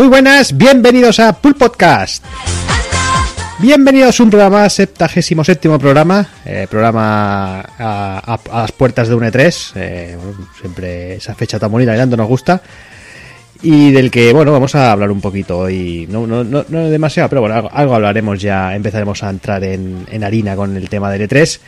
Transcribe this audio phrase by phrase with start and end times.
[0.00, 2.24] Muy buenas, bienvenidos a Pool Podcast.
[3.58, 9.14] Bienvenidos a un programa, septagésimo séptimo programa, eh, programa a, a- a las puertas de
[9.14, 12.62] un E3, eh, bueno, siempre esa fecha tan bonita que tanto nos gusta,
[13.60, 17.28] y del que, bueno, vamos a hablar un poquito hoy, no, no, no, no demasiado,
[17.28, 21.10] pero bueno, algo, algo hablaremos ya, empezaremos a entrar en, en harina con el tema
[21.10, 21.60] del E3.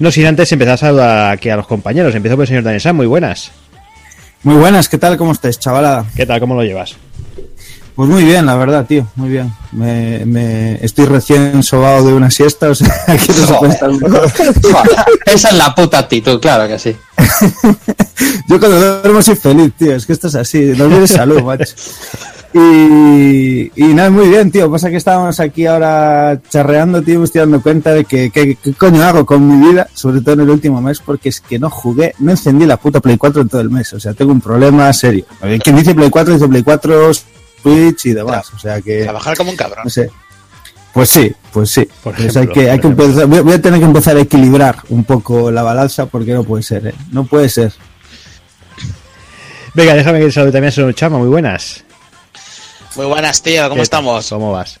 [0.00, 2.80] No sin antes empezar a saludar aquí a los compañeros, empiezo por el señor Daniel
[2.80, 3.52] Sam, muy buenas.
[4.42, 5.16] Muy buenas, ¿qué tal?
[5.16, 6.04] ¿Cómo estáis, chavalada?
[6.16, 6.40] ¿Qué tal?
[6.40, 6.96] ¿Cómo lo llevas?
[7.96, 9.50] Pues muy bien, la verdad, tío, muy bien.
[9.72, 13.68] Me, me- estoy recién sobado de una siesta, o sea, que no
[14.28, 15.34] se.
[15.34, 16.94] Esa es la puta actitud, claro que sí.
[18.48, 21.64] Yo cuando duermo soy feliz, tío, es que esto es así, dormir es salud, macho.
[22.52, 24.70] Y, y nada, muy bien, tío.
[24.70, 27.18] Pasa que estábamos aquí ahora charreando, tío.
[27.18, 30.34] Me estoy dando cuenta de que, que- qué coño hago con mi vida, sobre todo
[30.34, 33.42] en el último mes, porque es que no jugué, no encendí la puta Play 4
[33.42, 33.92] en todo el mes.
[33.92, 35.24] O sea, tengo un problema serio.
[35.62, 37.10] Quien dice Play 4 dice Play 4,
[37.62, 38.52] Switch y demás.
[38.54, 39.02] O sea que.
[39.04, 39.80] Trabajar como un cabrón.
[39.84, 40.10] No sé.
[40.92, 41.86] Pues sí, pues sí.
[42.02, 44.76] Por Pues hay que, hay por que empezar- voy, a tener que empezar a equilibrar
[44.88, 46.94] un poco la balanza porque no puede ser, ¿eh?
[47.12, 47.72] No puede ser.
[49.74, 51.84] Venga, déjame que salude también a señor Chama, muy buenas.
[52.96, 53.68] Muy buenas, tío.
[53.68, 54.26] ¿Cómo estamos?
[54.30, 54.80] ¿Cómo vas?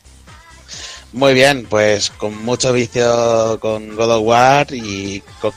[1.12, 5.52] Muy bien, pues con mucho vicio con God of War y con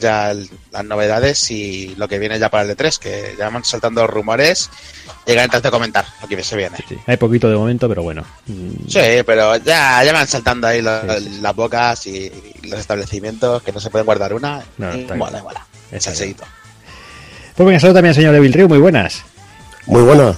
[0.00, 3.64] ya el- las novedades y lo que viene ya para el E3, que ya van
[3.64, 4.70] saltando rumores.
[5.26, 6.76] Llega antes de comentar lo que se viene.
[6.88, 8.24] Sí, hay poquito de momento, pero bueno.
[8.46, 11.38] Mm, Sí, pero ya, ya van saltando ahí lo- Sí, sí.
[11.42, 12.32] las bocas y
[12.62, 14.62] los establecimientos que no se pueden guardar una.
[14.78, 15.66] No, y está mola, mola.
[15.98, 16.44] Salseíto.
[17.56, 19.22] Pues venga, saludo también al señor Evil Río, muy buenas.
[19.86, 20.36] Muy buenas.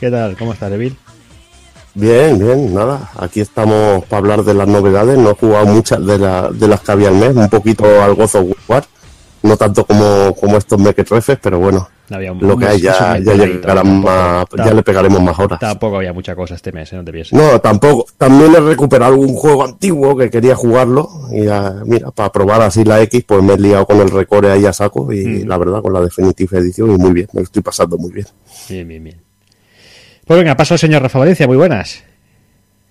[0.00, 0.36] ¿Qué tal?
[0.36, 0.96] ¿Cómo estás, Evil?
[1.98, 3.10] Bien, bien, nada.
[3.18, 5.16] Aquí estamos para hablar de las novedades.
[5.18, 7.34] No he jugado muchas de, la- de las que había al mes.
[7.34, 8.84] Un poquito al God of War.
[9.42, 11.88] No tanto como, como estos mequetrefes, pero bueno.
[12.10, 15.58] Había un- Lo que hay ya, un ya llegarán más, ya le pegaremos más horas.
[15.58, 16.96] Tampoco había mucha cosa este mes, ¿eh?
[16.96, 17.32] no te pienses.
[17.32, 18.04] No, tampoco.
[18.18, 21.08] También he recuperado algún juego antiguo que quería jugarlo.
[21.32, 24.50] Y ya, mira, para probar así la X, pues me he liado con el recore
[24.52, 25.10] ahí a saco.
[25.12, 25.48] Y Mm.
[25.48, 26.90] la verdad, con la Definitive Edition.
[26.92, 28.26] Y muy bien, me lo estoy pasando muy bien.
[28.68, 29.25] Bien, bien, bien.
[30.26, 32.02] Pues venga, paso al señor Rafa Valencia, muy buenas.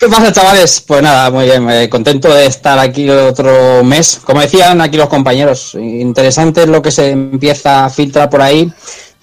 [0.00, 0.80] ¿Qué pasa, chavales?
[0.84, 4.20] Pues nada, muy bien, eh, contento de estar aquí otro mes.
[4.24, 8.72] Como decían aquí los compañeros, interesante es lo que se empieza a filtrar por ahí.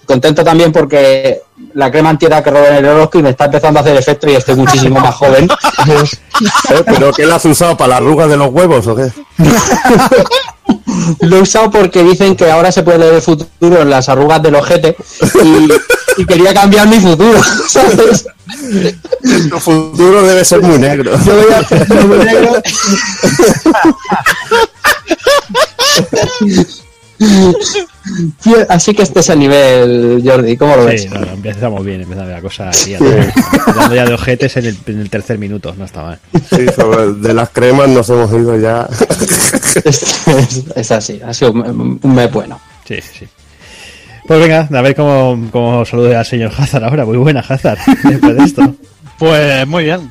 [0.06, 1.42] Contento también porque
[1.74, 4.30] la crema antiedad que robé en el Orozco y me está empezando a hacer efecto
[4.30, 5.46] y estoy muchísimo más joven.
[6.70, 6.82] ¿Eh?
[6.86, 7.76] ¿Pero qué le has usado?
[7.76, 9.10] ¿Para las arrugas de los huevos o qué?
[11.20, 14.42] Lo he usado porque dicen que ahora se puede leer el futuro en las arrugas
[14.42, 14.96] del ojete
[15.44, 15.68] y,
[16.22, 18.26] y quería cambiar mi futuro, ¿sabes?
[19.50, 21.12] Tu futuro debe ser muy negro.
[21.24, 22.62] Yo voy a hacer muy negro.
[28.68, 31.02] Así que este es el nivel, Jordi, ¿cómo lo ves?
[31.02, 33.10] Sí, no, no, empezamos bien, empezamos la cosa liando,
[33.66, 36.18] Hablando ya de ojetes en el, en el tercer minuto, no está mal.
[36.48, 38.88] Sí, sobre- de las cremas nos hemos ido ya.
[39.84, 42.60] Es, es- es así, ha sido un, un mes bueno.
[42.86, 43.26] Sí, sí.
[44.26, 47.04] Pues venga, a ver cómo, cómo salude al señor Hazard ahora.
[47.04, 48.74] Muy buena, Hazard, después de esto.
[49.18, 50.10] Pues muy bien.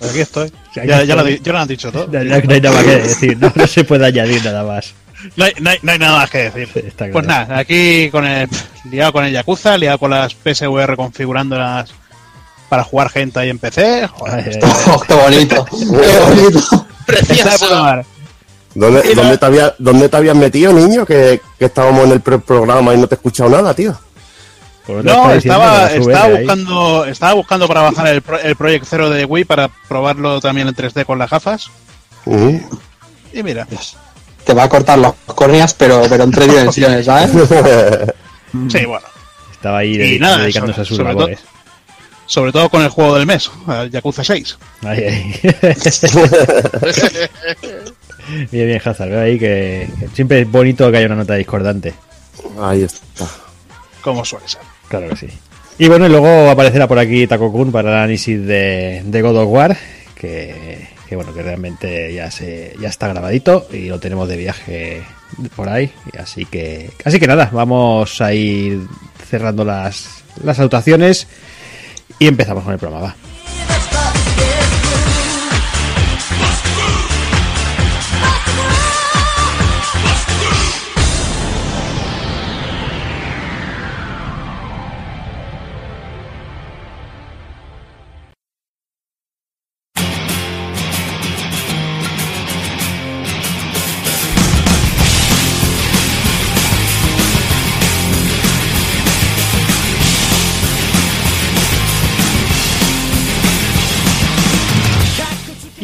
[0.00, 0.52] Aquí estoy.
[0.76, 2.06] Aquí Ya, ya lo, ya han dicho todo.
[2.06, 4.94] No, no- no hay nada más que decir, no, no se puede añadir nada más.
[5.36, 6.68] No hay, no hay- no hay nada más que decir.
[6.76, 7.12] Está claro.
[7.12, 8.48] Pues nada, aquí con el
[8.90, 11.90] liado con el Yakuza, liado con las PSVR configurándolas
[12.68, 14.06] para jugar gente ahí en PC.
[14.08, 14.92] Joder, Ay, ay, esto- ay.
[14.94, 16.86] Oh, qué bonito, qué bonito.
[17.82, 18.04] madre.
[18.74, 21.04] ¿Dónde, dónde te, había- dónde te habías metido, niño?
[21.04, 23.98] Que, que estábamos en el pre- programa y no te he escuchado nada, tío.
[24.86, 26.36] Pues No, diciendo, estaba, estaba ahí.
[26.38, 30.68] buscando, estaba buscando para bajar el, pro- el Project Zero de Wii para probarlo también
[30.68, 31.70] en 3D con las gafas.
[33.32, 33.66] Y mira,
[34.48, 37.30] Te va a cortar los córneas, pero, pero en tres dimensiones, ¿sabes?
[38.72, 39.06] sí, bueno.
[39.52, 41.42] Estaba ahí nada, dedicándose sobre- a sus sobre todo-.
[42.24, 44.58] Sobre todo con el juego del mes, el Yakuza 6.
[44.84, 45.34] Ahí, ahí.
[48.50, 49.10] bien, bien, Hazard.
[49.10, 51.92] Veo ahí que, que siempre es bonito que haya una nota discordante.
[52.60, 53.26] Ahí está.
[54.00, 54.60] Como suele ser.
[54.88, 55.28] Claro que sí.
[55.78, 59.36] Y bueno, y luego aparecerá por aquí Taco Kun para el análisis de, de God
[59.42, 59.76] of War,
[60.14, 65.02] que, que bueno, que realmente ya se ya está grabadito y lo tenemos de viaje
[65.56, 65.90] por ahí.
[66.18, 68.80] Así que, así que nada, vamos a ir
[69.28, 70.58] cerrando las, las
[72.18, 73.06] y empezamos con el programa.
[73.06, 73.27] Va.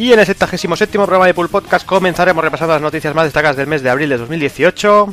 [0.05, 3.65] Y en el 77 programa de Pool Podcast comenzaremos repasando las noticias más destacadas del
[3.65, 5.11] mes de abril de 2018.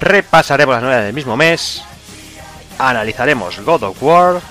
[0.00, 1.82] Repasaremos las novedades del mismo mes.
[2.78, 4.42] Analizaremos God of War.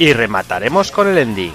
[0.00, 1.54] Y remataremos con el ending.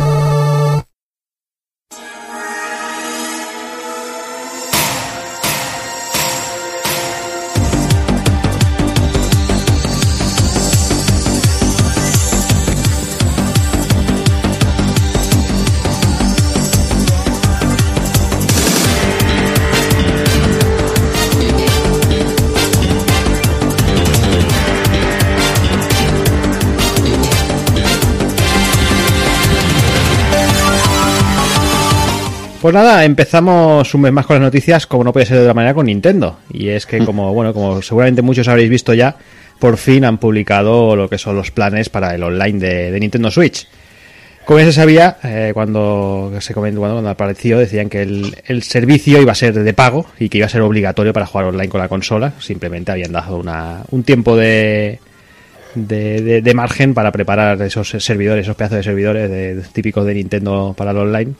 [32.61, 35.55] Pues nada, empezamos un mes más con las noticias, como no puede ser de otra
[35.55, 36.37] manera, con Nintendo.
[36.53, 39.15] Y es que, como bueno, como seguramente muchos habréis visto ya,
[39.59, 43.31] por fin han publicado lo que son los planes para el online de, de Nintendo
[43.31, 43.67] Switch.
[44.45, 49.19] Como ya se sabía, eh, cuando se comentó, cuando, apareció, decían que el, el servicio
[49.19, 51.81] iba a ser de pago y que iba a ser obligatorio para jugar online con
[51.81, 52.33] la consola.
[52.39, 54.99] Simplemente habían dado una, un tiempo de,
[55.73, 60.13] de, de- de margen para preparar esos servidores, esos pedazos de servidores de- típicos de
[60.15, 61.33] Nintendo para el online.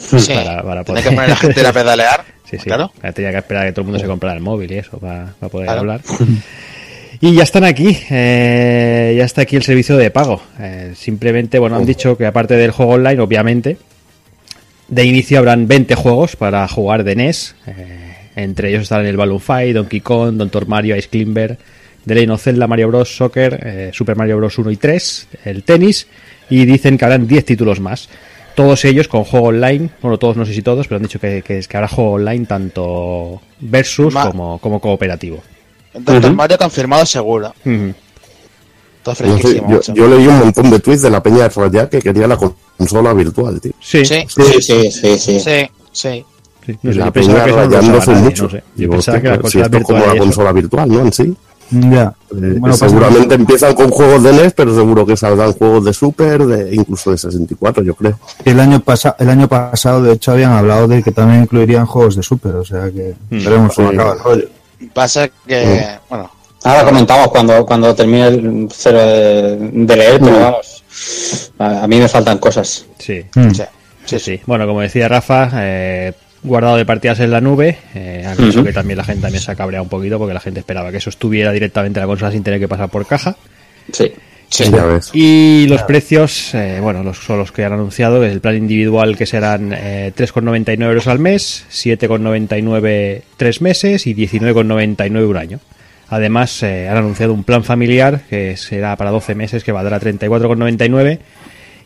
[0.00, 0.32] Sí.
[0.34, 2.24] Para- para poder- que poner a la gente a pedalear.
[2.50, 2.64] Sí, sí.
[2.64, 2.90] Claro.
[3.14, 5.34] Tenía que esperar a que todo el mundo se comprara el móvil y eso para,
[5.38, 5.80] para poder Claro.
[5.82, 6.00] hablar.
[7.22, 10.42] Y ya están aquí, eh, ya está aquí el servicio de pago.
[10.58, 13.76] Eh, simplemente, bueno, han dicho que aparte del juego online, obviamente,
[14.88, 17.54] de inicio habrán 20 juegos para jugar de NES.
[17.66, 21.58] eh, entre ellos estarán el Balloon Fight, Donkey Kong, Doctor Mario, Ice Climber,
[22.06, 23.14] The Legend of Zelda, Mario Bros.
[23.14, 24.56] Soccer, eh, Super Mario Bros.
[24.56, 26.06] 1 y 3, el tenis,
[26.48, 28.08] y dicen que habrán 10 títulos más.
[28.60, 31.40] Todos ellos con juego online, bueno, todos no sé si todos, pero han dicho que,
[31.42, 35.38] que, es- que habrá juego online tanto versus Ma- como, como cooperativo.
[35.94, 37.54] Doctor Mario confirmado seguro.
[37.64, 37.94] Ujú.
[39.02, 39.80] Todo No sé, fresquísimo.
[39.94, 43.14] yo, leí un montón de tweets de la peña de Raya que quería la consola
[43.14, 43.72] virtual, tío.
[43.80, 45.18] Sí, Sí, Sí, sí, sí, sí.
[45.18, 45.70] sí, sí.
[45.92, 46.24] sí.
[46.82, 48.48] No Y sé, la yo peña pensaba que eso no mucho.
[48.76, 51.00] Yo pensaba que la si es como la consola virtual, ¿no?
[51.00, 51.34] En sí.
[51.70, 52.12] Ya.
[52.30, 55.92] Eh, Bueno, pasa- seguramente empiezan con juegos de NES, pero seguro que saldrán juegos de
[55.92, 58.18] Super, de incluso de 64, yo creo.
[58.44, 62.16] El año, pasa, el año pasado, de hecho, habían hablado de que también incluirían juegos
[62.16, 63.44] de Super, o sea que Mm.
[63.44, 63.94] veremos cómo Sí.
[63.96, 64.48] acaba el rollo.
[64.92, 66.30] Pasa que, bueno,
[66.62, 70.84] Ahora comentamos cuando, cuando termine el cero de, de leer, pero vamos,
[71.58, 72.84] a, a mí me faltan cosas.
[72.98, 73.22] Sí.
[73.34, 73.50] Mm.
[73.54, 73.62] sí.
[74.04, 74.40] Sí, sí.
[74.44, 76.12] Bueno, como decía Rafa, eh,
[76.42, 77.78] guardado de partidas en la nube.
[77.94, 78.64] Eh, Ujú.
[78.64, 80.98] que también la gente también se ha cabreado un poquito porque la gente esperaba que
[80.98, 83.36] eso estuviera directamente en la consola sin tener que pasar por caja.
[83.92, 84.12] Sí.
[84.48, 84.64] Sí.
[84.72, 85.10] Ya ves.
[85.14, 88.24] Y los precios, eh, bueno, los, son los que han anunciado.
[88.24, 95.28] El plan individual que serán eh, 3,99 euros al mes, 7,99 tres meses y 19,99
[95.28, 95.60] un año.
[96.08, 101.20] Además, eh, han anunciado un plan familiar que será para 12 meses que valdrá 34,99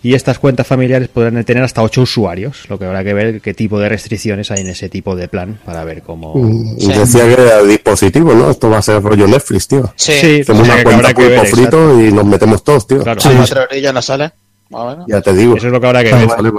[0.04, 3.54] y estas cuentas familiares podrán tener hasta 8 usuarios, lo que habrá que ver qué
[3.54, 6.34] tipo de restricciones hay en ese tipo de plan para ver cómo...
[6.78, 6.92] Y Sí.
[6.92, 8.50] Decía que era dispositivo, ¿no?
[8.50, 9.90] Esto va a ser rollo Netflix, tío.
[9.96, 10.12] Sí.
[10.12, 13.02] Sí, Hacemos o sea, una que cuenta que ver, frito y nos metemos todos, tío.
[13.02, 13.18] Claro.
[13.24, 14.30] A cuatro eurillos no sale.
[14.68, 15.06] Más o menos.
[15.08, 15.56] Ya te digo.
[15.56, 16.28] Eso es lo que habrá que ver.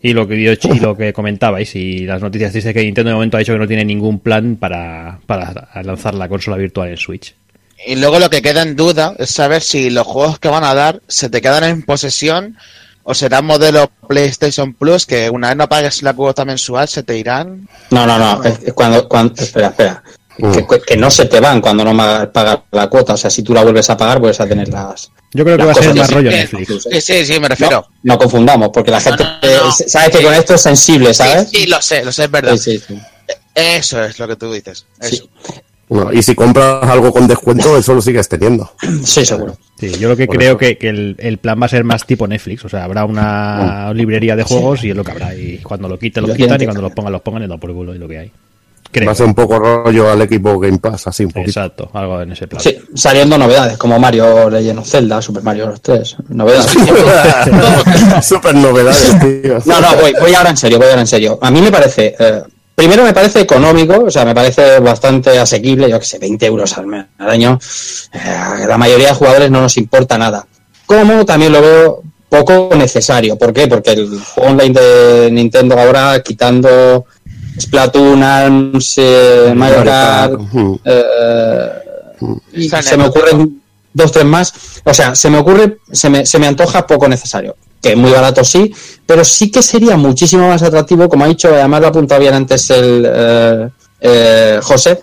[0.00, 3.36] Y lo que y lo que comentabais y las noticias dice que Nintendo de momento
[3.36, 7.34] ha dicho que no tiene ningún plan para, para lanzar la consola virtual en Switch.
[7.86, 10.74] Y luego lo que queda en duda es saber si los juegos que van a
[10.74, 12.56] dar se te quedan en posesión
[13.04, 17.16] o será modelo PlayStation Plus que una vez no pagues la cuota mensual se te
[17.16, 17.68] irán.
[17.90, 18.42] No, no, no.
[18.44, 20.02] es- Cuando, cuando, espera, espera.
[20.38, 20.52] Mm.
[20.52, 21.96] Que, que no se te van cuando no
[22.32, 23.14] pagas la cuota.
[23.14, 25.10] O sea, si tú la vuelves a pagar, vuelves a tener las.
[25.32, 26.84] Yo creo que va a ser más rollo Netflix.
[26.90, 27.86] Sí, sí, sí, me refiero.
[28.02, 29.72] No, no confundamos, porque la gente no, no.
[29.72, 31.48] sabe que con esto es sensible, ¿sabes?
[31.50, 32.56] sí, lo sé, lo sé, es verdad.
[32.56, 33.00] Sí, sí, sí.
[33.54, 34.86] Eso es lo que tú dices.
[35.00, 35.16] Sí.
[35.16, 35.28] Eso.
[35.88, 38.70] Bueno, y si compras algo con descuento, eso lo sigues teniendo.
[39.04, 39.56] Sí, seguro.
[39.78, 40.58] Sí, yo lo que Por creo eso.
[40.58, 42.64] que, que el, el plan va a ser más tipo Netflix.
[42.64, 45.34] O sea, habrá una librería de juegos y es lo que habrá.
[45.34, 46.60] Y cuando lo quiten, lo Yo quitan.
[46.60, 48.32] Y cuando los pongan, los pongan y no por culo y lo que hay.
[48.90, 49.04] Creo.
[49.06, 51.50] Va a ser un poco rollo al equipo Game Pass, así un poquito.
[51.50, 52.62] Exacto, algo en ese plan.
[52.62, 55.82] Sí, saliendo novedades como Mario Legend of Zelda, Super Mario Bros.
[55.82, 56.16] 3.
[56.30, 56.70] Novedades.
[58.22, 59.58] Super novedades, tío.
[59.66, 61.38] No, no, voy, voy ahora en serio, voy ahora en serio.
[61.42, 62.42] A mí me parece, eh,
[62.78, 66.78] primero me parece económico, o sea, me parece bastante asequible, yo que sé, 20 euros
[66.78, 67.58] al, mes, al año.
[68.12, 70.46] Eh, la mayoría de jugadores no nos importa nada.
[70.86, 73.36] Como también lo veo poco necesario.
[73.36, 73.66] ¿Por qué?
[73.66, 77.04] Porque el juego online de Nintendo ahora, quitando
[77.60, 80.80] Splatoon, ARMS, eh, Mario Kart, Ujú.
[80.84, 81.68] eh,
[82.52, 83.60] y se me ocurren
[83.92, 84.54] dos, tres más.
[84.84, 87.56] O sea, se me ocurre, se me, se me antoja poco necesario.
[87.80, 88.72] Que muy barato sí,
[89.06, 92.70] pero sí que sería muchísimo más atractivo, como ha dicho, además lo ha bien antes
[92.70, 93.68] el eh,
[94.00, 95.00] eh, José,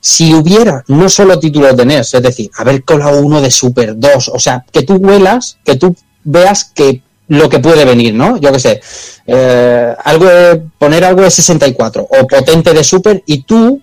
[0.00, 4.32] si hubiera no solo títulos de NES, es decir, haber colado uno de Super 2,
[4.34, 8.36] o sea, que tú huelas, que tú veas que lo que puede venir, ¿no?
[8.36, 8.80] Yo qué sé,
[9.26, 13.80] eh, algo de, poner algo de 64 o potente de Super y tú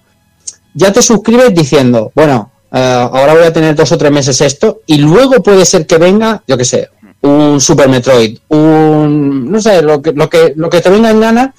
[0.74, 4.82] ya te suscribes diciendo, bueno, eh, ahora voy a tener dos o tres meses esto
[4.86, 6.90] y luego puede ser que venga, yo qué sé,
[7.22, 11.20] un Super Metroid, un, no sé, lo que, lo que, lo que te venga en
[11.20, 11.54] gana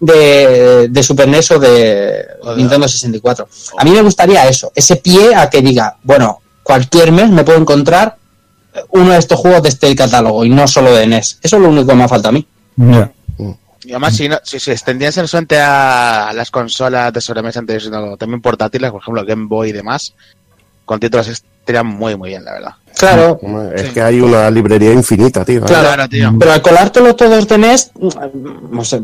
[0.00, 2.24] de, de Super NES o de
[2.56, 3.48] Nintendo 64.
[3.78, 7.58] A mí me gustaría eso, ese pie a que diga, bueno, cualquier mes me puedo
[7.58, 8.16] encontrar
[8.90, 11.40] uno de estos juegos de este catálogo y no solo de NES.
[11.42, 12.46] Eso es lo único que me falta a mí.
[12.76, 13.12] Ya.
[13.84, 18.16] Y además, si, no, si se extendiese solamente a las consolas de sobremesa anteriores, sino
[18.18, 20.14] también portátiles, por ejemplo, Game Boy y demás,
[20.88, 22.70] con títulos estaría muy, muy bien, la verdad.
[22.98, 23.38] Claro,
[23.76, 23.88] Es Sí.
[23.92, 25.62] que hay una librería infinita, tío.
[25.64, 26.08] Claro.
[26.08, 26.34] tío.
[26.36, 27.92] pero al colártelo todos de NES,
[28.72, 29.02] no sé,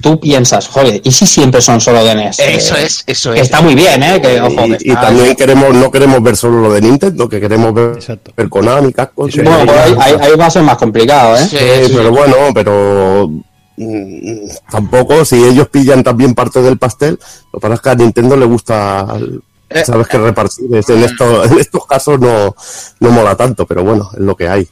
[0.00, 2.38] tú piensas, joder, ¿y si siempre son solo de NES?
[2.38, 3.40] Eso Eh, es, eso es.
[3.40, 4.20] está muy bien, ¿eh?
[4.22, 7.94] Que, ojo, Y, también queremos, no queremos ver solo lo de Nintendo, que queremos ver,
[7.96, 8.30] Exacto.
[8.36, 9.28] ver Konami, Capcom.
[9.34, 11.46] Bueno, pues ahí, ahí- ahí va a ser más complicado, ¿eh?
[11.48, 11.92] Sí, Sí, sí.
[11.96, 13.28] pero bueno, pero
[13.76, 17.18] mm, tampoco, si ellos pillan también parte del pastel,
[17.52, 19.38] lo que pasa es que a Nintendo le gusta, Eh,
[19.84, 20.66] sabes que repartir.
[20.74, 22.54] Es- En, esto, en estos casos no,
[23.00, 24.68] no mola tanto, pero bueno, es lo que hay.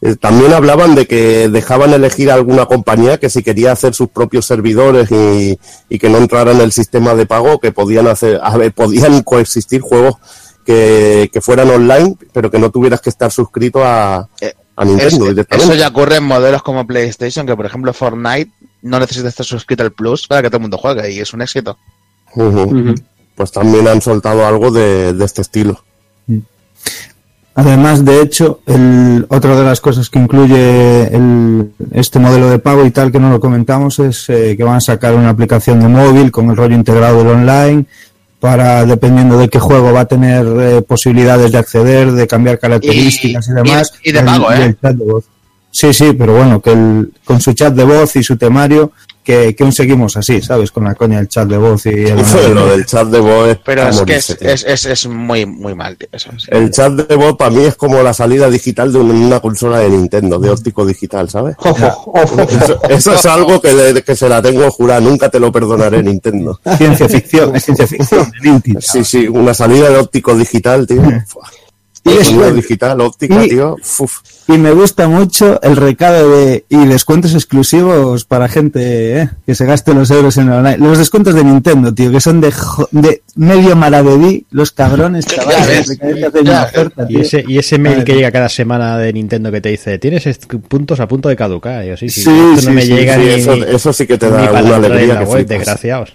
[0.00, 4.08] Eh, También hablaban de que dejaban elegir a alguna compañía que si quería hacer sus
[4.10, 8.38] propios servidores y, y que no entrara en el sistema de pago, que podían hacer,
[8.42, 10.14] a ver, podían coexistir juegos
[10.64, 14.88] que, que fueran online, pero que no tuvieras que estar suscrito a, Eh, a Es
[14.88, 15.72] Nintendo que directamente.
[15.72, 18.52] eso ya ocurre en modelos como PlayStation, que por ejemplo Fortnite
[18.82, 21.42] no necesita estar suscrito al Plus para que todo el mundo juegue y es un
[21.42, 21.76] éxito.
[22.34, 22.60] Ujú.
[22.62, 22.94] Ujú.
[23.38, 25.80] Pues también han soltado algo de, de este estilo.
[27.54, 32.84] Además, de hecho, el, otra de las cosas que incluye el, este modelo de pago
[32.84, 35.86] y tal que no lo comentamos es eh, que van a sacar una aplicación de
[35.88, 37.86] móvil con el rollo integrado del online
[38.40, 43.46] para, dependiendo de qué juego, va a tener eh, posibilidades de acceder, de cambiar características
[43.48, 43.92] y, Y- demás.
[44.04, 44.64] y- y de El- pago, ¿eh?
[44.64, 45.24] el chat de voz.
[45.70, 48.90] Sí, sí, pero bueno, que el, con su chat de voz y su temario,
[49.28, 50.72] que, que aún seguimos así, ¿sabes?
[50.72, 52.16] Con la coña del chat de voz y el...
[52.54, 55.74] lo del chat de voz es Pero es que es, es, es, es muy, muy
[55.74, 56.08] mal, tío.
[56.10, 56.46] Eso, sí.
[56.50, 59.90] El chat de voz para mí es como la salida digital de una, consola de
[59.90, 61.56] Nintendo, de óptico digital, ¿sabes?
[61.62, 66.02] Eso, eso es algo que, le- que se la tengo jurada, nunca te lo perdonaré,
[66.02, 66.58] Nintendo.
[66.78, 68.32] Ciencia ficción, es ciencia ficción.
[68.80, 71.02] Sí, sí, una salida de óptico digital, tío.
[72.04, 73.76] Y digital, óptica, Y- tío.
[73.98, 74.18] Uf.
[74.48, 79.30] Y me gusta mucho el recado de y descuentos exclusivos para gente ¿eh?
[79.44, 80.78] que se gaste los euros en el online.
[80.78, 82.52] Los descuentos de Nintendo, tío, que son de,
[82.92, 87.20] de medio maravedí, los cabrones, chavales, oferta, Y tío.
[87.20, 90.24] ese, y ese mail que llega cada semana de Nintendo que te dice, tienes
[90.68, 91.84] puntos a punto de caducar.
[91.84, 94.06] Y yo, sí, sí, Sí, esto sí, no me sí, llega Sí, ni, eso, sí
[94.06, 96.14] que te da una alegría que web, desgraciados.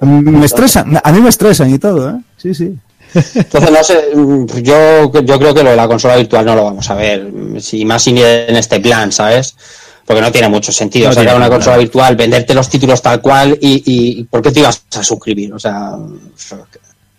[0.00, 2.20] Me estresan, a mí me estresan y todo, ¿eh?
[2.36, 2.76] Sí, sí.
[3.14, 6.64] Entonces, no sé, mm, yo, yo creo que lo de la consola virtual no lo
[6.64, 9.56] vamos a ver, si más sin en este plan, ¿sabes?
[10.04, 13.56] Porque no tiene mucho sentido No sacar una consola virtual, venderte los títulos tal cual
[13.60, 15.52] y, y ¿por qué te ibas a suscribir?
[15.54, 15.96] O sea.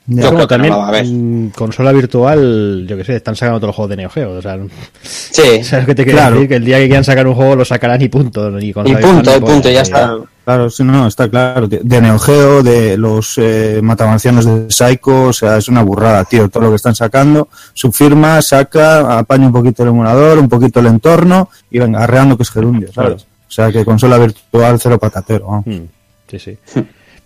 [0.06, 3.76] Yo Como creo que no también consola virtual, yo que sé, están sacando todos los
[3.78, 4.32] juegos de Neo Geo.
[4.32, 4.60] O sea,
[5.02, 6.36] sí, ¿sabes qué te quiero Claro.
[6.36, 6.50] decir?
[6.50, 8.60] Que el día que quieran sacar un juego lo sacarán y punto.
[8.60, 10.18] Y consola punto, virtual y punto, ya está.
[10.44, 11.70] Claro, sí, no, está claro.
[11.70, 16.50] De, Neo Geo, de los eh, matamancianos de Psycho, o sea, es una burrada, tío,
[16.50, 17.48] todo lo que están sacando.
[17.74, 22.36] Su firma saca, apaña un poquito el emulador, un poquito el entorno y venga, arreando
[22.36, 23.24] que es gerundio, ¿sabes?
[23.24, 23.30] Claro.
[23.48, 25.46] O sea, que consola virtual cero patatero.
[25.48, 25.66] vamos.
[25.68, 25.84] Mm,
[26.30, 26.58] Sí, sí.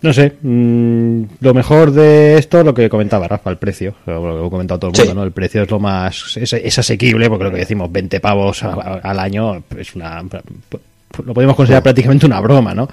[0.00, 3.94] No sé, mm, lo mejor de esto, lo que comentaba Rafa, el precio.
[4.06, 5.16] Lo que he comentado todo el mundo, Sí.
[5.16, 5.24] ¿no?
[5.24, 6.36] El precio es lo más.
[6.36, 10.22] Es, es asequible, porque lo que decimos, 20 pavos a- a- al año, es una.
[11.24, 12.88] Lo podemos considerar prácticamente una broma, ¿no?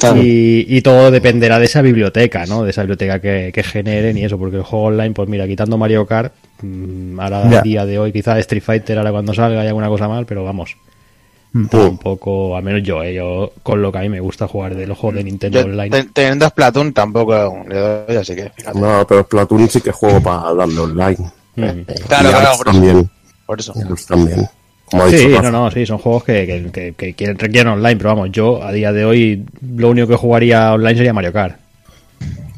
[0.00, 0.20] Claro.
[0.20, 2.64] Y, y todo dependerá de esa biblioteca, ¿no?
[2.64, 5.78] De esa biblioteca que, que generen y eso, porque el juego online, pues mira, quitando
[5.78, 6.32] Mario Kart,
[6.62, 10.08] mm, ahora a día de hoy, quizá Street Fighter, ahora cuando salga hay alguna cosa
[10.08, 10.76] mal, pero vamos.
[11.54, 11.66] Mm.
[11.66, 13.12] Tampoco, al menos yo, ¿eh?
[13.14, 15.66] yo con lo que a mí me gusta jugar de los juegos de Nintendo Yo,
[15.66, 15.90] Online.
[15.90, 18.78] ten- teniendo Splatoon tampoco le doy, así que fíjate.
[18.80, 21.16] No, pero Splatoon sí que juego para darle online.
[21.56, 21.62] Mm.
[21.64, 22.64] Eh, Claro, y claro, eso.
[22.64, 23.10] también.
[23.44, 23.74] Por eso.
[24.08, 24.48] También.
[24.86, 27.72] Como ha dicho Sí, no, no, sí, son juegos que, que, que- que quieren, requieren
[27.74, 29.44] online, pero vamos, yo a día de hoy
[29.76, 31.56] lo único que jugaría online sería Mario Kart.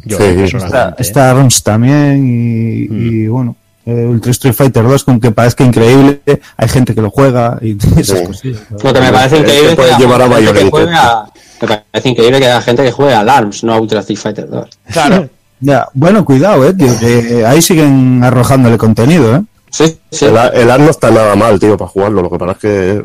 [0.04, 5.20] Yo, Sí, personalmente, Está, está también y, y, bueno, eh, Ultra Street Fighter 2, con
[5.20, 6.20] que parezca increíble,
[6.56, 8.24] hay gente que lo juega y esas Sí.
[8.26, 8.60] cosillas.
[8.82, 10.94] Lo que me parece increíble es que haya llevar a gente mayor que encuentro.
[10.96, 11.24] juegue a-
[11.60, 14.48] me parece increíble que haya gente que juegue al ARMS, no a Ultra Street Fighter
[14.48, 14.68] 2.
[14.92, 15.28] Claro.
[15.60, 19.42] Ya, bueno, cuidado, eh, tío, que ahí siguen arrojándole contenido, eh.
[19.70, 20.26] Sí, sí.
[20.26, 22.20] El, el AR no está nada mal, tío, para jugarlo.
[22.22, 23.04] Lo que pasa es que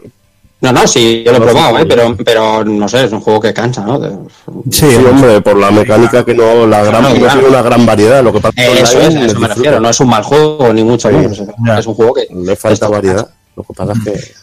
[0.61, 1.85] No, no, sí, yo lo he No, probado, ¿eh?
[1.85, 3.97] pero, pero no sé, es un juego que cansa, ¿no?
[3.97, 4.11] De-
[4.69, 7.33] Sí, hombre, por la mecánica que no, la gran, no claro.
[7.39, 8.21] tiene una gran variedad.
[8.21, 9.47] Lo que pasa Eh, que eso es, a eso me disfruta.
[9.55, 11.15] refiero, no es un mal juego, ni mucho Sí.
[11.15, 11.39] menos.
[11.79, 12.27] Es un juego que.
[12.35, 13.25] Le falta variedad.
[13.55, 14.33] Lo que pasa es que.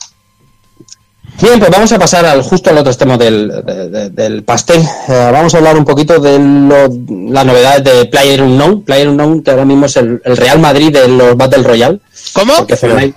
[1.42, 4.80] Bien, pues vamos a pasar al justo al otro extremo del, de- de- del pastel.
[4.80, 6.88] Eh, vamos a hablar un poquito de lo-
[7.30, 8.82] las novedades de Player Unknown.
[8.85, 12.00] Player Unknown, que ahora mismo es el, el Real Madrid de los Battle Royale.
[12.32, 12.54] ¿Cómo?
[12.56, 13.14] Porque Fortnite,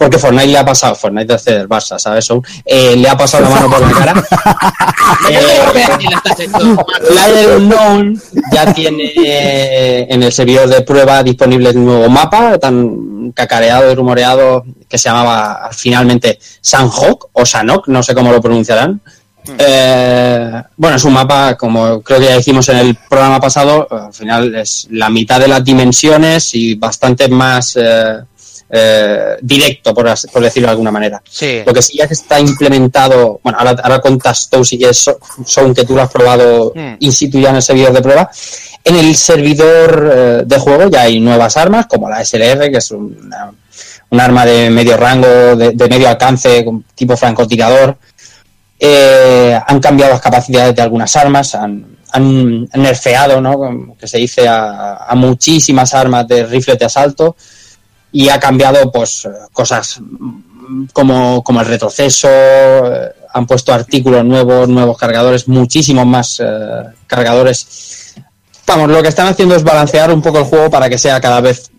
[0.00, 2.26] porque Fortnite le ha pasado, Fortnite es del Barça, ¿sabes?
[2.64, 4.14] Eh, le ha pasado la mano por la cara.
[7.12, 13.32] Eh, Unknown ya tiene eh, en el servidor de prueba disponible un nuevo mapa tan
[13.32, 19.02] cacareado y rumoreado que se llamaba finalmente Sanhok o Sanok, no sé cómo lo pronunciarán.
[19.58, 24.12] Eh, bueno, es un mapa, como creo que ya hicimos en el programa pasado, al
[24.12, 28.20] final es la mitad de las dimensiones y bastante más eh,
[28.72, 31.20] eh, directo, por, decirlo de alguna manera.
[31.28, 31.62] Sí.
[31.66, 35.18] Lo que sí ya que está implementado, bueno, ahora, ahora contas tú si quieres, So-
[35.44, 36.94] son que tú lo has probado Mm.
[37.00, 38.30] in situ ya en el servidor de prueba.
[38.84, 42.90] En el servidor eh, de juego ya hay nuevas armas, como la SLR, que es
[42.92, 43.50] una-
[44.10, 47.96] un arma de medio rango, de, de medio alcance, tipo francotirador.
[48.78, 53.94] Eh, han cambiado las capacidades de algunas armas, han, han nerfeado, ¿no?
[53.98, 57.36] Que se dice, a, a muchísimas armas de rifles de asalto
[58.12, 60.00] y ha cambiado pues eh, cosas
[60.92, 68.14] como, como el retroceso, eh, han puesto artículos nuevos, nuevos cargadores, muchísimos más eh, cargadores.
[68.66, 71.40] Vamos, lo que están haciendo es balancear un poco el juego para que sea cada
[71.40, 71.70] vez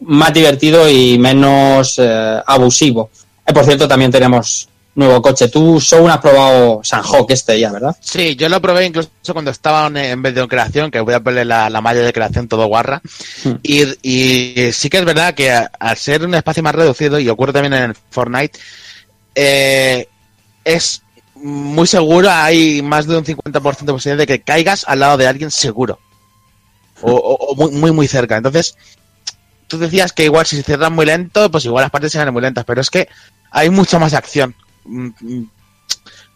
[0.00, 2.00] más divertido y menos
[2.46, 3.10] abusivo.
[3.46, 5.48] Eh, por cierto, también tenemos nuevo coche.
[5.48, 7.96] Tú, Soun, has probado Sanhok este ya, ¿verdad?
[8.00, 11.44] Sí, yo lo probé incluso cuando estaba en, vez de creación, que voy a ponerle
[11.44, 13.02] la, la malla de creación todo guarra.
[13.44, 13.54] Hmm.
[13.62, 17.28] Y, y sí que es verdad que a- al ser un espacio más reducido, y
[17.28, 18.58] ocurre también en el Fortnite,
[19.34, 20.08] eh,
[20.64, 21.02] es
[21.34, 25.26] muy seguro, hay más de un 50% de posibilidad de que caigas al lado de
[25.26, 25.98] alguien seguro.
[27.02, 28.36] O, o- o muy, muy, muy cerca.
[28.36, 28.76] Entonces,
[29.66, 32.40] tú decías que igual si se cierran muy lento, pues igual las partes se muy
[32.42, 33.08] lentas, pero es que
[33.50, 34.54] hay mucha más acción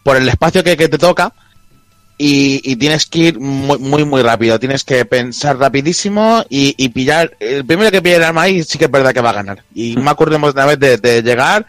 [0.03, 1.33] por el espacio que, que te toca
[2.17, 4.59] y, y tienes que ir muy, muy, muy rápido.
[4.59, 7.31] Tienes que pensar rapidísimo y, y pillar.
[7.39, 9.63] El primero que pille el arma ahí sí que es verdad que va a ganar.
[9.73, 11.65] Y me acuerdo una vez de, de llegar,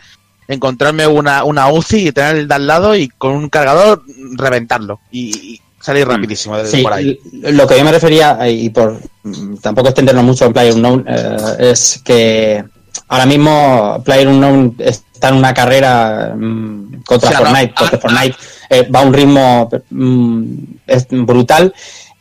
[0.49, 4.03] encontrarme una, una UCI y tener el de al lado y con un cargador
[4.37, 7.19] reventarlo y, y salir rapidísimo de Sí, por ahí.
[7.33, 12.01] lo que yo me refería, y por mm, tampoco extendernos mucho en PlayerUnknown, eh, es
[12.05, 12.65] que
[13.11, 17.99] ahora mismo PlayerUnknown está en una carrera mm, contra O sea, no, Fortnite, porque ah,
[17.99, 18.37] Fortnite
[18.71, 20.45] eh, va a un ritmo mm,
[20.87, 21.75] es brutal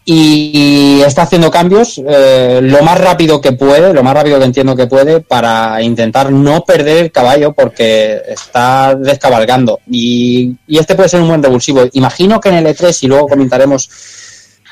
[0.03, 4.75] y está haciendo cambios eh, lo más rápido que puede, lo más rápido que entiendo
[4.75, 9.79] que puede, para intentar no perder el caballo porque está descabalgando.
[9.87, 11.83] Y, y este puede ser un buen revulsivo.
[11.93, 13.87] Imagino que en el E3, y luego comentaremos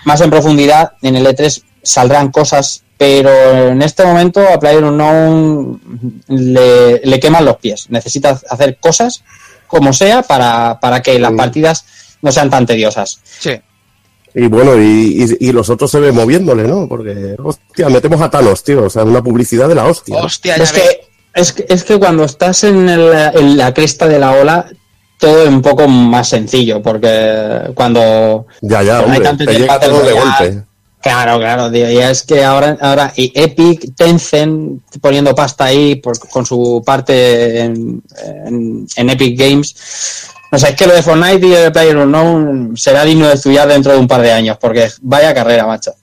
[0.05, 3.29] más en profundidad, en el E3 saldrán cosas, pero
[3.69, 5.81] en este momento a PlayerUnknown
[6.27, 7.87] le, le queman los pies.
[7.89, 9.23] Necesita hacer cosas
[9.67, 11.37] como sea para, para que las Sí.
[11.37, 11.85] partidas
[12.21, 13.19] no sean tan tediosas.
[13.39, 13.51] Sí.
[14.33, 16.87] Y bueno, y, y, y los otros se ve moviéndole, ¿no?
[16.87, 18.83] Porque, hostia, metemos a Thanos, tío.
[18.83, 20.17] O sea, una publicidad de la hostia.
[20.21, 20.81] Hostia, ya Es ves.
[20.81, 24.67] que, es, que, es que cuando estás en, el- en la cresta de la ola,
[25.17, 29.19] todo es un poco más sencillo, porque cuando Ya, ya, Pero hay hombre.
[29.21, 30.63] tanto Te llega todo de golpe.
[31.07, 36.19] Claro, claro, tío, y es que ahora, ahora y Epic, Tencent poniendo pasta ahí por-
[36.27, 38.01] con su parte en,
[38.45, 40.27] en- en Epic Games.
[40.51, 43.93] No sé, es que lo de Fortnite y de PlayerUnknown será digno de estudiar dentro
[43.93, 45.93] de un par de años, porque vaya carrera, macho.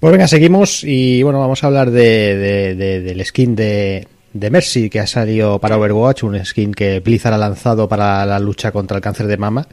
[0.00, 4.50] Pues venga, seguimos y bueno, vamos a hablar de, de- de- del skin de, de
[4.50, 8.72] Mercy que ha salido para Overwatch, un skin que Blizzard ha lanzado para la lucha
[8.72, 9.68] contra el cáncer de mama.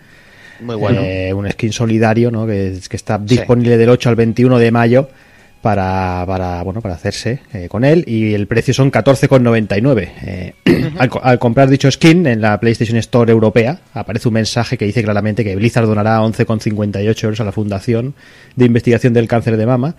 [0.60, 1.02] Muy bueno.
[1.02, 2.48] Eh, un skin solidario, ¿no?
[2.48, 5.10] Que, que está disponible del 8 al 21 de mayo
[5.62, 10.10] para, para bueno, para hacerse eh, con él y el precio son 14,99.
[10.22, 10.54] Eh,
[10.98, 15.04] al, al comprar dicho skin en la PlayStation Store europea aparece un mensaje que dice
[15.04, 18.14] claramente que Blizzard donará 11,58 euros a la Fundación
[18.56, 19.96] de Investigación del Cáncer de Mama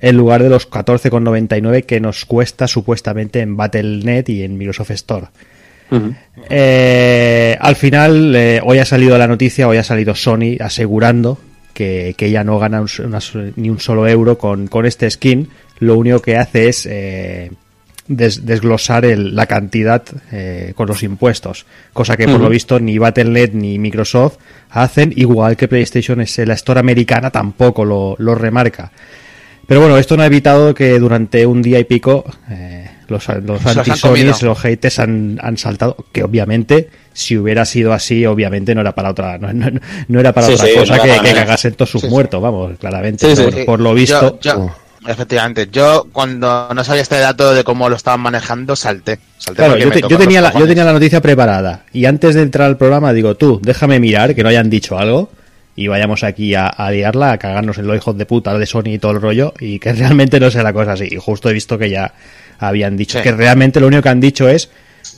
[0.00, 5.28] en lugar de los 14,99 que nos cuesta supuestamente en Battle.net y en Microsoft Store.
[6.50, 11.38] Eh, al final, eh, hoy ha salido la noticia, hoy ha salido Sony asegurando
[11.74, 13.18] que, que ya no gana un una
[13.56, 15.48] ni un solo euro con, con este skin.
[15.78, 17.50] Lo único que hace es eh,
[18.08, 20.02] des- desglosar el- la cantidad
[20.74, 21.66] con los impuestos.
[21.92, 24.36] Cosa que por lo visto ni Battle.net ni Microsoft
[24.70, 28.90] hacen, igual que PlayStation es la Store americana tampoco lo, lo remarca.
[29.66, 33.64] Pero bueno, esto no ha evitado que durante un día y pico eh, los, los
[33.86, 34.34] los comido.
[34.42, 35.96] los haters han, han saltado.
[36.12, 40.32] Que obviamente, si hubiera sido así, obviamente no era para otra, no, no- no era
[40.32, 43.26] para Sí, otra sí, cosa no que, que cagasen todos sus Sí, muertos, vamos, claramente.
[43.26, 43.54] Sí, Pero sí.
[43.54, 44.38] bueno, por lo visto.
[44.40, 44.76] Yo, yo-
[45.08, 49.18] efectivamente, yo cuando no sabía este dato de cómo lo estaban manejando, salté.
[49.38, 52.66] salté Claro, yo, te- tenía la, yo tenía la noticia preparada y antes de entrar
[52.66, 55.30] al programa digo, tú, déjame mirar que no hayan dicho algo
[55.76, 58.94] y vayamos aquí a, a liarla, a cagarnos en los hijos de puta de Sony
[58.94, 61.06] y todo el rollo y que realmente no sea la cosa así.
[61.10, 62.12] Y justo he visto que ya
[62.58, 63.22] habían dicho Sí.
[63.24, 64.70] que realmente lo único que han dicho es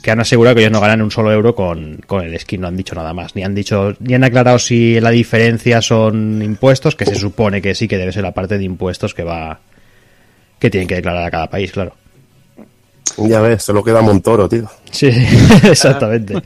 [0.02, 2.68] que han asegurado que ellos no ganan un solo euro con, con el skin, no
[2.68, 6.94] han dicho nada más, ni han dicho, ni han aclarado si la diferencia son impuestos,
[6.94, 9.60] que se supone que sí que debe ser la parte de impuestos que va,
[10.58, 11.94] que tienen que declarar a cada país, claro.
[13.16, 14.70] Ya ves, se lo queda Montoro, tío.
[14.90, 15.08] Sí,
[15.64, 16.34] exactamente.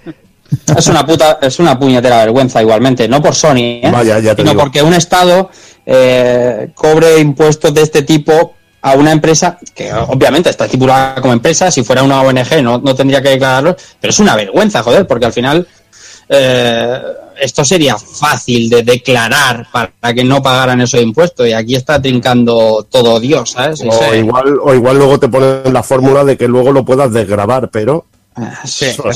[0.76, 3.90] Es una puta, es una puñetera vergüenza igualmente, no por Sony, ¿eh?
[3.90, 4.60] Vaya, ya te sino digo.
[4.62, 5.48] porque un Estado
[5.86, 11.70] eh, cobre impuestos de este tipo a una empresa que obviamente está estipulada como empresa,
[11.70, 15.26] si fuera una ONG no, no tendría que declararlo, pero es una vergüenza, joder, porque
[15.26, 15.66] al final
[16.28, 17.00] eh,
[17.40, 22.86] esto sería fácil de declarar para que no pagaran esos impuestos y aquí está trincando
[22.90, 23.82] todo Dios, ¿sabes?
[23.82, 27.70] O igual, o igual luego te ponen la fórmula de que luego lo puedas desgrabar,
[27.70, 28.06] pero
[28.64, 29.10] Sí, es, una,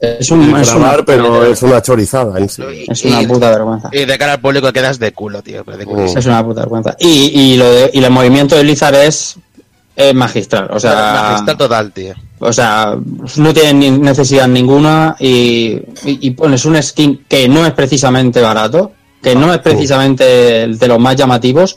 [0.00, 2.62] es, un- es una- pero es una chorizada en sí.
[2.88, 3.88] es una Y- puta vergüenza.
[3.92, 5.64] Y de cara al público quedas de culo, tío.
[5.64, 6.02] pero de culo.
[6.02, 6.18] Mm.
[6.18, 6.94] Es una puta vergüenza.
[6.98, 9.36] Y, y, lo de- y el movimiento de Blizzard es,
[9.96, 10.68] es magistral.
[10.72, 12.14] O sea, Magistral total, tío.
[12.40, 12.96] o sea,
[13.36, 18.42] no tienen ni necesidad ninguna y, y- y pones un skin que no es precisamente
[18.42, 21.76] barato, que no es precisamente el de los más llamativos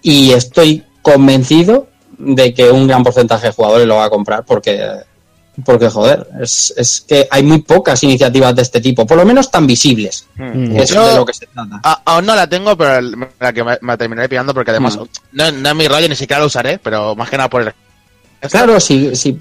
[0.00, 4.80] y estoy convencido de que un gran porcentaje de jugadores lo va a comprar porque
[5.64, 9.50] porque joder, es, es que hay muy pocas iniciativas de este tipo, por lo menos
[9.50, 10.26] tan visibles.
[10.36, 10.74] Mm.
[10.76, 11.80] que es Yo- de lo que se trata.
[11.82, 13.00] A- aún no la tengo, pero
[13.40, 15.02] la que me, me terminaré pillando porque además Mm.
[15.32, 17.72] no, no es mi rollo, ni siquiera la usaré, pero más que nada por el...
[18.50, 19.36] Claro, si, si,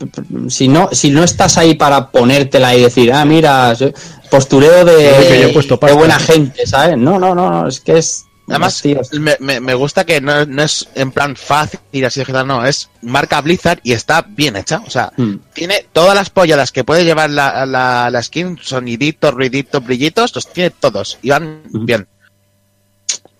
[0.50, 3.92] si, no, si no estás ahí para ponértela y decir, ah, mira, yo-
[4.32, 6.98] postureo de, Sí, que yo he puesto de buena gente, ¿sabes?
[6.98, 8.26] No, no, no, no, es que es.
[8.50, 8.82] Además,
[9.20, 12.90] me, me, me gusta que no, no es en plan fácil, así de no, es
[13.02, 14.82] marca Blizzard y está bien hecha.
[14.86, 15.36] O sea, Mm.
[15.54, 20.48] tiene todas las polladas que puede llevar la, la, la skin, soniditos, ruiditos, brillitos, los
[20.54, 21.86] tiene todos y van Ujú.
[21.86, 22.08] bien.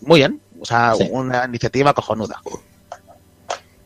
[0.02, 0.42] Muy bien.
[0.60, 1.08] O sea, Sí.
[1.12, 2.42] una iniciativa cojonuda.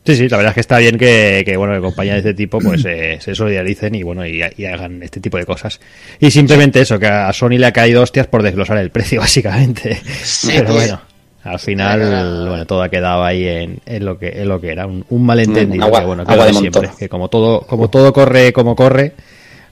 [0.04, 2.34] Sí, sí, la verdad es que está bien que, que, bueno, que compañías de este
[2.34, 5.78] tipo pues eh, se solidaricen y bueno, y, y hagan este tipo de cosas.
[6.18, 10.02] Y simplemente eso, que a Sony le ha caído hostias por desglosar el precio, básicamente.
[10.24, 11.00] Sí, Pero bueno,
[11.44, 14.86] al final, bueno, todo ha quedado ahí en, en lo que en lo que era,
[14.86, 16.98] un, un malentendido, Mm, agua- que bueno, agua de siempre, montón.
[16.98, 19.14] que como todo, como todo corre como corre,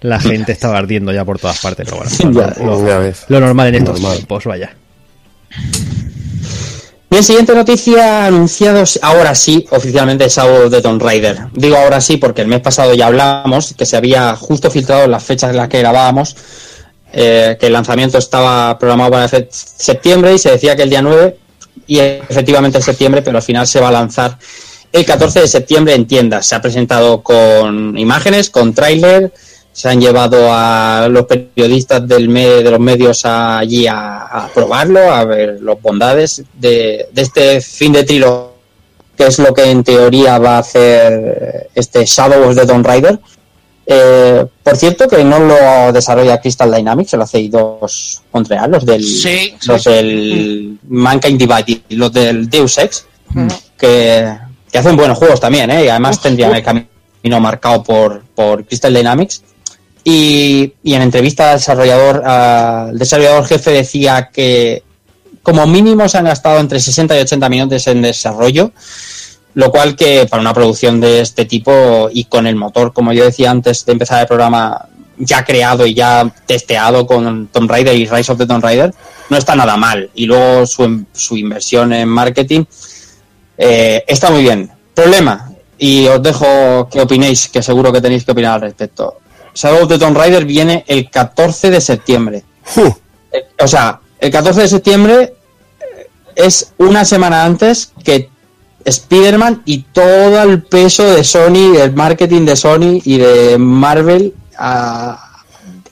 [0.00, 2.10] la gente estaba ardiendo ya por todas partes, pero bueno,
[2.88, 4.16] Ya, lo, normal en estos Normal.
[4.16, 4.74] tiempos, vaya.
[7.10, 11.38] Bien, siguiente noticia, anunciados ahora sí, oficialmente el sábado de Tomb Raider.
[11.52, 15.24] Digo ahora sí porque el mes pasado ya hablamos, que se había justo filtrado las
[15.24, 16.36] fechas en las que grabábamos,
[17.12, 21.36] eh, que el lanzamiento estaba programado para septiembre y se decía que el día 9,
[21.86, 24.36] y efectivamente es septiembre, pero al final se va a lanzar
[24.92, 26.46] el 14 de septiembre en tiendas.
[26.46, 29.32] Se ha presentado con imágenes, con tráiler,
[29.72, 35.24] se han llevado a los periodistas del me- de los medios allí a, probarlo, a
[35.24, 38.54] ver las bondades de, de este fin de trilo,
[39.16, 43.18] que es lo que en teoría va a hacer este Shadow of the Tomb Raider.
[43.92, 49.02] Eh, por cierto, que no lo desarrolla Crystal Dynamics, lo hace I2 Montreal, los del,
[49.02, 49.90] Sí, los sí.
[49.90, 53.06] del Mankind Divided, los del Deus Ex,
[53.76, 54.32] que,
[54.70, 55.86] que hacen buenos juegos también, ¿eh?
[55.86, 59.42] y además tendrían el camino marcado por, por Crystal Dynamics.
[60.04, 64.84] Y, y en entrevista al desarrollador, al desarrollador jefe decía que
[65.42, 68.70] como mínimo se han gastado entre 60 y 80 minutos en desarrollo,
[69.54, 73.24] lo cual que para una producción de este tipo y con el motor, como yo
[73.24, 74.86] decía antes de empezar el programa,
[75.18, 78.94] ya creado y ya testeado con Tomb Raider y Rise of the Tomb Raider,
[79.28, 80.10] no está nada mal.
[80.14, 82.64] Y luego su, su inversión en marketing
[83.58, 84.70] eh, está muy bien.
[84.94, 89.16] Problema, y os dejo que opinéis, que seguro que tenéis que opinar al respecto.
[89.54, 92.44] Shadow of the Tomb Raider viene el 14 de septiembre.
[92.76, 92.92] Uh,
[93.32, 95.34] Eh, O sea, el 14 de septiembre
[96.34, 98.28] es una semana antes que
[98.84, 105.30] Spider-Man y todo el peso de Sony, del marketing de Sony y de Marvel a-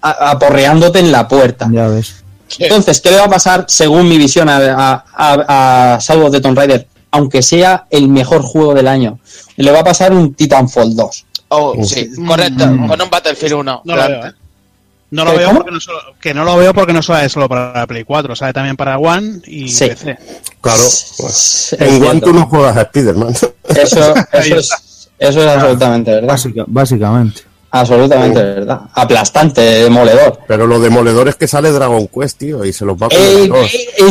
[0.03, 1.69] a- aporreándote en la puerta.
[1.71, 2.25] Ya ves.
[2.59, 6.33] Entonces, ¿qué le va a pasar según mi visión a, a, a, a Shadow of
[6.33, 6.87] the Tomb Raider?
[7.11, 9.19] Aunque sea el mejor juego del año,
[9.57, 11.25] le va a pasar un Titanfall 2.
[11.49, 13.83] Oh, sí, correcto, con un Battlefield 1.
[13.85, 14.33] No lo veo, ¿eh?
[15.11, 17.33] No lo ¿Qué, veo porque no solo, que no lo veo porque no solo es
[17.33, 19.87] solo para la Play 4, sale también para One y Sí.
[19.89, 20.19] PC.
[20.61, 20.83] Claro.
[21.79, 23.33] En One tú no juegas a Spider-Man.
[23.33, 24.71] Eso, eso es,
[25.19, 26.29] eso es absolutamente verdad.
[26.29, 27.41] Básica- básicamente.
[27.71, 28.81] Absolutamente verdad.
[28.95, 30.41] Aplastante, demoledor.
[30.49, 33.51] Pero lo demoledor es que sale Dragon Quest, tío, y se los va a Ey,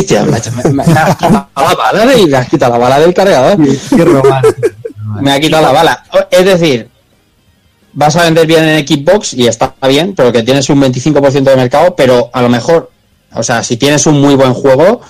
[0.06, 3.14] tío, macho, me, me- me has quitado la bala me has quitado la bala del
[3.14, 3.56] cargador.
[3.96, 4.68] Qué romántico.
[5.22, 6.04] Me ha quitado la bala.
[6.30, 6.88] Es decir,
[7.98, 11.56] vas a vender bien en Xbox y está bien, pero que tienes un 25% de
[11.56, 12.92] mercado, pero a lo mejor,
[13.32, 15.00] o sea, si tienes un muy buen juego,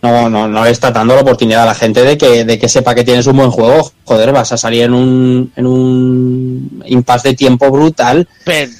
[0.00, 2.70] no, no, no le está dando la oportunidad a la gente de que, de que
[2.70, 3.92] sepa que tienes un buen juego.
[4.06, 8.26] Joder, vas a salir en un, en un impasse de tiempo brutal.
[8.46, 8.72] Pero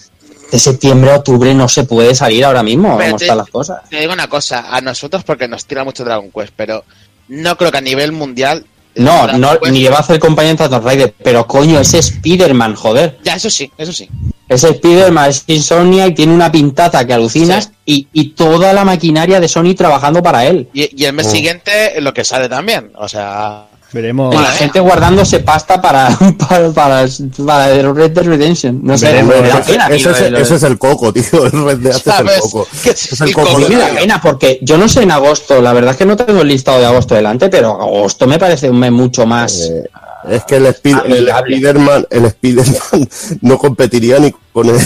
[0.50, 3.82] De septiembre a octubre no se puede salir ahora mismo, como están las cosas.
[3.90, 6.84] te digo una cosa, a nosotros porque nos tira mucho Dragon Quest, pero
[7.28, 8.64] no creo que a nivel mundial.
[8.96, 11.98] No, no, Quest- ni le va a hacer compañía en Tomb Raider, pero coño, ese
[11.98, 13.18] Spider-Man, joder.
[13.24, 14.08] Ya, eso sí, eso sí.
[14.48, 19.40] Ese Spider-Man es Insomnia y tiene una pintaza que alucinas y, y toda la maquinaria
[19.40, 20.68] de Sony trabajando para él.
[20.74, 21.30] Y, y el mes Oh.
[21.30, 22.92] siguiente lo que sale también.
[22.96, 24.34] O sea, Veremos.
[24.34, 26.08] La gente guardándose pasta para,
[26.48, 27.06] para, para,
[27.46, 28.80] para el Red Dead Redemption.
[28.82, 31.44] No sé, Veremos, me da Ese, pena, ese tío, ese es el coco, tío.
[31.44, 32.38] El Red Dead es el ¿Sabes?
[32.40, 32.66] coco.
[32.84, 33.48] Es es el el coco.
[33.54, 36.16] coco, me da pena porque yo no sé en agosto, la verdad es que no
[36.16, 39.68] tengo el listado de agosto delante, pero agosto me parece un mes mucho más.
[39.70, 39.84] Eh,
[40.30, 41.28] es que el, Spi- el.
[41.28, 43.08] Spider-Man el Spider-Man
[43.42, 44.76] no competiría ni con el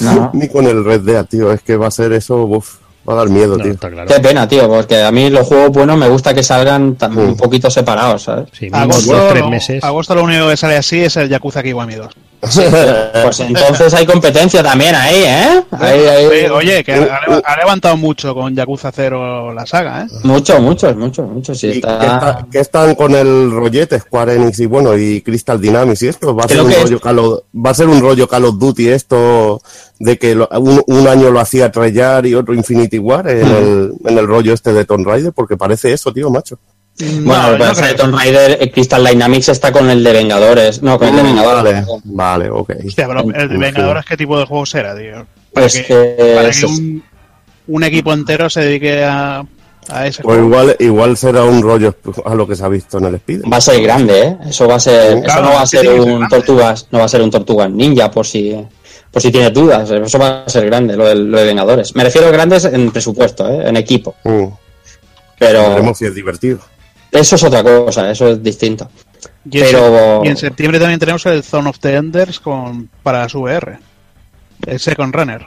[0.00, 0.30] No.
[0.34, 1.52] ni con el Red Dead, tío.
[1.52, 2.76] Es que va a ser eso, uf,
[3.08, 3.72] va a dar miedo, No, tío.
[3.72, 4.08] está claro.
[4.12, 7.36] Qué pena, tío, porque a mí los juegos buenos me gusta que salgan tan- un
[7.36, 8.48] poquito separados, ¿sabes?
[8.52, 9.84] Sí, Agosto, dos, tres lo- meses.
[9.84, 12.08] agosto lo único que sale así es el Yakuza Kiwami 2.
[13.22, 15.62] Pues entonces hay competencia también ahí, ¿eh?
[15.72, 20.06] Ahí, ahí- Oye, oye, que ha, ha levantado mucho con Yakuza 0 la saga, ¿eh?
[20.22, 21.58] Muchos, muchos, muchos, muchos.
[21.58, 21.98] Sí, ¿Y está...
[21.98, 26.08] qué, está- qué están con el rollete Square Enix y bueno y Crystal Dynamics y
[26.08, 28.58] esto va a ser un rollo Call of, va a ser un rollo Call of
[28.58, 29.60] Duty esto
[29.98, 33.92] de que lo- un, un año lo hacía Treyarch y otro Infinity War en, el,
[34.04, 36.58] en el rollo este de Tomb Raider porque parece eso tío macho
[36.98, 37.96] Bueno, creo.
[37.96, 40.82] Tomb Raider, eh, Crystal Dynamics está con el de Vengadores.
[40.82, 41.86] No, con el de Vengadores.
[41.86, 45.26] vale vale ok Hostia, pero el de Vengadores, ¿qué tipo de juego será, tío?
[45.52, 47.02] Pues Para que para que un,
[47.68, 49.44] un equipo entero se dedique a,
[49.88, 50.46] a ese pues juego.
[50.48, 53.56] igual igual será un rollo a lo que se ha visto en el Spider va
[53.58, 54.36] a ser grande, ¿eh?
[54.48, 56.26] Eso va a ser, Claro, eso no va a que ser que ser un grande.
[56.30, 58.56] tortugas, no va a ser un tortugas ninja por si,
[59.10, 59.90] por si tienes dudas.
[59.90, 61.94] Eso va a ser grande, lo de, lo de Vengadores.
[61.94, 63.68] Me refiero a grandes en presupuesto, ¿eh?
[63.68, 64.14] En equipo.
[64.24, 64.44] Mm,
[65.38, 66.58] Pero veremos si es divertido
[67.10, 68.88] eso es otra cosa, eso es distinto.
[69.50, 73.28] Y en, pero- y en septiembre también tenemos el Zone of the Enders con, para
[73.28, 73.78] su VR.
[74.66, 75.46] El Second Runner.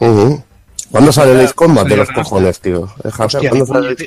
[0.00, 0.42] Ujú.
[0.90, 2.88] ¿Cuándo sale el Ace Combat de los cojones tío?
[3.18, 3.52] Hostia,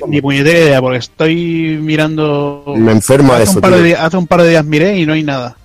[0.07, 2.63] ni, puñetera idea, porque estoy mirando.
[2.75, 4.01] me enferma hace, eso un par de tío.
[4.01, 5.55] hace un par de días miré y no hay nada.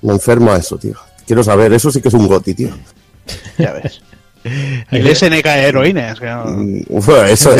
[0.00, 0.94] Me enferma eso, tío.
[1.26, 2.70] Quiero saber, eso sí que es un goti, tío.
[3.58, 4.00] Ya ves.
[4.44, 5.46] El SNK
[6.44, 7.54] Mm, uf, eso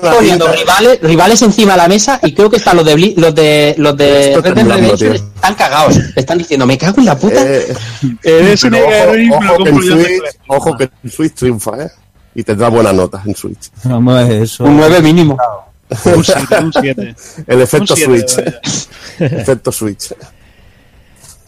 [0.00, 3.34] poniendo rivales, rivales encima de la mesa y creo que están los de Bli- los
[3.34, 5.96] de los de Red Dead Redemption están cagados.
[6.16, 7.42] Están diciendo, me cago en la puta.
[7.42, 7.74] Eh,
[8.22, 10.38] El SNK pero Heroines ojo, que en Switch, Netflix.
[10.48, 11.90] ojo que en Switch triunfa, ¿eh?
[12.34, 13.70] Y tendrá buenas notas en Switch.
[13.84, 14.64] Vamos, eso.
[14.64, 15.36] Un 9 mínimo.
[16.04, 17.14] Un 7, un 7.
[17.46, 18.38] El efecto Switch.
[19.18, 20.14] efecto Switch.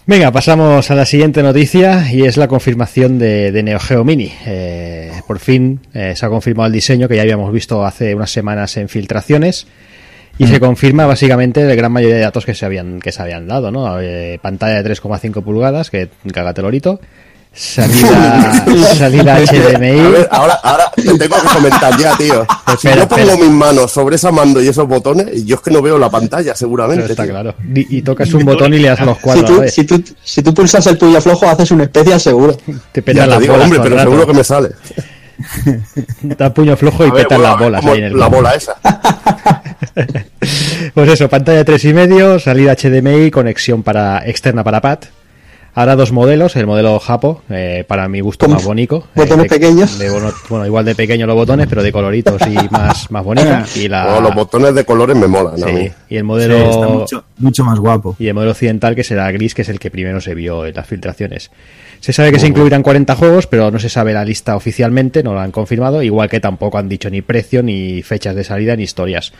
[0.05, 4.33] Venga, pasamos a la siguiente noticia y es la confirmación de, de Neo Geo Mini.
[4.47, 8.33] Eh, por fin eh, se ha confirmado el diseño que ya habíamos visto hace unas
[8.33, 9.69] semanas en filtraciones
[10.39, 13.47] y se confirma básicamente la gran mayoría de datos que se habían que se habían
[13.47, 14.01] dado, ¿no?
[14.01, 17.01] Eh, pantalla de 3,5 pulgadas, que cágate lorito.
[17.55, 18.65] Salida,
[18.97, 20.11] salida A HDMI.
[20.11, 22.47] ver, ahora, ahora te tengo que comentar ya, tío.
[22.67, 23.37] Si Espera, yo pongo espera.
[23.43, 26.45] mis manos sobre esa mando y esos botones, yo es que no veo la pantalla,
[26.45, 27.11] Pero seguramente.
[27.13, 27.33] está tío.
[27.33, 27.55] claro.
[27.75, 29.69] Y, y tocas un botón y le das a los Si cuadros a la tú,
[29.71, 32.57] si, tú, si tú pulsas el puño flojo, haces un especial seguro.
[32.93, 34.11] Te te las digo, bolas hombre, pero rato.
[34.11, 34.71] seguro que me sale.
[36.23, 38.77] Da puño flojo y ver, petan bueno, las bolas ahí en el La bola esa.
[40.95, 44.99] Pues eso, pantalla tres y medio, salida HDMI, conexión para externa para pad.
[45.75, 49.07] Ahora dos modelos, el modelo Japo, eh, para mi gusto más bonito.
[49.15, 49.99] botones de- pequeños.
[49.99, 50.11] de
[50.51, 53.75] bueno, igual de pequeños los botones, pero de coloritos y más, más bonitos.
[53.79, 55.55] Y la, Oh, los botones de colores me molan.
[55.55, 55.91] a sí, mí.
[56.11, 58.15] y el Sí, modelo está mucho, mucho más guapo.
[58.19, 60.75] y el modelo occidental que será gris, que es el que primero se vio en
[60.75, 61.51] las filtraciones.
[62.01, 65.33] Se sabe que se incluirán 40 juegos, pero no se sabe la lista oficialmente, no
[65.33, 68.83] lo han confirmado, igual que tampoco han dicho ni precio, ni fechas de salida, ni
[68.83, 69.33] historias.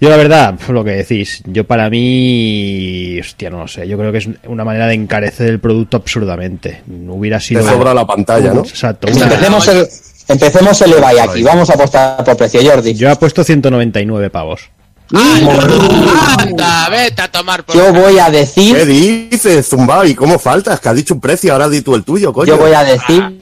[0.00, 4.12] Yo la verdad, lo que decís, yo para mí, hostia, no lo sé, yo creo
[4.12, 6.82] que es una manera de encarecer el producto absurdamente.
[7.08, 7.62] Hubiera sido...
[7.64, 8.60] Te sobra la pantalla, ¿no?
[8.60, 9.08] Exacto.
[9.12, 9.88] una- Empecemos el,
[10.28, 11.42] empecemos el Ebay aquí.
[11.42, 12.94] Vamos a apostar por precio, Jordi.
[12.94, 14.70] Yo he puesto 199 pavos.
[15.10, 20.04] Anda, vete a tomar por Yo voy a ¿Qué decir, dices, Zumbao?
[20.04, 20.80] ¿Y cómo faltas?
[20.80, 22.46] Que has dicho un precio, ahora di tú el tuyo, coño.
[22.54, 23.40] yo voy a decir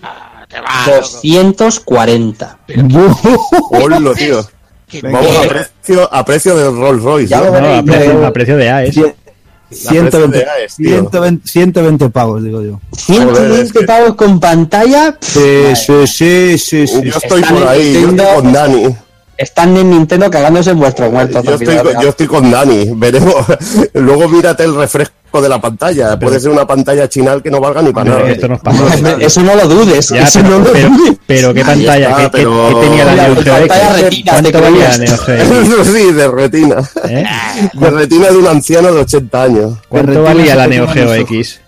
[0.48, 1.00] Te va, loco.
[1.22, 2.58] 240.
[3.70, 4.46] Ponlo, tío.
[5.02, 5.72] Vamos a precio,
[6.10, 7.28] a precio del Rolls Royce.
[7.28, 7.46] Ya ¿no?
[7.46, 8.94] lo No, a precio, yo- a precio de AES.
[8.96, 9.14] Cien-
[9.68, 10.88] 120, de AES, tío.
[10.90, 12.80] 120, 120 pavos, digo yo.
[12.96, 15.16] 120 es que- pavos con pantalla.
[15.20, 17.02] Sí, sí, sí, sí, sí.
[17.02, 18.96] Yo estoy por ahí, yo Nintendo- estoy con Dani.
[19.38, 21.44] Están en Nintendo cagándose en vuestros muertos.
[21.44, 22.90] Yo estoy, con- yo estoy con Dani.
[22.94, 23.34] Veremos.
[23.92, 26.18] Luego mírate el refresco de la pantalla.
[26.18, 28.30] Puede ser una pantalla chinal que no valga ni para nada.
[28.30, 28.82] esto pasa.
[28.94, 30.08] Hombre, Eso no lo dudes.
[30.10, 31.16] Ya, eso pero, no lo pero, dudes.
[31.26, 34.02] pero qué pantalla, está, ¿Qué, qué- pero- qué tenía la Neo Geo pantalla X?
[34.02, 34.98] retina, ¿Cuánto valía la.
[34.98, 35.86] Neo Geo X?
[35.96, 36.76] Sí, de retina.
[37.08, 37.24] ¿Eh?
[37.72, 39.72] De retina de un anciano de 80 años.
[39.88, 41.14] ¿Cuánto valía la Neo Geo.
[41.14, 41.60] X?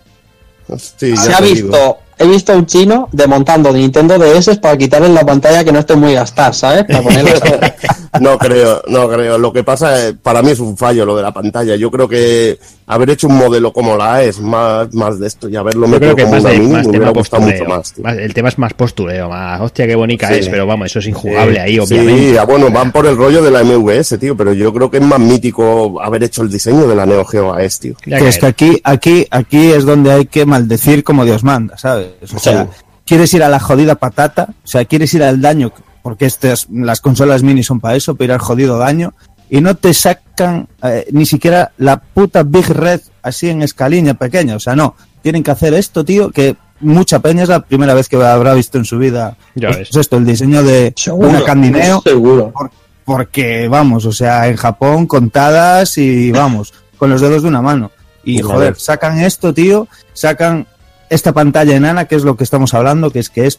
[0.96, 1.68] Sí, ya Se ha digo.
[1.68, 5.78] visto, he visto a un chino desmontando Nintendo DS para quitarle la pantalla que no
[5.78, 6.84] esté muy gastada, ¿sabes?
[6.84, 7.74] Para ponerla.
[8.20, 9.38] No creo, no creo.
[9.38, 11.76] Lo que pasa es, para mí es un fallo lo de la pantalla.
[11.76, 15.56] Yo creo que haber hecho un modelo como la es más, más de esto y
[15.56, 17.64] haberlo Yo metido creo que como más, una de, mini más me hubiera gustado mucho
[17.66, 17.92] más.
[17.92, 18.08] tío.
[18.08, 20.34] El tema es más postureo, más hostia, qué bonita Sí.
[20.40, 22.30] es, pero vamos, eso es injugable ahí, obviamente.
[22.30, 24.96] Sí, ah, bueno, van por el rollo de la MVS, tío, pero yo creo que
[24.98, 27.94] es más mítico haber hecho el diseño de la Neo Geo AES, tío.
[28.02, 32.08] Que es que aquí, aquí, aquí es donde hay que maldecir como Dios manda, ¿sabes?
[32.34, 32.84] O sea, Sí.
[33.04, 35.72] quieres ir a la jodida patata, o sea, quieres ir al daño,
[36.08, 39.12] porque estas, las consolas mini son para eso, para ir al jodido daño,
[39.50, 44.56] y no te sacan eh, ni siquiera la puta Big Red así en escalilla pequeña,
[44.56, 48.08] o sea, no, tienen que hacer esto, tío, que mucha peña es la primera vez
[48.08, 49.96] que habrá visto en su vida Ya pues, ves.
[49.96, 52.52] esto, el diseño de una Candineo, Seguro.
[52.52, 52.70] por-
[53.04, 57.90] porque vamos, o sea, en Japón contadas y vamos, con los dedos de una mano.
[58.24, 58.82] Y Una joder, vez.
[58.82, 60.66] sacan esto, tío, sacan
[61.10, 63.58] esta pantalla enana, que es lo que estamos hablando, que es que es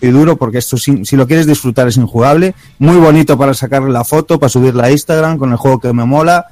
[0.00, 3.90] y duro, porque esto si, si lo quieres disfrutar es injugable, muy bonito para sacarle
[3.90, 6.46] la foto, para subirla a Instagram con el juego que me mola,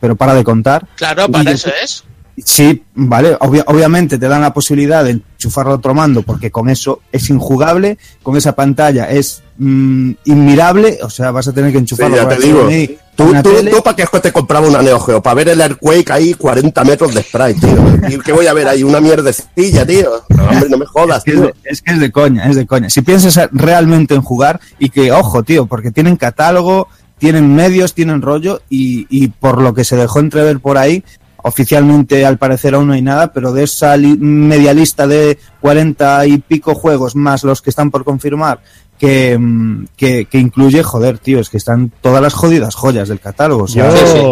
[0.00, 0.86] pero para de contar.
[0.96, 2.04] Claro, para eso es.
[2.42, 6.68] Sí, vale, obvia- obviamente te dan la posibilidad de enchufarlo a otro mando porque con
[6.68, 11.78] eso es injugable, con esa pantalla es mm, inmirable, o sea, vas a tener que
[11.78, 12.68] Sí, enchufarlo ya por te digo.
[13.14, 16.34] Tú, tú, tú para qué te compraba una Neo Geo, para ver el Earthquake ahí
[16.34, 17.78] 40 metros de sprite, tío.
[18.08, 18.82] ¿Y qué voy a ver ahí?
[18.82, 20.24] Una mierdecilla, tío.
[20.30, 21.46] No, hombre, no me jodas, Es que es, tío.
[21.46, 22.90] de, es que es de coña, es de coña.
[22.90, 28.20] Si piensas realmente en jugar y que, ojo, tío, porque tienen catálogo, tienen medios, tienen
[28.20, 31.04] rollo y, y por lo que se dejó entrever por ahí,
[31.46, 36.26] oficialmente al parecer aún no hay nada, pero de esa li- media lista de 40
[36.26, 38.60] y pico juegos más los que están por confirmar,
[38.98, 43.20] que, mm, que, que incluye, joder, tío, es que están todas las jodidas joyas del
[43.20, 43.66] catálogo.
[43.66, 44.22] Yo, Sí, sí.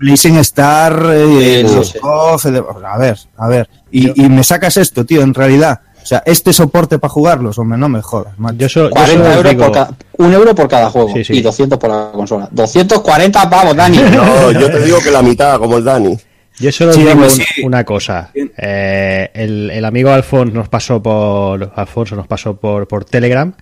[0.00, 1.66] Blazing Star, eh,
[2.38, 3.68] Sí, de- a ver, a ver.
[3.90, 5.80] Y, y me sacas esto, tío, en realidad.
[6.02, 8.56] O sea, este soporte para jugarlos, hombre, no me jodas, macho.
[8.58, 11.10] yo, so- yo 40 solo os euros digo- por cada, un euro por cada juego
[11.14, 11.34] Sí, sí.
[11.34, 12.48] y 200 por la consola.
[12.50, 13.98] 240 pavos, Dani.
[14.16, 16.16] No, yo te digo que la mitad, como el Dani.
[16.58, 17.44] Yo solo Sí, digo un- sí.
[17.64, 18.30] una cosa.
[18.34, 23.54] Eh, el, el amigo Alfonso nos pasó por Alfonso nos pasó por, por Telegram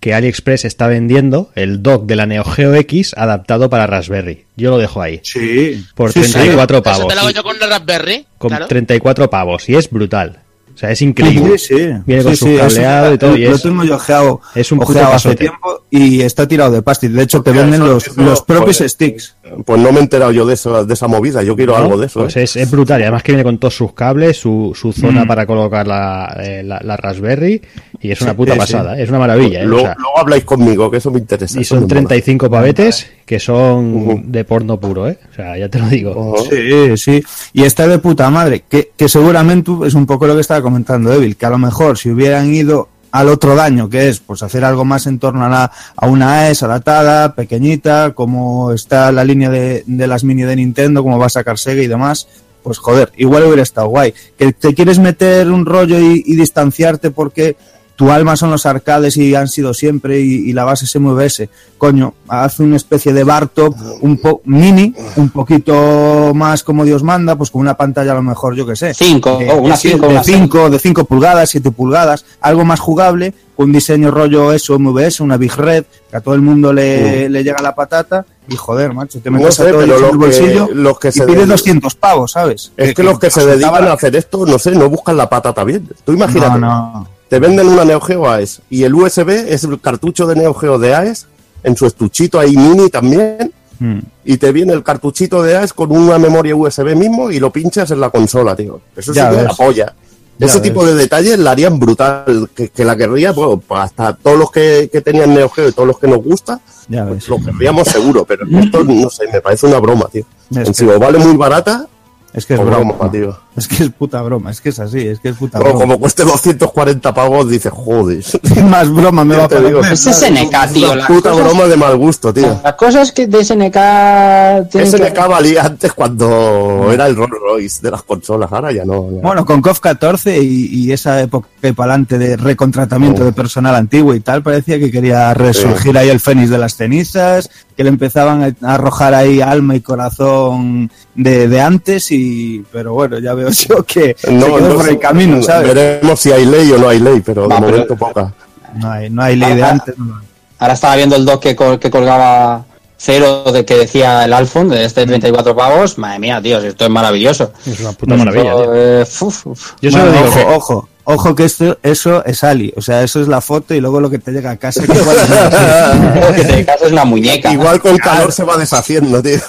[0.00, 4.46] que AliExpress está vendiendo el dock de la Neo Geo X adaptado para Raspberry.
[4.56, 5.20] Yo lo dejo ahí.
[5.22, 5.84] Sí.
[5.94, 6.32] Por Sí, sí.
[6.32, 7.08] 34 Eso pavos.
[7.08, 8.24] te lo hago yo con una Raspberry.
[8.38, 8.66] Con claro.
[8.66, 9.68] 34 pavos.
[9.68, 10.38] Y es brutal.
[10.80, 11.58] O sea, es increíble.
[11.58, 11.88] Sí, sí.
[12.06, 13.36] Viene con Sí, su cableado y todo.
[13.36, 16.80] y Lo es- tengo yo ojeado, es un ojeado hace tiempo y está tirado de
[16.80, 17.04] pasta.
[17.04, 18.88] Y De hecho, te venden eso- los, eso, los propios joder.
[18.88, 19.36] sticks.
[19.66, 21.42] Pues no me he enterado yo de, eso, de esa movida.
[21.42, 21.78] Yo quiero ¿no?
[21.84, 22.20] algo de eso.
[22.20, 22.44] Pues ¿eh?
[22.44, 22.98] es, es brutal.
[23.00, 24.92] Y además que viene con todos sus cables, su, su Mm.
[24.92, 27.60] zona para colocar la, eh, la, la Raspberry.
[28.00, 28.58] Y es una puta sí.
[28.60, 28.98] pasada.
[28.98, 29.02] ¿eh?
[29.02, 29.60] Es una maravilla.
[29.60, 29.64] ¿eh?
[29.66, 31.60] O luego, sea, luego habláis conmigo, que eso me interesa.
[31.60, 31.88] y son me mola.
[31.94, 35.18] 35 pavetes que son de porno puro, ¿eh?
[35.30, 36.12] O sea, ya te lo digo.
[36.16, 36.44] Ojo.
[36.50, 37.22] Sí, sí.
[37.52, 38.64] Y está de puta madre.
[38.68, 41.36] Que, que seguramente es un poco lo que estaba comentando Evil.
[41.36, 44.84] Que a lo mejor si hubieran ido al otro daño, que es pues hacer algo
[44.84, 49.84] más en torno a, la, a una AES adaptada, pequeñita, como está la línea de,
[49.86, 52.28] las mini de Nintendo, como va a sacar Sega y demás,
[52.62, 54.14] pues joder, igual hubiera estado guay.
[54.38, 57.56] Que te quieres meter un rollo y distanciarte porque
[58.00, 61.50] tu alma son los arcades y han sido siempre y, y la base es MVS.
[61.76, 67.02] Coño, haz una especie de bar top un po mini, un poquito más como Dios
[67.02, 68.94] manda, pues con una pantalla a lo mejor, yo que sé.
[68.94, 72.80] 5, de- una de 5, de una 5, de 5 pulgadas, 7 pulgadas, algo más
[72.80, 76.72] jugable, con un diseño rollo eso, MVS, una Big Red, que a todo el mundo
[76.72, 79.90] le, le llega la patata, y joder, macho, te No metes sé, a todo en
[79.90, 82.72] el que- bolsillo los que y se pides dedican- 200 pavos, ¿sabes?
[82.78, 85.28] Es que los que se resulta dedican a hacer esto, no sé, no buscan la
[85.28, 85.86] patata bien.
[86.04, 87.19] Tú imagínate, No, no.
[87.30, 90.78] Te venden una Neo Geo AES y el USB es el cartucho de Neo Geo
[90.78, 91.26] de AES
[91.62, 93.52] en su estuchito ahí mini también
[93.82, 94.00] Mm.
[94.26, 97.90] y te viene el cartuchito de AES con una memoria USB mismo y lo pinchas
[97.90, 98.78] en la consola, tío.
[98.94, 99.48] Eso sí Ya que es ves.
[99.48, 99.94] la polla.
[100.38, 100.62] Ya Ese ves.
[100.68, 104.50] tipo de detalles la harían brutal, que, que la querría, bueno, pues hasta todos los
[104.50, 107.88] que, que tenían Neo Geo y todos los que nos gusta, Ya pues lo querríamos
[107.88, 110.24] seguro, pero esto, no sé, me parece una broma, tío.
[110.50, 111.86] Es En que- si vale muy barata,
[112.34, 112.92] Es que es broma.
[112.92, 113.34] broma, tío.
[113.60, 115.84] Es que es puta broma, es que es así, es que es puta Pero broma.
[115.84, 118.24] como cueste 240 pavos, dices, joder.
[118.64, 119.92] Más broma me va a parecer.
[119.92, 120.94] Ese SNK, tío.
[120.94, 122.60] Las puta cosas, broma de mal gusto, tío.
[122.62, 127.78] las cosas que de SNK tienen que- SNK valía antes cuando era el Rolls Royce
[127.82, 129.10] de las consolas, ahora ya no.
[129.12, 129.20] ya.
[129.22, 133.24] Bueno, con KOF 14 y, y esa época y para adelante de recontratamiento Oh.
[133.26, 137.50] de personal antiguo y tal, parecía que quería resurgir ahí el fénix de las cenizas,
[137.76, 142.94] que le empezaban a a arrojar ahí alma y corazón de, de antes, y pero
[142.94, 144.90] bueno, ya veo yo que se quedó por sé.
[144.92, 145.74] el camino, ¿sabes?
[145.74, 148.32] Veremos si hay ley o no hay ley, pero Va, de pero- momento poca.
[148.76, 149.98] No hay, no hay ley de Ah, antes.
[149.98, 150.20] no.
[150.58, 152.64] Ahora estaba viendo el doc que, col- que colgaba
[152.96, 155.96] cero de que decía el Alphon de este 34 pavos.
[155.98, 157.52] Madre mía, tío, esto es maravilloso.
[157.66, 158.74] Es una puta maravilla, tío.
[158.74, 159.72] Eh, uf, uf.
[159.80, 163.02] Yo Bueno, solo digo ojo, que- ojo, ojo que esto, eso es Ali, o sea,
[163.02, 164.82] eso es la foto y luego lo que te llega a casa.
[164.86, 166.20] que igual no.
[166.28, 167.50] Lo que te casas es una muñeca.
[167.52, 169.40] Igual con calor se va deshaciendo, tío.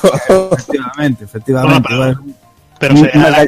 [0.54, 1.80] efectivamente, efectivamente.
[1.80, 2.36] Bueno, pero- igual-
[2.80, 3.45] Pero Una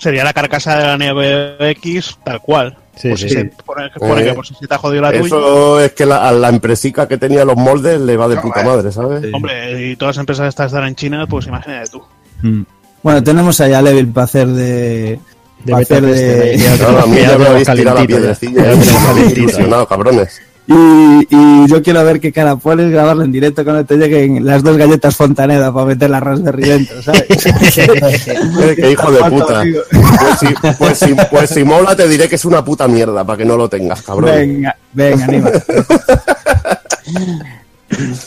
[0.00, 2.76] sería la, carcasa de la Neo X tal cual.
[2.96, 3.40] Sí, por sí, si sí.
[3.40, 5.24] se pone, pone Eh, que por si se te ha jodido la tuya.
[5.24, 8.62] Eso es que la, a la empresica que tenía los moldes le va de puta
[8.62, 9.22] madre, ¿sabes?
[9.22, 9.30] Sí.
[9.32, 12.02] Hombre, y todas las empresas estas están en China, pues imagínate tú.
[12.42, 12.62] Mm.
[13.02, 15.20] Bueno, tenemos allá a Levil para hacer de.
[15.64, 18.62] De para hacer de- Claro, a mí ya me habéis tirado la piedrecilla.
[18.64, 18.76] Ya ¿eh?
[18.76, 20.42] Me habéis cabrones.
[20.72, 24.62] Y, y yo quiero ver qué cara pones grabarlo en directo cuando te lleguen las
[24.62, 27.24] dos galletas Fontaneda para meter la Raspberry dentro, ¿sabes?
[27.76, 29.62] Eh, Qué hijo de puta.
[29.90, 30.46] Pues si,
[30.78, 33.56] pues, si, pues si mola te diré que es una puta mierda para que no
[33.56, 34.30] lo tengas, cabrón.
[34.30, 35.50] venga, venga, anima.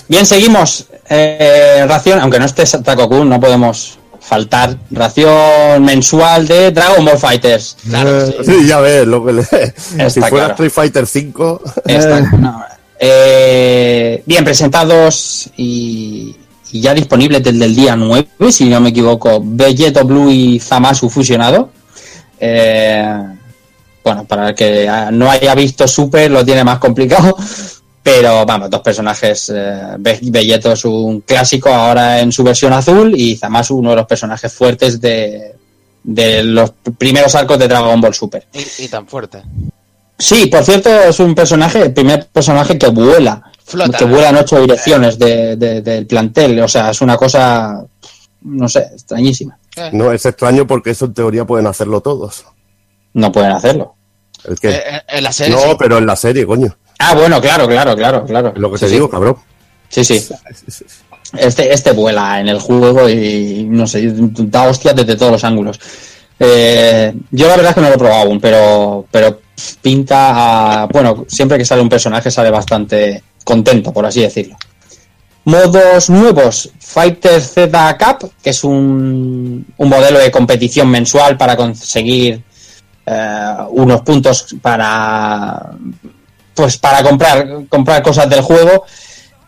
[0.10, 0.88] Bien, seguimos.
[1.10, 4.78] Eh, ración, aunque no esté Taco-kun, no podemos faltar.
[4.92, 7.78] Ración mensual de Dragon Ball Fighters.
[7.88, 8.34] Claro, sí.
[8.46, 9.44] Sí, ya ves, lo que le...
[10.10, 10.52] si fuera claro.
[10.54, 12.64] Street Fighter 5, Está- no.
[13.06, 16.36] Eh, bien presentados y,
[16.72, 21.10] y ya disponibles desde el día 9, si no me equivoco, Vegeto Blue y Zamasu
[21.10, 21.70] fusionado.
[22.40, 23.20] Eh,
[24.04, 27.36] bueno, para el que no haya visto Super lo tiene más complicado,
[28.04, 29.52] pero vamos, dos personajes.
[29.56, 34.06] Eh, Vegeto es un clásico ahora en su versión azul y Zamasu uno de los
[34.06, 35.56] personajes fuertes de,
[36.04, 38.46] de los primeros arcos de Dragon Ball Super.
[38.54, 39.42] Y, y tan fuerte.
[40.18, 43.42] Sí, por cierto, es un personaje, el primer personaje que vuela.
[43.66, 43.98] Flota.
[43.98, 46.60] Que vuela en ocho direcciones de- de- del plantel.
[46.60, 47.84] O sea, es una cosa,
[48.42, 49.58] no sé, extrañísima.
[49.94, 52.46] no es extraño porque eso en teoría pueden hacerlo todos.
[53.14, 53.96] No pueden hacerlo.
[54.46, 54.70] ¿El qué?
[54.72, 55.56] Eh, eh, en la serie.
[55.56, 55.76] no, sí.
[55.80, 56.76] pero en la serie, coño.
[57.06, 58.54] Ah, bueno, claro, claro, claro, claro.
[58.56, 58.94] Lo que Sí, te sí.
[58.96, 59.36] digo, cabrón.
[59.90, 60.26] Sí, sí.
[61.38, 65.80] Este, este vuela en el juego y no sé, da hostias desde todos los ángulos.
[66.40, 69.40] Eh, yo la verdad es que no lo he probado aún, pero, pero
[69.82, 74.56] pinta a, bueno, siempre que sale un personaje sale bastante contento, por así decirlo.
[75.46, 82.42] Modos nuevos, Fighter Z Cup, que es un, un modelo de competición mensual para conseguir
[83.06, 85.72] eh, unos puntos para
[86.54, 88.84] pues para comprar comprar cosas del juego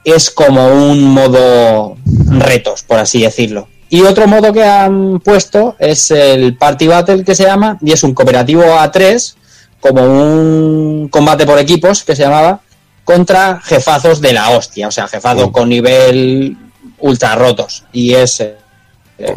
[0.06, 3.68] es como un modo retos, por así decirlo.
[3.90, 8.04] Y otro modo que han puesto es el Party Battle que se llama, y es
[8.04, 9.36] un cooperativo A3,
[9.80, 12.62] como un combate por equipos que se llamaba,
[13.04, 16.58] contra jefazos de la hostia, o sea, jefazos con nivel
[17.00, 17.86] ultra rotos.
[17.92, 18.56] Y es, eh,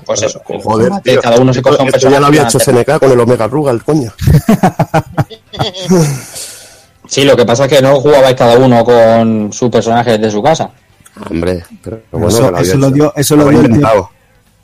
[0.05, 1.21] pues eso, Joder, combate, tío.
[1.21, 2.59] cada uno se coge un Esto ya lo había hecho.
[2.59, 4.13] SNK con el Omega Rugal, coño.
[7.09, 10.43] Sí, lo que pasa es que no jugabais cada uno con su personaje desde su
[10.43, 10.71] casa.
[11.29, 14.11] Hombre, pero bueno, Eso- lo eso lo dio- eso lo había dio inventado.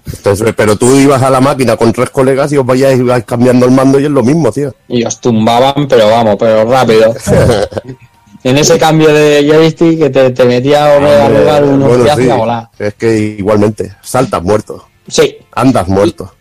[0.06, 3.64] Entonces, pero tú ibas a la máquina con tres colegas y os vayáis, ibais cambiando
[3.64, 4.74] el mando y es lo mismo, tío.
[4.86, 7.14] Y os tumbaban, pero vamos, pero rápido.
[8.44, 12.30] en ese cambio de joystick que te, te metía Omega Rugal unos bueno, hostias sí,
[12.30, 12.68] a volar.
[12.78, 15.38] es que igualmente, saltas muerto, Sí.
[15.54, 16.34] andas muerto.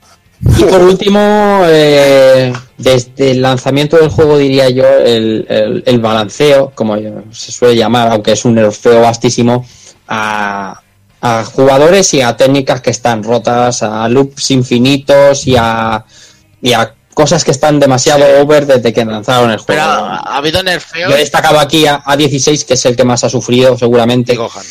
[0.57, 6.71] Y por último, eh, desde el lanzamiento del juego diría yo, el, el- el balanceo,
[6.75, 6.95] como
[7.31, 9.65] se suele llamar, aunque es un nerfeo vastísimo,
[10.07, 10.81] a,
[11.21, 16.03] a jugadores y a técnicas que están rotas, a loops infinitos y a,
[16.61, 19.67] y a cosas que están demasiado over desde que lanzaron el juego.
[19.67, 21.09] Pero ha, ha habido nerfeos.
[21.09, 24.33] Yo he destacado aquí a, a 16, que es el que más ha sufrido seguramente.
[24.33, 24.65] y Gohan.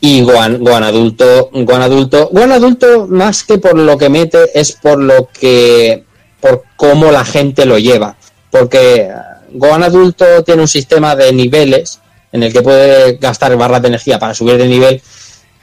[0.00, 2.30] Y Gohan, Gohan adulto, adulto.
[2.34, 6.04] Adulto, más que por lo que mete, es por lo que.
[6.40, 8.16] por cómo la gente lo lleva.
[8.50, 9.10] Porque
[9.52, 12.00] Gohan adulto tiene un sistema de niveles
[12.32, 15.02] en el que puede gastar barras de energía para subir de nivel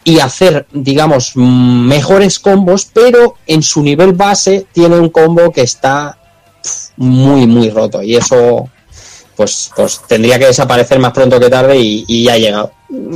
[0.04, 6.18] y hacer, digamos, mejores combos, pero en su nivel base tiene un combo que está
[6.98, 8.04] muy, muy roto.
[8.04, 8.70] Y eso,
[9.36, 12.72] pues, pues tendría que desaparecer más pronto que tarde y, y ya ha llegado.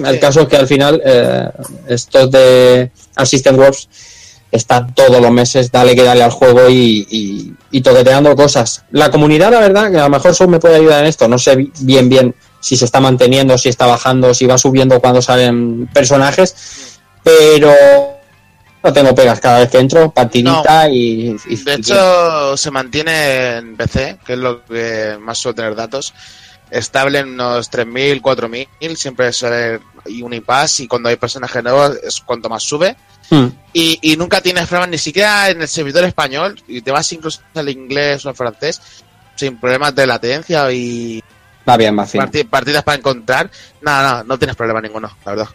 [0.05, 1.49] El caso es que al final, eh,
[1.87, 3.87] estos de Assistant Works
[4.51, 8.83] están todos los meses, dale que dale al juego y, y, y toqueteando cosas.
[8.91, 11.37] La comunidad, la verdad, que a lo mejor Soul me puede ayudar en esto, no
[11.37, 15.21] sé bi- bien bien si se está manteniendo, si está bajando, si va subiendo cuando
[15.21, 16.55] salen personajes,
[17.23, 17.71] pero
[18.87, 23.57] no tengo pegas cada vez que entro, partidita y, y- De y- hecho, se mantiene
[23.57, 26.13] en PC, que es lo que más suele tener datos,
[26.71, 31.97] estable en unos 3.000, 4.000, siempre suele y un impasse y cuando hay personajes nuevos
[32.01, 32.95] es cuanto más sube.
[33.29, 33.47] Hmm.
[33.73, 37.41] Y, y nunca tienes problemas ni siquiera en el servidor español y te vas incluso
[37.55, 38.81] al inglés o al francés
[39.35, 41.21] sin problemas de latencia y
[41.67, 42.05] va bien, va
[42.49, 43.51] partidas para encontrar.
[43.81, 45.47] Nada, no, no tienes problema ninguno, la verdad.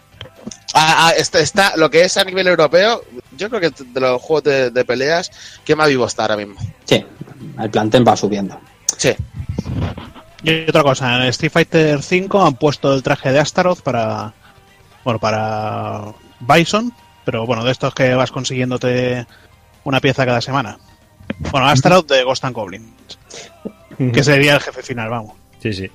[0.74, 3.04] Ah, ah, está, está, lo que es a nivel europeo,
[3.36, 5.30] yo creo que de los juegos de, de peleas,
[5.64, 6.54] que más vivo está ahora mismo.
[6.84, 7.04] Sí,
[7.60, 8.58] el plantel va subiendo.
[8.96, 9.14] Sí.
[10.42, 14.32] Y otra cosa, en Street Fighter V han puesto el traje de Astaroth para.
[15.04, 16.92] Bueno, para Bison,
[17.24, 19.26] pero bueno, de estos que vas consiguiéndote
[19.84, 20.78] una pieza cada semana.
[21.50, 23.18] Bueno, Astaroth de Ghost and Goblins,
[24.12, 25.34] que sería el jefe final, vamos.
[25.60, 25.90] Sí, sí.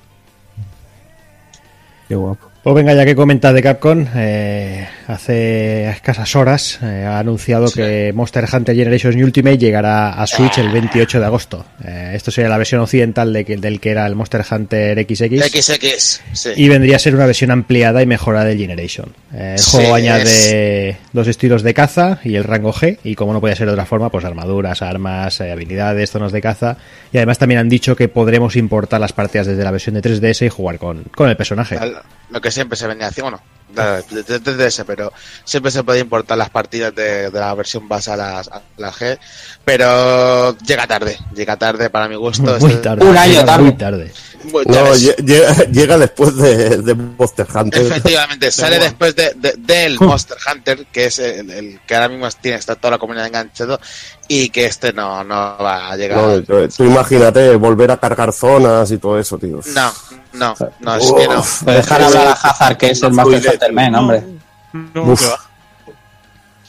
[2.07, 2.49] Qué guapo.
[2.67, 8.11] Pues venga, ya que comenta de Capcom, eh, hace escasas horas eh, ha anunciado que
[8.13, 11.65] Monster Hunter Generations Ultimate llegará a Switch el 28 de agosto.
[11.85, 15.29] Eh, esto sería la versión occidental de que- del que era el Monster Hunter XX.
[15.49, 16.49] XX, sí.
[16.57, 19.13] Y vendría a ser una versión ampliada y mejorada del Generation.
[19.33, 23.39] El Sí, juego añade dos estilos de caza y el rango G, y como no
[23.39, 26.75] podía ser de otra forma, pues armaduras, armas, habilidades, zonas de caza.
[27.13, 30.45] Y además también han dicho que podremos importar las partidas desde la versión de 3DS
[30.45, 31.77] y jugar con, con el personaje.
[32.29, 33.39] Lo que siempre se venía haciendo,
[33.69, 35.11] de, de- de- de ese, pero
[35.43, 38.91] siempre se puede importar las partidas de, de la versión base a las- a la,
[38.91, 39.17] G,
[39.65, 42.43] pero llega tarde, llega tarde para mi gusto.
[42.59, 43.05] Muy Este- tarde.
[43.05, 43.63] Un año llega tarde.
[43.63, 44.13] Muy tarde.
[44.51, 44.99] Muy No, tarde.
[45.25, 47.81] llega, llega después de, de Monster Hunter.
[47.81, 52.27] Efectivamente, sale después de, de- del Monster Hunter, que es el, el que ahora mismo
[52.41, 53.79] tiene está toda la comunidad enganchado,
[54.29, 56.17] y que este no, no va a llegar.
[56.19, 59.59] No, tú, tú imagínate volver a cargar zonas y todo eso, tío.
[59.73, 59.91] No,
[60.33, 61.43] no, no, es que no.
[61.73, 63.11] Dejar hablar a Hazard, que es el
[63.99, 64.23] Hombre.
[64.93, 65.21] No, Uf.
[65.21, 65.37] que va.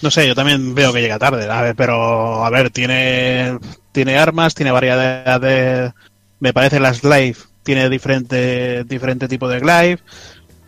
[0.00, 3.58] No sé, yo también veo que llega tarde, a ver, pero a ver, tiene
[3.90, 5.92] tiene armas, tiene variedad de
[6.38, 10.00] me parece las glaive, tiene diferente diferente tipo de glaive,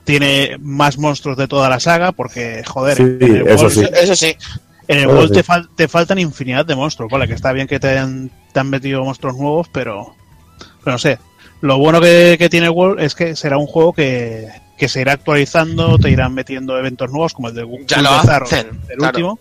[0.02, 3.88] tiene más monstruos de toda la saga porque joder, Sí, en el eso World- sí.
[3.94, 4.36] Eso sí,
[4.88, 5.34] En el World sí.
[5.34, 8.58] te, fal- te faltan infinidad de monstruos, vale, que está bien que te han, te
[8.58, 10.16] han metido monstruos nuevos, pero,
[10.82, 11.20] pero no sé.
[11.60, 14.48] Lo bueno que, que tiene World es que será un juego que,
[14.80, 18.02] que se irá actualizando, te irán metiendo eventos nuevos, como el de Gu- Ya Gu-
[18.02, 19.08] lo de Zaro, hacen, el claro.
[19.18, 19.38] último.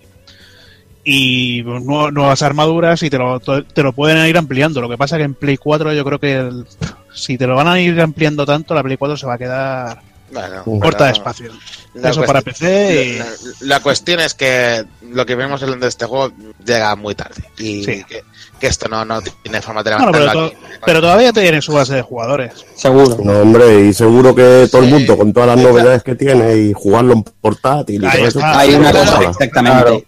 [1.04, 4.82] Y nu- nuevas armaduras y te lo, te lo pueden ir ampliando.
[4.82, 6.66] Lo que pasa que en Play 4 yo creo que el-
[7.14, 10.02] si te lo van a ir ampliando tanto, la Play 4 se va a quedar
[10.32, 11.52] bueno, corta de pero- espacio.
[11.96, 13.18] La Eso para PC y...
[13.18, 13.26] La,
[13.62, 16.32] la cuestión es que lo que vemos hablando de este juego
[16.64, 18.04] llega muy tarde y Sí.
[18.08, 18.24] que,
[18.60, 20.76] que esto no, no tiene forma de Bueno, pero, levantarlo to- aquí.
[20.86, 22.54] pero todavía tiene su base de jugadores.
[22.76, 23.18] Seguro.
[23.24, 26.74] No, hombre, y seguro que todo el mundo, con todas las novedades que tiene y
[26.74, 28.40] jugarlo en portátil y Ahí todo eso.
[28.44, 30.06] Hay una cosa, exactamente.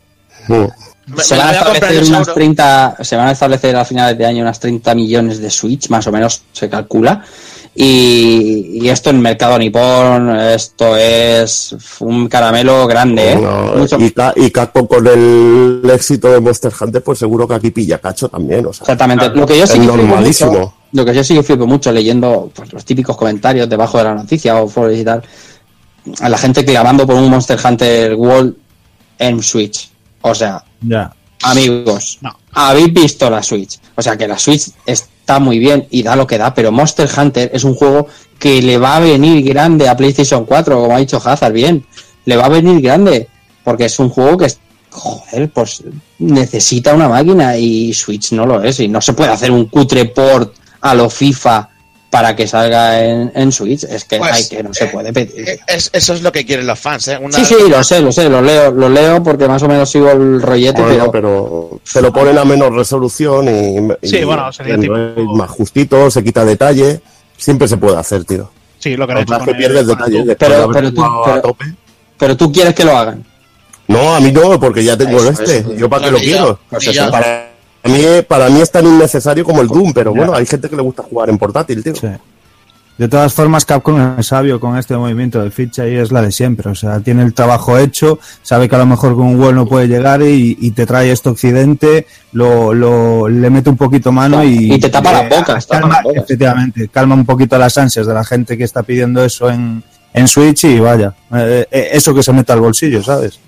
[0.47, 0.53] Mm.
[1.07, 2.33] Me- Se me van, a establecer unas Sauro.
[2.35, 6.05] 30, se van a establecer a finales de año unas 30 millones de Switch, más
[6.05, 7.25] o menos se calcula.
[7.73, 13.35] Y, y esto en mercado nipón, esto es un caramelo grande, ¿eh?
[13.37, 14.13] No, Mucho- y,
[14.45, 18.65] y Capcom con el éxito de Monster Hunter, pues seguro que aquí pilla cacho también.
[18.65, 19.29] O sea, Exactamente.
[19.29, 20.51] Lo que yo sí normalísimo.
[20.51, 24.03] mucho, lo que yo sí que flipo mucho leyendo pues, los típicos comentarios debajo de
[24.03, 25.23] la noticia o foros y tal,
[26.19, 28.53] a la gente clamando por un Monster Hunter World
[29.17, 29.89] en Switch.
[30.23, 31.13] O sea, Ya.
[31.43, 32.35] amigos, No.
[32.53, 33.79] Habéis visto la Switch.
[33.95, 37.09] O sea que la Switch está muy bien y da lo que da, pero Monster
[37.15, 38.07] Hunter es un juego
[38.39, 41.85] que le va a venir grande a PlayStation 4, como ha dicho Hazard, bien.
[42.25, 43.27] Le va a venir grande,
[43.63, 44.51] porque es un juego que,
[44.89, 45.83] joder, pues
[46.19, 48.79] necesita una máquina y Switch no lo es.
[48.79, 51.69] Y no se puede hacer un cutre port a lo FIFA
[52.11, 53.85] para que salga en, en Switch.
[53.85, 55.49] Es que Pues, hay que no se eh, puede pedir.
[55.49, 57.17] Eh, es- eso es lo que quieren los fans, ¿eh?
[57.19, 59.89] Una- Sí, sí, lo sé, lo sé, lo leo, lo leo porque más o menos
[59.89, 64.23] sigo el rollete, Bueno, pero, pero se lo ponen a menor resolución y, y- Sí,
[64.25, 64.95] bueno, sería y tipo-
[65.35, 67.01] más justito, se quita detalle.
[67.37, 68.51] Siempre se puede hacer, tío.
[68.77, 70.35] Sí, lo que han Lo hecho que el- pierdes el detalle.
[70.37, 71.65] Pero- pero tú- pero- tope.
[72.17, 73.23] pero tú quieres que lo hagan.
[73.87, 75.57] No, a mí no, porque ya tengo Eso, este.
[75.59, 75.73] eso.
[75.75, 76.59] Yo para qué lo quiero.
[76.69, 76.91] Pues eso.
[76.91, 77.11] yo.
[77.81, 80.75] Para mí, para mí es tan innecesario como el Doom, pero bueno, hay gente que
[80.75, 81.95] le gusta jugar en portátil, tío.
[81.95, 82.07] Sí.
[82.97, 86.31] De todas formas, Capcom es sabio con este movimiento de ficha y es la de
[86.31, 86.69] siempre.
[86.69, 89.65] O sea, tiene el trabajo hecho, sabe que a lo mejor con un World no
[89.65, 94.43] puede llegar y, y te trae esto Occidente, lo, lo, le mete un poquito mano
[94.43, 94.73] y...
[94.73, 96.23] Y te tapa las bocas, calma- bocas.
[96.25, 100.27] Efectivamente, calma un poquito las ansias de la gente que está pidiendo eso en, en
[100.27, 103.39] Switch y vaya, eh, eh, eso que se mete al bolsillo, ¿sabes?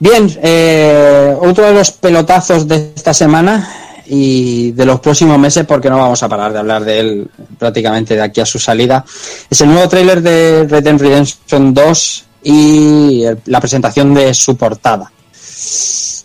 [0.00, 3.68] Bien, eh, otro de los pelotazos de esta semana
[4.06, 8.14] y de los próximos meses, porque no vamos a parar de hablar de él prácticamente
[8.14, 9.04] de aquí a su salida,
[9.50, 15.10] es el nuevo tráiler de Red Dead Redemption 2 y la presentación de su portada.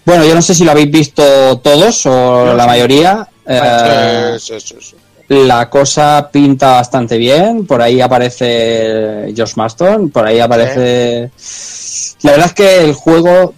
[0.06, 3.28] Bueno, yo no sé si lo habéis visto todos o la mayoría.
[3.46, 4.96] Eh, Sí, sí, sí,
[5.28, 5.46] sí.
[5.46, 7.66] la cosa pinta bastante bien.
[7.66, 11.32] Por ahí aparece Josh Marston, por ahí aparece.
[12.22, 13.54] La verdad es que el juego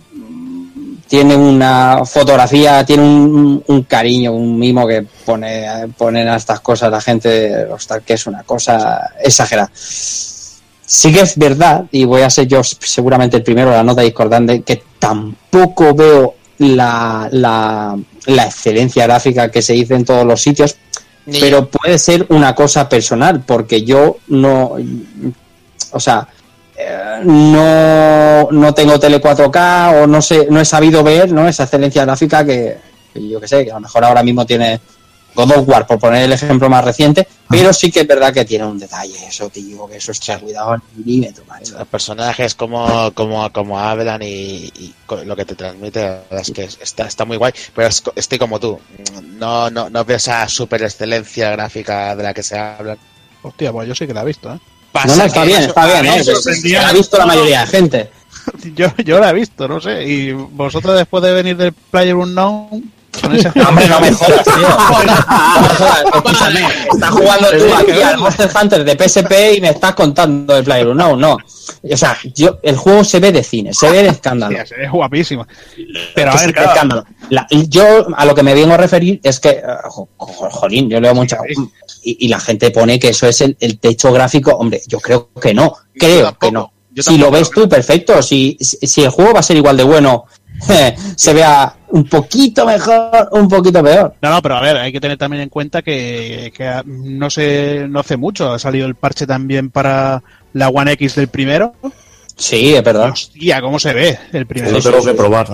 [1.07, 6.91] tiene una fotografía, tiene un, un cariño, un mimo que pone ponen a estas cosas
[6.91, 7.67] la gente,
[8.05, 9.69] que es una cosa exagerada.
[9.75, 14.61] Sí que es verdad, y voy a ser yo seguramente el primero, la nota discordante,
[14.61, 17.97] que tampoco veo la, la,
[18.27, 20.75] la excelencia gráfica que se dice en todos los sitios,
[21.25, 24.75] Ni- pero puede ser una cosa personal, porque yo no,
[25.91, 26.27] o sea,
[26.77, 31.47] eh, no, no tengo tele 4K o no sé, no he sabido ver ¿no?
[31.47, 32.77] esa excelencia gráfica que,
[33.13, 34.79] que yo que sé, que a lo mejor ahora mismo tiene
[35.35, 38.45] God of War, por poner el ejemplo más reciente, pero sí que es verdad que
[38.45, 41.77] tiene un detalle, eso, tío, que eso está cuidado al milímetro, macho.
[41.77, 44.93] los personajes como como como hablan y,
[45.25, 48.39] lo que te transmite la verdad es que está está muy guay pero es estoy
[48.39, 48.79] como tú
[49.23, 52.97] no no no veo esa super excelencia gráfica de la que se habla
[53.45, 54.59] Hostia, pues yo sí que la he visto, ¿eh?
[55.03, 56.23] No, no, está bien, está bien, ¿eh?
[56.23, 58.09] Se ha visto la mayoría de gente.
[58.75, 60.03] Yo, yo la he visto, no sé.
[60.07, 62.91] Y vosotros después de venir del Player Unknown,
[63.23, 64.67] Hombre, no me jodas, tío.
[66.15, 66.59] Escúchame.
[66.93, 70.87] Estás jugando tú aquí al Monster Hunter de PSP y me estás contando el Player
[70.95, 71.37] no, no.
[71.91, 74.57] O sea, yo, el juego se ve de cine, se ve de escándalo.
[74.61, 75.47] Hostia, es guapísima.
[76.13, 77.03] Pero a se ver, ve claro, escándalo.
[77.29, 80.99] La- yo a lo que me vengo a referir es que, jo- jo- jolín, yo
[80.99, 81.37] leo mucha.
[82.03, 84.51] Y, y la gente pone que eso es el, el techo gráfico.
[84.51, 85.73] Hombre, yo creo que no.
[85.97, 86.71] Creo que no.
[86.97, 88.21] Si lo ves tú, perfecto.
[88.21, 90.25] Si si el juego va a ser igual de bueno,
[91.15, 94.15] se vea un poquito mejor, un poquito peor.
[94.21, 96.51] No, no, pero a ver, hay que tener también en cuenta que,
[96.85, 100.21] no sé, no hace mucho ha salido el parche también para
[100.53, 101.73] la One X del primero.
[102.35, 103.11] Sí, es verdad.
[103.11, 104.77] Hostia, cómo se ve el primero.
[104.77, 105.47] Eso tengo que probar.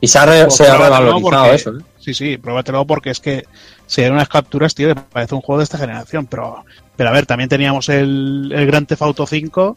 [0.00, 1.70] Y se ha, re- Pues se ha pruébatelo revalorizado porque- eso.
[1.70, 1.82] ¿eh?
[2.00, 3.44] Sí, sí, pruébatelo porque es que
[3.86, 6.26] se ven unas capturas, tío, que parece un juego de esta generación.
[6.26, 6.64] Pero,
[6.96, 9.76] pero a ver, también teníamos el, el Grand Theft Auto 5,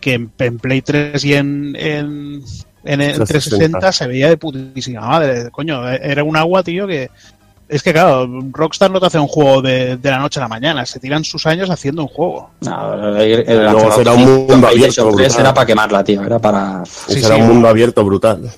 [0.00, 2.42] que en, en Play 3 y en, en,
[2.84, 5.50] en el 360 se veía de putísima madre.
[5.50, 7.10] Coño, era un agua, tío, que...
[7.68, 10.48] Es que claro, Rockstar no te hace un juego de, de la noche a la
[10.48, 12.50] mañana, se tiran sus años haciendo un juego.
[12.62, 15.40] No, el, el- Luego el- será un mundo abierto, 3 brutal.
[15.40, 16.20] era para quemarla, tío.
[16.20, 16.82] Era para.
[16.84, 17.42] Sí, Será sí.
[17.42, 18.50] un mundo abierto brutal.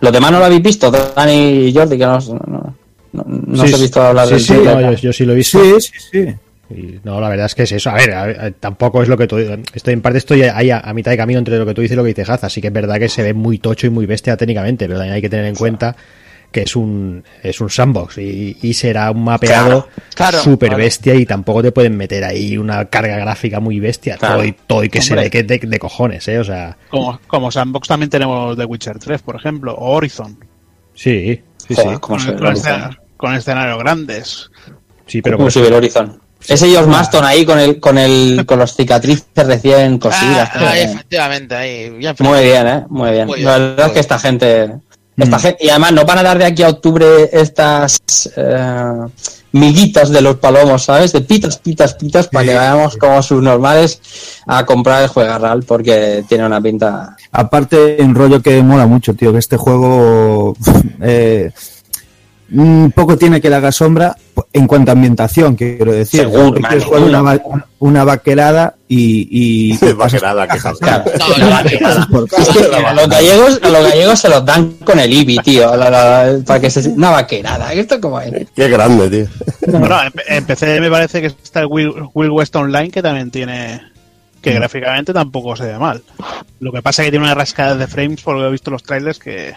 [0.00, 1.32] Los demás no lo habéis visto, Dani
[1.68, 2.74] y Jordi, que no, no,
[3.12, 5.36] no, no os he visto hablar sí, del sí, no, yo, yo sí lo he
[5.36, 5.58] visto.
[5.62, 6.34] Sí, sí, sí.
[6.70, 7.90] Y no, la verdad es que es eso.
[7.90, 9.38] A ver, a ver, tampoco es lo que tú.
[9.38, 11.94] Estoy en parte estoy ahí a, a mitad de camino entre lo que tú dices
[11.94, 12.46] y lo que dice Haza.
[12.46, 15.14] Así que es verdad que se ve muy tocho y muy bestia técnicamente, pero también
[15.14, 15.96] hay que tener en cuenta
[16.52, 20.82] que es un es un sandbox y, y será un mapeado Claro, claro, super claro.
[20.82, 24.16] bestia y tampoco te pueden meter ahí una carga gráfica muy bestia.
[24.16, 24.36] Claro.
[24.36, 26.38] Todo y, todo y que se ve que de, de cojones, eh.
[26.40, 30.38] O sea, Como, como Sandbox también tenemos The Witcher 3, por ejemplo, o Horizon,
[30.94, 32.00] sí, sí, Joder, sí.
[32.00, 32.52] con, con Horizon.
[32.56, 34.50] escena- con escenarios grandes.
[35.06, 36.20] Sí, pero ¿Cómo por se ve el Horizon?
[36.48, 40.50] Ese George Maston ahí con el, con el, con los cicatrices recién cosidas.
[40.54, 43.26] Ah, ahí, efectivamente ahí bien Muy bien, eh, muy bien.
[43.26, 44.80] Muy bien, la verdad es que esta gente,
[45.20, 45.22] Mm.
[45.22, 48.00] esta gente, y además no van a dar de aquí a octubre estas
[48.36, 49.06] eh,
[49.52, 51.12] miguitas de los palomos, ¿sabes?
[51.12, 54.00] De pitas, pitas, pitas, para que vayamos como sus normales
[54.46, 57.16] a comprar el juegarral porque tiene una pinta.
[57.32, 60.56] Aparte, un rollo que mola mucho, tío, que este juego
[61.02, 61.50] eh,
[62.94, 64.16] poco tiene que le haga sombra
[64.52, 66.24] en cuanto a ambientación, quiero decir.
[66.26, 67.06] Jugar seguro.
[67.06, 67.40] una, va-
[67.78, 69.72] una vaquerada y...
[69.72, 72.08] y Vaquerada, que cajas, Claro, No, la no, vaquerada.
[72.10, 75.38] por Es que a los gallegos, a los gallegos se los dan con el IBI,
[75.38, 77.72] tío, la- la- para que se una vaquerada.
[77.72, 78.48] ¿Esto cómo es?
[78.56, 79.26] Qué grande, tío.
[79.78, 83.30] Bueno, en, en PC me parece que está el Will, Will West Online que también
[83.30, 83.80] tiene.
[84.42, 86.02] que gráficamente tampoco se ve mal.
[86.58, 88.70] Lo que pasa es que tiene una rascada de frames por lo que he visto
[88.70, 89.54] en los trailers que.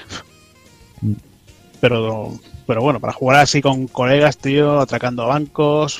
[1.84, 2.31] Pero,
[2.65, 5.99] pero bueno, para jugar así con colegas, tío, atracando bancos,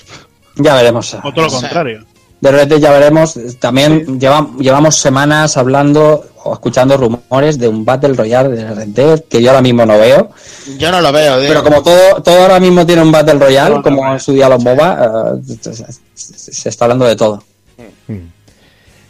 [0.56, 1.14] Ya veremos.
[1.16, 1.58] o todo lo Sí.
[1.58, 2.06] contrario.
[2.40, 3.38] de Dead ya veremos.
[3.60, 9.24] También lleva- llevamos semanas hablando o escuchando rumores de un Battle Royale de Red Dead
[9.30, 10.30] que yo ahora mismo no veo.
[10.78, 11.48] Yo no lo veo, tío.
[11.50, 14.64] Pero como todo, todo ahora mismo tiene un Battle Royale, como en su día los
[14.64, 15.58] MOBA, eh,
[16.16, 17.44] se se está hablando de todo.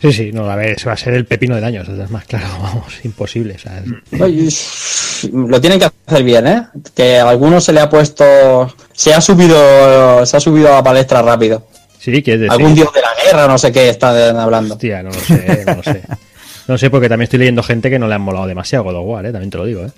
[0.03, 2.25] Sí, sí, no, a ver, eso va a ser el pepino de años, es más
[2.25, 3.55] claro, vamos, imposible.
[3.55, 3.81] o sea,
[4.11, 4.49] es- Oye,
[5.31, 6.63] Lo tienen que hacer bien, ¿eh?
[6.93, 8.25] Que a algunos se le ha puesto,
[8.91, 11.65] se ha subido, se ha subido a la palestra rápido.
[11.99, 12.51] Sí, quieres decir.
[12.51, 14.73] Algún dios de la guerra, no sé qué están hablando.
[14.73, 16.01] Hostia, no lo sé, no lo sé.
[16.65, 19.05] No sé, porque también estoy leyendo gente que no le han molado demasiado God of
[19.05, 19.31] War, ¿eh?
[19.33, 19.85] también te lo digo.
[19.85, 19.91] ¿eh?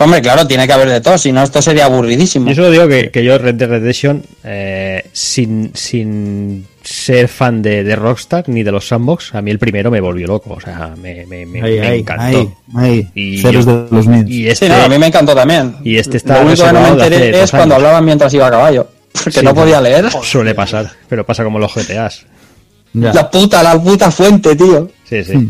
[0.00, 2.48] Hombre, claro, tiene que haber de todo, si no esto sería aburridísimo.
[2.48, 7.82] Yo solo digo que, que yo Red Dead Redemption, eh, sin, sin ser fan de,
[7.82, 10.94] de Rockstar ni de los sandbox, a mí el primero me volvió loco, o sea,
[10.96, 12.54] me, me, me, Ahí, me ahí, encantó.
[12.76, 13.08] ahí, ahí.
[13.14, 14.06] Y yo- de los.
[14.06, 15.74] Y Sí, este, no, a mí me encantó también.
[15.82, 18.50] y este está Lo único que no me enteré es cuando hablaban mientras iba a
[18.50, 18.88] caballo.
[19.12, 20.08] Porque Sí, no podía leer.
[20.22, 22.24] suele pasar, pero pasa como los GTAs.
[22.92, 23.12] Ya.
[23.12, 24.88] La puta, la puta fuente, tío.
[25.08, 25.48] Sí, sí.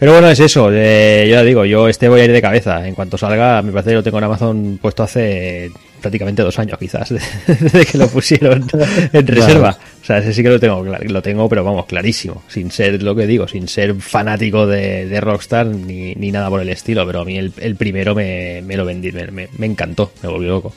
[0.00, 0.70] Pero bueno, es eso.
[0.72, 2.86] eh, yo ya digo, yo este voy a ir de cabeza.
[2.88, 5.70] En cuanto salga, me parece que lo tengo en Amazon puesto hace
[6.00, 7.10] prácticamente dos años, quizás,
[7.46, 8.66] desde que lo pusieron
[9.12, 9.76] en reserva.
[10.02, 12.42] O sea, ese sí que lo tengo, lo tengo, pero vamos, clarísimo.
[12.48, 16.62] Sin ser lo que digo, sin ser fanático de, de Rockstar ni, ni nada por
[16.62, 17.06] el estilo.
[17.06, 20.30] Pero a mí el, el primero me, me lo vendí, me, me- me encantó, me
[20.30, 20.74] volvió loco.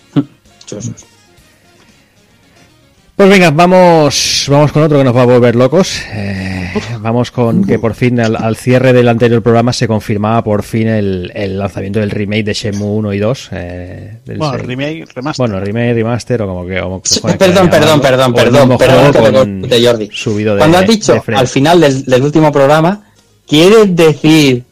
[3.15, 6.01] Pues venga, vamos, vamos con otro que nos va a volver locos.
[6.11, 10.63] Eh, vamos con que por fin al, al cierre del anterior programa se confirmaba por
[10.63, 13.49] fin el, el lanzamiento del remake de Shenmue 1 y 2.
[13.51, 15.47] eh, del Bueno, se- remake, remaster.
[15.47, 16.79] bueno, remake, remaster o como que...
[16.79, 20.09] como que Perdón, perdón, perdón, perdón, perdón que te corte, Jordi.
[20.11, 23.03] Subido de, Cuando has dicho al final del, del último programa,
[23.47, 24.63] ¿quieres decir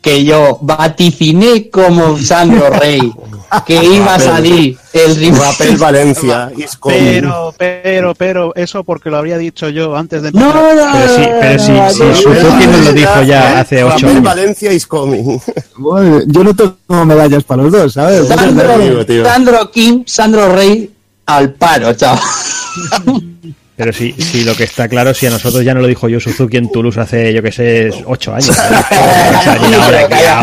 [0.00, 3.12] que yo vaticiné como Sandro Rey
[3.60, 5.76] que iba a salir el Rapel?
[5.76, 6.50] Valencia.
[6.84, 10.74] Pero, pero, pero, eso porque lo habría dicho yo antes de No, empezar.
[10.76, 13.60] no, Pero sí, pero sí, no, sí, no, Suzuki no, nos lo no, dijo ya
[13.60, 14.22] hace ocho años.
[14.22, 15.38] Valencia is coming.
[15.76, 18.26] Bueno, yo no tengo medallas para los dos, ¿sabes?
[18.28, 19.04] Sandro.
[19.24, 20.90] Sandro Kim, Sandro Rey
[21.26, 22.20] al paro, chaval.
[23.74, 26.20] Pero sí, sí, lo que está claro, si a nosotros ya no lo dijo yo
[26.20, 28.54] Suzuki en Toulouse hace, yo que sé, ocho años.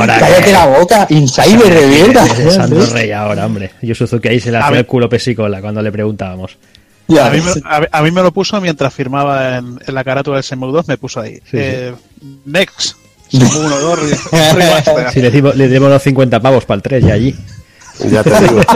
[0.08, 2.26] Cállate la boca, insider de mierda.
[2.26, 3.72] Ese Sandro Rey ahora, hombre.
[3.82, 4.74] Yo Suzuki ahí se le ver.
[4.80, 6.58] el culo pesicola cuando le preguntábamos.
[7.08, 10.04] Ya, A mí, me, a, a mí me lo puso mientras firmaba en, en la
[10.04, 11.40] carátula del Shenmue 2, me puso ahí.
[11.50, 11.94] Sí, eh,
[12.46, 12.96] Next.
[13.32, 14.00] 1, 2,
[14.56, 15.12] remaster.
[15.12, 17.36] Si le dimos, le dimos los 50 pavos para el 3 y allí.
[18.10, 18.62] Ya te digo.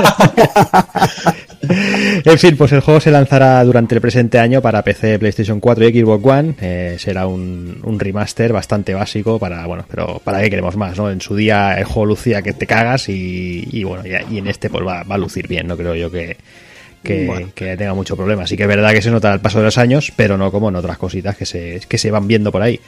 [2.26, 5.88] En fin, pues el juego se lanzará durante el presente año para PC, PlayStation 4
[5.88, 6.55] y Xbox One.
[6.61, 11.09] Eh, será un, un remaster bastante básico para, bueno, pero para qué queremos más, ¿no?
[11.09, 14.69] En su día el juego lucía que te cagas y, y bueno, y en este
[14.69, 16.36] pues va, va a lucir bien, no creo yo que,
[17.01, 18.45] que, que tenga mucho problema.
[18.45, 20.69] Sí que es verdad que se nota el paso de los años, pero no como
[20.69, 22.80] en otras cositas que se, que se van viendo por ahí.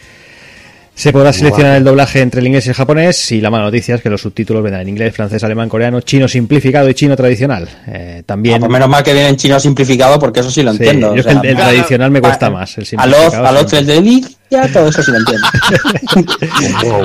[0.96, 3.96] Se podrá seleccionar el doblaje entre el inglés y el japonés y la mala noticia
[3.96, 7.68] es que los subtítulos vendrán en inglés, francés, alemán, coreano, chino simplificado y chino tradicional.
[7.88, 8.56] Eh, también...
[8.56, 11.14] Ah, pues menos mal que viene en chino simplificado porque eso sí lo entiendo.
[11.14, 12.78] Yo el, tradicional me cuesta más.
[12.96, 13.66] A los, a los
[14.74, 15.48] todo eso sí lo entiendo.
[16.86, 17.04] Oh,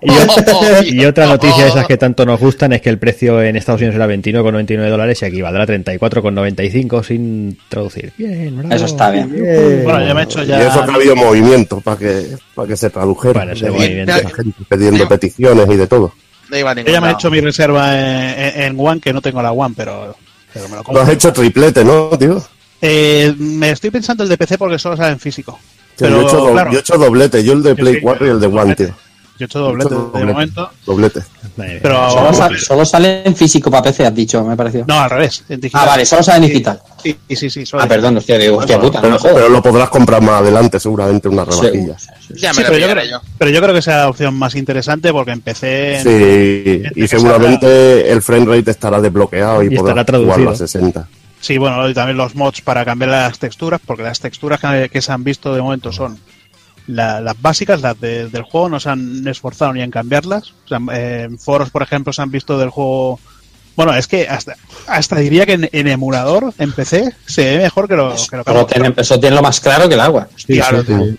[0.84, 3.80] y, otra, noticia de esas que tanto nos gustan es que el precio en Estados
[3.80, 8.12] Unidos era 29,99 dólares y aquí valdrá 34,95 sin traducir.
[8.16, 9.30] Bien, bravo, Eso está bien.
[9.84, 10.58] Bueno, ya me he hecho ya...
[10.58, 13.40] Y eso que ha habido movimiento para que, para que se tradujera.
[13.40, 14.12] Para ese movimiento.
[14.12, 16.12] La pidiendo peticiones y de todo.
[16.50, 19.52] No Yo ya me he hecho mi reserva en, en, One, que no tengo la
[19.52, 20.16] One, pero,
[20.54, 20.94] me lo compro.
[20.94, 22.42] Lo has hecho triplete, ¿no, tío?
[22.80, 25.58] Eh, me estoy pensando el de PC porque solo sale en físico.
[25.98, 28.00] Pero, yo, he hecho do- claro, yo he hecho doblete, yo el de Play sí,
[28.02, 28.84] 4 y el de One, doblete.
[28.86, 28.94] tío.
[29.38, 30.32] yo he hecho doblete Yo he hecho de doblete.
[30.32, 30.70] momento.
[30.86, 31.20] Doblete.
[31.56, 34.84] Pero Solo, sale, solo sale en físico para PC, has dicho, me pareció.
[34.86, 35.42] no, al revés.
[35.48, 35.82] En digital.
[35.84, 36.82] ah, vale, solo sale en digital.
[37.02, 37.48] Sí, sí, sí.
[37.50, 39.34] sí, solo Ah, en- perdón, hostia, digo, hostia puta, pero, no jodas.
[39.36, 42.06] pero lo podrás comprar más adelante, seguramente, unas rebajillas.
[42.34, 43.20] Ya Sí, me pero, yo creo, yo.
[43.38, 45.96] pero yo creo que sea la opción más interesante porque empecé.
[45.96, 50.44] en- Sí, Gente y seguramente el frame rate estará desbloqueado y, Y estará podrás jugarlo
[50.44, 50.50] traducido.
[50.52, 51.08] a 60.
[51.46, 55.00] Sí, bueno, y también los mods para cambiar las texturas, porque las texturas que, que
[55.00, 56.18] se han visto de momento son
[56.88, 60.54] la- las básicas, las de- del juego, no se han esforzado ni en cambiarlas.
[60.64, 63.20] O sea, en foros, por ejemplo, se han visto del juego.
[63.76, 64.56] Bueno, es que hasta,
[64.88, 68.44] hasta diría que en, en emulador, en PC, se ve mejor que lo que lo
[68.44, 70.28] que Pero tiene, eso tiene lo más claro que el agua.
[70.46, 71.18] Claro, sí.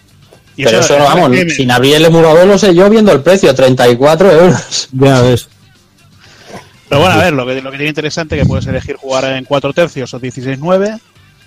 [0.57, 3.53] y Pero eso no, vamos, sin abrir el emulador lo sé yo viendo el precio,
[3.55, 4.89] 34 euros.
[4.91, 5.47] Ya ves.
[6.89, 9.43] Pero bueno, a ver, lo que, lo que tiene interesante que puedes elegir jugar en
[9.45, 10.99] 4 tercios o 16-9,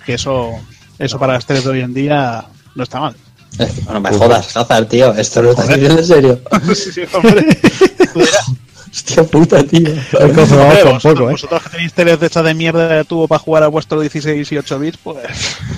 [0.05, 0.51] que eso,
[0.99, 3.15] eso para las 3 de hoy en día no está mal.
[3.91, 6.41] No me jodas, Hazard, tío, esto lo estás diciendo en serio.
[6.75, 7.45] Sí, sí, hombre.
[9.05, 9.89] Qué puta, tío.
[10.11, 11.31] Con vosotros, poco, ¿eh?
[11.31, 14.51] vosotros que tenéis teles de estas de mierda de tubo para jugar a vuestro 16
[14.51, 15.17] y 8 bits, pues,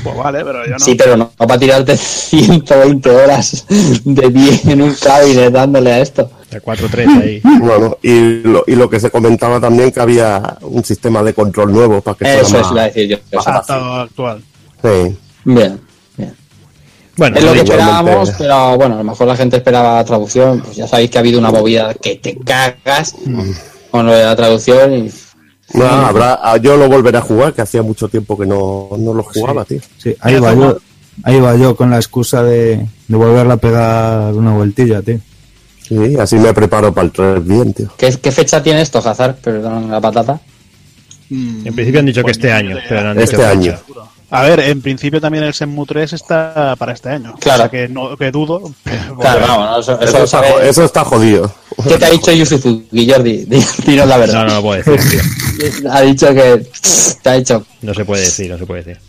[0.04, 0.80] pues vale, pero yo no.
[0.80, 6.00] Sí, pero no, no para tirarte 120 horas de pie en un cabinet dándole a
[6.00, 6.30] esto.
[6.50, 7.42] El 4-3 ahí.
[7.60, 11.72] Bueno, y lo, y lo que se comentaba también que había un sistema de control
[11.72, 13.18] nuevo para que Eso fuera es, más- iba a decir yo.
[13.38, 14.44] más actual.
[14.84, 15.18] Sí.
[15.46, 15.80] Bien.
[17.16, 20.62] Bueno, Es lo que esperábamos, pero bueno, a lo mejor la gente esperaba traducción.
[20.62, 23.16] Pues ya sabéis que ha habido una movida que te cagas
[23.92, 25.12] con lo de la traducción y
[25.78, 29.14] No, habrá, ah, yo lo volveré a jugar, que hacía mucho tiempo que no, no
[29.14, 29.80] lo jugaba, tío.
[29.98, 30.78] Sí, ahí va yo.
[31.22, 35.20] Ahí va yo con la excusa de, de volverla a pegar una vueltilla, tío.
[35.88, 37.94] Sí, así me preparo para el 3 bien, tío.
[37.96, 39.36] ¿Qué, qué fecha tiene esto, Hazard?
[39.36, 40.40] Perdón, la patata.
[41.30, 43.72] Mm, En principio han dicho que pues este año, pero no han Este dicho año.
[43.74, 44.02] fecha.
[44.36, 47.36] A ver, en principio también el Senmu 3 está para este año.
[47.40, 47.66] Claro.
[47.66, 48.62] O sea que, no, que dudo.
[48.84, 49.58] pero Claro, bueno.
[49.60, 51.54] vamos, eso, Eso, eso está, eso está jodido.
[51.88, 53.46] ¿Qué te ha dicho Yusuzuki, Jordi?
[53.46, 54.46] Di- Dinos la No, verdad.
[54.48, 55.22] no lo puedo decir, tío.
[55.92, 56.66] Ha dicho que
[57.22, 57.66] te ha dicho.
[57.84, 59.02] No se puede decir, no se puede decir.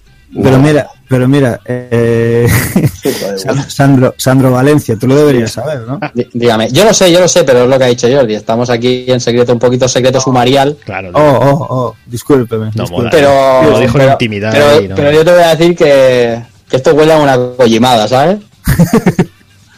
[0.42, 2.48] Pero mira, pero mira, eh,
[3.36, 6.00] San- Sandro, Sandro Valencia, tú lo deberías saber, ¿no?
[6.14, 8.34] Dí- Dígame, yo lo sé, yo lo sé, pero es lo que ha dicho Jordi.
[8.34, 10.76] Estamos aquí en secreto, un poquito secreto sumarial.
[10.84, 12.66] Claro, Oh, oh, oh, discúlpeme.
[12.74, 12.92] No disculpe.
[12.96, 13.10] mola.
[13.10, 14.94] Pero, Lo dijo en pero, intimidad pero, ahí, ¿no?
[14.96, 18.38] pero yo te voy a decir que, que esto huele a una collimada, ¿sabes?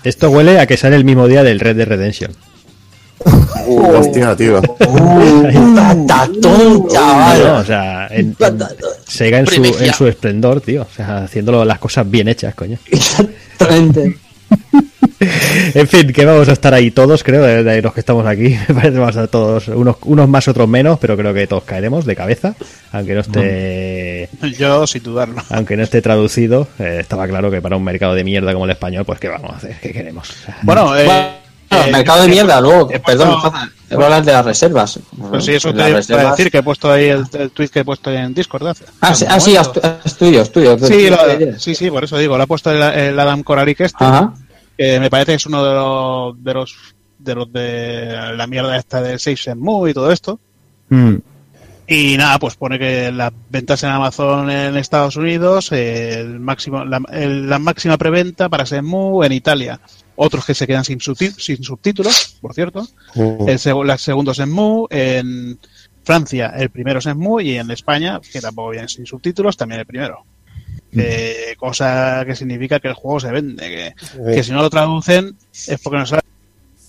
[0.04, 2.30] Esto huele a que sale el mismo día del Red Dead Redemption.
[3.98, 4.60] Hostia, tío.
[5.74, 7.42] Patatón, chaval.
[7.44, 8.58] No, o sea, en, en-
[9.06, 10.82] Sega en su, en su esplendor, tío.
[10.82, 12.78] O sea, haciéndolo las cosas bien hechas, coño.
[12.90, 14.16] Exactamente.
[15.74, 18.50] En fin, que vamos a estar ahí todos, creo, de, de los que estamos aquí.
[18.68, 21.64] Me parece que vamos a todos, unos, unos más, otros menos, pero creo que todos
[21.64, 22.54] caeremos de cabeza,
[22.92, 25.42] aunque no esté, Yo, sin dudarlo.
[25.50, 26.68] aunque no esté traducido.
[26.78, 29.52] eh, estaba claro que para un mercado de mierda como el español, pues qué vamos
[29.52, 30.28] a hacer, qué queremos.
[30.30, 31.08] O sea, Bueno, eh,
[31.70, 33.52] Eh, mercado de mierda, luego, perdón, puesto-
[33.90, 35.00] voy a hablar de las reservas.
[35.30, 37.68] Pues sí, eso te iba a reservas- decir que he puesto ahí el, el tweet
[37.68, 38.66] que he puesto en Discord.
[38.68, 40.78] hace- Ah, sí, ah, sí, es tu- es tuyo, es tuyo.
[40.78, 44.04] Sí, lo- sí, sí, por eso digo, lo ha puesto el, el Adam Koralik este,
[44.78, 46.74] que me parece que es uno de los de los
[47.18, 50.38] de los de la mierda esta de Save Mu y todo esto.
[50.90, 51.16] Mm,
[51.88, 57.00] Y nada, pues pone que las ventas en Amazon en Estados Unidos, el máximo, la,
[57.12, 59.78] el- la máxima preventa para Shenmue en Italia.
[60.16, 62.82] Otros que se quedan sin, subti- sin subtítulos, por cierto.
[63.14, 63.48] Mm.
[63.48, 65.58] El, seg- la segundo Shenmue, en
[66.04, 70.24] Francia el primero Shenmue y en España, que tampoco viene sin subtítulos, también el primero.
[70.98, 75.36] Eh, cosa que significa que el juego se vende, que, que si no lo traducen
[75.52, 76.24] es porque no saben.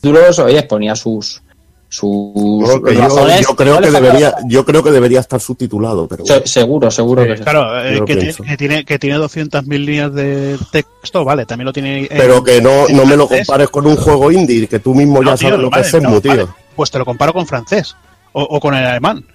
[0.02, 1.42] Duros, oye, ponía sus
[1.90, 3.42] sus que yo, razones.
[3.48, 7.38] yo creo que debería, yo creo que debería estar subtitulado, pero Se- seguro, seguro que
[7.38, 7.44] sí.
[7.44, 11.46] Claro, eh, Yo lo que, tiene, que tiene que tiene 200.000 líneas de texto, vale,
[11.46, 12.00] también lo tiene.
[12.02, 15.22] en- Pero que no, no me lo compares con un juego indie, que tú mismo
[15.22, 16.32] No, ya tío, sabes lo vale, que es no, tío.
[16.32, 16.48] vale.
[16.76, 17.96] Pues te lo comparo con francés
[18.34, 19.26] o, o con el alemán.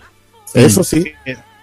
[0.55, 1.05] Eso sí,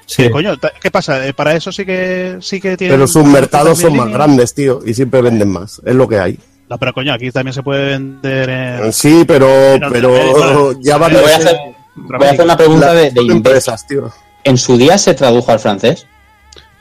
[0.07, 0.23] Sí.
[0.23, 1.23] eh, coño, ¿qué pasa?
[1.27, 2.95] Eh, Para eso sí que sí que tiene.
[2.95, 5.79] pero sus mercados son más grandes, tío, y siempre venden más.
[5.85, 6.39] Es lo que hay.
[6.69, 8.49] No, pero coño, aquí también se puede vender.
[8.49, 9.47] en- Sí, pero,
[9.91, 11.57] pero ya Voy a hacer,
[11.95, 14.11] voy a hacer una pregunta de, de empresas, tío.
[14.43, 16.05] ¿En su día se tradujo al francés?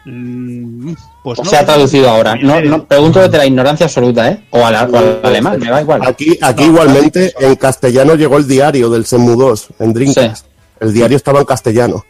[0.05, 2.37] Mm, Pues ¿O no, se ha traducido ahora?
[2.37, 4.45] No, Eh, no, pregunto desde la ignorancia absoluta, ¿eh?
[4.51, 6.01] O al, o al alemán, me da igual.
[6.07, 10.45] Aquí, aquí No, igualmente en castellano llegó el diario del Shenmue 2 en Dreamcast.
[10.47, 10.53] Sí.
[10.81, 12.05] El diario estaba en castellano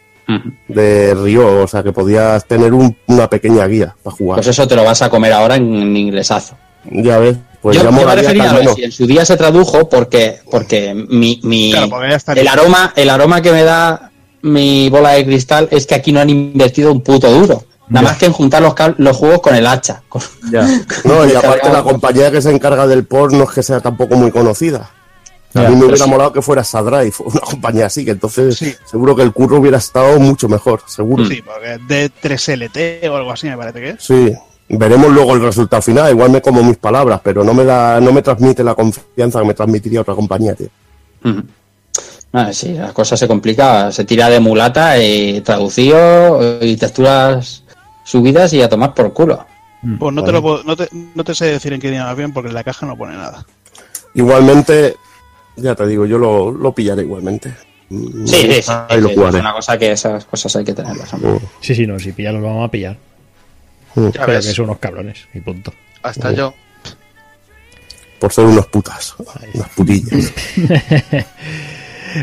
[0.67, 4.37] de Río, o sea que podías tener un- una pequeña guía para jugar.
[4.37, 6.55] Pues eso te lo vas a comer ahora en, en inglesazo.
[6.85, 9.89] Ya ves, pues yo, ya yo me refería a si en su día se tradujo
[9.89, 14.11] porque, porque mi, mi- Claro, porque ya está el aroma, el aroma que me da
[14.41, 17.63] mi bola de cristal es que aquí no han invertido un puto duro.
[17.89, 20.03] Nada más que en juntar los, los juegos con el hacha.
[20.07, 20.21] Con-
[21.03, 24.15] No, y aparte la compañía que se encarga del port no es que sea tampoco
[24.15, 24.91] muy conocida.
[25.55, 26.09] A Ya, mí me hubiera sí.
[26.09, 28.75] molado que fuera Sadrive, una compañía así, que entonces Sí.
[28.85, 31.25] seguro que el curro hubiera estado mucho mejor, seguro.
[31.25, 33.95] Sí, porque de 3LT o algo así me parece que es.
[33.99, 34.31] Sí,
[34.69, 36.11] veremos luego el resultado final.
[36.11, 39.45] Igual me como mis palabras, pero no me da, no me transmite la confianza que
[39.47, 40.69] me transmitiría otra compañía, tío.
[42.31, 43.91] Ah, sí, la cosa se complica.
[43.91, 47.63] Se tira de mulata y traducido y texturas
[48.03, 49.45] subidas y a tomar por culo.
[49.97, 52.33] Pues no te, lo puedo- no, te, no te sé decir en qué idioma bien
[52.33, 53.45] porque en la caja no pone nada.
[54.13, 54.95] Igualmente,
[55.55, 57.53] ya te digo, yo lo, lo pillaré igualmente.
[57.89, 58.71] Mm, Sí, sí, sí.
[58.99, 59.15] Lo sí.
[59.15, 61.13] Es una cosa que esas cosas hay que tenerlas.
[61.13, 62.97] Mm, Sí, sí, no, si pillarlos vamos a pillar.
[63.99, 65.73] Ves, que son unos cabrones, y punto.
[66.03, 66.53] hasta yo.
[68.19, 69.15] Por ser unos putas,
[69.53, 70.31] unas putillas,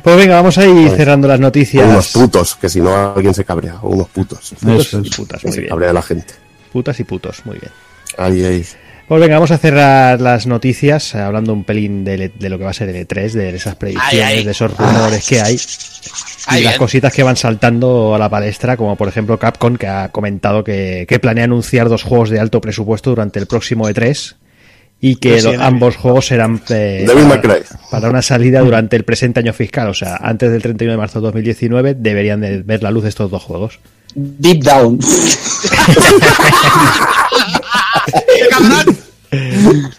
[0.02, 1.86] Pues venga, vamos a ir cerrando las o noticias.
[1.88, 4.52] unos putos, que si no alguien se cabrea, o unos putos.
[4.60, 5.16] Putos y es.
[5.16, 5.68] putas, muy Se bien.
[5.70, 6.34] cabrea la gente.
[6.72, 7.70] Putas y putos, muy bien.
[8.18, 8.66] Ahí, ahí.
[9.09, 12.64] Pues venga, vamos a cerrar las noticias eh, hablando un pelín de, de lo que
[12.64, 14.44] va a ser el E3, de esas predicciones, Ay, ay.
[14.44, 15.59] de esos rumores que hay y
[16.48, 16.78] Ay, las bien.
[16.78, 21.07] cositas que van saltando a la palestra, como por ejemplo Capcom, que ha comentado que,
[21.09, 24.34] que planea anunciar dos juegos de alto presupuesto durante el próximo E3
[25.00, 27.07] y que ambos juegos serán eh,
[27.90, 31.20] para una salida durante el presente año fiscal, o sea, antes del 31 de marzo
[31.20, 33.78] de 2019 deberían de ver la luz estos dos juegos.
[34.14, 34.98] Deep Down.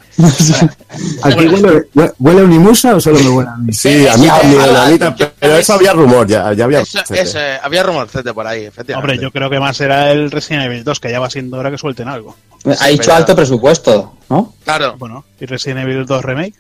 [1.23, 3.71] ¿Aquí huele, hue- huele a Unimusa o solo me huele a mí?
[3.73, 6.99] Sí, a mí también, a mí también, pero eso había rumor ya, ya había Eso,
[7.13, 9.11] eso, había rumorcete por ahí, efectivamente.
[9.13, 11.69] Hombre, yo creo que más será el Resident Evil 2, que ya va siendo hora
[11.69, 12.35] que suelten algo.
[12.79, 14.53] Ha dicho pero- alto presupuesto, ¿no?
[14.63, 14.95] Claro.
[14.97, 16.55] Bueno, ¿y Resident Evil 2 Remake?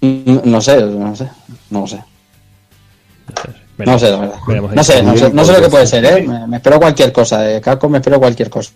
[0.00, 1.28] Mm, No sé, no sé.
[1.70, 2.02] No sé.
[3.78, 4.36] No sé, la verdad.
[4.74, 6.22] No sé, no sé, no sé lo que puede ser, ¿eh?
[6.26, 7.38] Me, me espero cualquier cosa.
[7.40, 8.72] De Capcom me espero cualquier cosa.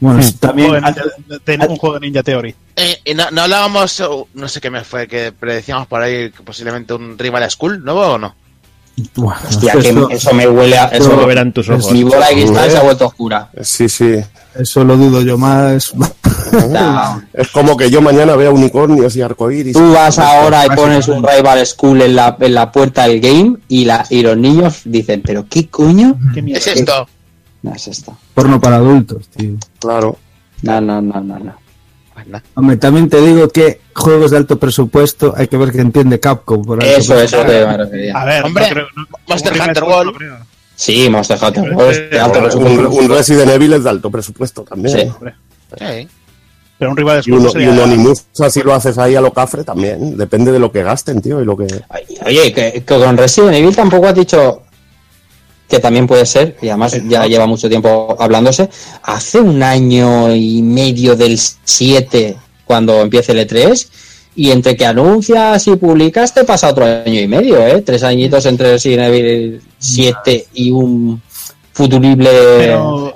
[0.00, 2.54] Bueno, Un también juego de un juego de Ninja Theory.
[2.76, 6.30] Eh, y no, no hablábamos, uh, no sé qué me fue, que predecíamos por ahí
[6.30, 8.34] que posiblemente un Rival School, ¿nuevo o no?
[9.14, 10.86] Buah, Hostia, eso, que eso me huele a.
[10.86, 11.90] Eso lo verán tus ojos.
[11.92, 13.50] mi bola de cristal se ha vuelto oscura.
[13.62, 14.16] Sí, sí.
[14.54, 15.92] eso lo dudo yo más.
[17.32, 19.72] Es como que yo mañana vea unicornios y arcoíris.
[19.72, 23.56] Tú vas ahora y pones un Rival School en la, en la puerta del game
[23.68, 26.18] y, la, y los niños dicen, ¿pero qué coño?
[26.34, 26.58] ¿Qué mierda?
[26.58, 27.06] Es esto.
[27.62, 28.16] No es esto.
[28.34, 29.56] Porno para adultos, tío.
[29.78, 30.16] Claro.
[30.62, 31.54] No, no, no, no, no.
[32.26, 32.44] Nada.
[32.54, 36.62] Hombre, también te digo que juegos de alto presupuesto hay que ver qué entiende Capcom.
[36.62, 38.14] Por Eso, eso te me refería.
[38.20, 40.44] A ver, Hombre, no creo- no- Monster un remake Hunter World.
[40.76, 42.90] Sí, Monster Hunter World es de alto Un, presupuesto.
[42.90, 44.98] un Resident Evil es de alto presupuesto también.
[44.98, 45.08] Sí.
[46.78, 49.20] Pero un rival de Y, uno, y sería- un Onimusa si lo haces ahí a
[49.20, 50.16] lo cafre también.
[50.16, 51.66] Depende de lo que gasten, tío, y lo que...
[52.26, 54.62] Oye, que, que con Resident Evil tampoco has dicho
[55.70, 58.68] que también puede ser, y además ya lleva mucho tiempo hablándose.
[59.04, 63.88] Hace un año y medio del 7, cuando empiece el E3,
[64.34, 67.82] y entre que anuncias y publicas, te pasa otro año y medio, ¿eh?
[67.82, 71.20] Tres añitos entre Evil 7 y un
[71.72, 72.30] futurible.
[72.58, 73.12] Pero-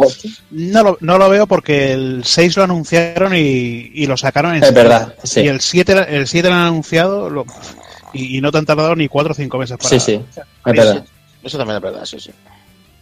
[0.51, 4.63] No lo, no lo veo porque el 6 lo anunciaron y, y lo sacaron en
[4.65, 5.41] Es verdad, sí.
[5.41, 7.47] Y el 7, la- el 7 lo han anunciado lo-
[8.13, 9.89] y, y no te han tardado ni 4 o 5 meses para.
[9.89, 11.05] Sí, sí, es verdad.
[11.45, 12.31] Eso también es verdad, sí, sí.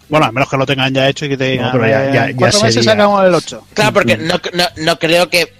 [0.08, 2.04] Bueno, a menos que lo tengan ya hecho y que te digan, No, pero ya-
[2.08, 3.64] "Eh, ya- en ya cuatro meses sacamos el 8.
[3.72, 5.52] Claro, porque no, no, no creo que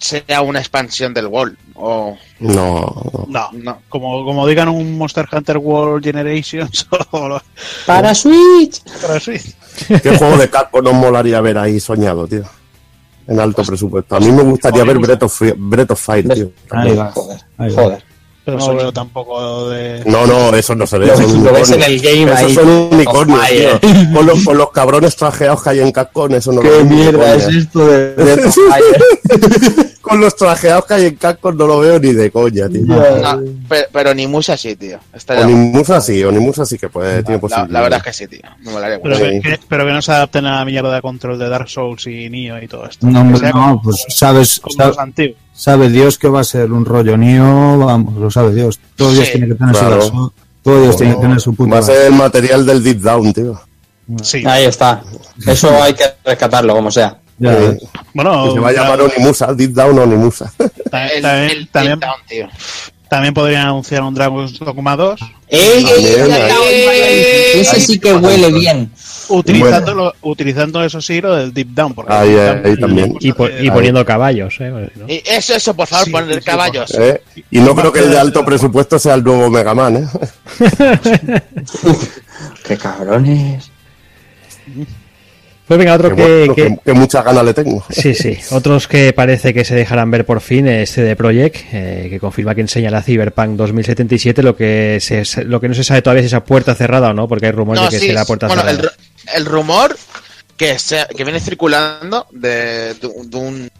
[0.00, 1.56] sea una expansión del World.
[1.74, 3.50] O No, no.
[3.52, 7.42] No, como, como digan un Monster Hunter World Generations o lo-
[7.86, 8.82] Para Switch.
[9.00, 9.54] para Switch.
[10.02, 12.42] ¿Qué juego de Capcom nos molaría ver ahí soñado, tío?
[13.28, 14.16] En alto presupuesto.
[14.16, 16.50] A mí me gustaría ver Breath of, Breath of Fire, tío.
[16.70, 17.12] Ahí va.
[17.12, 17.82] Joder, Ahí va.
[17.82, 18.04] joder.
[18.44, 20.02] Pero no lo veo tampoco de.
[20.04, 21.06] No, no, eso no se ve.
[21.06, 22.54] Lo, son lo ves en el game Esos ahí.
[22.54, 24.12] son unicornios, Oh, tío.
[24.12, 26.78] Con los, con los cabrones trajeados que hay en Capcom, eso no lo ¿Qué veo
[26.78, 28.14] de mierda es esto de
[28.52, 29.92] Fire?
[30.00, 32.82] Con los trajeados que hay en Capcom no lo veo ni de coña, tío.
[32.84, 33.00] No,
[33.68, 34.98] pero, pero ni Musa sí, tío.
[35.14, 37.70] Estaría- Onimusa sí, Onimusa sí que puede, tiene la, posibilidad.
[37.70, 38.40] la verdad es que sí, tío.
[38.60, 39.16] Me molaría Pero.
[39.16, 39.40] Sí.
[39.40, 42.28] que, pero que no se adapten a la mierda de control de Dark Souls y
[42.28, 43.06] Nioh y todo esto.
[43.06, 45.36] No, hombre, no, pues sabes, como sabe, los antiguos.
[45.54, 48.80] Sabe Dios que va a ser un rollo Nio, vamos, lo sabe Dios.
[48.96, 50.02] Todo Dios Sí, tiene que tener claro.
[50.02, 50.32] su
[50.62, 53.32] todo Dios tiene que tener su puta Va a ser el material del Deep Down,
[53.32, 53.60] tío.
[54.22, 54.44] Sí.
[54.46, 55.02] Ahí está.
[55.46, 57.18] Eso hay que rescatarlo, como sea.
[57.38, 57.78] Ya, Eh,
[58.14, 60.52] Bueno, que se va a llamar Onimusa, Deep Down Onimusa.
[60.90, 62.48] ta- El, también, el también, Takedown, tío.
[63.12, 66.88] También podrían anunciar un Dragon's Dogma 2 ¡Ey, ey, También, ey, ahí.
[66.96, 67.60] ey!
[67.60, 68.90] Ese sí que huele bien.
[69.28, 71.92] utilizando, lo- utilizando eso sí lo del Deep Down.
[71.92, 72.34] Porque Ahí,
[72.80, 73.14] también.
[73.20, 74.70] Y, po- poniendo caballos, ¿eh?
[74.96, 76.94] No- eso, eso, por favor, Sí, poner sí, sí, caballos.
[76.98, 77.20] ¿eh?
[77.50, 80.06] Y no creo que el de alto presupuesto sea el nuevo Mega Man, ¿eh?
[82.64, 83.70] ¡Qué cabrones!
[85.66, 87.84] Pues venga, otro Que, que, bueno, que- que- que muchas ganas le tengo.
[87.88, 88.36] Sí, sí.
[88.50, 92.54] Otros que parece que se dejarán ver por fin es CD Projekt, eh, que confirma
[92.54, 94.42] que enseña la Cyberpunk 2077.
[94.42, 97.28] Lo que se, lo que no se sabe todavía es esa puerta cerrada o no,
[97.28, 98.96] porque hay rumores No, de que sí, será puerta bueno, el, cerrada.
[98.96, 99.96] ru- el rumor
[100.56, 103.70] que, se- que viene circulando de, de un, de un,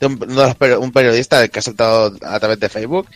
[0.00, 3.08] de un- uno de los peri- un periodista que ha saltado a través de Facebook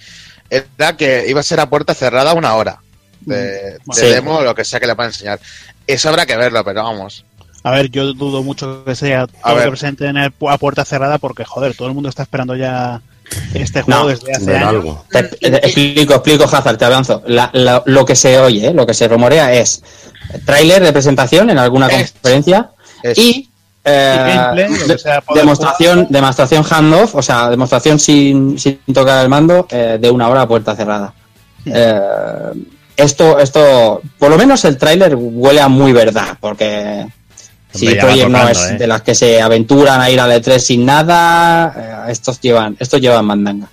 [0.51, 2.79] era que iba a ser a puerta cerrada una hora
[3.21, 4.07] de, de Sí.
[4.07, 5.39] demo o lo que sea que le van a enseñar.
[5.87, 7.25] Eso habrá que verlo, pero vamos.
[7.65, 9.65] A ver, yo dudo mucho que sea A todo ver.
[9.65, 13.01] que presenten el a puerta cerrada porque, joder, todo el mundo está esperando ya
[13.55, 14.69] este juego No, desde hace años.
[14.69, 15.05] algo.
[15.11, 17.23] Te, te explico, explico, Hazard, te avanzo.
[17.27, 18.75] La- la- lo que se oye, ¿eh?
[18.75, 19.83] lo que se rumorea es
[20.45, 22.71] tráiler de presentación en alguna Es- conferencia
[23.03, 23.49] es- y,
[23.85, 26.09] eh, gameplay, sea, demostración, jugar.
[26.13, 30.49] demostración handoff, o sea, demostración sin, sin tocar el mando eh, de una hora a
[30.49, 31.15] puerta cerrada.
[31.65, 32.01] Eh,
[32.97, 37.07] esto, esto, por lo menos el tráiler huele a muy verdad, porque
[37.75, 38.77] Va Project no es ¿eh?
[38.79, 43.01] de las que se aventuran a ir a E3 sin nada, eh, estos llevan, estos
[43.01, 43.69] llevan mandanga.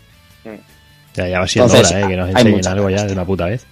[1.15, 2.09] Ya, ya va siendo Entonces, hora, ¿eh?
[2.09, 3.65] Que nos hay enseñen algo ya de una puta vez.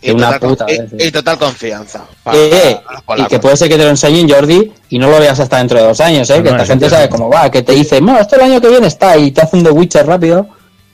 [0.00, 2.04] Y, una total, puta vez, y total confianza.
[2.22, 2.80] para Eh,
[3.16, 5.78] y que puede ser que te lo enseñen Jordi y no lo veas hasta dentro
[5.78, 6.38] de dos años, ¿eh?
[6.38, 8.60] No, que no, esta gente sabe cómo va, que te dice, no, esto el año
[8.60, 10.48] que viene está y te hace un The Witcher rápido.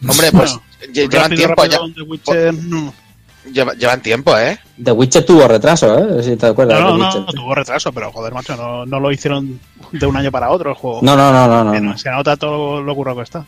[0.09, 0.59] Hombre, pues
[0.93, 1.95] llevan Rápido, tiempo rápido, ya.
[1.95, 3.04] The Witcher, no.
[3.53, 4.59] Lleva- llevan tiempo, ¿eh?
[4.83, 6.23] The Witcher tuvo retraso, ¿eh?
[6.23, 6.81] Si te acuerdas.
[6.81, 9.61] No, no, The no, tuvo retraso, pero joder, macho, no, no lo hicieron
[9.93, 11.01] de un año para otro el juego.
[11.03, 11.99] no, no, no, no, no.
[11.99, 13.45] Se nota todo lo currado que está.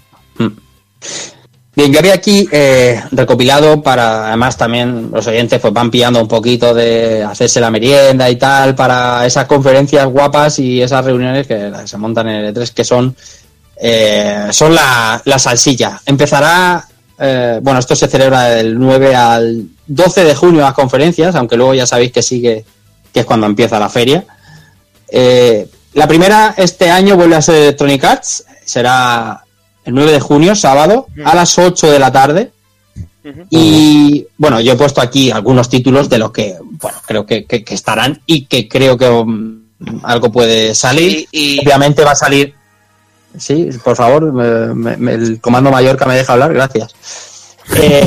[1.74, 6.26] Bien, yo había aquí eh, recopilado para, además también los oyentes pues van pillando un
[6.28, 11.70] poquito de hacerse la merienda y tal para esas conferencias guapas y esas reuniones que
[11.84, 13.14] se montan en el E3 que son
[13.78, 16.00] eh, son la, la salsilla.
[16.06, 16.82] Empezará,
[17.18, 21.74] eh, bueno, esto se celebra del 9 al 12 de junio las conferencias, aunque luego
[21.74, 22.64] ya sabéis que sigue,
[23.12, 24.24] que es cuando empieza la feria.
[25.08, 29.42] Eh, la primera este año vuelve a ser Electronic Arts, será
[29.84, 32.50] el 9 de junio, sábado, a las 8 de la tarde.
[33.50, 37.64] Y bueno, yo he puesto aquí algunos títulos de los que, bueno, creo que, que-
[37.64, 39.62] que estarán y que creo que um,
[40.04, 41.26] algo puede salir.
[41.32, 42.54] Y- y- Obviamente va a salir.
[43.38, 46.94] Sí, por favor, me- me- me- el comando Mallorca me deja hablar, gracias.
[47.76, 48.06] Eh,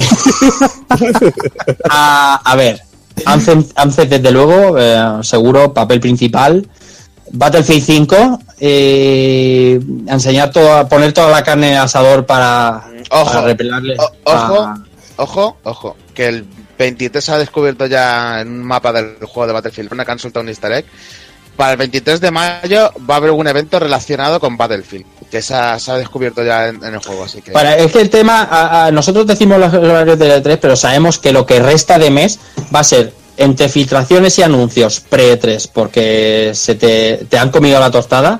[1.90, 2.82] a, a ver,
[3.26, 6.68] Anthem, Anthem, desde luego, eh, seguro, papel principal.
[7.32, 13.96] Battlefield 5, eh, enseñar toda, poner toda la carne al asador para, Ojo, para repelarle.
[14.00, 14.84] o- ojo, a-
[15.18, 16.46] ojo, ojo, que el
[16.78, 20.20] 23 se ha descubierto ya en un mapa del juego de Battlefield, una que han
[20.20, 20.86] soltado un easter egg.
[21.60, 25.54] Para el 23 de mayo va a haber un evento relacionado con Battlefield, que se
[25.54, 27.52] ha, descubierto ya en, el juego, así que...
[27.52, 31.60] Es que el tema, nosotros decimos los horarios del E3, pero sabemos que lo que
[31.60, 32.40] resta de mes
[32.74, 38.40] va a ser entre filtraciones y anuncios pre-E3, porque se te, han comido la tostada.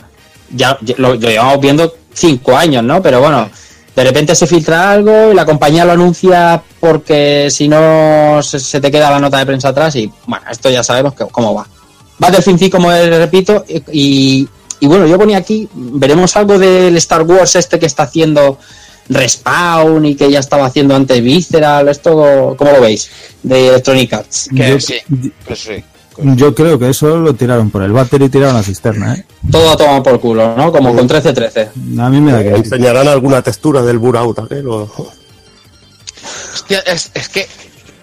[0.52, 3.02] Ya, lo llevamos viendo cinco años, ¿no?
[3.02, 3.50] Pero bueno,
[3.98, 8.80] de repente se filtra algo y la compañía lo anuncia porque si no se, se
[8.80, 11.68] te queda la nota de prensa atrás y bueno, esto ya sabemos que, cómo va.
[12.20, 14.48] Battlefield 5, como repito, y,
[14.80, 18.60] y bueno, yo ponía aquí, veremos algo del Star Wars este que está haciendo
[19.08, 23.10] Respawn y que ya estaba haciendo antes Visceral, esto, ¿cómo lo veis?
[23.42, 24.50] De Electronic Arts.
[24.56, 24.96] que yo- sí,
[25.46, 25.84] pues sí.
[26.36, 29.26] Yo creo que eso lo tiraron por el váter y tiraron la cisterna, ¿eh?
[29.50, 30.70] Todo a tomar por culo, ¿no?
[30.70, 31.70] Como con 13-13.
[32.02, 32.50] A mí me da que...
[32.50, 34.92] Enseñarán alguna textura del Burnout aquel o-
[36.54, 37.48] Hostia, es, es que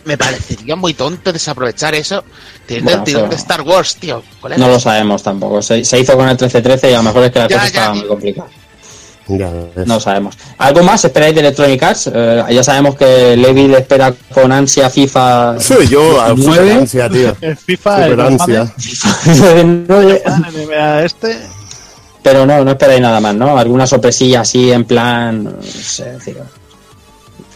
[0.06, 2.24] me parecería muy tonto desaprovechar eso
[2.66, 4.22] teniendo Bueno, el tirón de Star Wars, tío.
[4.40, 4.58] colega.
[4.64, 5.60] No lo sabemos tampoco.
[5.60, 7.62] Se, se hizo con el 13-13 y a lo mejor es que la Ya, cosa
[7.62, 8.00] ya, estaba tío.
[8.00, 8.48] muy complicada.
[9.28, 9.50] Ya.
[9.84, 10.36] No lo sabemos.
[10.58, 12.10] ¿Algo más esperáis de Electronic Arts?
[12.14, 15.58] Eh, ya sabemos que Levi le espera con ansia FIFA.
[15.58, 17.36] Soy yo, ansia, tío.
[17.40, 18.72] El FIFA, el ansia.
[19.64, 21.36] NBA este,
[22.22, 23.58] Pero no, no esperáis nada más, ¿no?
[23.58, 25.42] Alguna sorpresilla así en plan.
[25.44, 26.16] No sé,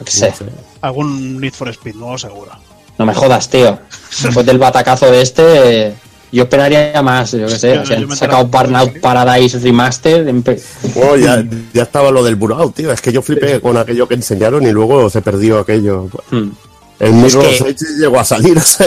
[0.05, 0.33] qué sé.
[0.81, 2.51] algún Need for Speed nuevo seguro.
[2.99, 3.79] No me jodas, tío.
[4.23, 5.95] Después del batacazo de este,
[6.33, 7.75] yo esperaría más, yo qué sé.
[7.77, 10.29] Yo- si han yo me sacado Burnout Paradise Remaster.
[10.29, 10.61] en pe-
[10.97, 12.93] Oh, ya, ya estaba lo del Burnout, tío.
[12.93, 16.09] Es que yo flipé con aquello que enseñaron y luego se perdió aquello.
[16.31, 16.51] Hmm.
[16.99, 18.87] El Mirror que- llegó a salir, o sea,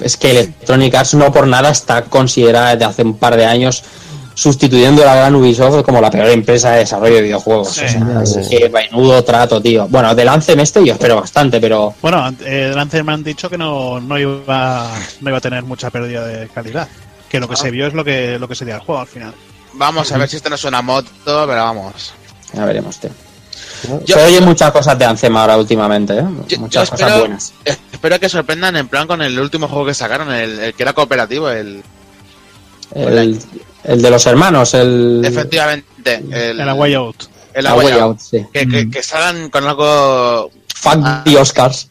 [0.00, 3.82] Es que Electronic Arts no por nada está considerada desde hace un par de años
[4.36, 7.70] sustituyendo a la gran Ubisoft como la peor empresa de desarrollo de videojuegos.
[7.72, 7.84] Sí.
[7.86, 9.88] o sea, que vainudo trato, tío.
[9.88, 13.56] Bueno, del Anthem este yo espero bastante, pero Bueno, eh, delante me han dicho que
[13.56, 14.90] no, no, iba,
[15.22, 16.86] no iba a tener mucha pérdida de calidad.
[17.30, 17.56] Que lo que Ah.
[17.56, 19.32] se vio es lo que, lo que sería el juego al final.
[19.72, 22.12] Vamos a ver si esto no es una moto, pero vamos.
[22.52, 23.10] ya veremos, tío.
[24.04, 26.24] Yo- Se oyen muchas cosas de Anthem ahora últimamente, ¿eh?
[26.48, 27.52] Yo- muchas yo cosas buenas.
[27.64, 30.92] Espero que sorprendan en plan con el último juego que sacaron, el, el que era
[30.92, 31.82] cooperativo, el
[32.96, 33.38] El,
[33.84, 37.24] el de los hermanos, el, efectivamente, el, En la Way Out.
[37.54, 38.02] el la A Way Way Out.
[38.02, 38.46] Out, sí.
[38.52, 41.22] Que, que, que salgan con algo Fuck Ah.
[41.24, 41.88] the Oscars.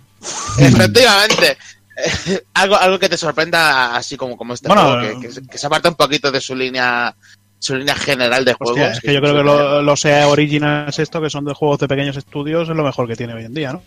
[0.60, 1.58] efectivamente
[2.56, 5.68] algo algo que te sorprenda así como como este Bueno, juego que, que, que se
[5.68, 7.16] aparte un poquito de su línea
[7.60, 11.00] su línea general de juegos Hostia, es que yo creo que lo- los EA Originals
[11.00, 13.54] esto, que son de juegos de pequeños estudios, es lo mejor que tiene hoy en
[13.54, 13.82] día, ¿no?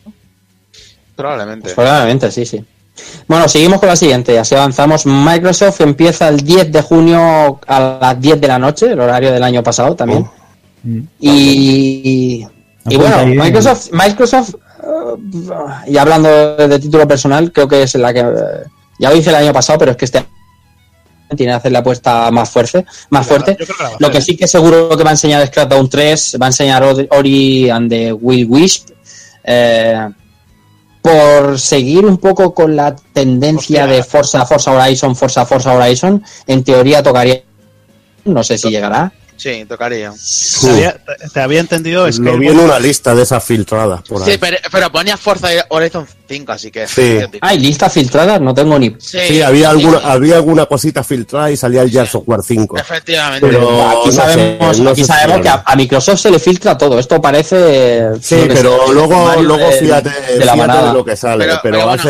[1.17, 2.65] probablemente Probablemente, sí, sí.
[3.27, 5.05] Bueno, seguimos con la siguiente, así avanzamos.
[5.07, 9.43] Microsoft empieza el 10 de junio a las 10 de la noche, el horario del
[9.43, 10.27] año pasado también.
[10.83, 11.01] Mm.
[11.21, 12.47] Y,
[12.97, 13.27] bueno.
[13.27, 18.25] Microsoft, Microsoft eh, y hablando de título personal, creo que es la que eh,
[18.99, 20.27] ya lo hice el año pasado, pero es que este año
[21.37, 23.57] tiene que hacer la apuesta más fuerte, más fuerte.
[23.61, 26.39] Yo creo que Lo que sí que seguro que va a enseñar es Crackdown 3,
[26.41, 28.89] va a enseñar Ori- Ori and the Will Wisp.
[29.45, 30.09] eh,
[31.03, 33.87] por seguir un poco con la tendencia Hostia.
[33.87, 37.43] de Forza, Forza Horizon, Forza, Forza Horizon, en teoría tocaría
[38.25, 39.13] no sé si llegará.
[39.39, 40.13] Sí, tocaría.
[40.61, 40.97] Te había,
[41.33, 44.33] te había entendido Lo Skyward- vi en una lista de esas filtradas por ahí.
[44.33, 46.89] Sí, pero, pero ponía Forza Horizon 5, así que.
[46.89, 47.21] Sí.
[47.41, 48.91] Hay listas filtradas, no tengo ni...
[48.99, 52.25] Sí, Sí, había sí, alguna, sí, había alguna cosita filtrada y salía el Gears of
[52.27, 52.77] War 5.
[52.79, 53.47] Efectivamente.
[53.47, 56.77] Pero Aquí no sabemos, sé, no aquí sabemos que a, a Microsoft se le filtra
[56.77, 56.99] todo.
[56.99, 58.09] Esto parece...
[58.21, 61.45] Sí, pero sé, luego, luego de- fíjate, de la fíjate de lo que sale.
[61.45, 62.03] Pero- Pero, pero bueno.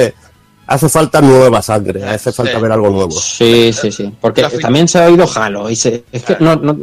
[0.69, 2.61] Hace, falta nueva sangre, hace falta Sí.
[2.63, 3.11] ver algo nuevo.
[3.11, 4.15] Sí, sí, sí.
[4.21, 5.69] Porque también se ha oído Halo.
[5.69, 6.77] Y se, es que no, no,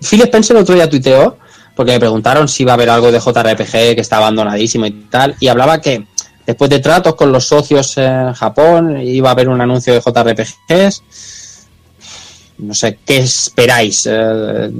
[0.00, 1.38] Phil Spencer el otro día tuiteó,
[1.74, 5.34] porque le preguntaron si iba a haber algo de JRPG que está abandonadísimo y tal,
[5.40, 6.06] y hablaba que
[6.46, 11.02] después de tratos con los socios en Japón iba a haber un anuncio de JRPGs.
[12.58, 14.06] No sé, ¿qué esperáis?
[14.08, 14.70] Eh,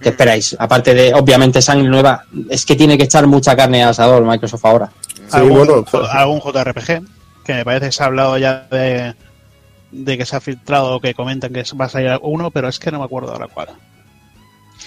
[0.00, 0.54] ¿Qué esperáis?
[0.58, 4.64] Aparte de, obviamente, sangre nueva, es que tiene que echar mucha carne al asador Microsoft
[4.64, 4.92] ahora.
[5.06, 7.02] Sí, algún, bueno, algún JRPG,
[7.44, 9.14] que me parece que se ha hablado ya de,
[9.90, 12.78] de que se ha filtrado o que comentan que va a salir uno, pero es
[12.78, 13.68] que no me acuerdo ahora cuál.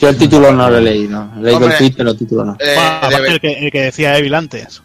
[0.02, 1.30] Yo el título no lo he leído.
[1.38, 2.58] He leído el tweet, pero el título no.
[2.60, 4.82] Eh, aparte el, que, el que decía Evil antes.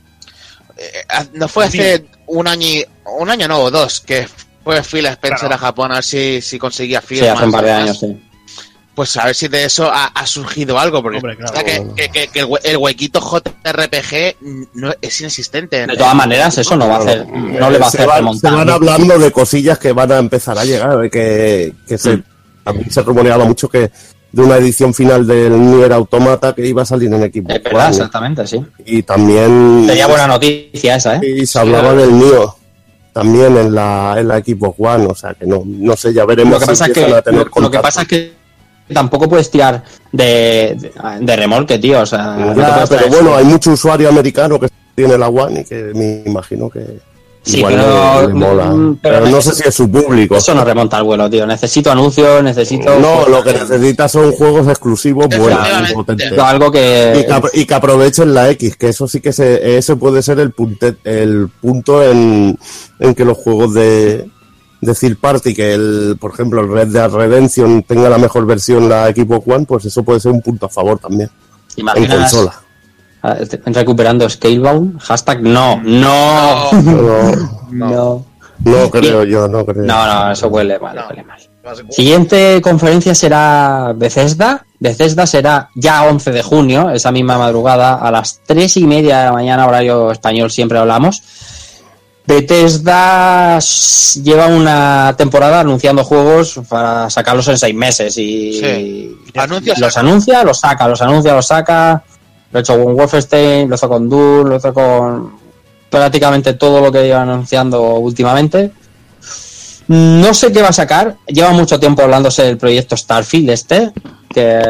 [0.76, 2.86] eh, no fue hace un año, y-
[3.18, 4.28] un año no, o dos, que
[4.62, 5.54] fue Phil Spencer Claro.
[5.56, 7.32] a Japón a ver si, si conseguía Sí, firmas.
[7.36, 8.20] hace un par de años, sí.
[8.94, 11.52] Pues a ver si de eso ha, ha surgido algo, porque Hombre, claro.
[11.54, 14.36] está que, que- que- que el, hue- el huequito JRPG
[14.74, 15.86] no, es inexistente.
[15.86, 18.16] De todas maneras, eso no va a hacer, no le va a se, hacer van,
[18.16, 18.52] se remontar.
[18.54, 22.22] van hablando de cosillas que van a empezar a llegar, que, que se, Mm.
[22.64, 23.90] también se rumoreaba mucho que
[24.32, 27.50] de una edición final del Nier Automata que iba a salir en equipo.
[27.52, 28.60] Es verdad, exactamente, sí.
[28.84, 31.20] Y también Sería buena noticia esa, ¿eh?
[31.40, 32.54] y se hablaba del Nio
[33.12, 36.54] también en la, en la Xbox One, o sea que no, no sé, ya veremos
[36.54, 38.39] Lo que si pasa es que, empiezan a tener lo, lo que pasa es que
[38.92, 42.00] tampoco puedes tirar de, de, de remolque, tío.
[42.00, 45.64] O sea, no te pero bueno, hay mucho usuario americano que tiene la One y
[45.64, 47.10] que me imagino que
[47.42, 48.64] Sí, igual pero- le, le mola.
[48.66, 50.36] mm, Pero, pero no sé si es su público.
[50.36, 51.46] Eso no remonta al vuelo, tío.
[51.46, 52.98] Necesito anuncios, necesito.
[53.00, 55.58] No, lo que necesitas son juegos exclusivos buenos
[56.38, 57.26] algo Y que.
[57.54, 60.96] y que aprovechen la X, que eso sí que se, ese puede ser el, punte,
[61.04, 62.58] el punto en,
[62.98, 64.28] en que los juegos de,
[64.80, 68.88] de Third Party, que el, por ejemplo el Red Dead Redemption tenga la mejor versión
[68.88, 71.28] la Xbox One, pues eso puede ser un punto a favor también
[71.76, 72.54] en ¿Imaginas consola.
[73.22, 73.36] ah,
[73.66, 75.00] recuperando Scalebound?
[75.00, 78.26] Hashtag no, no, No, no.
[78.64, 79.84] no creo yo, no creo.
[79.84, 81.06] No, no, eso huele mal, No.
[81.08, 81.38] huele mal.
[81.90, 84.64] Siguiente conferencia será Bethesda.
[84.78, 89.24] Bethesda será ya 11 de junio, esa misma madrugada, a las 3 y media de
[89.26, 91.22] la mañana, horario español, siempre hablamos.
[92.26, 93.58] Bethesda
[94.22, 99.16] lleva una temporada anunciando juegos para sacarlos en seis meses y Sí.
[99.78, 100.00] Los saca.
[100.00, 102.04] anuncia, los saca, los anuncia, los saca.
[102.52, 105.32] Lo he hecho con Wolfenstein, lo hecho con Doom, lo hecho con
[105.88, 108.72] prácticamente todo lo que lleva anunciando últimamente.
[109.88, 111.16] No sé qué va a sacar.
[111.26, 113.92] Lleva mucho tiempo hablándose del proyecto Starfield este,
[114.32, 114.62] que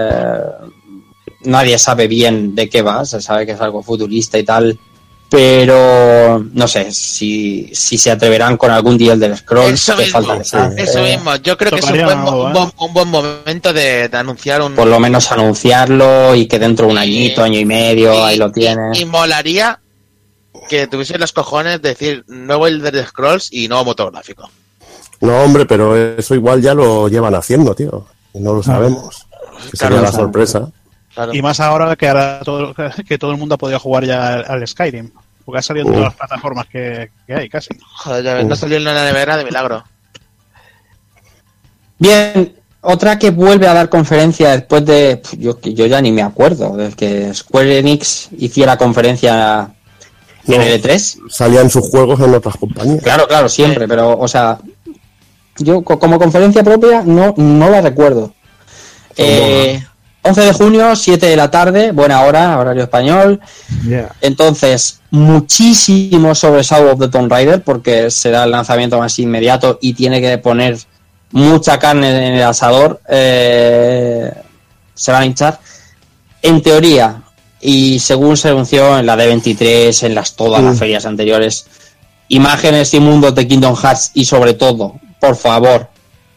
[1.44, 3.04] nadie sabe bien de qué va.
[3.04, 4.78] Se sabe que es algo futurista y tal.
[5.30, 9.74] Pero no sé si, si se atreverán con algún día del Scrolls.
[9.74, 10.82] Eso que mismo, falta saque.
[10.82, 12.52] Eso mismo, yo creo que es un Tocaría buen, algo, mo- un ¿eh?
[12.54, 14.74] buen- un buen momento de, de anunciar un...
[14.74, 18.50] Por lo menos anunciarlo y que dentro de un añito, año y medio, ahí lo
[18.50, 18.90] tiene.
[18.94, 19.78] Y, y molaría
[20.68, 24.50] que tuviese los cojones de decir nuevo Elder Scrolls y nuevo motográfico.
[25.20, 28.06] No, hombre, pero eso igual ya lo llevan haciendo, tío.
[28.34, 29.26] Y no lo sabemos.
[29.70, 30.68] Que Claro, sería la sorpresa.
[31.14, 31.34] Claro.
[31.34, 32.74] Y más ahora que ahora todo,
[33.06, 35.10] que todo el mundo ha podido jugar ya al, al Skyrim.
[35.50, 37.70] Porque ha salido en todas las plataformas que, que hay, casi.
[37.82, 39.82] Joder, ya ves, no salió en la nevera de milagro.
[41.98, 45.20] Bien, otra que vuelve a dar conferencia después de.
[45.38, 49.70] Yo, yo ya ni me acuerdo, de que Square Enix hiciera conferencia
[50.46, 50.64] en No.
[50.64, 51.28] L3.
[51.28, 53.02] Salían sus juegos en otras compañías.
[53.02, 54.58] Claro, claro, siempre, pero, o sea,
[55.58, 58.32] yo co- como conferencia propia no, no la recuerdo.
[59.16, 59.84] Eh,
[60.22, 63.40] 11 de junio, 7 de la tarde, buena hora, horario español.
[64.20, 69.94] Entonces, muchísimo sobre Shadow of the Tomb Raider, porque será el lanzamiento más inmediato y
[69.94, 70.78] tiene que poner
[71.32, 73.00] mucha carne en el asador.
[73.08, 74.30] eh,
[74.94, 75.58] se van a hinchar.
[76.42, 77.22] En teoría,
[77.60, 81.66] y según se anunció en la D23, en las todas las ferias anteriores,
[82.28, 85.88] imágenes y mundos de Kingdom Hearts y sobre todo, por favor,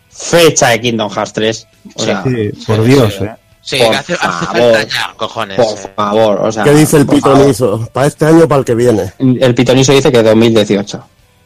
[0.10, 1.68] fecha de Kingdom Hearts 3.
[1.96, 3.36] O sea, Sí, por Dios, eh.
[3.66, 4.46] Sí, Por hace, hace favor.
[4.74, 5.58] falta ya, cojones.
[5.58, 7.88] por favor, o sea, ¿Qué dice el pitonizo?
[7.94, 9.14] ¿Para este año o para el que viene?
[9.20, 11.04] El pitonizo dice que 2018.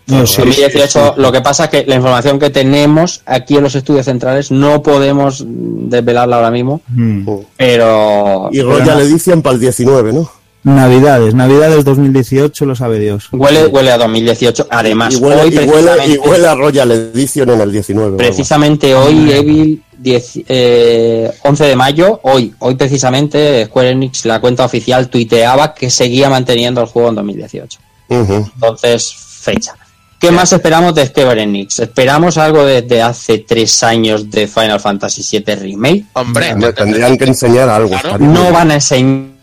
[0.07, 1.21] No, sí, 2018, sí, sí.
[1.21, 4.81] lo que pasa es que la información que tenemos aquí en los estudios centrales no
[4.81, 7.27] podemos desvelarla ahora mismo, Mm.
[7.57, 10.31] pero Y Royal Edition para el 19, ¿no?
[10.67, 13.29] Navidades, Navidades 2018, lo sabe Dios.
[13.31, 14.67] huele, huele a 2018.
[14.69, 18.09] Además, y, huele, hoy y, huele, precisamente, y huele a Royal Edition en el 19.
[18.09, 18.17] vamos.
[18.17, 24.65] precisamente hoy Evil 10, eh, 11 de mayo, hoy, hoy precisamente Square Enix, la cuenta
[24.65, 27.79] oficial, tuiteaba que seguía manteniendo el juego en 2018.
[28.09, 28.51] Ujú.
[28.53, 29.73] Entonces, fecha.
[30.19, 31.79] ¿Qué más esperamos de Square Enix?
[31.79, 36.05] Esperamos algo desde hace tres años de Final Fantasy VII Remake.
[36.13, 37.97] Hombre, tendrían que enseñar algo.
[38.01, 38.19] Claro.
[38.19, 39.36] No van a enseñar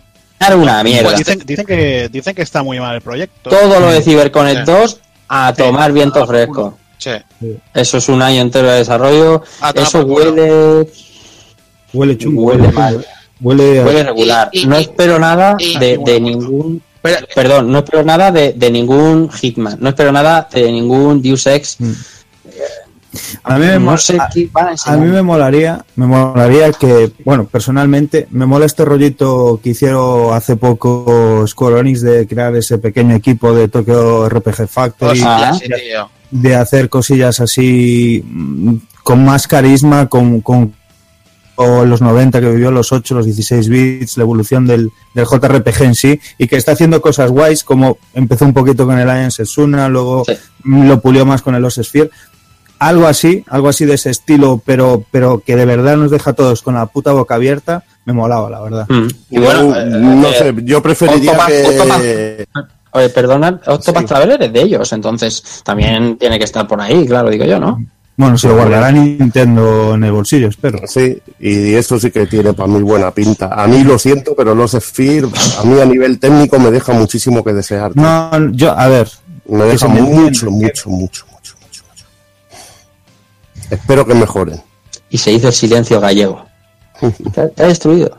[0.56, 1.08] una mierda.
[1.10, 3.50] Pues dicen, dicen que, dicen que está muy mal el proyecto.
[3.50, 4.72] Todo lo de CyberConnect Sí.
[4.72, 6.78] 2 a tomar viento Ah, fresco.
[6.98, 7.10] sí.
[7.72, 9.42] Eso es un año entero de desarrollo.
[9.60, 10.88] A tomar Eso huele,
[11.92, 12.42] Huele chungo.
[12.44, 13.06] huele mal.
[13.40, 14.48] Huele, a- Huele regular.
[14.52, 16.82] Y- y- No espero nada y- de, y- de ningún.
[17.02, 19.76] Pero, Perdón, no espero nada de, de ningún Hitman.
[19.80, 21.76] No espero nada de ningún Deus Ex.
[23.42, 24.98] A mí me No mola- sé a- qué van a A enseñar.
[25.00, 30.56] mí me molaría, me molaría que, bueno, personalmente, me mola este rollito que hicieron hace
[30.56, 35.52] poco Square Enix de crear ese pequeño equipo de Tokyo RPG Factory, Ah.
[36.30, 40.74] de hacer cosillas así mm, con más carisma, con, con,
[41.54, 45.82] con los 90 que vivió, los 8, los 16 bits, la evolución del, del JRPG
[45.84, 49.44] en sí, y que está haciendo cosas guays, como empezó un poquito con el Alliance
[49.44, 50.32] Setsuna, luego Sí.
[50.64, 52.10] lo pulió más con el Os Sphere.
[52.84, 56.34] Algo así, algo así de ese estilo, pero, pero que de verdad nos deja a
[56.34, 58.86] todos con la puta boca abierta, me molaba, la verdad.
[58.88, 59.06] Mm.
[59.30, 62.46] Y bueno, Yo, eh, no eh, sé, yo preferiría Octopath- que.
[62.92, 67.28] Oye, perdona, Octopath Traveler es de ellos, entonces también tiene que estar por ahí, claro,
[67.30, 67.84] digo yo, ¿no?
[68.16, 70.78] Bueno, se lo guardará Nintendo en el bolsillo, espero.
[70.86, 73.46] Sí, y eso sí que tiene para mí buena pinta.
[73.52, 75.26] A mí lo siento, pero los Sphere,
[75.58, 77.92] a mí a nivel técnico me deja muchísimo que desear.
[77.92, 78.02] tío.
[78.02, 79.08] No, yo, a ver,
[79.48, 81.24] me deja mucho, mucho, mucho.
[83.70, 84.62] Espero que mejoren.
[85.10, 86.44] Y se hizo el silencio gallego.
[87.00, 88.18] Está, está destruido.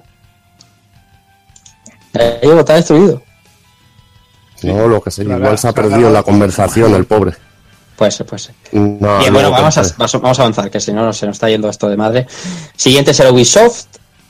[2.13, 3.22] Gallego está destruido.
[4.63, 7.34] No, lo que sé, igual se ha perdido la conversación el pobre.
[7.95, 8.55] Puede ser, puede ser.
[8.72, 11.35] No, Bien, no, bueno, vamos a, pues, vamos a avanzar, que si no se nos
[11.35, 12.27] está yendo esto de madre.
[12.76, 13.85] Siguiente será Ubisoft.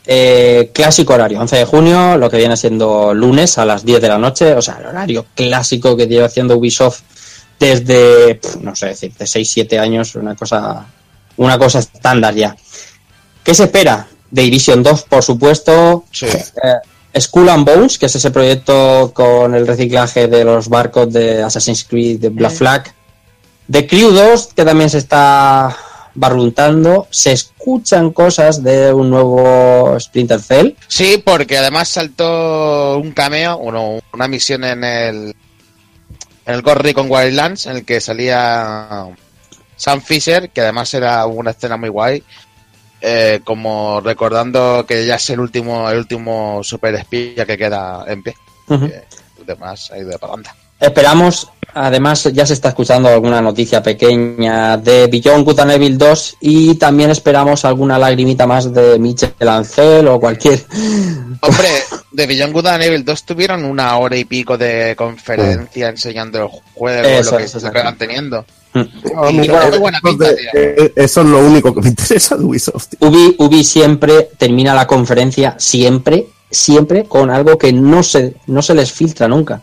[0.07, 4.07] Eh, clásico horario, 11 de junio, lo que viene siendo lunes a las 10 de
[4.07, 4.53] la noche.
[4.53, 7.01] O sea, el horario clásico que lleva haciendo Ubisoft
[7.59, 10.85] desde, no sé decirte, 6-7 años, una cosa,
[11.37, 12.55] una cosa estándar ya.
[13.43, 14.07] ¿Qué se espera?
[14.31, 16.05] De Division 2, por supuesto.
[16.11, 16.25] Sí.
[16.25, 21.43] Eh, Skull and Bones, que es ese proyecto con el reciclaje de los barcos de
[21.43, 22.93] Assassin's Creed de Black Flag.
[23.67, 25.75] De Crew 2, que también se está
[26.13, 27.07] barruntando.
[27.09, 30.71] Se escuchan cosas de un nuevo Splinter Cell.
[30.87, 35.35] Sí, porque además saltó un cameo, uno, una misión en el
[36.45, 39.07] en el Ghost Recon Wildlands, en el que salía
[39.75, 42.23] Sam Fisher, que además era una escena muy guay,
[43.01, 48.23] eh, como recordando que ya es el último el último super espía que queda en
[48.23, 48.35] pie.
[48.67, 48.85] Ujú.
[48.85, 49.03] Eh,
[49.37, 50.55] los demás ha ido de paranda.
[50.79, 56.37] Esperamos, además ya se está escuchando alguna noticia pequeña de Beyond Good and Evil 2
[56.41, 60.63] y también esperamos alguna lagrimita más de Michel Ancel o cualquier...
[61.41, 61.67] Hombre,
[62.11, 66.47] de Beyond Good and Evil 2 tuvieron una hora y pico de conferencia enseñando el
[66.73, 67.83] juego, Eso lo que es, se exacto.
[67.83, 68.45] van teniendo.
[68.73, 70.49] Ah, Y mira, muy buena eso, pinta, de- tío.
[70.53, 72.87] eh, eso es lo único que me interesa de Ubisoft.
[72.89, 73.07] tío.
[73.09, 78.73] Ubi, Ubi siempre termina la conferencia, siempre, siempre con algo que no se, no se
[78.73, 79.61] les filtra nunca.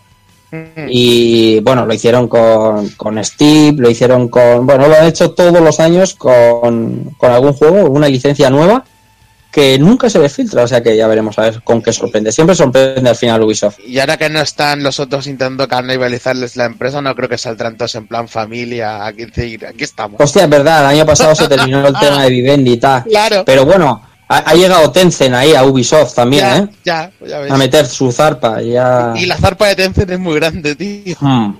[0.52, 0.86] Mm.
[0.88, 4.66] Y bueno, lo hicieron con, con Steve, lo hicieron con.
[4.66, 8.84] Bueno, lo han hecho todos los años con, con algún juego, una licencia nueva,
[9.50, 12.32] que nunca se les filtra, o sea que ya veremos a ver con qué sorprende.
[12.32, 13.80] Siempre sorprende al final Ubisoft.
[13.86, 17.78] Y ahora que no están los otros intentando canibalizarles la empresa, no creo que saldrán
[17.78, 19.06] todos en plan familia.
[19.06, 20.20] Aquí, decir, aquí estamos.
[20.20, 23.04] Hostia, es verdad, el año pasado se terminó el tema de Vivendi y tal.
[23.04, 23.42] Claro.
[23.46, 24.02] Pero bueno,
[24.32, 26.68] ha, ha llegado Tencent ahí a Ubisoft también, ya, ¿eh?
[26.84, 27.52] ya, ya ves.
[27.52, 28.62] A meter su zarpa.
[28.62, 29.12] y Ya...
[29.14, 31.16] Y la zarpa de Tencent es muy grande, tío.
[31.20, 31.56] Hmm.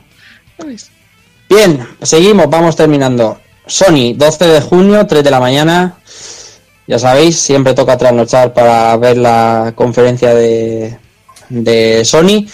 [1.49, 3.39] Bien, seguimos, vamos terminando.
[3.67, 5.99] Sony, 12 de junio, 3 de la mañana.
[6.87, 10.97] Ya sabéis, siempre toca trasnochar para ver la conferencia de,
[11.51, 12.47] de Sony.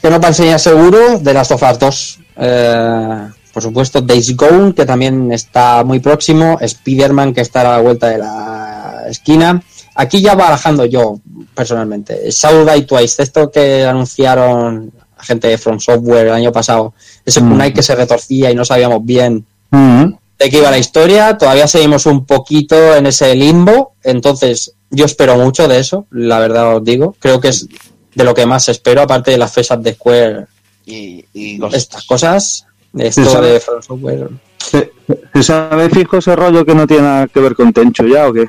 [0.00, 2.18] Que nos va a enseñar seguro de las Us 2.
[2.36, 6.58] Eh, por supuesto, Days Gone, que también está muy próximo.
[6.60, 8.63] Spider-Man, que está a la vuelta de la
[9.08, 9.62] esquina.
[9.94, 11.20] Aquí ya barajando yo,
[11.54, 12.30] personalmente.
[12.32, 16.94] South by Twice, esto que anunciaron la gente de From Software el año pasado.
[17.24, 17.48] Ese Mm.
[17.50, 20.04] Kunai que se retorcía y no sabíamos bien Mm.
[20.38, 21.38] de qué iba la historia.
[21.38, 23.94] Todavía seguimos un poquito en ese limbo.
[24.02, 27.14] Entonces, yo espero mucho de eso, la verdad os digo.
[27.20, 27.68] Creo que es
[28.14, 30.46] de lo que más espero, aparte de las fechas de Square,
[30.86, 31.24] Y,
[31.72, 32.66] estas cosas.
[32.92, 33.52] De esto Sí, ¿sabes?
[33.54, 34.28] de From Software.
[34.58, 34.92] ¿Se,
[35.34, 38.32] se sabe fijo ese rollo que no tiene nada que ver con Tencho ya o
[38.32, 38.48] qué?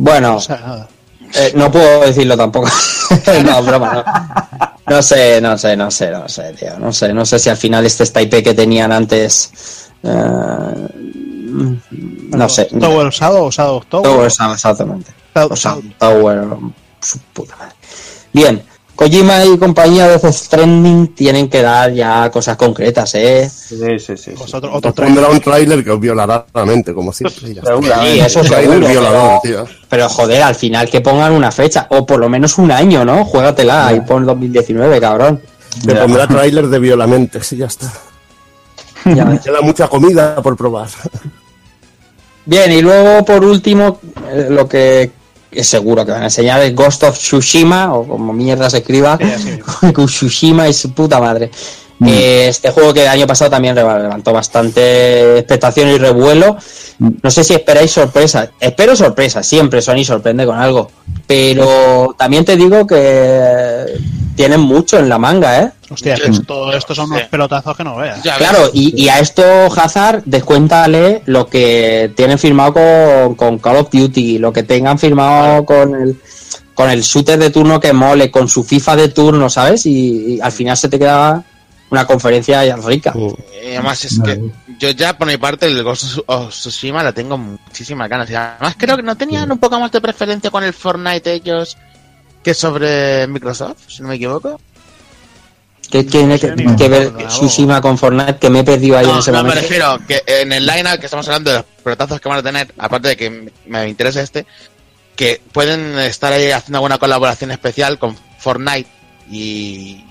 [0.00, 0.86] Bueno, O sea,
[1.34, 2.68] eh, no puedo decirlo tampoco.
[3.44, 4.04] no, broma, no.
[4.94, 6.78] No sé, no sé, no sé, no sé, tío.
[6.78, 10.88] No sé, no sé si al final este Type que tenían antes eh,
[12.30, 12.66] no sé.
[12.66, 14.04] Tower Shadow o Shadow Tower.
[14.04, 15.12] Tower Shadow, exactamente.
[15.54, 16.46] Sea, Tower,
[17.00, 17.74] su puta madre.
[18.32, 18.62] Bien,
[18.98, 23.48] Kojima y compañía de Death Stranding tienen que dar ya cosas concretas, ¿eh?
[23.48, 24.32] Sí, sí, sí.
[24.36, 25.30] Otro, otro Os pondrá trailer.
[25.30, 27.54] un tráiler que os violará la mente, como siempre.
[27.54, 28.02] ya está.
[28.02, 28.88] Sí, eso Tráiler seguro.
[28.88, 29.76] violador, pero- tío.
[29.88, 33.24] Pero joder, al final que pongan una fecha, o por lo menos un año, ¿no?
[33.24, 35.40] Juégatela y pon 2019, cabrón.
[35.86, 37.92] Te pondrá tráiler de violamente, sí, ya está.
[39.14, 39.40] Ya ves.
[39.44, 40.88] Queda mucha comida por probar.
[42.46, 45.12] Bien, y luego por último, eh, lo que
[45.50, 49.18] es seguro que van a enseñar es Ghost of Tsushima, o como mierda se escriba,
[49.94, 51.50] con Tsushima y su puta madre.
[52.06, 56.56] Eh, este juego que el año pasado también levantó bastante expectación y revuelo.
[56.98, 58.50] No sé si esperáis sorpresa.
[58.60, 60.90] Espero sorpresa, siempre Sony sorprende con algo.
[61.26, 63.84] Pero también te digo que
[64.36, 65.72] tienen mucho en la manga, ¿eh?
[65.90, 67.26] Hostia, es que todo esto son unos Sí.
[67.30, 68.20] pelotazos que no veas.
[68.20, 69.42] Claro, y, y a esto
[69.74, 75.64] Hazard, descuéntale lo que tienen firmado con, con Call of Duty, lo que tengan firmado
[75.64, 76.20] con el
[76.74, 79.84] con el shooter de turno que mole, con su FIFA de turno, ¿sabes?
[79.86, 81.42] Y, y al final se te queda
[81.90, 83.12] una conferencia ya rica.
[83.16, 84.40] Y además es que
[84.78, 88.30] yo ya por mi parte el Ghost of Tsushima la tengo muchísimas ganas.
[88.30, 91.76] Y además creo que no tenían un poco más de preferencia con el Fortnite ellos
[92.42, 94.60] que sobre Microsoft, si no me equivoco.
[95.90, 99.18] ¿Qué tiene que, que ver Tsushima con Fortnite que me he perdido ahí en No,
[99.20, 99.62] ese no, me momento?
[99.62, 102.74] refiero que en el line que estamos hablando de los pelotazos que van a tener,
[102.76, 104.44] aparte de que me- interesa este,
[105.16, 108.86] que pueden estar ahí haciendo alguna colaboración especial con Fortnite
[109.30, 110.04] y,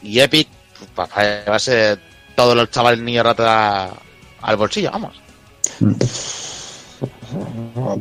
[0.00, 0.46] y Epic
[0.94, 1.98] para llevarse
[2.34, 3.90] todos los chavales niños rata
[4.42, 5.20] al bolsillo, vamos.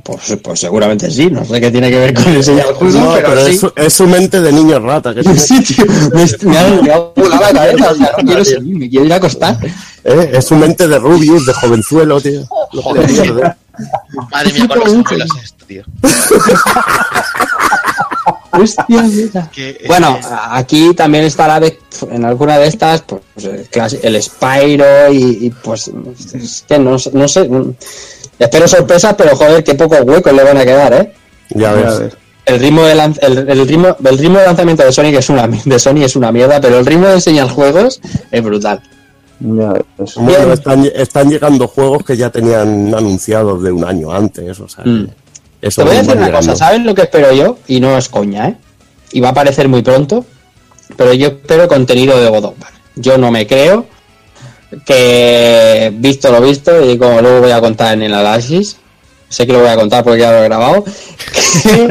[0.03, 3.13] Pues, pues seguramente sí, no sé qué tiene que ver con enseñar el juego, No,
[3.15, 3.51] pero, pero sí.
[3.51, 5.13] es, su- es su mente de niño rata.
[5.13, 8.23] Que tiene- Sí, tío, me, me ha, me ha volado la cabeza, o sea, no
[8.25, 9.57] quiero seguir, me quiero ir a acostar.
[10.03, 10.29] ¿eh?
[10.33, 12.47] Es su mente de Rubius, de jovenzuelo, tío.
[14.31, 15.83] Madre mía, con los abuelos esto, tío.
[18.51, 19.49] Hostia, mira.
[19.53, 21.77] Que, Bueno, eh, aquí también estará de,
[22.09, 23.67] en alguna de estas pues, el,
[24.01, 25.91] el Spyro y, y, pues
[26.33, 27.49] es que no, no sé.
[28.39, 31.13] Espero sorpresas, pero joder, qué pocos huecos le van a quedar, ¿eh?
[31.51, 32.01] Ya ves.
[32.45, 35.47] El ritmo de lan- el, el ritmo el ritmo de lanzamiento de Sonic es una
[35.47, 37.99] de Sony es una mierda, pero el ritmo de enseñar juegos
[38.31, 38.81] es brutal.
[39.39, 40.15] Ya ves.
[40.15, 44.59] Bueno, están, están llegando juegos que ya tenían anunciados de un año antes.
[44.59, 45.07] O sea, que Mm.
[45.61, 46.47] eso Te voy a decir una llegando.
[46.51, 47.57] cosa, ¿sabes lo que espero yo?
[47.67, 48.55] Y no es coña, ¿eh?
[49.11, 50.25] Y va a aparecer muy pronto,
[50.95, 52.71] pero yo espero contenido de God of War.
[52.95, 53.87] Yo no me creo
[54.85, 58.77] que, visto lo visto, y como luego voy a contar en el análisis,
[59.29, 60.83] sé que lo voy a contar porque ya lo he grabado,
[61.63, 61.87] que,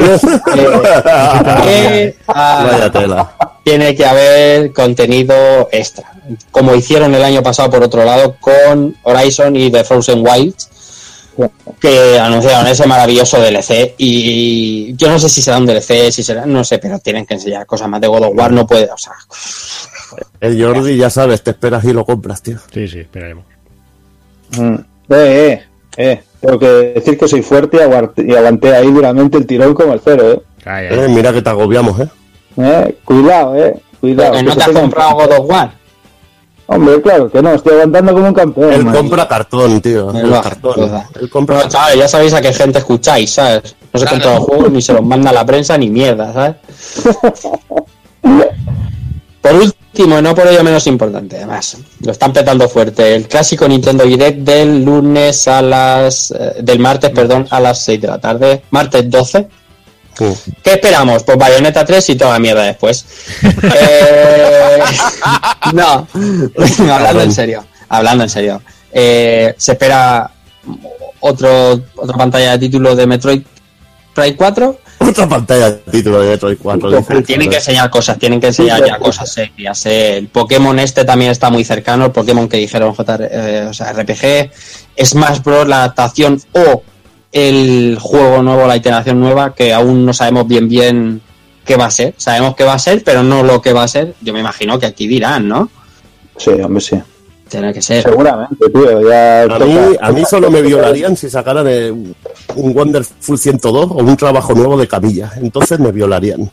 [1.62, 3.36] que, ah, Vaya tela.
[3.64, 6.12] tiene que haber contenido extra.
[6.50, 10.70] Como hicieron el año pasado, por otro lado, con Horizon y The Frozen Wilds,
[11.80, 13.94] que anunciaron ese maravilloso DLC.
[13.98, 17.34] Y yo no sé si será un DLC, si será, no sé, pero tienen que
[17.34, 18.52] enseñar cosas más de God of War.
[18.52, 19.14] No puede, o sea,
[20.40, 22.58] El Jordi, ya sabes, te esperas y lo compras, tío.
[22.72, 23.44] Sí, sí, esperaremos.
[24.58, 24.74] Mm.
[24.74, 25.62] Eh, eh,
[25.96, 26.22] eh.
[26.40, 29.94] Tengo que decir que soy fuerte y aguante- y aguanté ahí duramente el tirón como
[29.94, 30.42] el cero, eh.
[30.66, 32.08] Ay, Eh, mira que te agobiamos, ¿eh?
[32.58, 33.74] Eh, Cuidado, eh.
[34.00, 34.32] Cuidado.
[34.34, 35.72] que no te has comprado God of War.
[36.66, 38.72] Hombre, claro que no, estoy aguantando como un campeón.
[38.72, 38.94] Él man.
[38.94, 40.10] compra cartón, tío.
[40.42, 41.02] Cartón.
[41.20, 43.76] Él compra Pero, chavales, ya sabéis a qué gente escucháis, ¿sabes?
[43.92, 44.10] No se Claro.
[44.22, 46.56] compran los juegos ni se los manda a la prensa ni mierda, ¿sabes?
[49.42, 53.14] Por último, y no por ello menos importante, además, lo están petando fuerte.
[53.14, 56.30] El clásico Nintendo Direct del lunes a las.
[56.30, 59.48] eh, del martes, perdón, a las 6 de la tarde, martes 12.
[60.18, 60.52] Sí.
[60.62, 61.24] ¿Qué esperamos?
[61.24, 63.04] Pues Bayonetta 3 y toda mierda después.
[63.62, 64.80] Eh,
[65.72, 66.06] no,
[66.92, 68.62] hablando en serio, hablando en serio.
[68.92, 70.30] Eh, se espera
[71.20, 73.42] otro, otra pantalla de título de Metroid
[74.14, 74.78] Prime 4.
[75.08, 76.90] Otra pantalla de título de Metroid 4.
[76.90, 77.22] dice.
[77.22, 79.86] Tienen que enseñar cosas, tienen que enseñar ya cosas serias.
[79.86, 80.16] eh.
[80.18, 83.92] El Pokémon este también está muy cercano, el Pokémon que dijeron JR, eh, o sea,
[83.92, 84.50] RPG,
[85.02, 86.82] Smash Bros, la adaptación o
[87.32, 91.20] el juego nuevo, la iteración nueva, que aún no sabemos bien bien
[91.64, 92.14] qué va a ser.
[92.16, 94.14] Sabemos qué va a ser, pero no lo que va a ser.
[94.20, 95.68] Yo me imagino que aquí dirán, ¿no?
[96.36, 96.96] Sí, hombre, sí.
[97.58, 98.02] Tiene que ser.
[98.02, 99.08] Seguramente, tío.
[99.08, 100.06] Ya A mí, toca.
[100.06, 104.76] a mí solo me violarían si sacaran eh, un Wonderful 102 o un trabajo nuevo
[104.76, 105.32] de Camilla.
[105.36, 106.50] Entonces me violarían.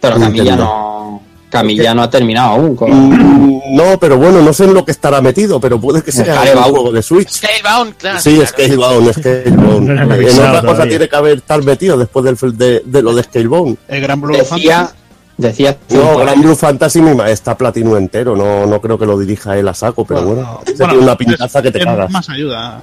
[0.00, 0.64] Pero Camilla Nintendo.
[0.64, 1.22] no.
[1.50, 2.76] Camilla no ha terminado aún.
[2.76, 6.42] con- No, pero bueno, no sé en lo que estará metido, pero puede que sea
[6.56, 7.30] un juego de Switch.
[7.30, 8.20] Scalebound, claro.
[8.20, 8.46] Sí, claro.
[8.48, 9.88] Scalebound, Scalebound.
[9.88, 10.88] No en otra cosa todavía.
[10.90, 13.78] tiene que haber estar metido después del, de, de lo de Scalebound.
[13.88, 14.90] El Gran Blue Decía.
[15.38, 15.76] Decía.
[15.90, 19.68] No, Gran Blue Fantasy mi está platino entero, no, no creo que lo dirija él
[19.68, 22.10] a saco, pero bueno, Bueno, tiene una pintaza es- que te cagas.
[22.10, 22.82] Más ayuda.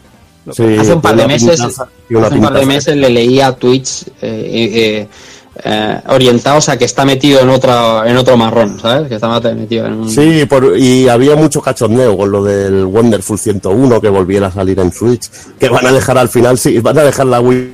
[0.51, 4.05] Sí, hace un par de meses, pintaza hace un par de meses le leía tweets
[4.21, 5.07] eh, eh,
[5.65, 9.09] eh, orientados a que está metido en otra en otro marrón, ¿sabes?
[9.09, 10.09] Que está metido en un...
[10.09, 14.79] Sí, por- y había mucho cachondeo con lo del Wonderful 101 que volviera a salir
[14.79, 15.29] en Switch.
[15.59, 17.73] Que van a dejar al final, sí, van a dejar la Wii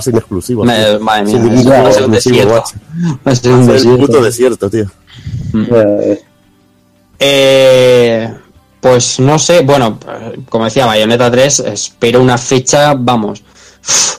[0.00, 0.66] sin exclusivos.
[0.66, 1.00] Me- tío.
[1.00, 2.80] madre mía, Sin ningún va a ser un exclusivo, desierto.
[3.26, 4.06] Va a ser Va a un ser desierto.
[4.06, 4.84] puto desierto, tío.
[7.18, 8.32] Eh,
[8.80, 9.98] pues no sé, bueno,
[10.48, 13.42] como decía Bayonetta 3, espero una fecha, vamos.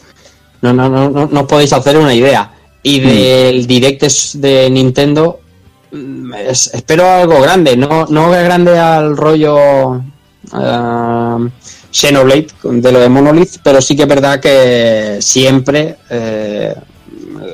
[0.62, 2.52] No, no, no, no, no podéis hacer una idea.
[2.84, 5.40] Y del direct es- de Nintendo,
[5.90, 9.96] mm, es- espero algo grande, no, no grande al rollo
[10.54, 11.50] eh,
[11.92, 16.76] Xenoblade de lo de Monolith, pero sí que es verdad que siempre eh,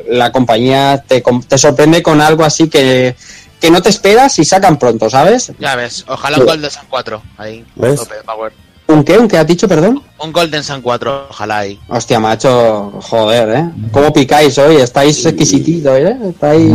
[0.10, 3.16] la compañía te, te sorprende con algo así que,
[3.60, 5.52] que no te esperas y sacan pronto, ¿sabes?
[5.60, 7.22] Ya ves, ojalá un Golden Sun 4.
[7.38, 8.00] Ahí, ¿Ves?
[8.00, 8.54] tope de power.
[8.88, 9.18] ¿Un qué?
[9.18, 10.04] ¿Un qué has dicho, perdón?
[10.20, 11.80] Un Golden Sun 4, ojalá ahí.
[11.88, 13.70] Hostia, macho, joder, ¿eh?
[13.92, 14.76] ¿Cómo picáis hoy?
[14.76, 16.18] Estáis exquisititos, ¿eh?
[16.30, 16.72] Estáis...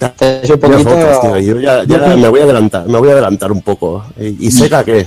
[0.00, 0.90] estáis un poquito...
[0.90, 4.04] fotos, tío, Yo ya, ya me voy a adelantar, me voy a adelantar un poco.
[4.18, 5.06] ¿Y, y Sega qué?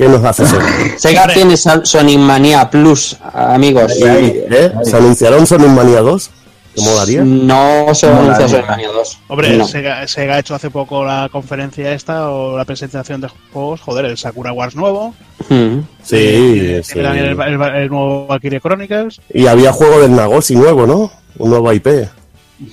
[0.00, 0.64] ¿Qué nos hace Sega?
[0.96, 3.92] Sega tiene Son- Sonic Mania Plus, amigos.
[4.00, 4.72] ¿Eh?
[4.82, 6.30] ¿Se anunciará un Sonic Mania 2?
[6.74, 7.22] ¿Te molaría?
[7.22, 9.18] No se va a anunciar Sonic Mania 2.
[9.28, 9.66] Hombre, No.
[9.66, 14.06] Sega, Sega ha hecho hace poco la conferencia esta o la presentación de juegos, joder,
[14.06, 15.14] el Sakura Wars nuevo.
[15.50, 15.80] Mm.
[16.02, 17.00] Sí, tiene sí.
[17.02, 19.20] también el, el- el nuevo Valkyrie Chronicles.
[19.34, 21.10] Y había juego del Nagosi nuevo, ¿no?
[21.36, 21.88] Un nuevo IP.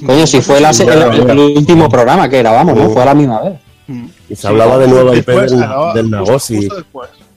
[0.06, 2.90] Coño, si fue la se- el, el último programa que grabamos, ¿no?
[2.90, 3.54] Fue a la misma vez.
[4.30, 6.68] Y se hablaba de nueva IP del, acababa- del Nagosi.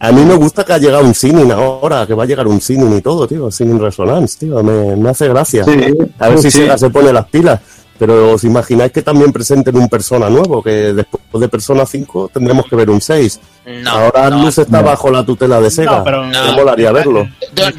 [0.02, 2.60] A mí me gusta que ha llegado un Sinin ahora, que va a llegar un
[2.60, 3.50] Sinin y todo, tío.
[3.50, 4.62] Sinin Resonance, tío.
[4.62, 5.64] Me, me hace gracia.
[5.64, 5.70] Sí,
[6.18, 6.50] a ver si.
[6.50, 7.60] Sega se pone las pilas.
[8.00, 12.64] Pero os imagináis que también presenten un Persona nuevo, que después de Persona 5 tendremos
[12.66, 13.38] que ver un 6.
[13.66, 14.48] No, ahora no.
[14.48, 15.98] Está bajo la tutela de Sega.
[15.98, 17.28] No, pero- Me molaría verlo.
[17.54, 17.74] El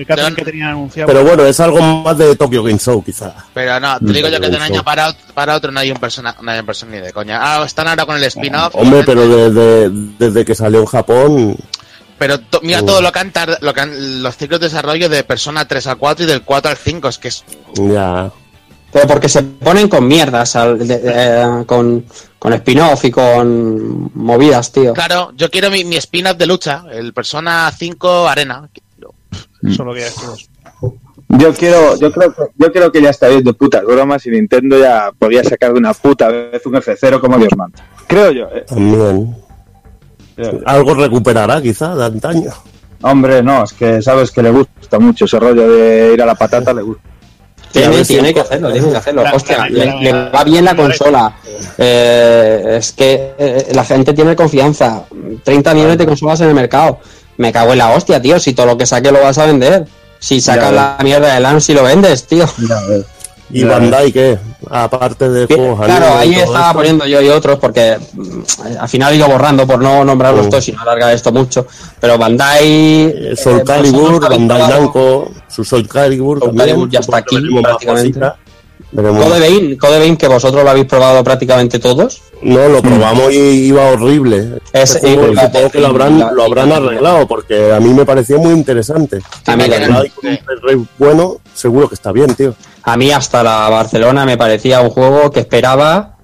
[0.00, 1.06] el que tenían anunciado.
[1.06, 3.34] Pero bueno, es algo más de Tokyo Game Show, quizá.
[3.54, 5.98] Pero no, te digo yo que de un año para, para otro no hay un
[5.98, 7.38] persona, no hay un persona ni de coña.
[7.40, 8.74] Ah, están ahora con el spin-off.
[8.74, 11.56] Hombre, pero desde, desde que salió en Japón,
[12.18, 15.08] Pero to- mira todo lo que han tar- lo que han- los ciclos de desarrollo
[15.08, 17.44] de Persona 3 al 4 y del 4 al 5, es que es
[17.74, 18.30] ya.
[18.96, 22.02] Pero porque se ponen con mierdas, al- de- eh, con,
[22.38, 24.94] con spin-off y con movidas, tío.
[24.94, 28.66] claro, yo quiero mi, mi spin-off de lucha, el Persona 5 Arena.
[29.76, 30.06] Solo que.
[31.28, 34.30] Yo quiero, yo creo que, yo creo que ya está bien de putas bromas y
[34.30, 37.78] Nintendo ya podría sacar de una puta vez un F0 como Dios manda.
[38.06, 38.64] Creo yo, eh.
[38.66, 39.36] También.
[40.64, 42.50] Algo recuperará, quizá, de antaño.
[43.02, 46.34] Hombre, no, es que sabes que le gusta mucho ese rollo de ir a la
[46.34, 47.02] patata, le gusta.
[47.72, 49.24] Tiene, tiene que hacerlo, tiene que hacerlo.
[49.32, 51.36] Hostia, le, va bien la consola.
[51.76, 55.04] Eh, es que eh, la gente tiene confianza.
[55.44, 57.00] 30 millones de consolas en el mercado.
[57.36, 58.38] Me cago en la hostia, tío.
[58.40, 59.86] Si todo lo que saque lo vas a vender.
[60.18, 62.46] Si sacas la mierda del ARM, si lo vendes, tío.
[63.50, 64.38] ¿Y Bandai qué?
[64.68, 66.78] Aparte de juegos Claro, ahí todo estaba esto.
[66.78, 68.40] poniendo yo y otros porque mm,
[68.80, 70.50] al final he ido borrando por no nombrarlos Mm.
[70.50, 71.66] todos y no alargar esto mucho.
[72.00, 72.64] Pero Bandai.
[72.66, 76.68] Eh, Soul eh, Calibur, Bandai Namco, su Soul Calibur Soul también.
[76.70, 78.20] Calibur ya está aquí, prácticamente.
[78.94, 79.40] Code.
[79.40, 82.22] Vein, Code Vein, que vosotros lo habéis probado prácticamente todos.
[82.42, 84.58] No, lo probamos y iba horrible.
[84.72, 88.04] Es- Este juego, y- supongo que lo habrán, lo habrán arreglado, porque a mí me
[88.04, 89.20] pareció muy interesante.
[89.46, 92.54] A mí, Arreglado y con un rey bueno, seguro que está bien, tío.
[92.86, 96.16] A mí hasta la Barcelona me parecía un juego que esperaba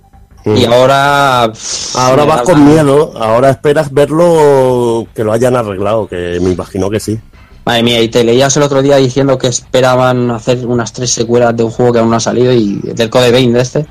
[0.44, 0.72] y Mm.
[0.72, 1.52] ahora...
[1.94, 7.01] Ahora vas con miedo, ahora esperas verlo que lo hayan arreglado, que me imagino que
[7.01, 7.20] sí.
[7.64, 11.56] Madre mía, y te leías el otro día diciendo que esperaban hacer unas tres secuelas
[11.56, 13.86] de un juego que aún no ha salido y del Code Vein de este.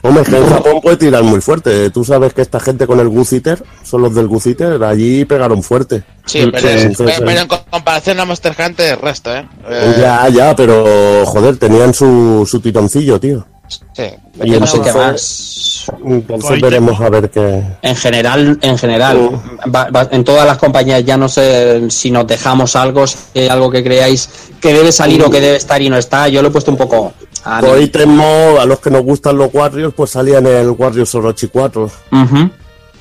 [0.00, 1.90] Hombre, es que en Japón puede tirar muy fuerte.
[1.90, 6.02] Tú sabes que esta gente con el Guziter, son los del Guziter, allí pegaron fuerte.
[6.24, 7.12] Sí, pero, Sí, es- sí, sí.
[7.24, 9.46] pero en comparación a Monster Hunter, el resto, ¿eh?
[9.68, 13.46] Eh, Ya, ya, pero joder, tenían su, su tironcillo, tío.
[13.68, 14.04] Sí.
[14.42, 15.86] Y Yo no sé qué más.
[16.04, 17.62] Entonces veremos a ver qué.
[17.82, 19.30] En general, en general,
[19.74, 23.48] va- va- en todas las compañías ya no sé si nos dejamos algo, si hay
[23.48, 24.28] algo que creáis
[24.60, 26.28] que debe salir o que debe estar y no está.
[26.28, 27.12] Yo lo he puesto un poco
[27.44, 27.60] a.
[27.60, 31.84] Hoy tenemos, a los que nos gustan los Warriors, pues salían el Warriors Orochi 4,
[31.84, 32.50] Ujú.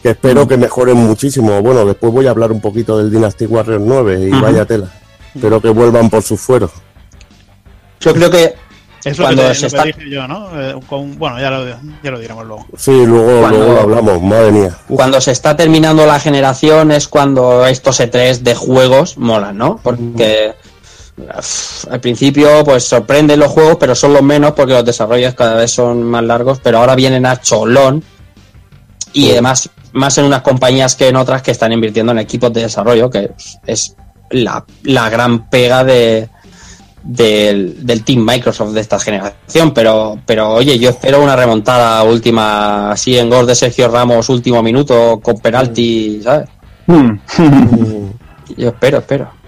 [0.02, 1.62] que espero que mejoren muchísimo.
[1.62, 4.88] Bueno, después voy a hablar un poquito del Dynasty Warriors 9 y vaya tela.
[5.36, 6.72] Espero que vuelvan por sus fueros.
[8.00, 8.54] Yo creo que
[9.06, 10.62] Es lo que, Cuando te- se lo que está- dije yo, ¿no?
[10.62, 12.66] Eh, con- bueno, ya lo, ya lo diremos luego.
[12.78, 14.78] Sí, luego, Cuando- luego lo hablamos, madre mía.
[14.88, 19.80] Cuando se está terminando la generación es cuando estos E3 de juegos molan, ¿no?
[19.84, 20.54] Porque
[21.90, 25.72] al principio pues sorprenden los juegos, pero son los menos porque los desarrollos cada vez
[25.72, 28.04] son más largos, pero ahora vienen a cholón
[29.12, 32.62] y además más en unas compañías que en otras que están invirtiendo en equipos de
[32.62, 33.30] desarrollo, que
[33.68, 33.96] es
[34.32, 36.30] la, la gran pega de,
[37.04, 39.74] del, del Team Microsoft de esta generación.
[39.74, 44.64] Pero, pero oye, yo espero una remontada última, así en gol de Sergio Ramos, último
[44.64, 46.50] minuto, con penalti, ¿sabes?
[46.88, 47.12] Hmm.
[48.58, 49.43] Yo espero, espero.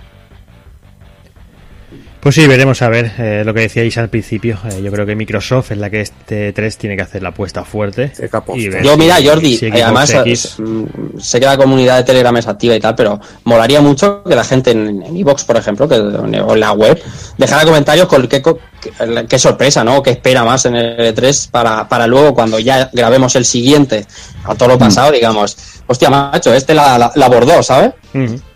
[2.25, 4.57] Pues sí, veremos a ver eh, lo que decíais al principio.
[4.71, 7.63] Eh, yo creo que Microsoft es la que este 3 tiene que hacer la apuesta
[7.63, 8.11] fuerte.
[8.57, 11.97] Y ver Yo, si- mira, Jordi, si eh, además X- mm, sé que la comunidad
[11.97, 15.43] de Telegram es activa y tal, pero molaría mucho que la gente en, en iVoox,
[15.43, 16.25] por ejemplo, que, o
[16.55, 16.99] en la web,
[17.37, 20.01] dejara comentarios con qué, co- qué, qué sorpresa, ¿no?
[20.01, 24.03] ¿Qué espera más en el E3 para, para luego, cuando ya grabemos el siguiente,
[24.45, 27.91] a todo lo pasado, digamos, hostia, macho, este la, la, la abordó, ¿sabes?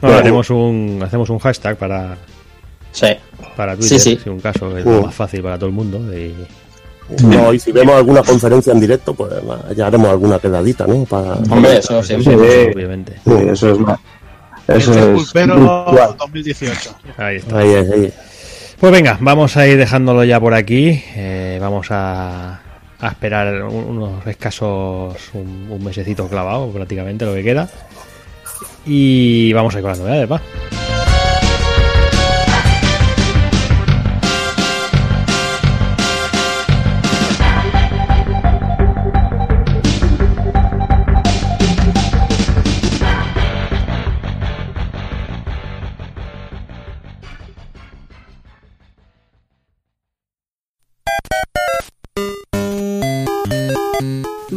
[0.01, 2.17] Haremos un, hacemos un hashtag para,
[2.91, 3.09] Sí.
[3.59, 4.19] Para Twitter, Sí, sí.
[4.23, 4.89] si un caso es Uh.
[4.89, 5.97] lo más fácil para todo el mundo.
[6.17, 6.33] Y...
[7.25, 9.33] No, y si vemos alguna conferencia en directo, pues
[9.75, 11.03] ya haremos alguna quedadita, ¿no?
[11.03, 11.33] Para...
[11.33, 12.37] Hombre, eso siempre.
[12.37, 12.71] sí, Sí.
[12.73, 13.13] obviamente.
[13.25, 13.99] Sí, eso es más.
[14.67, 16.15] Eso Este es virtual.
[16.17, 16.95] 2018.
[17.17, 17.57] Ahí está.
[17.57, 18.13] Ahí es, ahí es.
[18.79, 21.03] Pues venga, vamos a ir dejándolo ya por aquí.
[21.15, 22.61] Eh, vamos a,
[22.99, 27.67] a esperar un- unos escasos, un, un mesecito clavado prácticamente lo que queda.
[28.85, 30.41] Y vamos a ir con las novedades, va.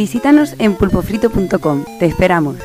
[0.03, 1.85] Visítanos en pulpofrito.com.
[2.01, 2.57] Te esperamos.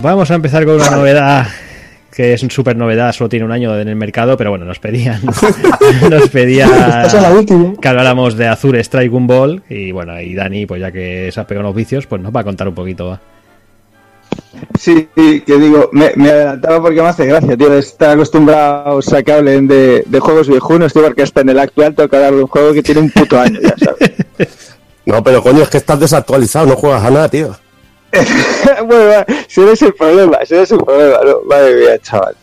[0.00, 1.46] Vamos a empezar con una novedad
[2.16, 5.20] que es súper novedad, solo tiene un año en el mercado, pero bueno, nos pedían
[6.10, 6.66] nos pedía
[7.78, 11.38] que habláramos de Azure Strike un Ball y bueno, y Dani, pues ya que se
[11.38, 13.08] ha pegado unos vicios, pues nos va a contar un poquito.
[13.08, 13.20] va.
[14.78, 19.22] Sí, que digo, me, me adelantaba porque me hace gracia, tío, de estar acostumbrados a
[19.22, 22.40] que hablen de, de juegos viejunos, tío, porque hasta en el actual toca hablar de
[22.40, 24.12] un juego que tiene un puto año, ya sabes.
[25.04, 27.56] No, pero coño, es que estás desactualizado, no juegas a nada, tío.
[28.86, 31.98] bueno, va, si no es el problema, si no es el problema, no, madre mía,
[31.98, 32.36] chaval.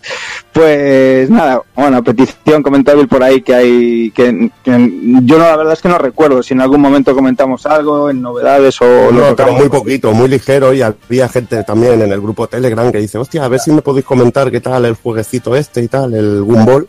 [0.51, 4.71] Pues nada, bueno, petición comentable por ahí que hay, que, que
[5.23, 8.21] yo no, la verdad es que no recuerdo si en algún momento comentamos algo en
[8.21, 12.21] novedades o lo No, pero muy poquito, muy ligero y había gente también en el
[12.21, 15.55] grupo Telegram que dice, hostia, a ver si me podéis comentar qué tal el jueguecito
[15.55, 16.87] este y tal, el Gumball.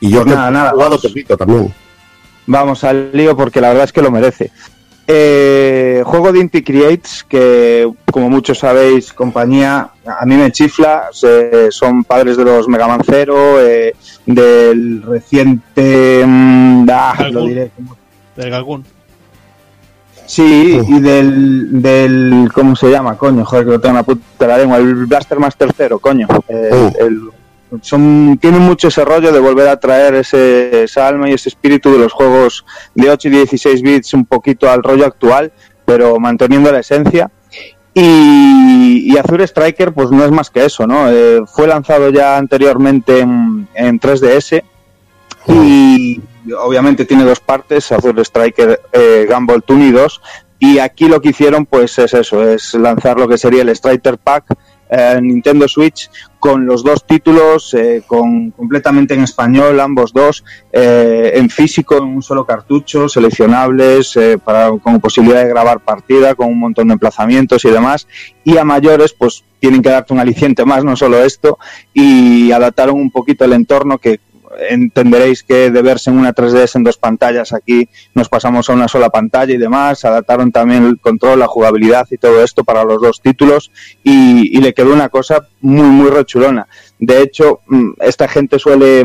[0.00, 1.72] Y yo Pues que nada, he nada, jugado poquito también.
[2.46, 4.52] Vamos al lío porque la verdad es que lo merece.
[5.06, 11.70] Eh, juego de Inti Creates, que como muchos sabéis, compañía, a mí me chifla, se-
[11.70, 13.94] son padres de los Mega Man Zero, eh,
[14.24, 16.24] del reciente...
[16.26, 17.70] mm, ah, lo diré.
[18.36, 18.84] Del Galgun.
[20.26, 22.50] Sí, y del, del...
[22.54, 23.44] ¿Cómo se llama, coño?
[23.44, 24.78] Joder, que lo tengo en la puta de la lengua.
[24.78, 26.26] El Blaster Master Zero, coño.
[26.48, 26.92] Eh, Oh.
[26.98, 27.28] el-
[27.82, 31.92] son, tienen mucho ese rollo de volver a traer ese, esa alma y ese espíritu
[31.92, 32.64] de los juegos
[32.94, 35.52] de 8 y 16 bits un poquito al rollo actual,
[35.84, 37.30] pero manteniendo la esencia.
[37.92, 41.08] Y, Azure Striker, pues no es más que eso, ¿no?
[41.08, 44.64] Eh, fue lanzado ya anteriormente en, en 3DS
[45.46, 46.20] y
[46.58, 50.20] obviamente tiene dos partes, Azure Striker eh, Gumball Tune 2
[50.58, 54.18] y aquí lo que hicieron pues es eso, es lanzar lo que sería el Striker
[54.18, 54.56] Pack
[54.90, 61.32] eh, Nintendo Switch con los dos títulos eh, con completamente en español ambos dos eh,
[61.34, 64.18] en físico en un solo cartucho seleccionables
[64.82, 68.06] con posibilidad de grabar partida con un montón de emplazamientos y demás.
[68.44, 71.58] Y a mayores pues tienen que darte un aliciente más no solo esto
[71.94, 74.20] y adaptaron un poquito el entorno que
[74.68, 78.88] entenderéis que de verse en una 3DS en dos pantallas aquí nos pasamos a una
[78.88, 83.00] sola pantalla y demás, adaptaron también el control, la jugabilidad y todo esto para los
[83.00, 83.70] dos títulos
[84.02, 86.66] y, le quedó una cosa muy muy rechulona.
[86.98, 89.04] De hecho, mm, esta gente suele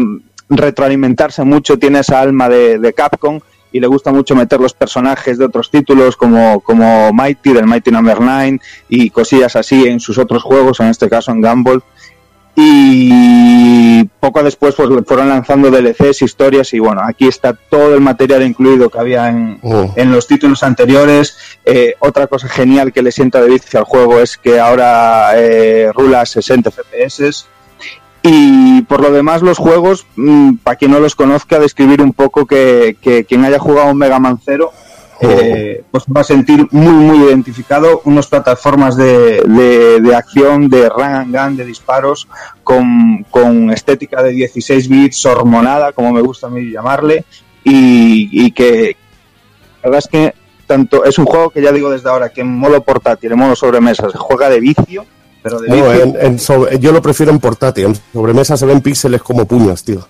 [0.49, 3.39] retroalimentarse mucho, tiene esa alma de, Capcom
[3.71, 7.91] y le gusta mucho meter los personajes de otros títulos como, como Mighty, del Mighty
[7.91, 11.83] Number 9 y cosillas así en sus otros juegos, en este caso en Gumball
[12.61, 18.43] y poco después pues fueron lanzando DLCs, historias y bueno, aquí está todo el material
[18.43, 19.93] incluido que había en, Oh.
[19.95, 21.37] en los títulos anteriores.
[21.65, 25.91] Eh, otra cosa genial que le sienta de vicio al juego es que ahora eh,
[25.93, 27.45] rula 60 FPS
[28.21, 32.45] Y por lo demás, los juegos, mm, para quien no los conozca, describir un poco
[32.45, 34.71] que, que quien haya jugado un Mega Man Zero,
[35.21, 40.87] eh, pues va a sentir muy, muy identificado unas plataformas de, de, de acción, de
[40.89, 42.27] run and gun, de disparos,
[42.63, 47.25] con, con estética de 16 bits, hormonada, como me gusta a mí llamarle,
[47.63, 48.95] y, y que
[49.83, 50.33] la verdad es que
[50.67, 53.55] tanto es un juego que ya digo desde ahora que en modo portátil, en modo
[53.55, 55.05] sobremesa, se juega de vicio,
[55.41, 56.03] pero de No, vicio.
[56.03, 57.85] en- en sobre- yo lo prefiero en portátil.
[57.85, 60.05] En sobremesa se ven píxeles como puños, tío.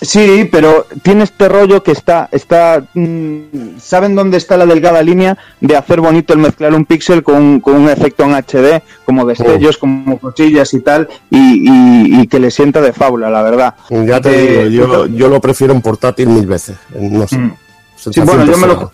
[0.00, 5.36] Sí, pero tiene este rollo que está, está, mm, saben dónde está la delgada línea
[5.60, 9.76] de hacer bonito el mezclar un píxel con, con un efecto en HD, como destellos,
[9.76, 13.74] como cosillas y tal, y, y- y que le sienta de fábula, la verdad.
[13.90, 16.76] Ya te Eh, digo, yo, yo lo prefiero en portátil mil veces.
[16.98, 17.38] No sé.
[17.38, 17.54] Mm.
[17.96, 18.92] Sí, bueno, yo me, lo,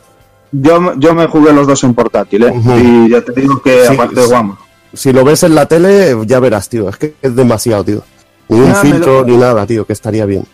[0.53, 2.55] yo, yo me jugué los dos en portátil, ¿eh?
[2.83, 4.31] Y ya te digo que Sí, aparte, sí.
[4.33, 4.59] vamos.
[4.95, 6.89] Si lo ves en la tele, ya verás, tío.
[6.89, 8.03] Es que es demasiado, tío.
[8.49, 10.47] Ni un filtro lo- ni nada, tío, que estaría bien.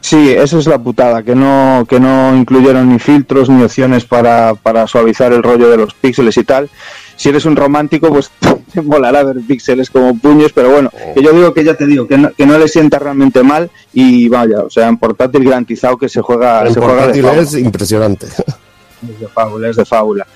[0.00, 4.54] Sí, eso es la putada, que no, que no incluyeron ni filtros ni opciones para,
[4.54, 6.70] para suavizar el rollo de los píxeles y tal.
[7.16, 8.30] Si eres un romántico, pues
[8.72, 12.08] te molará ver píxeles como puños, pero bueno, que yo digo que ya te digo,
[12.08, 15.98] que no, que no le sienta realmente mal y vaya, o sea, en portátil garantizado
[15.98, 18.26] que se juega, En se juega de portátil es impresionante.
[18.26, 20.26] Es de fábula, es de fábula.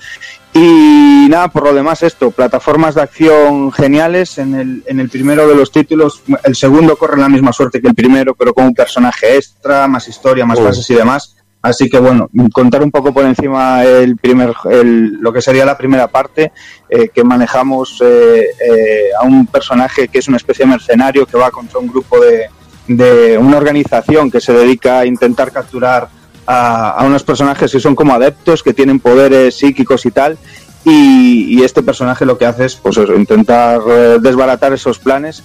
[0.57, 4.37] Y nada, por lo demás esto, plataformas de acción geniales.
[4.37, 7.89] En el, en el primero de los títulos, el segundo corre la misma suerte que
[7.89, 11.35] el primero, pero con un personaje extra, más historia, más fases y demás.
[11.61, 15.77] Así que bueno, contar un poco por encima el primer, el- lo que sería la
[15.77, 16.53] primera parte,
[16.87, 21.37] eh, que manejamos eh, eh, a un personaje que es una especie de mercenario que
[21.37, 22.45] va contra un grupo de,
[22.87, 26.07] de una organización que se dedica a intentar capturar
[26.47, 30.37] a, unos personajes que son como adeptos, que tienen poderes psíquicos y tal.
[30.83, 35.43] Y, este personaje lo que hace es pues intentar eh, desbaratar esos planes.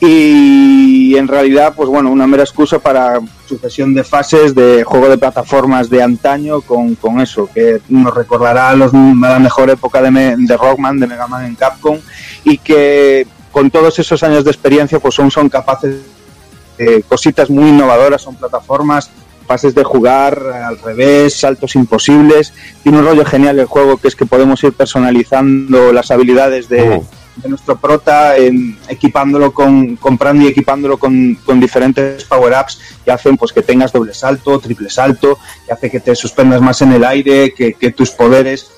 [0.00, 3.18] Y en realidad, pues bueno, una mera excusa para
[3.48, 8.74] sucesión de fases de juego de plataformas de antaño con, con eso, que nos recordará
[8.76, 11.98] los, la mejor época de, Me- de Rockman, de Mega Man en Capcom,
[12.44, 15.96] y que con todos esos años de experiencia, pues son, son capaces
[16.76, 19.10] de cositas muy innovadoras, son plataformas
[19.46, 22.52] fases de jugar al revés, saltos imposibles.
[22.82, 27.00] Tiene un rollo genial el juego que es que podemos ir personalizando las habilidades de,
[27.36, 33.36] de nuestro prota, en- equipándolo con, comprando y equipándolo con, con diferentes power-ups que hacen
[33.36, 37.04] pues que tengas doble salto, triple salto, que hace que te suspendas más en el
[37.04, 38.70] aire, que, que tus poderes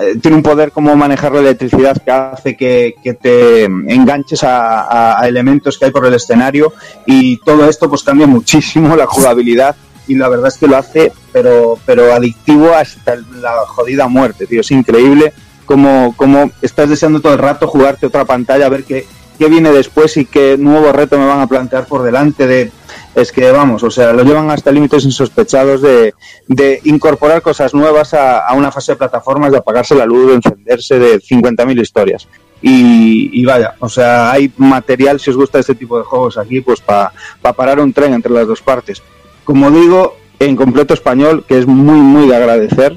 [0.00, 4.80] eh, tiene un poder como manejar la electricidad que hace que, que te enganches a,
[4.82, 6.72] a- a elementos que hay por el escenario
[7.06, 9.76] y todo esto pues cambia muchísimo la jugabilidad
[10.06, 14.60] y la verdad es que lo hace pero pero adictivo hasta la jodida muerte tío
[14.60, 15.32] es increíble
[15.64, 19.06] como, como estás deseando todo el rato jugarte otra pantalla a ver qué,
[19.38, 22.70] qué viene después y qué nuevo reto me van a plantear por delante de
[23.14, 26.14] es que vamos, o sea, lo llevan hasta límites insospechados de,
[26.48, 30.98] de incorporar cosas nuevas a, una fase de plataformas, de apagarse la luz, de encenderse,
[30.98, 32.26] de 50.000 historias.
[32.60, 36.60] Y, y vaya, o sea, hay material, si os gusta este tipo de juegos aquí,
[36.60, 39.00] pues para parar un tren entre las dos partes.
[39.44, 42.96] Como digo, en completo español, que es muy, muy de agradecer,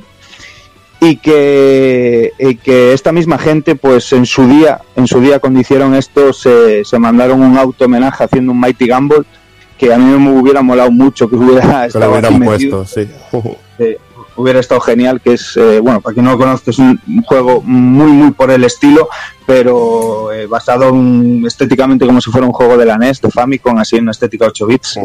[1.00, 5.60] y que, y que esta misma gente pues en su día en su día cuando
[5.60, 9.22] hicieron esto se, se mandaron un auto homenaje haciendo un Mighty Gamble
[9.78, 13.08] que a mí me hubiera molado mucho que hubiera Que lo estado hubieran puesto, sí.
[13.78, 14.00] eh,
[14.38, 17.22] hubiera estado genial que es eh, bueno para quien no lo conozca es un, un
[17.22, 19.08] juego muy muy por el estilo
[19.46, 23.78] pero eh, basado en- estéticamente como si fuera un juego de la NES de Famicom
[23.78, 25.00] así en una estética 8 bits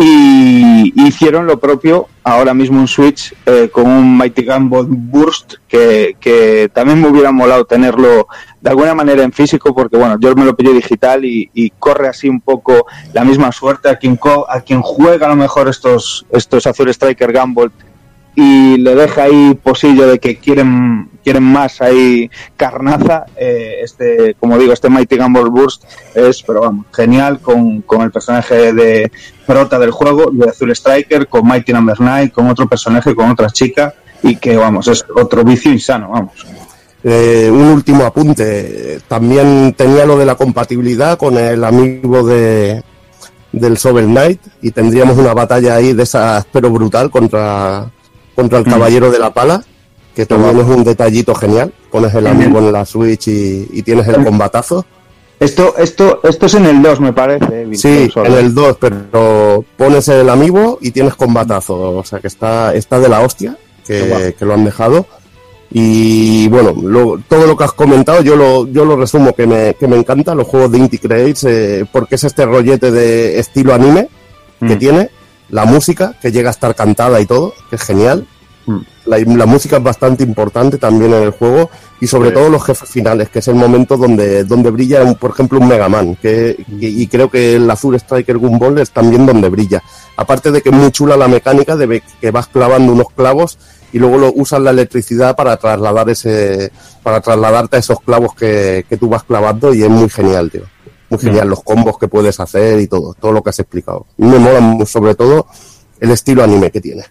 [0.00, 6.16] y hicieron lo propio ahora mismo en Switch eh, con un Mighty Gumball Burst que,
[6.20, 8.28] que también me hubiera molado tenerlo
[8.60, 12.06] de alguna manera en físico porque bueno yo me lo pillé digital y, y corre
[12.06, 13.88] así un poco la misma suerte.
[13.88, 17.72] A quien co- a quien juega a lo mejor estos estos Azure Striker Gumball
[18.40, 24.56] y le deja ahí posillo de que quieren quieren más ahí carnaza eh, este como
[24.56, 25.82] digo este Mighty Gumball Burst
[26.14, 29.10] es pero vamos genial con, con el personaje de
[29.44, 33.50] prota del juego de Azul Striker con Mighty Number 9 con otro personaje con otra
[33.50, 33.92] chica
[34.22, 36.46] y que vamos es otro vicio insano vamos
[37.04, 38.98] Eh, un último apunte.
[39.06, 42.82] También tenía lo de la compatibilidad con el amigo de
[43.52, 47.88] del Sovel Knight y tendríamos una batalla ahí de esas pero brutal contra
[48.38, 48.70] contra el Mm.
[48.70, 49.64] caballero de la pala
[50.14, 51.72] que también es un detallito genial.
[51.90, 54.84] Pones el amigo en la Switch y, y tienes el combatazo.
[55.40, 59.64] Esto esto esto es en el 2 me parece eh, sí en el 2 pero
[59.76, 61.74] pones el amigo y tienes combatazo.
[61.98, 63.56] O sea que está está de la hostia
[63.86, 65.06] que, que lo han dejado.
[65.70, 69.74] Y bueno, lo- todo lo que has comentado, yo lo, yo lo resumo que me,
[69.74, 73.74] que me encanta, los juegos de Inti Creates, eh, porque es este rollete de estilo
[73.74, 74.08] anime
[74.60, 74.78] que Mm.
[74.78, 75.10] tiene,
[75.50, 78.26] la música, que llega a estar cantada y todo, que es genial.
[78.66, 78.78] Mm.
[79.06, 81.70] La, la música es bastante importante también en el juego
[82.00, 82.34] y sobre Sí.
[82.34, 85.66] todo los jefes finales, que es el momento donde, donde brilla, un- por ejemplo, un
[85.68, 89.82] Mega Man, que, que- y creo que el Azur Striker Gumball es también donde brilla.
[90.16, 93.58] Aparte de que es muy chula la mecánica de que vas clavando unos clavos
[93.90, 96.70] y luego lo, usas la electricidad para trasladar ese,
[97.02, 100.64] para trasladarte a esos clavos que, que tú vas clavando y es muy genial, tío.
[101.10, 104.06] Muy genial los combos que puedes hacer y todo, todo lo que has explicado.
[104.20, 105.46] A mí me mola sobre todo
[106.00, 107.04] el estilo anime que tiene.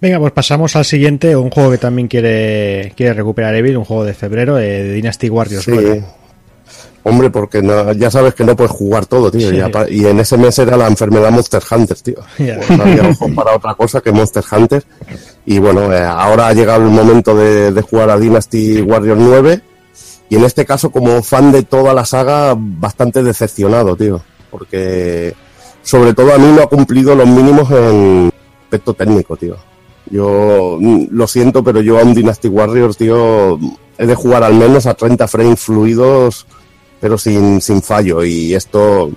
[0.00, 4.04] Venga, pues pasamos al siguiente, un juego que también quiere, quiere recuperar Evil, un juego
[4.04, 5.64] de febrero, eh, de Dynasty Warriors.
[5.64, 5.72] Sí.
[5.74, 6.04] 9.
[7.02, 9.50] Hombre, porque no- ya sabes que no puedes jugar todo, tío.
[9.50, 9.56] Sí.
[9.56, 12.16] Y, apa- y en ese mes era la enfermedad Monster Hunter, tío.
[12.36, 14.84] Pues no había ojos para otra cosa que Monster Hunter.
[15.46, 19.60] Y bueno, eh, ahora ha llegado el momento de, de jugar a Dynasty Warriors 9.
[20.30, 24.20] Y en este caso, como fan de toda la saga, bastante decepcionado, tío.
[24.50, 25.34] Porque
[25.82, 28.30] sobre todo a mí no ha cumplido los mínimos en
[28.64, 29.56] aspecto técnico, tío.
[30.10, 33.58] Yo mm, lo siento, pero yo a un Dynasty Warriors, tío,
[33.96, 36.46] he de jugar al menos a 30 frames fluidos,
[37.00, 38.24] pero sin, sin fallo.
[38.24, 39.10] Y esto,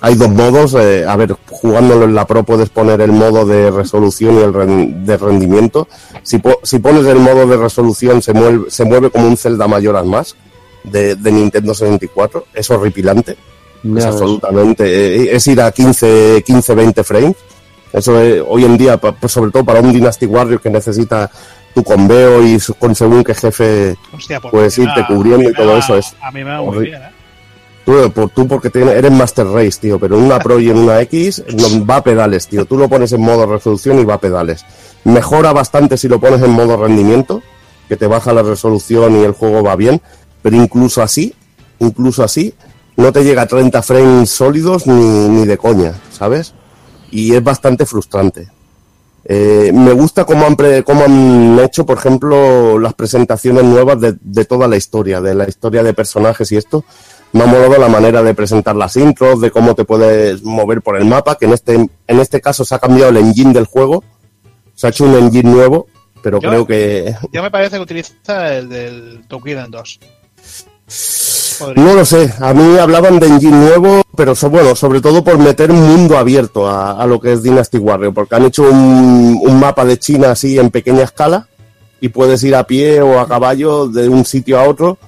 [0.00, 0.74] hay dos modos.
[0.74, 4.52] eh, a ver, jugándolo en la Pro puedes poner el modo de resolución y el
[4.52, 5.88] ren- de rendimiento.
[6.22, 9.66] Si, po- si pones el modo de resolución, se mueve, se mueve como un Zelda
[9.68, 10.36] Majora's Mask
[10.84, 12.46] de, de Nintendo 64.
[12.54, 13.32] Es horripilante.
[13.32, 13.38] Es
[13.82, 14.04] ves.
[14.04, 14.84] absolutamente.
[14.86, 17.36] eh, es ir a 15, 15 20 frames.
[17.92, 21.30] Eso es, hoy en día, pa- pues sobre todo para un Dynasty Warrior que necesita
[21.74, 25.96] tu conveo y su- con según qué jefe Hostia, pues irte cubriendo y todo eso
[25.96, 27.08] es A mí me va muy bien, ¿eh?
[27.86, 30.76] Tú, por, tú porque tienes- eres Master Race, tío, pero en una Pro y en
[30.78, 31.42] una X
[31.88, 32.64] va a pedales, tío.
[32.66, 34.64] Tú lo pones en modo resolución y va a pedales.
[35.04, 37.42] Mejora bastante si lo pones en modo rendimiento,
[37.88, 40.02] que te baja la resolución y el juego va bien,
[40.42, 41.32] pero incluso así,
[41.78, 42.52] incluso así,
[42.96, 46.54] no te llega a 30 frames sólidos ni, ni de coña, ¿sabes?
[47.12, 48.48] Y es bastante frustrante.
[49.28, 54.16] Eh, me gusta cómo han, pre- cómo han hecho, por ejemplo, las presentaciones nuevas de,
[54.20, 56.84] de toda la historia, de la historia de personajes y esto.
[57.36, 60.96] Me ha molado la manera de presentar las intros, de cómo te puedes mover por
[60.96, 64.02] el mapa, que en este, en este caso se ha cambiado el engine del juego.
[64.74, 65.86] Se ha hecho un engine nuevo,
[66.22, 67.14] pero Yo- creo que...
[67.32, 70.00] Yo me parece que utiliza el del Toukiden 2.
[71.58, 71.84] Podría.
[71.84, 75.38] No lo sé, a mí hablaban de engine nuevo, pero so- bueno, sobre todo por
[75.38, 79.38] meter un mundo abierto a, a lo que es Dynasty Warrior, porque han hecho un,
[79.42, 81.48] un mapa de China así en pequeña escala
[82.00, 84.98] y puedes ir a pie o a caballo de un sitio a otro,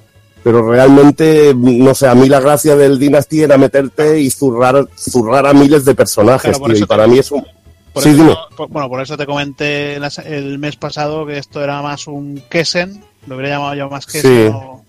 [0.49, 5.47] pero realmente, no sé, a mí la gracia del Dynasty era meterte y zurrar, zurrar
[5.47, 7.45] a miles de personajes, Claro, tío, y para mí es un...
[7.93, 11.62] Por Sí, eso, por- bueno, por eso te comenté las- el mes pasado que esto
[11.62, 14.49] era más un Kessen, lo hubiera llamado yo más Kessen.
[14.49, 14.55] Sí.
[14.55, 14.83] o-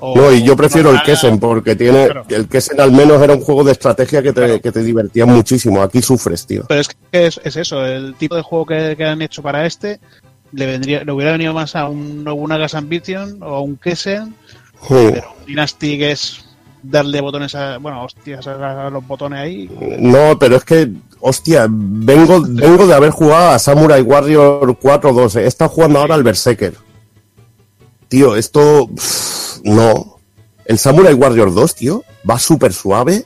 [0.00, 1.00] o- No, y yo prefiero el.
[1.02, 2.24] Kessen, porque tiene, Claro.
[2.28, 4.60] el Kessen al menos era un juego de estrategia que te, Claro.
[4.60, 6.64] que te divertía muchísimo, aquí sufres, tío.
[6.66, 9.64] Pero es que es, es eso, el tipo de juego que, que han hecho para
[9.66, 10.00] este
[10.52, 14.34] le vendría le hubiera venido más a un, una Gas Ambition o a un Kessen,
[14.88, 16.44] Pero Dynasty que es
[16.90, 19.70] darle botones a, bueno, hostias a, los botones ahí.
[19.98, 20.90] No, pero es que,
[21.20, 25.36] hostia, vengo, vengo de haber jugado a Samurai Warrior 4-2.
[25.40, 26.74] He estado jugando ahora al Berserker.
[28.08, 28.88] Tío, esto.
[28.94, 30.18] pff, no.
[30.64, 33.24] El Samurai Warrior 2, tío, va súper suave.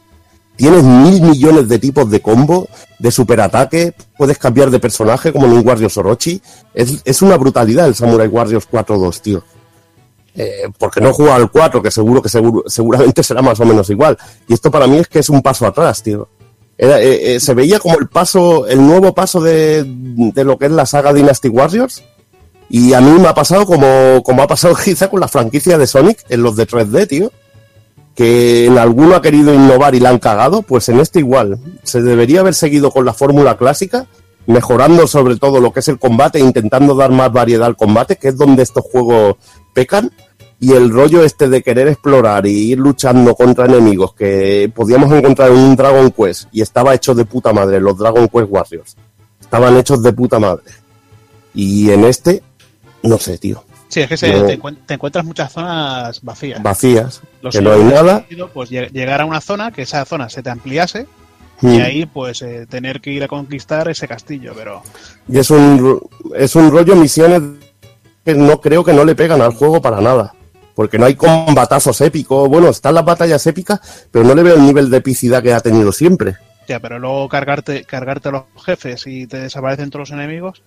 [0.56, 2.68] Tienes mil millones de tipos de combo,
[2.98, 3.94] de superataque.
[4.18, 6.42] Puedes cambiar de personaje como en un Warrior Orochi.
[6.74, 9.42] Es, es una brutalidad el Samurai Warriors 4-2, tío.
[10.34, 13.90] Eh, porque no jugado al 4, que seguro que seguro, seguramente será más o menos
[13.90, 14.16] igual.
[14.48, 16.28] Y esto para mí es que es un paso atrás, tío.
[16.78, 20.72] Eh, eh, se veía como el paso, el nuevo paso de, de lo que es
[20.72, 22.02] la saga Dynasty Warriors.
[22.70, 25.86] Y a mí me ha pasado como, como ha pasado quizá con la franquicia de
[25.86, 27.32] Sonic en los de 3D, tío.
[28.14, 31.58] Que en alguno ha querido innovar y la han cagado, pues en este igual.
[31.82, 34.06] Se debería haber seguido con la fórmula clásica,
[34.50, 38.28] mejorando sobre todo lo que es el combate, intentando dar más variedad al combate, que
[38.28, 39.36] es donde estos juegos
[39.72, 40.10] pecan.
[40.62, 45.50] Y el rollo este de querer explorar y ir luchando contra enemigos que podíamos encontrar
[45.50, 48.96] en un Dragon Quest y estaba hecho de puta madre, los Dragon Quest Warriors.
[49.40, 50.64] Estaban hechos de puta madre.
[51.54, 52.42] Y en este,
[53.02, 53.64] no sé, tío.
[53.88, 54.46] Sí, es que se- No.
[54.46, 56.62] te, te encuentras muchas zonas vacías.
[56.62, 58.24] Vacías, Los que no hay nada.
[58.52, 61.06] Pues lle- llegar a una zona, que esa zona se te ampliase
[61.62, 61.74] Mm.
[61.74, 64.82] y ahí pues eh, tener que ir a conquistar ese castillo, pero
[65.28, 66.00] Y es un,
[66.34, 67.42] es un rollo misiones
[68.24, 70.34] que no creo que no le pegan al juego para nada.
[70.74, 72.48] Porque no hay combatazos épicos.
[72.48, 75.60] Bueno, están las batallas épicas, pero no le veo el nivel de epicidad que ha
[75.60, 76.36] tenido siempre.
[76.68, 80.62] ya, pero luego cargarte cargarte a los jefes y te desaparecen todos los enemigos.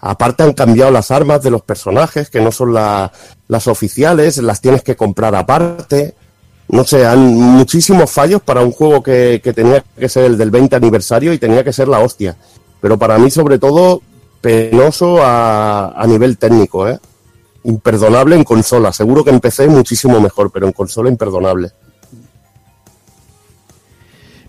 [0.00, 3.12] Aparte han cambiado las armas de los personajes, que no son la-
[3.46, 6.14] las oficiales, las tienes que comprar aparte.
[6.68, 10.50] No sé, han muchísimos fallos para un juego que, que tenía que ser el del
[10.50, 12.36] 20 aniversario y tenía que ser la hostia.
[12.80, 14.00] Pero para mí, sobre todo,
[14.40, 16.98] penoso a, a nivel técnico, ¿eh?
[17.64, 18.92] Imperdonable en consola.
[18.92, 21.70] Seguro que empecé muchísimo mejor, pero en consola imperdonable.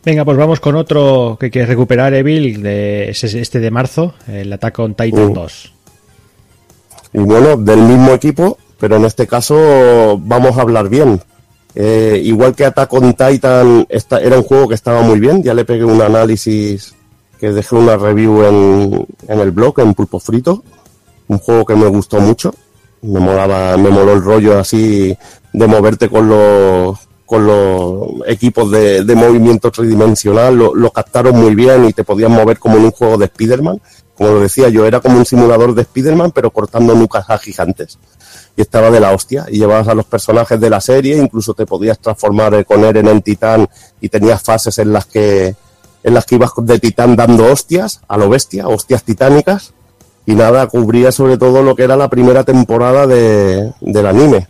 [0.05, 4.79] Venga, pues vamos con otro que quieres recuperar, Evil, de este de marzo, el Attack
[4.79, 5.33] on Titan Mm.
[5.33, 5.73] 2.
[7.13, 11.21] Y bueno, del mismo equipo, pero en este caso vamos a hablar bien.
[11.75, 15.65] Eh, igual que Attack on Titan era un juego que estaba muy bien, ya le
[15.65, 16.93] pegué un análisis
[17.39, 20.63] que dejé una review en, en el blog, en Pulpo Frito.
[21.27, 22.53] Un juego que me gustó mucho.
[23.01, 25.17] Me molaba, me moló el rollo así
[25.51, 30.55] de moverte con los, con los equipos de, movimiento tridimensional.
[30.55, 33.81] Lo, lo captaron muy bien y te podías mover como en un juego de Spider-Man.
[34.17, 37.97] Como lo decía yo, era como un simulador de Spider-Man, pero cortando nucas a gigantes
[38.55, 39.45] y estaba de la hostia.
[39.49, 43.07] Y llevabas a los personajes de la serie, incluso te podías transformar eh, con Eren
[43.07, 43.67] en titán
[43.99, 45.55] y tenías fases en las que
[46.03, 49.73] en las que ibas de titán dando hostias a lo bestia, hostias titánicas.
[50.25, 54.47] Y nada, cubría sobre todo lo que era la primera temporada de, del anime.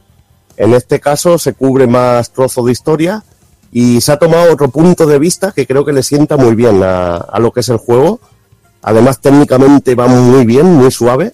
[0.57, 3.23] En este caso se cubre más trozo de historia
[3.71, 6.81] y se ha tomado otro punto de vista que creo que le sienta muy bien
[6.83, 8.19] a, a lo que es el juego.
[8.83, 11.31] Además, técnicamente va muy bien, muy suave.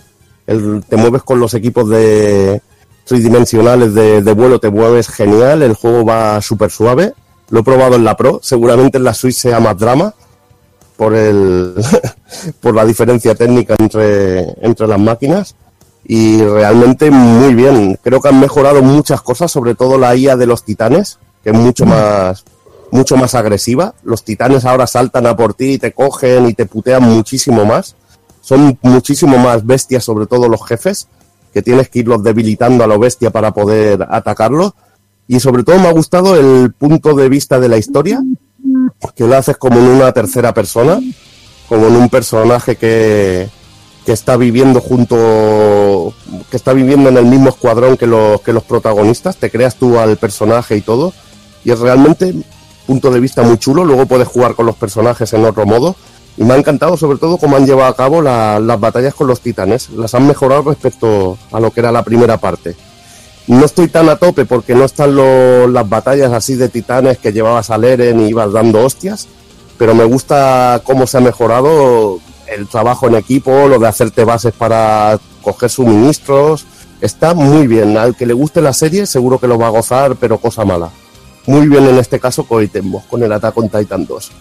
[0.48, 2.62] El- te mueves con los equipos de
[3.06, 5.62] tridimensionales de, de vuelo, te mueves genial.
[5.64, 7.14] El juego va súper suave.
[7.50, 8.40] Lo he probado en la Pro.
[8.44, 10.14] Seguramente en la Switch sea más drama
[10.96, 11.74] por el
[12.62, 15.56] por la diferencia técnica entre, entre las máquinas.
[16.06, 17.98] Y realmente muy bien.
[18.04, 21.56] Creo que han mejorado muchas cosas, sobre todo la IA de los titanes, que es
[21.56, 22.44] mucho más
[22.92, 23.94] mucho más agresiva.
[24.04, 27.96] Los titanes ahora saltan a por ti y te cogen y te putean muchísimo más.
[28.42, 31.08] Son muchísimo más bestias, sobre todo los jefes,
[31.54, 34.74] que tienes que irlos debilitando a lo bestia para poder atacarlos.
[35.28, 38.24] Y sobre todo me ha gustado el punto de vista de la historia,
[39.16, 41.00] que lo haces como en una tercera persona,
[41.68, 43.48] como en un personaje que,
[44.06, 46.14] que está viviendo junto,
[46.50, 50.00] que está viviendo en el mismo escuadrón que los, que los protagonistas, te creas tú
[50.00, 51.14] al personaje y todo,
[51.64, 52.34] y es realmente
[52.90, 55.96] punto de vista muy chulo, luego puedes jugar con los personajes en otro modo,
[56.38, 59.28] y me ha encantado sobre todo cómo han llevado a cabo la- las batallas con
[59.28, 62.76] los titanes, las han mejorado respecto a lo que era la primera parte.
[63.46, 65.16] No estoy tan a tope porque no están
[65.72, 69.28] las batallas así de titanes que llevabas al Eren y ibas dando hostias,
[69.78, 74.54] pero me gusta cómo se ha mejorado el trabajo en equipo, lo de hacerte bases
[74.54, 76.66] para coger suministros.
[77.02, 77.98] Está muy bien.
[77.98, 80.90] Al que le guste la serie seguro que lo va a gozar, pero cosa mala.
[81.50, 84.32] Muy bien en este caso Koei Tecmo, con el Attack on Titan 2.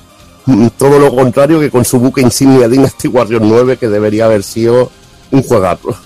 [0.47, 4.43] Mm, Todo lo contrario que con su buque insignia Dynasty Warrior 9, que debería haber
[4.43, 4.91] sido
[5.31, 5.97] un juegazo.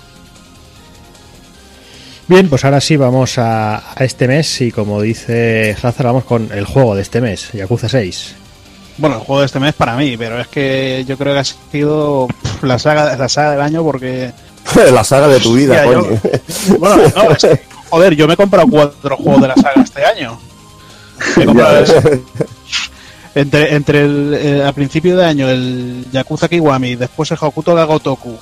[2.28, 6.50] Bien, pues ahora sí vamos a, a este mes y como dice Hazard, vamos con
[6.52, 8.34] el juego de este mes, Yakuza 6.
[8.98, 11.44] Bueno, el juego de este mes para mí, pero es que yo creo que ha
[11.44, 14.30] sido pff, la saga, la saga del año porque...
[14.92, 16.78] la saga de tu vida, Hostia, yo- coño.
[16.78, 17.60] Bueno, no, es que,
[17.90, 20.38] joder, yo me he comprado cuatro juegos de la saga este año.
[23.34, 27.84] entre entre el, eh, a principio de año el Yakuza Kiwami, después el Hokuto ga
[27.84, 28.36] Gotoku,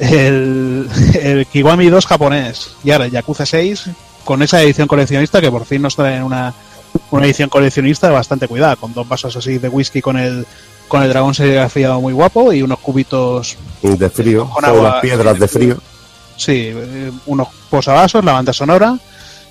[0.00, 0.88] el,
[1.20, 3.84] el Kiwami 2 japonés y ahora el Yakuza 6
[4.24, 6.52] con esa edición coleccionista que por fin nos traen una,
[7.10, 10.46] una edición coleccionista bastante cuidada, con dos vasos así de whisky con el
[10.86, 15.38] con el dragón serigrafiado muy guapo y unos cubitos De frío, Con agua- las piedras
[15.38, 15.76] de frío.
[16.36, 18.96] Sí, eh, unos posavasos, la banda sonora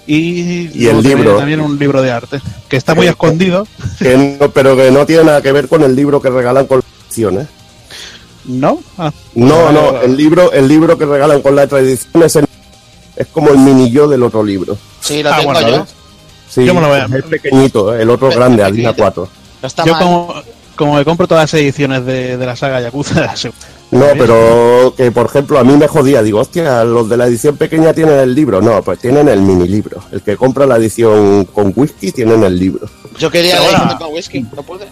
[0.08, 1.38] y, Y el libro.
[1.38, 2.40] también un libro de arte
[2.70, 3.68] que está muy Eh, escondido,
[4.00, 6.80] Que no- pero que no tiene nada que ver con el libro que regalan con
[6.80, 7.48] la edición, ¿eh?
[8.46, 8.80] ¿no?
[8.98, 12.36] Ah, No, vale, no, el libro, el libro que regalan con la otra edición es,
[12.38, 12.46] el-
[13.16, 14.78] es como el mini yo del otro libro.
[15.02, 15.80] Sí, lo Ah, tengo bueno, yo.
[15.82, 15.90] ¿ves?
[16.50, 18.94] Sí, Yo me lo voy a- es pequeñito, el otro Pe- grande, pequeñito.
[18.96, 19.28] 4.
[19.62, 20.02] No está Yo mal.
[20.04, 20.34] como,
[20.78, 23.34] como me compro todas las ediciones de, de la saga Yakuza.
[23.90, 27.56] No, pero que por ejemplo a mí me jodía, digo, hostia, los de la edición
[27.56, 28.62] pequeña tienen el libro.
[28.62, 30.04] No, pues tienen el mini libro.
[30.12, 32.86] El que compra la edición con whisky tienen el libro.
[33.18, 33.98] Yo quería Pero la bueno.
[33.98, 34.88] con whisky, no pude.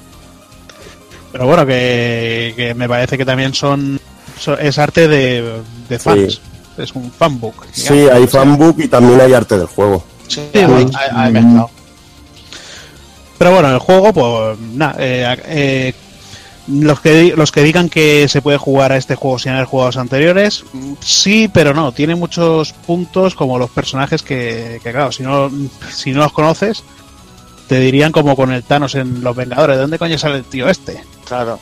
[1.33, 3.99] pero bueno, que, que me parece que también son,
[4.39, 5.59] son- es arte de,
[5.89, 6.39] de fans.
[6.77, 7.65] Es un fanbook.
[7.73, 10.05] Sí, hay fanbook y también hay arte del juego.
[10.29, 11.69] Sí, Sí, hay, hay- hay mezclado.
[13.37, 15.93] Pero bueno, el juego, pues nada, eh, eh,
[16.67, 19.89] los que los que digan que se puede jugar a este juego sin haber jugado
[19.89, 20.63] los anteriores,
[21.01, 21.91] sí, pero no.
[21.91, 25.51] Tiene muchos puntos como los personajes que, que claro, si no,
[25.91, 26.83] si no los conoces,
[27.67, 30.69] te dirían como con el Thanos en Los Vengadores, ¿de dónde coño sale el tío
[30.69, 31.03] este?
[31.27, 31.59] Claro.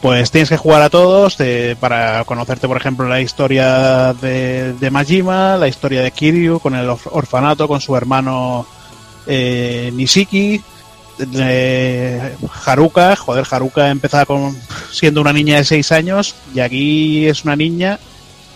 [0.00, 4.90] pues tienes que jugar a todos de- para conocerte, por ejemplo, la historia de, de
[4.90, 8.64] Majima, la historia de Kiryu con el orf- orfanato, con su hermano
[9.28, 10.60] eh, Nishiki,
[11.18, 12.32] de
[12.64, 14.56] Haruka, joder, Haruka empezaba con,
[14.90, 17.98] siendo una niña de 6 años y aquí es una niña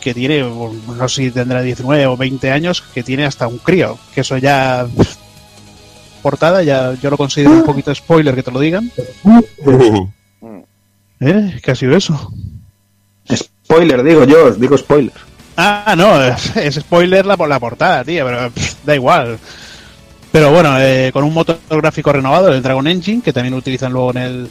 [0.00, 3.98] que tiene, no sé si tendrá 19 o 20 años, que tiene hasta un crío,
[4.14, 4.86] que eso ya
[6.22, 8.90] portada, ya yo lo considero un poquito spoiler que te lo digan.
[11.20, 11.60] ¿Eh?
[11.62, 12.32] ¿Qué ha sido eso?
[13.32, 15.12] Spoiler, digo yo, digo spoiler.
[15.56, 19.38] Ah, no, es, es spoiler la, la portada, tío, pero pff, da igual.
[20.32, 24.12] Pero bueno, eh, con un motor gráfico renovado, el Dragon Engine, que también utilizan luego
[24.12, 24.50] en el,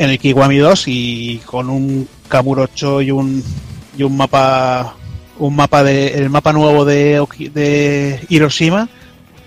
[0.00, 3.42] en el Kiwami 2, y con un Kamurocho y un,
[3.96, 4.96] y un mapa
[5.38, 8.88] un mapa de el mapa nuevo de, de Hiroshima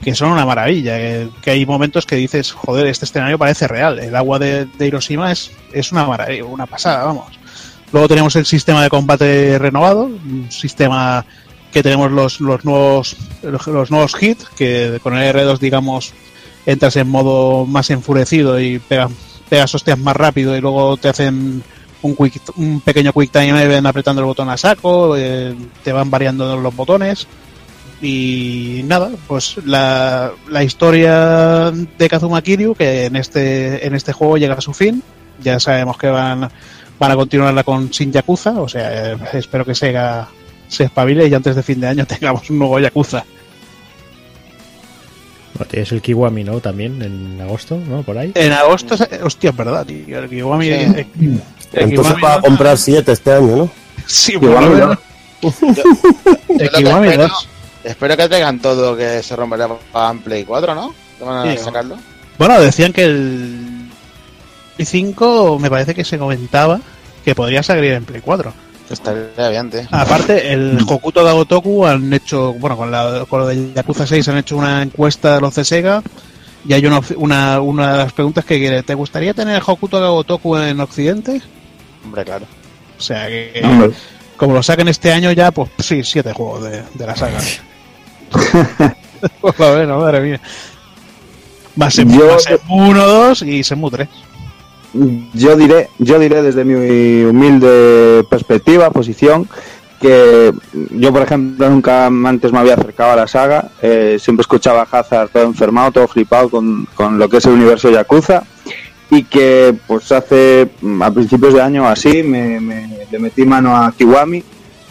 [0.03, 3.99] que son una maravilla que, que hay momentos que dices joder este escenario parece real
[3.99, 7.39] el agua de, de Hiroshima es, es una maravilla una pasada vamos
[7.91, 11.25] luego tenemos el sistema de combate renovado un sistema
[11.75, 16.13] que tenemos los, los nuevos los, nuevos hits que con el R2 digamos
[16.65, 19.11] entras en modo más enfurecido y pegas,
[19.49, 21.61] pegas hostias más rápido y luego te hacen
[22.01, 25.53] un, quick, un pequeño quick time event apretando el botón a saco, eh,
[25.83, 27.27] te van variando los botones.
[28.01, 34.37] Y nada, pues la, la historia de Kazuma Kiryu que en este en este juego
[34.37, 35.03] llega a su fin,
[35.43, 36.49] ya sabemos que van
[36.99, 40.29] van a continuarla con Shin Yakuza, o sea, eh, espero que Sega
[40.67, 43.23] se espabile y antes de fin de año tengamos un nuevo Yakuza.
[45.53, 46.59] Bueno, tienes el Kiwami, ¿no?
[46.59, 48.03] También en agosto, ¿no?
[48.03, 48.31] Por ahí.
[48.35, 50.71] En agosto, hostia, es verdad, tío, el Kiwami, Sí.
[50.71, 51.09] el- el
[51.73, 53.69] Entonces Kiwami va a comprar siete este año, ¿no?
[54.05, 54.99] Sí, Kiwami por.
[55.41, 55.51] Yo
[56.59, 57.49] El Kiwami espero, 2.
[57.83, 60.93] espero que tengan todo que se romperá para Play 4, ¿no?
[61.21, 61.63] Van a Sí.
[61.63, 61.97] sacarlo.
[62.37, 63.87] Bueno, decían que el
[64.75, 66.81] Play 5 me parece que se comentaba
[67.23, 68.53] que podría salir en Play 4.
[68.89, 69.81] Estaría bien, tío.
[69.91, 74.27] Aparte, el Hokuto de Gotoku han hecho, bueno, con, la, con lo de Yakuza 6
[74.29, 76.03] han hecho una encuesta de los de Sega
[76.67, 79.99] y hay una, una, una de las preguntas que quiere, ¿te gustaría tener el Hokuto
[80.01, 81.41] de Gotoku en Occidente?
[82.03, 82.45] Hombre, claro.
[82.97, 83.91] O sea que, Hombre.
[84.37, 87.39] como lo saquen este año ya, pues sí, siete juegos de, de la saga.
[89.41, 90.41] Por lo menos, madre mía.
[91.81, 92.37] Va a ser Yo-
[92.69, 94.07] 1, 2 y Semu 3.
[95.33, 99.47] Yo diré, yo diré desde mi humilde perspectiva, posición,
[99.99, 100.53] que
[100.91, 103.69] yo, por ejemplo, nunca antes me había acercado a la saga.
[103.81, 107.53] eh, siempre escuchaba a Hazard todo enfermado, todo flipado con, con lo que es el
[107.53, 108.43] universo Yakuza.
[109.11, 110.67] Y que, pues hace,
[111.01, 114.43] a principios de año así, me, me- le metí mano a Kiwami.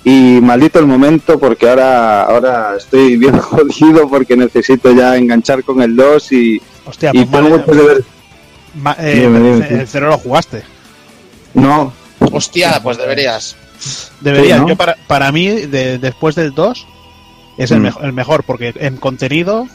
[0.04, 5.80] Y maldito el momento, porque ahora, ahora estoy bien jodido porque necesito ya enganchar con
[5.82, 7.56] el 2 y, Hostia, y pues tengo.
[8.74, 10.62] Ma- eh, Dime, dime, el, el cero lo jugaste.
[11.54, 11.92] No,
[12.32, 13.56] Hostia, pues deberías.
[14.20, 14.68] Debería, Sí, ¿no?
[14.68, 16.86] yo para, para mí, de- después del 2,
[17.58, 17.82] es el, Mm.
[17.82, 19.66] mejo- el mejor, porque en contenido,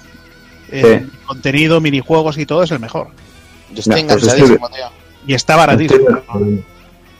[0.72, 3.08] en contenido, minijuegos y todo es el mejor.
[3.74, 4.86] Yo estoy Ya, pues enganchadísimo, tío.
[5.28, 6.00] Y está baratísimo.
[6.00, 6.64] Estoy bien jodido.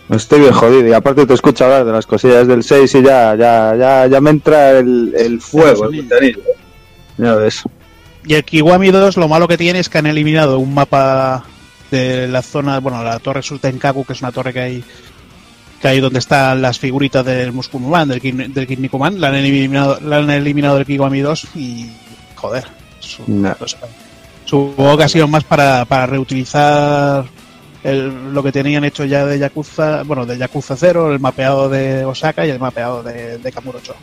[0.10, 3.36] Estoy bien jodido y aparte te escucho hablar de las cosillas del 6 y ya,
[3.36, 6.42] ya, ya, ya me entra el, el fuego, el contenido.
[7.18, 7.62] Ya ves.
[8.26, 11.44] Y el Kiwami 2, lo malo que tiene es que han eliminado un mapa
[11.92, 14.84] de la zona, bueno, la torre Sultenkaku, que es una torre que hay
[15.82, 19.98] que hay donde están las figuritas del Muskulman, del, Kin- del Kinnikuman, la han eliminado,
[20.02, 21.90] la han eliminado del Kiwami 2 y
[22.36, 22.66] joder,
[23.00, 23.56] su- No.
[23.58, 23.78] no sé.
[24.44, 27.24] supongo que ha sido más para, para reutilizar
[27.84, 32.04] el- lo que tenían hecho ya de Yakuza, bueno, de Yakuza 0, el mapeado de
[32.04, 33.96] Osaka y el mapeado de, de Kamurocho.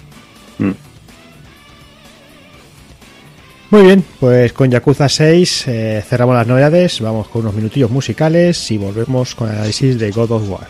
[3.68, 8.70] Muy bien, pues con Yakuza 6 eh, cerramos las novedades, vamos con unos minutillos musicales
[8.70, 10.68] y volvemos con el análisis de God of War.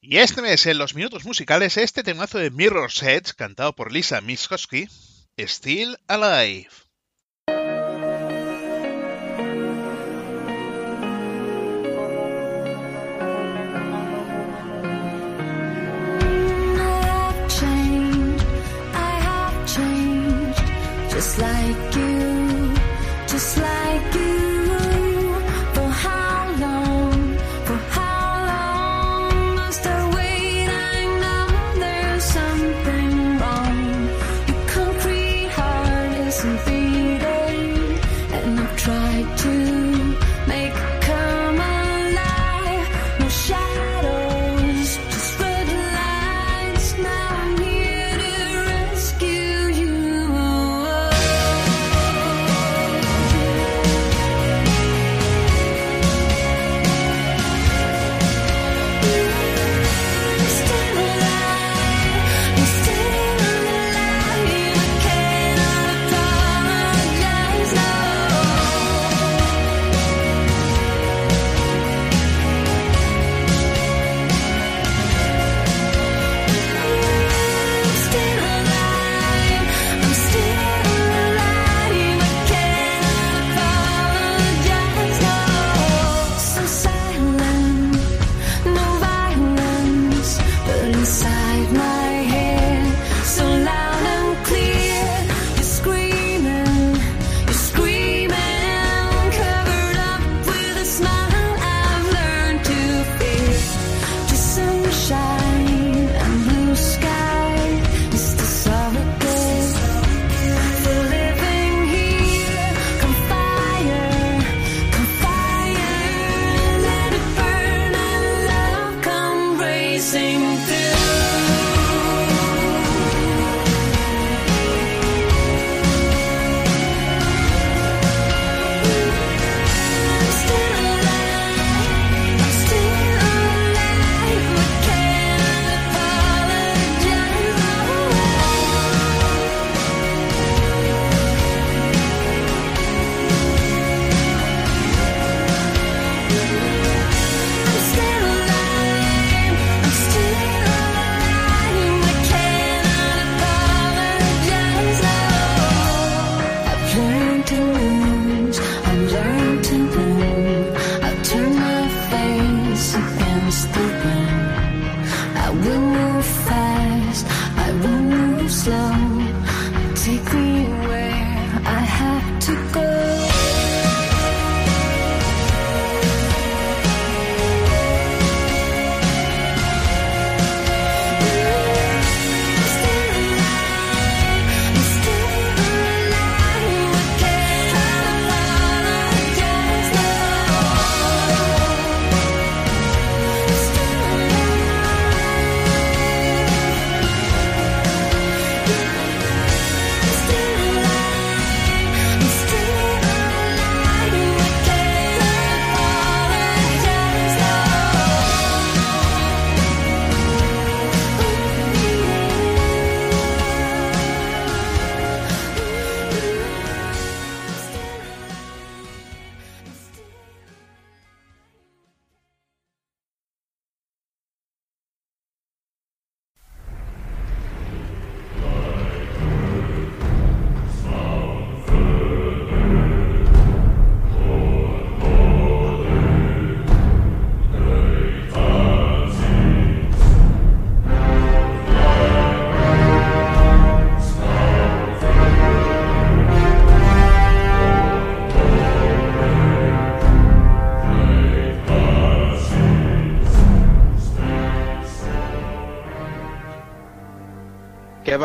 [0.00, 4.20] Y este mes, en los minutos musicales, este temazo de Mirror's Edge, cantado por Lisa
[4.20, 4.86] Miskowski,
[5.36, 6.87] Still Alive.
[21.18, 22.74] Just like you,
[23.26, 23.87] just like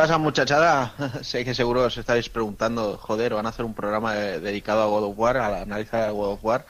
[0.03, 0.93] pasa, muchachada?
[1.23, 5.03] sé que seguro os estáis preguntando, joder, van a hacer un programa dedicado a God
[5.11, 6.65] of War, a la análisis de God of War,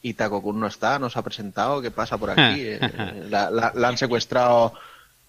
[0.00, 2.60] y Takokun no está, no se ha presentado, ¿qué pasa por aquí?
[2.70, 4.74] Eh, la, la- la han secuestrado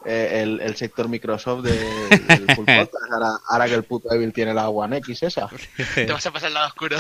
[0.05, 4.31] eh, el, el sector Microsoft de- del full podcast, ahora, ahora que el puto Evil
[4.31, 5.49] tiene la One X esa.
[5.95, 6.97] Te vas a pasar el lado oscuro.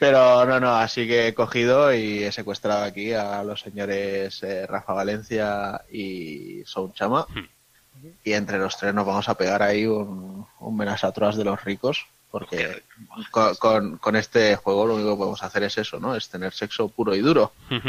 [0.00, 4.66] Pero no, no, así que he cogido y he secuestrado aquí a los señores eh,
[4.66, 7.26] Rafa Valencia y Sound Chama.
[8.24, 12.06] Y entre los tres nos vamos a pegar ahí un, un menace de los ricos.
[12.30, 12.82] Porque
[13.30, 16.16] con, con- con este juego lo único que podemos hacer es eso, ¿no?
[16.16, 17.52] Es tener sexo puro y duro.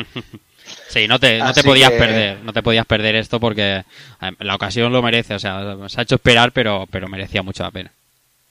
[0.88, 3.84] Sí, no te, no te podías que- perder, no te podías perder esto porque
[4.22, 7.64] eh, la ocasión lo merece, o sea, se ha hecho esperar, pero, pero merecía mucho
[7.64, 7.91] la pena.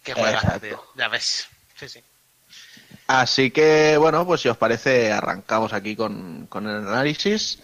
[0.05, 0.82] Qué juegazo, tío.
[0.94, 1.48] Ya ves.
[1.76, 2.01] Sí, sí.
[3.06, 7.60] Así que, bueno, pues si os parece, arrancamos aquí con, con el análisis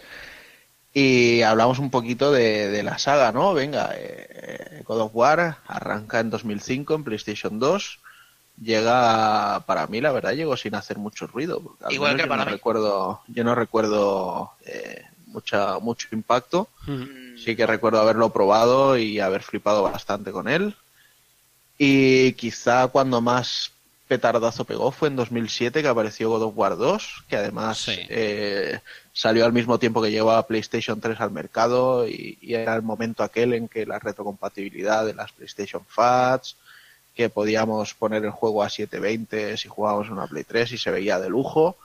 [0.94, 3.54] y hablamos un poquito de, de la saga, ¿no?
[3.54, 7.98] Venga, eh, God of War arranca en 2005 en PlayStation 2.
[8.60, 11.60] Llega, para mí, la verdad, llegó sin hacer mucho ruido.
[11.60, 12.56] porque al Igual menos que yo para no mí.
[12.56, 16.68] recuerdo, yo no recuerdo eh, mucha, mucho impacto.
[17.44, 20.74] Sí que recuerdo haberlo probado y haber flipado bastante con él.
[21.78, 23.70] Y quizá cuando más
[24.08, 28.80] petardazo pegó fue en 2007 que apareció God of War 2, que además eh,
[29.18, 32.82] salió al mismo tiempo que llegó a PlayStation 3 al mercado y, y era el
[32.82, 36.54] momento aquel en que la retrocompatibilidad de las PlayStation Fats,
[37.16, 40.92] que podíamos poner el juego a 720 si jugábamos en una Play 3 y se
[40.92, 41.76] veía de lujo.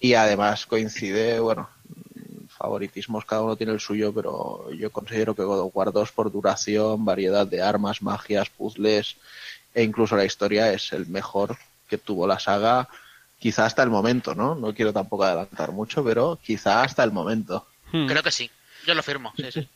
[0.00, 5.42] Y además coincide, bueno, mm, favoritismos cada uno tiene el suyo, pero yo considero que
[5.42, 9.16] God of War 2 por duración, variedad de armas, magias, puzzles
[9.74, 11.54] e incluso la historia es el mejor
[11.86, 12.88] que tuvo la saga,
[13.38, 14.54] quizá hasta el momento, ¿no?
[14.54, 17.66] No quiero tampoco adelantar mucho, pero quizá hasta el momento.
[17.90, 18.50] Creo que sí.
[18.86, 19.32] Yo lo firmo.
[19.36, 19.68] Sí, sí.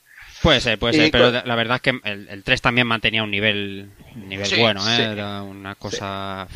[0.42, 3.22] Puede ser, puede Y ser, pero la verdad es que el, el 3 también mantenía
[3.22, 4.96] un nivel, un nivel Sí, bueno, ¿eh?
[4.96, 5.02] sí.
[5.02, 6.48] Era una cosa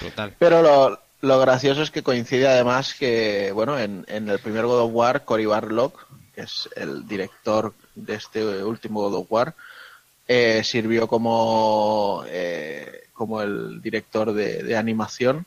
[0.00, 0.34] brutal.
[0.38, 4.80] Pero lo, lo gracioso es que coincide además que, bueno, en, en el primer God
[4.82, 5.94] of War, Cory Barlog,
[6.34, 9.54] que es el director de este último God of War,
[10.26, 15.46] eh, sirvió como, eh, como el director de, de animación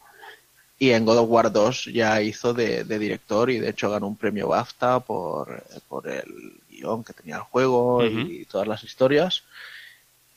[0.82, 4.08] y en God of War 2 ya hizo de, de director y de hecho ganó
[4.08, 9.44] un premio BAFTA por, por el guion que tenía el juego y todas las historias.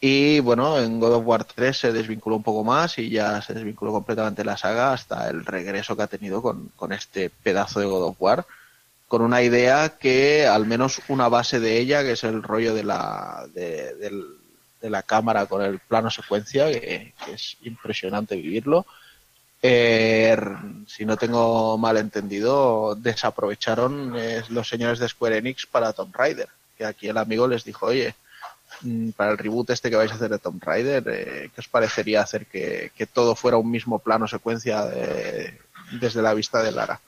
[0.02, 3.54] Y bueno, en God of War 3 se desvinculó un poco más y ya se
[3.54, 7.80] desvinculó completamente de la saga hasta el regreso que ha tenido con, con este pedazo
[7.80, 8.44] de God of War,
[9.08, 12.84] con una idea que al menos una base de ella, que es el rollo de
[12.84, 14.36] la, de, del-
[14.82, 18.84] de la cámara con el plano secuencia, que, que es impresionante vivirlo.
[19.66, 20.36] Eh,
[20.86, 26.48] si no tengo mal entendido, desaprovecharon eh, los señores de Square Enix para Tomb Raider,
[26.76, 28.14] que aquí el amigo les dijo, oye,
[28.82, 31.68] mm, para el reboot este que vais a hacer de Tomb Raider, eh, ¿qué os
[31.68, 35.58] parecería hacer que, todo fuera un mismo plano secuencia de-
[35.92, 37.00] desde la vista de Lara?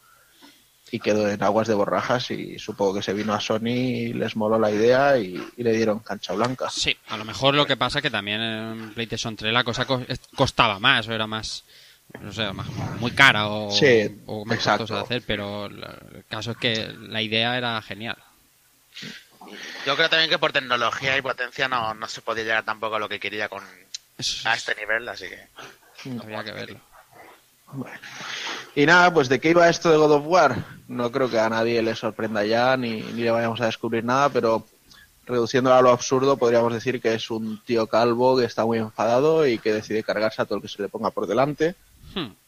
[0.90, 4.34] Y quedó en aguas de borrajas y supongo que se vino a Sony y les
[4.34, 6.70] moló la idea y, le dieron cancha blanca.
[6.70, 9.86] Sí, a lo mejor lo que pasa es que también en PlayStation 3 la cosa
[10.34, 11.62] costaba más, o era más,
[12.20, 12.68] no sé, más-
[13.00, 14.82] muy cara o, Sí, o más exacto.
[14.84, 18.16] costosa de hacer, pero el caso es que la idea era genial.
[19.86, 22.98] Yo creo también que por tecnología y potencia no, no se podía llegar tampoco a
[22.98, 23.62] lo que quería con
[24.44, 25.48] a este nivel, así que
[26.20, 26.80] Habría que verlo.
[28.74, 30.64] Y nada, pues de qué iba esto de God of War.
[30.88, 34.28] No creo que a nadie le sorprenda ya, ni, ni le vayamos a descubrir nada,
[34.28, 34.66] pero
[35.26, 39.46] reduciéndolo a lo absurdo, podríamos decir que es un tío calvo que está muy enfadado
[39.46, 41.74] y que decide cargarse a todo el que se le ponga por delante.
[42.16, 42.28] Hmm.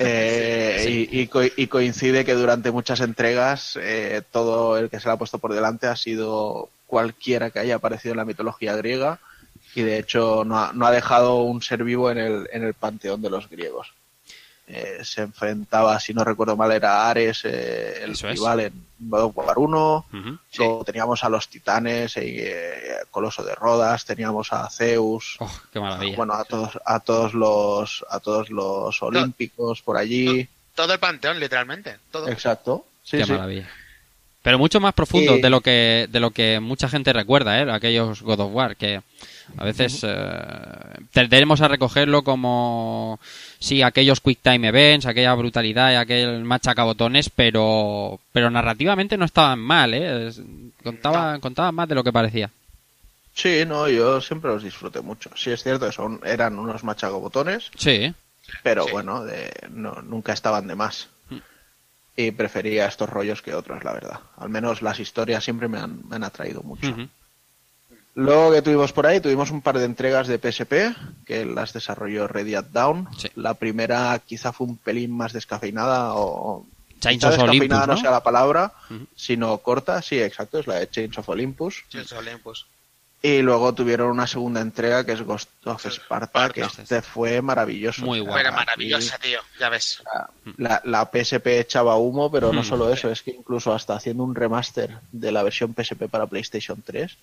[0.00, 5.08] Eh, y, y co- y coincide que durante muchas entregas eh, todo el que se
[5.08, 9.20] le ha puesto por delante ha sido cualquiera que haya aparecido en la mitología griega
[9.74, 12.74] y de hecho no ha, no ha dejado un ser vivo en el, en el
[12.74, 13.92] panteón de los griegos.
[14.70, 18.34] Eh, se enfrentaba, si no recuerdo mal, era Ares, eh, el Eso es.
[18.38, 20.06] rival en God of War 1.
[20.12, 20.38] Ujú.
[20.58, 26.16] Luego teníamos a los titanes, eh, Coloso de Rodas, teníamos a Zeus, Oh, qué maravilla.
[26.16, 30.46] bueno, a todos, a todos los, a todos los olímpicos por allí.
[30.74, 31.96] todo el panteón, literalmente.
[32.10, 32.28] Todo.
[32.28, 32.84] Exacto.
[33.02, 33.32] Sí, Qué sí.
[33.32, 33.68] maravilla.
[34.42, 37.70] Pero mucho más profundo de lo que de lo que mucha gente recuerda, ¿eh?
[37.70, 39.00] Aquellos God of War que
[39.56, 40.16] a veces eh,
[41.12, 43.18] tendremos a recogerlo como
[43.58, 49.58] sí aquellos quick time events, aquella brutalidad y aquel machacabotones, pero pero narrativamente no estaban
[49.58, 50.30] mal, ¿eh?
[50.82, 52.50] Contaban contaban más de lo que parecía.
[53.34, 55.30] Sí, no, yo siempre los disfruté mucho.
[55.36, 58.12] Sí, es cierto que son, eran unos machacobotones, Sí.
[58.64, 61.08] pero bueno, de, no, nunca estaban de más.
[61.30, 61.36] Mm.
[62.16, 64.18] Y prefería estos rollos que otros, la verdad.
[64.38, 66.92] Al menos las historias siempre me han, me han atraído mucho.
[68.18, 72.26] Luego que tuvimos por ahí, tuvimos un par de entregas de PSP, que las desarrolló
[72.26, 73.08] Radiant Down.
[73.16, 73.28] Sí.
[73.36, 76.66] La primera quizá fue un pelín más descafeinada o...
[76.98, 78.00] Chains quizá of Olympus, descafeinada no ¿no?
[78.00, 78.72] sea la palabra,
[79.14, 81.84] sino corta, sí, exacto, es la de Chains of Olympus.
[81.90, 82.66] Sí, el Olympus.
[83.22, 88.04] Y luego tuvieron una segunda entrega que es Ghost of Sparta, que este fue maravilloso.
[88.04, 88.40] Muy guapa.
[88.40, 89.40] Era maravillosa, tío.
[89.58, 90.02] Ya ves.
[90.56, 92.64] La, la PSP echaba humo, pero no Mm.
[92.64, 96.80] solo eso, es que incluso hasta haciendo un remaster de la versión PSP para PlayStation
[96.80, 97.16] 3,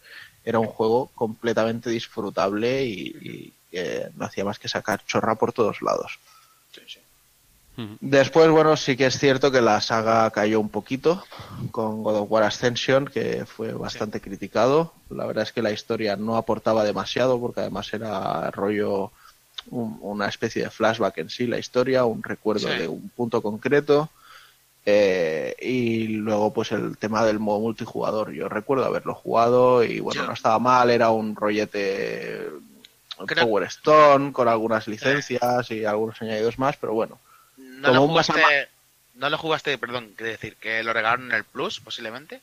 [0.46, 5.52] era un juego completamente disfrutable y, y que no hacía más que sacar chorra por
[5.52, 6.20] todos lados.
[8.00, 11.22] Después, bueno, sí que es cierto que la saga cayó un poquito
[11.72, 14.94] con God of War Ascension, que fue bastante criticado.
[15.10, 19.12] La verdad es que la historia no aportaba demasiado, porque además era rollo
[19.72, 22.76] un- una especie de flashback en sí, la historia, un recuerdo Sí.
[22.80, 24.10] de un punto concreto.
[24.88, 28.32] Eh, y luego, pues el tema del modo multijugador.
[28.34, 32.48] Yo recuerdo haberlo jugado y bueno, no estaba mal, era un rollete
[33.26, 37.18] Creo- Power Stone con algunas licencias y algunos añadidos más, pero bueno.
[37.58, 38.68] No Como lo un jugaste,
[39.16, 42.42] no lo jugaste, perdón, quiere decir que lo regalaron en el Plus, posiblemente.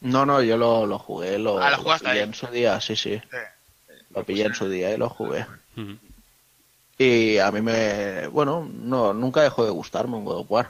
[0.00, 2.24] No, no, yo lo, lo jugué, lo, Ah, lo jugaste pillé ahí.
[2.28, 3.20] en su día, sí, sí.
[3.30, 3.36] Sí.
[4.14, 5.44] Lo pillé en su día y lo jugué.
[6.96, 10.68] Y a mí me, bueno, no, nunca dejó de gustarme un God of War.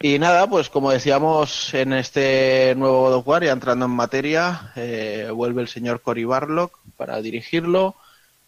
[0.00, 4.72] Y nada, pues como decíamos en este nuevo God of War, ya entrando en materia,
[4.76, 7.96] eh, vuelve el señor Cory Barlock para dirigirlo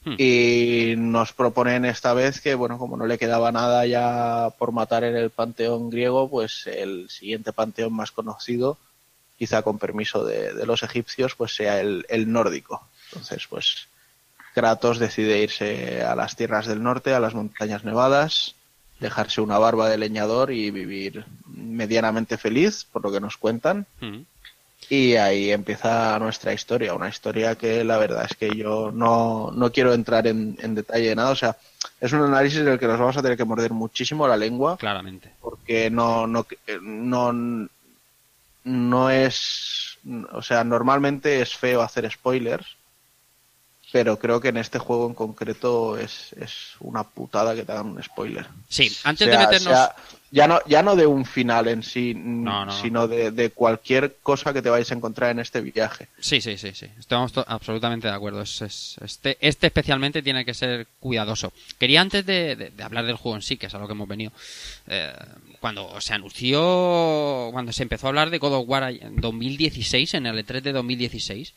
[0.03, 0.15] Hmm.
[0.17, 5.05] y nos proponen esta vez que, bueno, como no le quedaba nada ya por matar
[5.05, 8.79] en el panteón griego, pues el siguiente panteón más conocido,
[9.39, 12.83] quizá con permiso de, de los egipcios, pues sea el, el nórdico.
[13.09, 13.89] Entonces, pues
[14.55, 18.55] Kratos decide irse a las tierras del norte, a las montañas nevadas,
[19.01, 23.87] dejarse una barba de leñador y vivir medianamente feliz, por lo que nos cuentan.
[24.01, 24.25] Ujú.
[24.89, 29.71] Y ahí empieza nuestra historia, una historia que la verdad es que yo no, no
[29.71, 31.31] quiero entrar en, en detalle de nada.
[31.31, 31.57] O sea,
[32.01, 34.77] es un análisis en el que nos vamos a tener que morder muchísimo la lengua
[34.79, 35.31] Claramente.
[35.41, 36.45] porque no, no,
[36.83, 37.69] no,
[38.65, 39.99] no es,
[40.33, 42.77] o sea, normalmente es feo hacer spoilers,
[43.93, 47.87] pero creo que en este juego en concreto es, es una putada que te hagan
[47.89, 48.47] un spoiler.
[48.69, 49.97] Sí, antes Sea- de meternos sea-
[50.33, 52.71] ya no, ya no de un final en sí, No, no.
[52.71, 56.07] sino de, de cualquier cosa que te vayas a encontrar en este viaje.
[56.21, 56.87] Sí, sí, sí, sí.
[57.01, 58.41] Estamos absolutamente de acuerdo.
[58.43, 61.53] Es- es- este, este especialmente tiene que ser cuidadoso.
[61.81, 63.93] Quería antes de, de- de hablar del juego en sí, que es a lo que
[63.95, 64.31] hemos venido,
[64.87, 65.13] eh,
[65.59, 70.27] cuando se anunció, cuando se empezó a hablar de God of War en 2016, en
[70.27, 71.55] el E3 de 2016,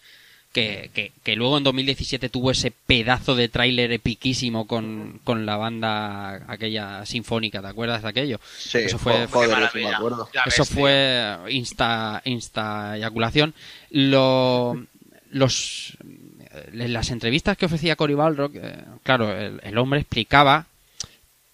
[0.53, 5.57] que, que, que luego en 2017 tuvo ese pedazo de tráiler epiquísimo con, con la
[5.57, 8.39] banda aquella sinfónica, ¿te acuerdas de aquello?
[8.57, 10.30] Sí, Eso fue, joder, eso me acuerdo.
[10.65, 13.53] Fue insta, insta eyaculación.
[13.89, 14.81] Lo,
[15.31, 15.97] los,
[16.71, 20.67] las entrevistas que ofrecía Cory Balrock, eh, claro, el, el hombre explicaba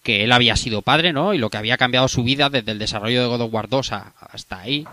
[0.02, 1.34] que él había sido padre, ¿no?
[1.34, 3.92] Y lo que había cambiado su vida desde el desarrollo de God of War 2
[3.92, 4.86] a- hasta ahí.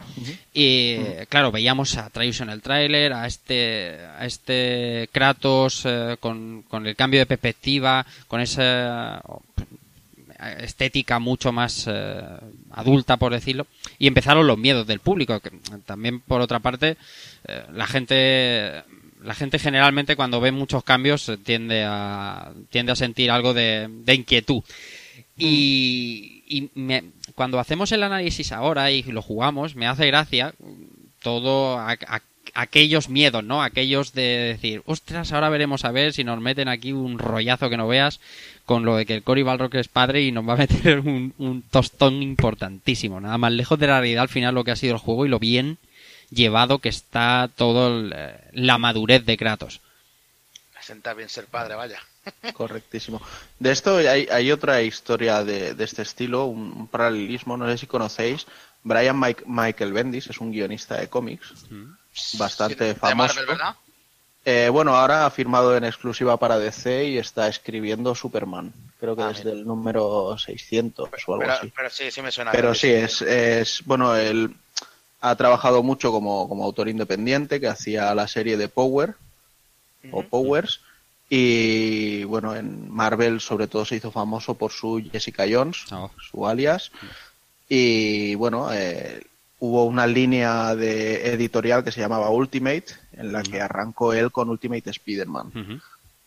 [0.54, 0.98] Y
[1.30, 6.86] claro, veíamos a Atreus en el tráiler, a este, a este Kratos eh, con, con
[6.86, 8.64] el cambio de perspectiva, con ese
[10.60, 12.22] estética mucho más eh,
[12.72, 13.66] adulta, por decirlo,
[13.98, 15.40] y empezaron los miedos del público.
[15.40, 15.52] Que
[15.86, 16.98] también, por otra parte,
[17.48, 18.84] eh, la gente
[19.24, 24.64] la gente generalmente cuando ve muchos cambios tiende a tiende a sentir algo de, inquietud
[25.38, 27.04] y, me-
[27.36, 30.54] cuando hacemos el análisis ahora y lo jugamos me hace gracia
[31.22, 31.98] todo a-
[32.54, 33.62] aquellos miedos, ¿no?
[33.62, 37.78] Aquellos de decir, ostras, ahora veremos a ver si nos meten aquí un rollazo que
[37.78, 38.20] no veas
[38.66, 41.34] con lo de que el Cory Balrock es padre y nos va a meter un,
[41.38, 43.20] un tostón importantísimo.
[43.20, 45.30] Nada más lejos de la realidad al final lo que ha sido el juego y
[45.30, 45.78] lo bien
[46.30, 49.82] llevado que está todo el, eh, la madurez de Kratos.
[50.82, 52.00] Senta bien ser padre, vaya.
[52.54, 53.22] Correctísimo.
[53.60, 57.78] De esto hay, hay otra historia de, de este estilo, un, un paralelismo, no sé
[57.78, 58.46] si conocéis.
[58.84, 61.54] Brian Mike- Michael Bendis es un guionista de cómics
[62.38, 63.34] bastante De famoso.
[63.36, 63.76] Marvel, ¿verdad?
[64.46, 68.72] Eh, bueno, ahora ha firmado en exclusiva para DC y está escribiendo Superman.
[68.98, 71.74] Creo que Ah, desde el número 600 o algo Pero, así.
[71.76, 72.52] pero sí, sí me suena.
[72.54, 74.56] Pero sí, es, es bueno, él
[75.22, 79.16] ha trabajado mucho como, como autor independiente, que hacía la serie de Power
[80.12, 80.82] o Powers.
[81.30, 85.86] Y bueno, en Marvel sobre todo se hizo famoso por su Jessica Jones,
[86.32, 86.92] su alias.
[87.68, 89.26] Y bueno, eh,
[89.60, 94.50] hubo una línea de editorial que se llamaba Ultimate, en la que arrancó él con
[94.50, 95.82] Ultimate Spider-Man.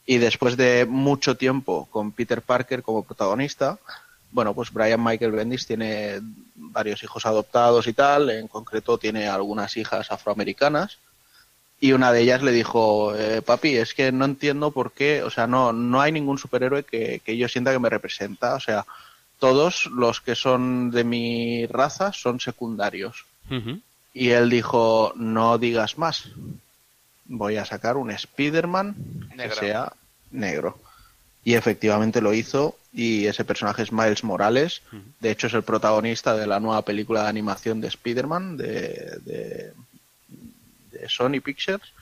[0.04, 3.78] Y después de mucho tiempo con Peter Parker como protagonista,
[4.32, 6.20] bueno, pues Brian Michael Bendis tiene
[6.54, 10.98] varios hijos adoptados y tal, en concreto tiene algunas hijas afroamericanas.
[11.82, 15.30] Y una de ellas le dijo, eh, papi, es que no entiendo por qué, o
[15.30, 18.54] sea, no, no hay ningún superhéroe que, que yo sienta que me representa.
[18.54, 18.84] O sea,
[19.40, 23.24] todos los que son de mi raza son secundarios.
[24.12, 26.28] Y él dijo, no digas más.
[27.24, 28.94] Voy a sacar un Spider-Man
[29.36, 29.92] que sea
[30.30, 30.78] negro.
[31.42, 34.82] Y efectivamente lo hizo y ese personaje es Miles Morales.
[35.20, 39.72] De hecho es el protagonista de la nueva película de animación de Spider-Man de, de,
[40.92, 41.92] de Sony Pictures.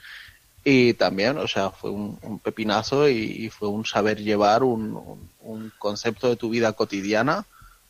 [0.64, 4.94] Y también, o sea, fue un, un pepinazo y, y fue un saber llevar un,
[4.96, 7.46] un- un concepto de tu vida cotidiana,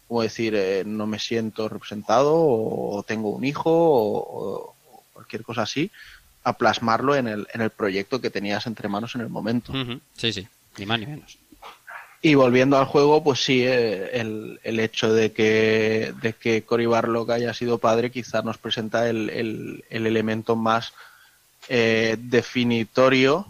[0.07, 5.63] como decir, eh, no me siento representado o, tengo un hijo o, o cualquier cosa
[5.63, 5.91] así,
[6.45, 9.73] a plasmarlo en el, en el proyecto que tenías entre manos en el momento.
[10.17, 10.47] Sí, sí,
[10.79, 11.37] ni más ni menos.
[12.21, 16.87] Y volviendo al juego, pues sí, eh, el, el hecho de que, de que Cory
[16.87, 20.93] Barlog haya sido padre quizá nos presenta el, el, el elemento más
[21.69, 23.47] eh, definitorio.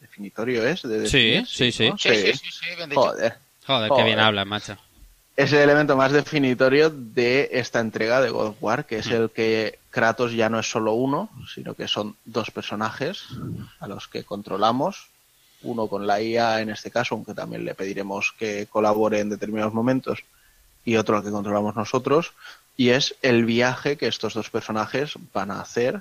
[0.00, 0.82] ¿Definitorio es?
[0.82, 1.46] De Sí, definir?
[1.48, 1.88] sí, sí.
[1.90, 1.98] ¿no?
[1.98, 3.00] Sí, sí, sí, sí, bien dicho.
[3.02, 3.34] Joder.
[3.66, 4.76] Joder, qué bien hablas, macho.
[5.36, 9.30] Es el elemento más definitorio de esta entrega de God of War, que es el
[9.30, 13.24] que Kratos ya no es solo uno, sino que son dos personajes
[13.80, 15.06] a los que controlamos.
[15.62, 19.74] Uno con la IA en este caso, aunque también le pediremos que colabore en determinados
[19.74, 20.24] momentos,
[20.84, 22.32] y otro al que controlamos nosotros.
[22.76, 26.00] Y es el viaje que estos dos personajes van a hacer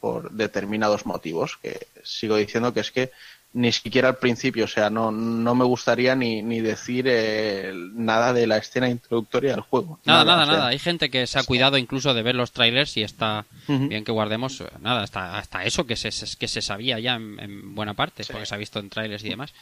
[0.00, 3.10] por determinados motivos, que sigo diciendo que es que
[3.52, 8.32] ni siquiera al principio, o sea, no, no me gustaría ni, ni decir eh, nada
[8.32, 9.98] de la escena introductoria del juego.
[10.04, 10.68] Nada, nada, o sea, nada.
[10.68, 13.46] Hay gente que se ha cuidado incluso de ver los trailers y está
[13.88, 17.40] bien que guardemos, eh, nada, hasta, hasta eso que se, que se sabía ya en,
[17.40, 19.52] en buena parte, porque se ha visto en trailers y demás.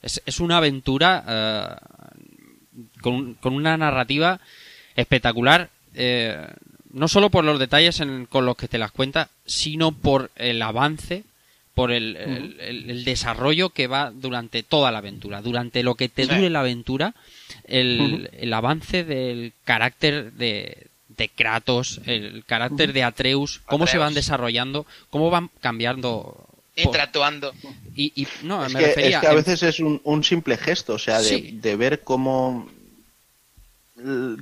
[0.00, 1.74] Es, es una aventura eh,
[3.02, 4.40] con, con una narrativa
[4.96, 6.46] espectacular, eh,
[6.92, 10.62] no solo por los detalles en- con los que te las cuenta, sino por el
[10.62, 11.24] avance,
[11.78, 16.08] por el, el- el- el desarrollo que va durante toda la aventura, durante lo que
[16.08, 16.34] te Sí.
[16.34, 17.14] dure la aventura,
[17.68, 24.86] el, avance del carácter de, de Kratos, el carácter de Atreus, cómo se van desarrollando,
[25.10, 26.44] cómo van cambiando.
[26.74, 27.52] Interactuando.
[27.94, 30.56] y, y- no, es, me que, refería es que a veces es un, un simple
[30.56, 31.58] gesto, o sea, de, Sí.
[31.62, 32.68] de ver cómo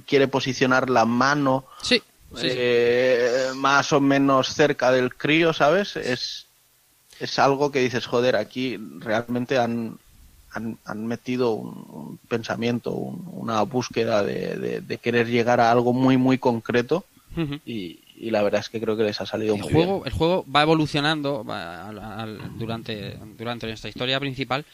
[0.07, 2.03] quiere posicionar la mano Sí,
[2.35, 2.49] sí, sí.
[2.51, 5.97] eh, más o menos cerca del crío, ¿sabes?
[5.97, 6.46] Es,
[7.21, 9.99] es algo que dices, joder, aquí realmente han,
[10.51, 15.71] han, han metido un, un pensamiento, un- una búsqueda de, de- de querer llegar a
[15.71, 17.05] algo muy, muy concreto
[17.67, 20.13] y, y la verdad es que creo que les ha salido el muy juego, el
[20.13, 24.65] juego va evolucionando va al- al- durante, durante esta historia principal.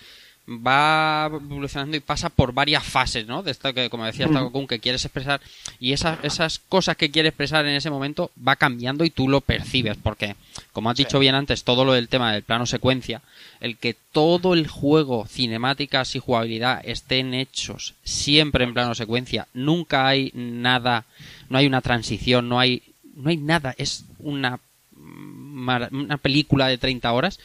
[0.48, 3.44] Va evolucionando y pasa por varias fases, ¿no?
[3.44, 4.35] De esto que, como decía Ujú.
[4.35, 5.40] Takokun, que quieres expresar.
[5.78, 9.40] Y esas, esas cosas que quieres expresar en ese momento va cambiando y tú lo
[9.40, 9.97] percibes.
[10.02, 10.35] Porque,
[10.73, 13.23] como has dicho bien antes, todo lo del tema del plano secuencia,
[13.60, 20.09] el que todo el juego, cinemáticas y jugabilidad estén hechos siempre en plano secuencia, nunca
[20.09, 21.05] hay nada,
[21.51, 22.82] no hay una transición, no hay,
[23.14, 24.59] no hay nada, es una,
[24.97, 27.39] mara- una película de 30 horas.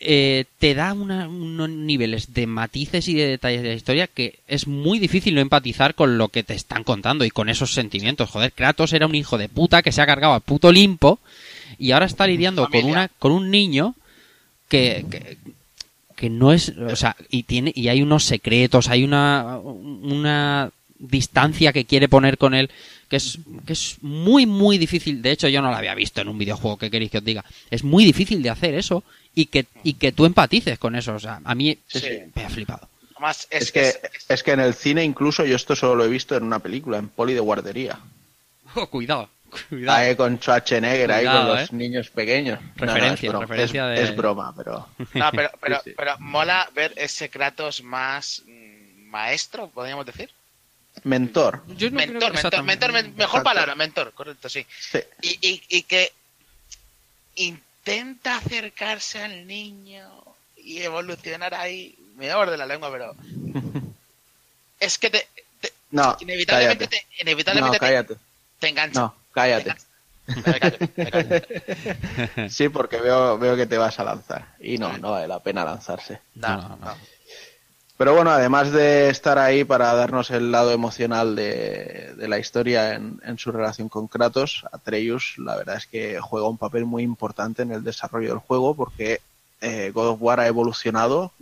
[0.00, 4.38] Eh, te da una- unos niveles de matices y de detalles de la historia que
[4.48, 8.30] es muy difícil no empatizar con lo que te están contando y con esos sentimientos.
[8.30, 11.18] Joder, Kratos era un hijo de puta que se ha cargado al puto limpo
[11.78, 13.94] y ahora está lidiando con una con un niño
[14.68, 15.36] que, que,
[16.16, 21.72] que no es, o sea, y tiene y hay unos secretos, hay una una distancia
[21.72, 22.70] que quiere poner con él
[23.08, 25.20] que es que es muy muy difícil.
[25.20, 27.44] De hecho, yo no lo había visto en un videojuego, que queréis que os diga.
[27.70, 29.02] Es muy difícil de hacer eso
[29.34, 31.78] y que y que tú empatices con eso, o sea, a mí
[32.34, 32.88] me ha flipado.
[33.14, 36.04] Además, Es, es, que, es- es que en el cine incluso yo esto solo lo
[36.04, 37.98] he visto en una película, en Poli de guardería.
[38.76, 39.28] Oh, cuidado,
[39.68, 39.98] cuidado.
[39.98, 41.74] Ahí con Schwarzenegger, ahí Cuidado, con los eh.
[41.74, 42.60] niños pequeños.
[42.76, 44.88] No, no, Referencia, es broma, referencia es, de- es broma, pero...
[45.14, 45.94] No, pero, pero, Sí, sí.
[45.96, 50.30] pero mola ver ese Kratos más mm, maestro, podríamos decir.
[51.02, 51.62] Mentor.
[51.76, 53.42] Yo no creo mentor, mentor, mentor, men- mejor Exacto.
[53.44, 54.64] palabra, mentor, correcto, sí.
[54.78, 54.98] Sí.
[55.22, 56.12] Y, y, y que
[57.84, 60.08] intenta acercarse al niño
[60.56, 61.96] y evolucionar ahí.
[62.16, 63.14] Me voy a morder la lengua, pero.
[64.80, 65.26] es que te.
[65.60, 67.06] te- No, inevitablemente cállate.
[67.16, 68.16] te, inevitablemente No, te- cállate.
[68.58, 69.00] te, engancha.
[69.00, 69.74] No, cállate.
[70.26, 72.48] Me callo, me callo.
[72.50, 74.46] Sí, porque veo, veo que te vas a lanzar.
[74.60, 76.20] Y no, no vale la pena lanzarse.
[76.36, 76.96] No, No, no, no.
[78.00, 82.94] Pero bueno, además de estar ahí para darnos el lado emocional de, de la historia
[82.94, 87.02] en, en su relación con Kratos, Atreus la verdad es que juega un papel muy
[87.02, 89.20] importante en el desarrollo del juego porque
[89.60, 91.32] eh, God of War ha evolucionado,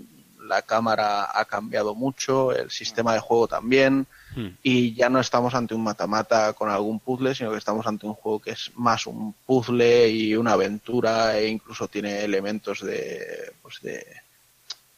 [0.48, 4.48] la cámara ha cambiado mucho, el sistema de juego también, Hmm.
[4.62, 8.14] y ya no estamos ante un matamata con algún puzzle, sino que estamos ante un
[8.14, 13.80] juego que es más un puzzle y una aventura e incluso tiene elementos de, pues
[13.80, 14.04] de,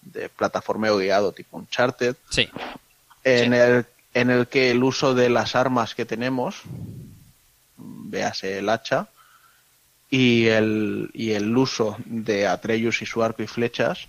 [0.03, 2.49] de plataformeo guiado tipo Uncharted, Sí.
[3.25, 6.63] en, el, en el que el uso de las armas que tenemos,
[7.77, 9.09] véase el hacha,
[10.11, 14.09] y el, y el uso de Atreus y su arco y flechas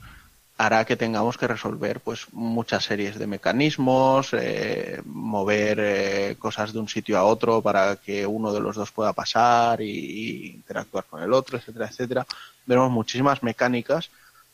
[0.57, 6.79] hará que tengamos que resolver pues muchas series de mecanismos, eh, mover eh, cosas de
[6.79, 11.05] un sitio a otro para que uno de los dos pueda pasar y, y interactuar
[11.05, 12.25] con el otro, etcétera, etcétera.
[12.65, 14.09] Veremos muchísimas mecánicas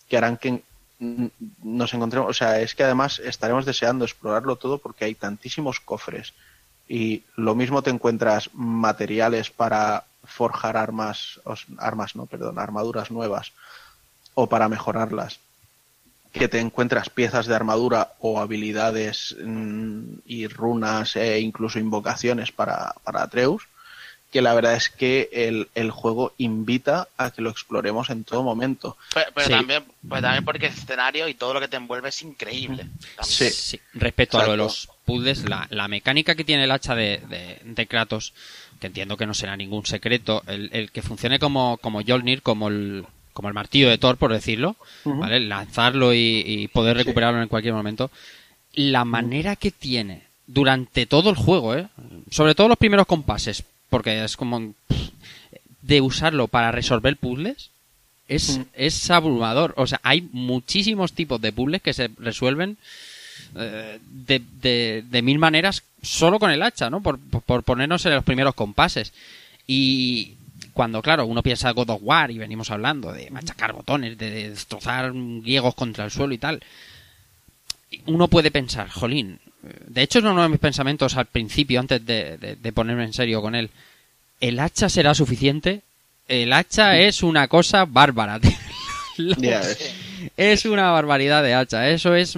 [0.07, 0.61] que harán que
[0.99, 6.34] nos encontremos, o sea, es que además estaremos deseando explorarlo todo porque hay tantísimos cofres
[6.88, 11.40] y lo mismo te encuentras materiales para forjar armas,
[11.78, 13.53] armas no, perdón, armaduras nuevas
[14.34, 15.40] o para mejorarlas
[16.32, 19.36] que te encuentras piezas de armadura o habilidades
[20.26, 23.68] y runas e incluso invocaciones para, para Atreus,
[24.32, 28.44] que la verdad es que el, el juego invita a que lo exploremos en todo
[28.44, 28.98] momento.
[29.14, 29.54] Pero, pero Sí.
[29.54, 32.86] también, pero también porque el escenario y todo lo que te envuelve es increíble.
[33.22, 33.80] Sí.
[33.94, 37.60] Respecto a lo de los puzzles, la, la mecánica que tiene el hacha de, de,
[37.64, 38.34] de Kratos,
[38.82, 42.68] que entiendo que no será ningún secreto, el, el que funcione como, como Jolnir, como
[42.68, 44.76] el, como el martillo de Thor, por decirlo.
[45.06, 45.40] ¿vale?
[45.40, 48.12] Lanzarlo y, y poder recuperarlo en cualquier momento.
[48.74, 51.88] La manera que tiene durante todo el juego, ¿eh?
[52.30, 54.73] sobre todo los primeros compases, porque es como
[55.81, 57.69] de usarlo para resolver puzzles,
[58.27, 58.61] es, Mm.
[58.73, 59.73] es abrumador.
[59.77, 62.77] O sea, hay muchísimos tipos de puzzles que se resuelven
[63.55, 67.01] eh, de, de, de mil maneras solo con el hacha, ¿no?
[67.01, 69.14] Por, por- ponernos en los primeros compases.
[69.68, 70.34] Y
[70.73, 74.49] cuando, claro, uno piensa God of War y venimos hablando de machacar botones, de, de
[74.49, 76.61] destrozar griegos contra el suelo y tal,
[78.05, 79.39] uno puede pensar, jolín,
[79.88, 83.13] de hecho es uno de mis pensamientos al principio, antes de, de- de ponerme en
[83.13, 83.69] serio con él,
[84.39, 85.81] ¿el hacha será suficiente?
[86.27, 88.39] El hacha es una cosa bárbara.
[89.17, 89.38] Los-
[90.38, 91.89] es una barbaridad de hacha.
[91.89, 92.38] Eso es.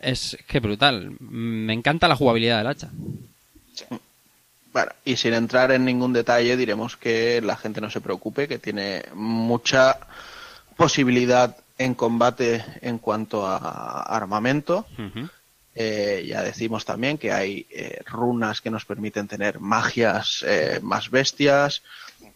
[0.00, 1.12] Es que brutal.
[1.20, 2.88] Me encanta la jugabilidad del hacha.
[4.72, 8.58] Bueno, y sin entrar en ningún detalle, diremos que la gente no se preocupe, que
[8.58, 9.98] tiene mucha
[10.76, 14.86] posibilidad en combate en cuanto a armamento.
[15.74, 21.10] Eh, ya decimos también que hay eh, runas que nos permiten tener magias eh, más
[21.10, 21.82] bestias.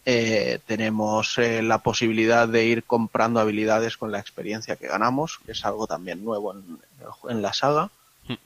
[0.05, 5.51] Eh, tenemos eh, la posibilidad de ir comprando habilidades con la experiencia que ganamos, que
[5.51, 6.55] es algo también nuevo
[7.29, 7.89] en, la saga.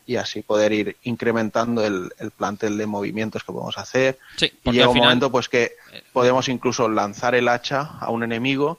[0.05, 4.19] Y así poder ir incrementando el, el plantel de movimientos que podemos hacer.
[4.35, 5.75] Sí, y llega un final- momento pues que
[6.13, 8.77] podemos incluso lanzar el hacha a un enemigo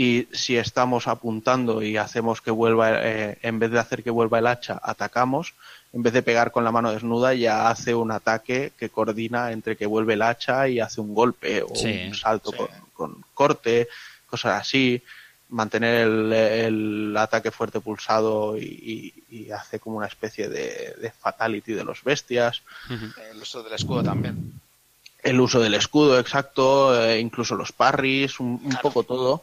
[0.00, 4.38] y si estamos apuntando y hacemos que vuelva, eh, en vez de hacer que vuelva
[4.38, 5.54] el hacha, atacamos,
[5.92, 9.76] en vez de pegar con la mano desnuda, ya hace un ataque que coordina entre
[9.76, 13.88] que vuelve el hacha y hace un golpe o Sí, un salto con, con corte,
[14.30, 15.02] cosas así.
[15.48, 21.10] Mantener el, el ataque fuerte pulsado y, y- y hace como una especie de, de
[21.10, 22.62] fatality de los bestias.
[23.32, 24.52] El uso del escudo también.
[25.22, 29.42] El uso del escudo, exacto, eh, incluso los parries, un, un poco todo.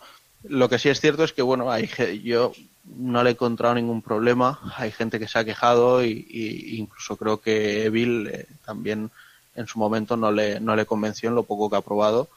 [0.49, 2.53] Lo que sí es cierto es que, bueno, hay, ge- yo
[2.97, 4.59] no le he encontrado ningún problema.
[4.77, 9.09] Hay gente que se ha quejado y, y incluso creo que Evil eh, también
[9.55, 12.27] en su momento no le, no le convenció en lo poco que ha probado,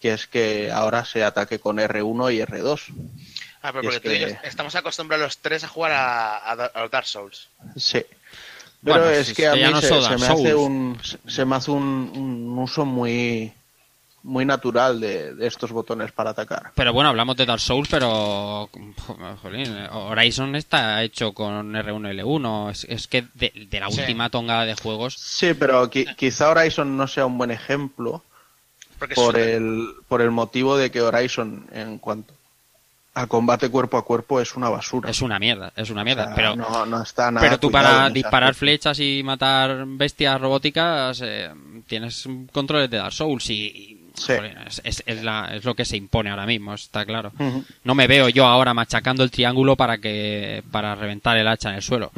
[0.00, 2.80] que es que ahora se ataque con R1 y R2.
[3.62, 6.52] Ah, pero porque es tú y yo estamos acostumbrados los tres a jugar a, a,
[6.52, 7.48] a los Dark Souls.
[7.76, 8.02] Sí.
[8.82, 11.56] Pero Bueno, es si que a mí no se, me hace un se- se me
[11.56, 13.52] hace un, un uso muy
[14.22, 16.72] muy natural de, de estos botones para atacar.
[16.74, 18.68] Pero bueno, hablamos de Dark Souls, pero
[19.42, 22.70] jolín, Horizon está hecho con R1 y L1.
[22.70, 24.00] Es, es que de, de la Sí.
[24.00, 25.14] última tonga de juegos.
[25.18, 28.22] Sí, pero qui- quizá Horizon no sea un buen ejemplo
[28.98, 32.34] Porque por el por el motivo de que Horizon en cuanto
[33.12, 35.10] a combate cuerpo a cuerpo es una basura.
[35.10, 36.22] Es una mierda, es una mierda.
[36.22, 40.40] O sea, pero no, no está nada pero tú para disparar flechas y matar bestias
[40.40, 41.50] robóticas eh,
[41.88, 43.99] tienes controles de Dark Souls y,
[44.66, 47.32] es, es- es la- es lo que se impone ahora mismo, está claro.
[47.84, 51.76] No me veo yo ahora machacando el triángulo para que para reventar el hacha en
[51.76, 52.10] el suelo.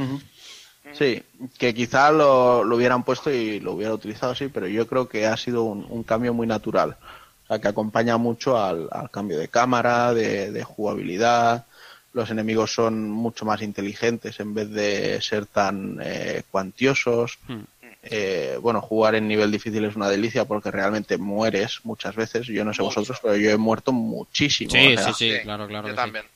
[0.92, 1.22] Sí,
[1.58, 5.26] que quizá lo, lo hubieran puesto y lo hubiera utilizado así, pero yo creo que
[5.26, 6.96] ha sido un, un cambio muy natural.
[7.44, 11.64] O sea, que acompaña mucho al, al cambio de cámara, de, de jugabilidad.
[12.12, 17.38] Los enemigos son mucho más inteligentes en vez de ser tan eh, cuantiosos.
[17.48, 17.60] Hmm.
[18.02, 22.46] Eh, bueno, jugar en nivel difícil es una delicia porque realmente mueres muchas veces.
[22.46, 24.72] Yo no sé vosotros, pero yo he muerto muchísimo.
[24.72, 25.88] Sí, o sea, sí, sí, claro, claro.
[25.88, 26.26] Yo que sí.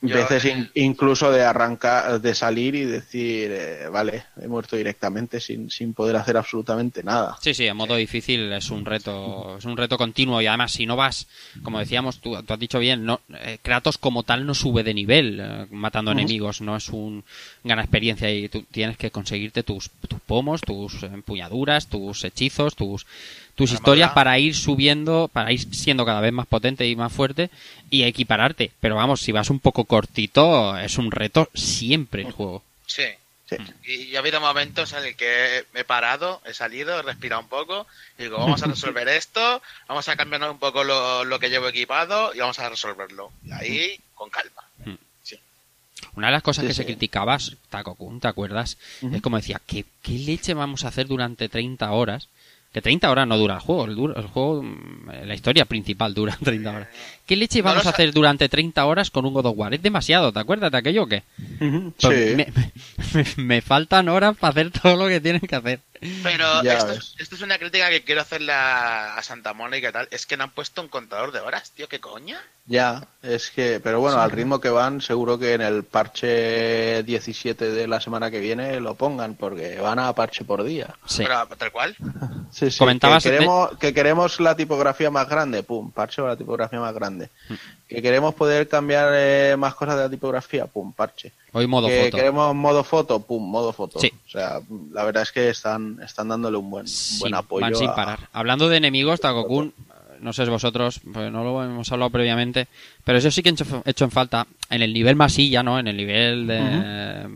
[0.00, 5.70] Veces in- incluso de arrancar, de salir y decir, eh, vale, he muerto directamente sin,
[5.70, 7.36] sin poder hacer absolutamente nada.
[7.40, 10.86] Sí, sí, en modo difícil es un reto, es un reto continuo y además si
[10.86, 11.26] no vas,
[11.64, 14.94] como decíamos, tú, tú has dicho bien, no, eh, Kratos como tal no sube de
[14.94, 17.24] nivel eh, matando enemigos, no es un
[17.64, 23.04] gana experiencia y tú tienes que conseguirte tus, tus pomos, tus empuñaduras, tus hechizos, tus
[23.58, 27.50] tus historias para ir subiendo, para ir siendo cada vez más potente y más fuerte
[27.90, 28.70] y equipararte.
[28.80, 32.62] Pero vamos, si vas un poco cortito, es un reto siempre el juego.
[32.86, 33.02] Sí.
[33.84, 37.86] Y ha habido momentos en el que he parado, he salido, he respirado un poco
[38.18, 41.66] y digo, vamos a resolver esto, vamos a cambiar un poco lo, lo que llevo
[41.68, 43.32] equipado y vamos a resolverlo.
[43.44, 44.62] Y ahí, con calma.
[46.14, 46.86] Una de las cosas Sí, que se sí.
[46.86, 47.38] criticaba,
[47.70, 48.76] Takokun, ¿te acuerdas?
[49.12, 52.28] Es como decía, ¿qué, ¿qué leche vamos a hacer durante 30 horas?
[52.72, 56.36] Que 30 horas no dura el juego, el, el juego, mm, la historia principal dura
[56.42, 56.88] 30 horas.
[57.28, 59.74] ¿Qué leche vamos a hacer durante 30 horas con un God of War?
[59.74, 61.22] Es demasiado, ¿te acuerdas de aquello o qué?
[61.58, 62.34] Pues Sí.
[62.34, 65.80] me, me- me faltan horas para hacer todo lo que tienen que hacer.
[66.22, 70.06] Pero esto, esto es una crítica que quiero hacerle a, a Santa Mónica y tal.
[70.12, 72.38] Es que no han puesto un contador de horas, tío, ¿qué coña?
[72.66, 77.72] Ya, es que, pero bueno, al ritmo que van, seguro que en el parche 17
[77.72, 80.94] de la semana que viene lo pongan, porque van a parche por día.
[81.16, 81.96] Pero tal cual.
[82.50, 86.32] Sí, sí, Comentabas que de- queremos, que queremos la tipografía más grande, pum, parche para
[86.32, 87.17] la tipografía más grande.
[87.88, 91.32] Que queremos poder cambiar eh, más cosas de la tipografía, pum, parche.
[91.52, 92.16] Hoy modo que foto.
[92.18, 93.98] queremos modo foto, pum, modo foto.
[93.98, 94.12] Sí.
[94.26, 94.60] O sea,
[94.92, 96.86] la verdad es que están, están dándole un buen,
[97.18, 97.62] buen apoyo.
[97.62, 98.28] van sin a- parar.
[98.32, 99.72] Hablando de enemigos, Takokun,
[100.20, 102.68] no sé vosotros, pues no lo hemos hablado previamente,
[103.04, 105.78] pero eso sí que he hecho, hecho en falta en el nivel masilla, ¿no?
[105.78, 107.28] En el nivel de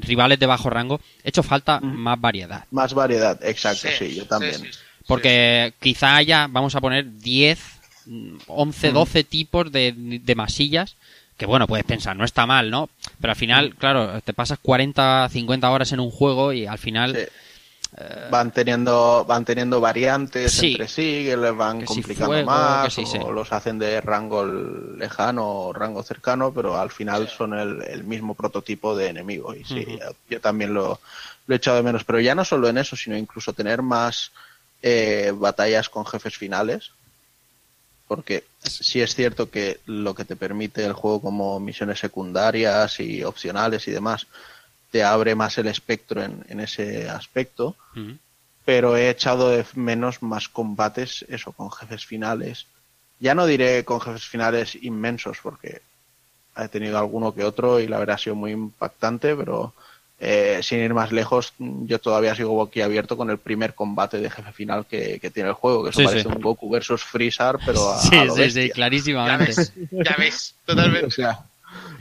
[0.00, 2.64] rivales de bajo rango, he hecho falta más variedad.
[2.70, 4.68] Más variedad, exacto, sí, yo también.
[5.06, 7.77] Porque quizá haya, vamos a poner 10, mm,
[8.46, 8.94] 11, Mm.
[8.94, 10.96] 12 tipos de, de masillas.
[11.36, 12.88] Que bueno, puedes pensar, no está mal, ¿no?
[13.20, 13.40] Pero al Mm.
[13.40, 17.26] final, claro, te pasas 40, 50 horas en un juego y al final Sí.
[18.30, 20.72] van teniendo van teniendo variantes Sí.
[20.72, 23.18] entre sí que les van Que si complicando fuego, más que si o sí.
[23.32, 28.34] los hacen de rango lejano o rango cercano pero al final son el, el mismo
[28.34, 31.00] prototipo de enemigo y sí yo, yo también lo,
[31.46, 34.32] lo he echado de menos pero ya no solo en eso sino incluso tener más
[34.82, 36.90] eh, batallas con jefes finales
[38.08, 43.22] porque sí es cierto que lo que te permite el juego como misiones secundarias y
[43.22, 44.26] opcionales y demás
[44.90, 47.76] te abre más el espectro en, en ese aspecto,
[48.64, 52.66] pero he echado de menos más combates, eso, con jefes finales.
[53.20, 55.82] Ya no diré con jefes finales inmensos, porque
[56.56, 59.74] he tenido alguno que otro y la verdad ha sido muy impactante, pero
[60.20, 64.52] eh, sin ir más lejos, yo todavía sigo boquiabierto con el primer combate de jefe
[64.52, 66.34] final que, que tiene el juego, que eso Sí, parece sí.
[66.34, 68.62] un Goku versus Freezer, pero a, Sí, a lo sí, bestia.
[68.64, 69.62] sí, clarísimamente.
[69.92, 71.06] Ya ves, totalmente.
[71.06, 71.38] O sea,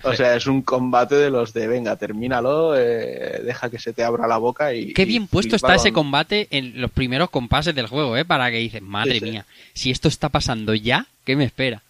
[0.03, 4.03] o sea, es un combate de los de venga, termínalo, eh, deja que se te
[4.03, 4.93] abra la boca y.
[4.93, 8.25] Qué y bien puesto está ese combate en los primeros compases del juego, ¿eh?
[8.25, 9.25] Para que dices, madre Sí, sí.
[9.31, 11.81] mía, si esto está pasando ya, ¿qué me espera?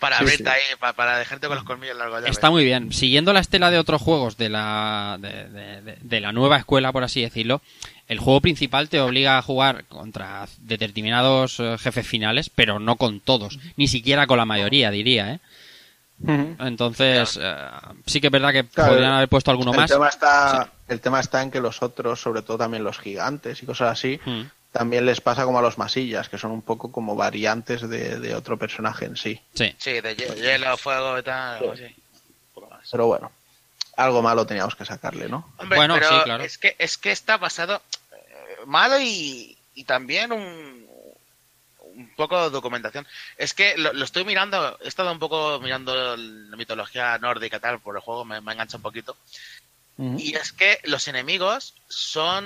[0.00, 0.50] Para Sí, abrirte sí.
[0.50, 2.22] ahí, para, para dejarte con los colmillos largos.
[2.22, 2.52] ya Está ves.
[2.52, 2.92] muy bien.
[2.92, 6.92] Siguiendo la estela de otros juegos de la, de, de- de- de la nueva escuela,
[6.92, 7.60] por así decirlo,
[8.06, 13.20] el juego principal te obliga a jugar contra determinados eh, jefes finales, pero no con
[13.20, 15.40] todos, ni siquiera con la mayoría, diría, ¿eh?
[16.58, 17.54] Entonces, eh,
[18.06, 19.90] sí que es verdad que Claro, podrían haber puesto alguno el más.
[19.90, 23.66] Tema está, El tema está en que los otros, sobre todo también los gigantes y
[23.66, 24.42] cosas así, Mm.
[24.78, 28.34] También les pasa como a los masillas, que son un poco como variantes de, de
[28.34, 29.40] otro personaje en sí.
[29.54, 29.74] Sí.
[29.78, 31.94] Sí, de hie- hielo, fuego y tal, algo así.
[32.90, 33.32] Pero bueno,
[33.96, 35.52] algo malo teníamos que sacarle, ¿no?
[35.58, 36.08] Hombre, pero
[36.44, 37.82] es que es que está basado
[38.12, 40.86] eh, malo y, y también un,
[41.80, 43.06] un poco de documentación.
[43.36, 47.60] Es que lo, lo estoy mirando, he estado un poco mirando la mitología nórdica y
[47.60, 49.16] tal por el juego, me, me engancha un poquito.
[50.16, 52.44] Y es que los enemigos son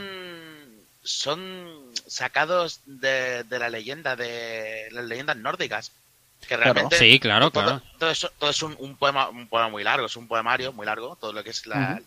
[1.04, 5.90] son sacados de, de la leyenda de las leyendas nórdicas.
[6.40, 6.62] Que Claro.
[6.74, 7.82] realmente Sí, claro, todo, claro.
[7.98, 10.84] Todo, eso, todo es un, un poema un poema muy largo, es un poemario muy
[10.86, 12.00] largo, todo lo que es la,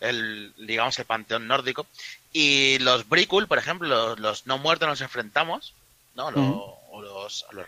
[0.00, 1.86] el digamos el panteón nórdico
[2.32, 5.72] y los Bricul, por ejemplo, los, los no muertos nos enfrentamos,
[6.16, 6.30] ¿no?
[6.32, 6.74] Lo- Ujú.
[6.90, 7.66] o los, a los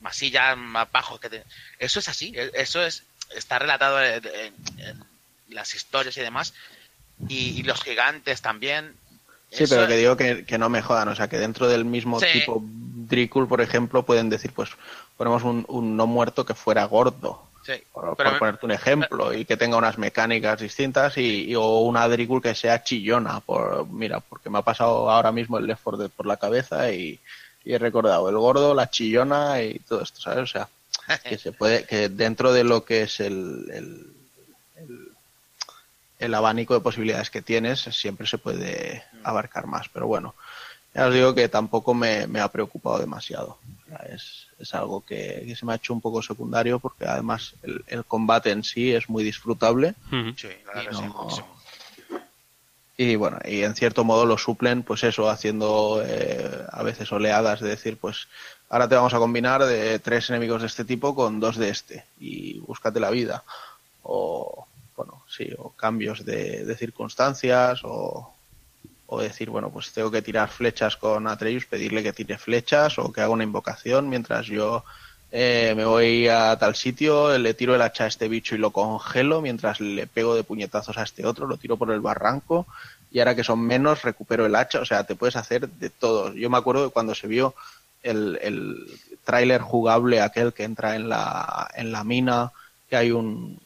[0.00, 1.44] masillas más bajos que te-
[1.78, 3.02] eso es así, e- eso es
[3.34, 5.04] está relatado en, en- en
[5.48, 6.52] las historias y demás
[7.28, 8.94] y, y los gigantes también.
[9.50, 11.84] Sí, Eso- pero que digo que, que no me jodan, o sea, que dentro del
[11.84, 12.26] mismo Sí.
[12.32, 14.70] tipo Dricul, por ejemplo, pueden decir, pues
[15.16, 19.34] ponemos un, un no muerto que fuera gordo, sí, por, pero por ponerte un ejemplo,
[19.34, 23.86] y que tenga unas mecánicas distintas, y, y- o una Dricul que sea chillona, por
[23.88, 27.18] mira, porque me ha pasado ahora mismo el Left 4 Dead por la cabeza y,
[27.64, 30.44] y he recordado el gordo, la chillona y todo esto, ¿sabes?
[30.44, 30.68] O sea,
[31.28, 34.12] que se puede, que dentro de lo que es el-
[36.20, 40.34] el abanico de posibilidades que tienes, siempre se puede abarcar más, pero bueno,
[40.94, 43.58] ya os digo que tampoco me, me ha preocupado demasiado.
[44.08, 47.84] Es, es algo que, que se me ha hecho un poco secundario porque además el,
[47.86, 49.94] el combate en sí es muy disfrutable.
[50.36, 51.28] Sí, la no-.
[52.96, 57.60] Y bueno, y en cierto modo lo suplen, pues eso, haciendo eh, a veces oleadas
[57.60, 58.28] de decir, pues
[58.68, 62.04] ahora te vamos a combinar de tres enemigos de este tipo con dos de este
[62.18, 63.42] y búscate la vida.
[64.02, 64.66] O,
[65.00, 68.34] bueno, sí, o cambios de, circunstancias o,
[69.06, 73.10] o decir, bueno, pues tengo que tirar flechas con Atreus, pedirle que tire flechas o
[73.10, 74.84] que haga una invocación mientras yo
[75.32, 78.72] eh, me voy a tal sitio, le tiro el hacha a este bicho y lo
[78.72, 82.66] congelo mientras le pego de puñetazos a este otro, lo tiro por el barranco
[83.10, 86.34] y ahora que son menos recupero el hacha, o sea, te puedes hacer de todo.
[86.34, 87.54] Yo me acuerdo de cuando se vio
[88.02, 88.86] el, el
[89.24, 92.52] tráiler jugable aquel que entra en la, en la mina,
[92.90, 93.58] que hay un,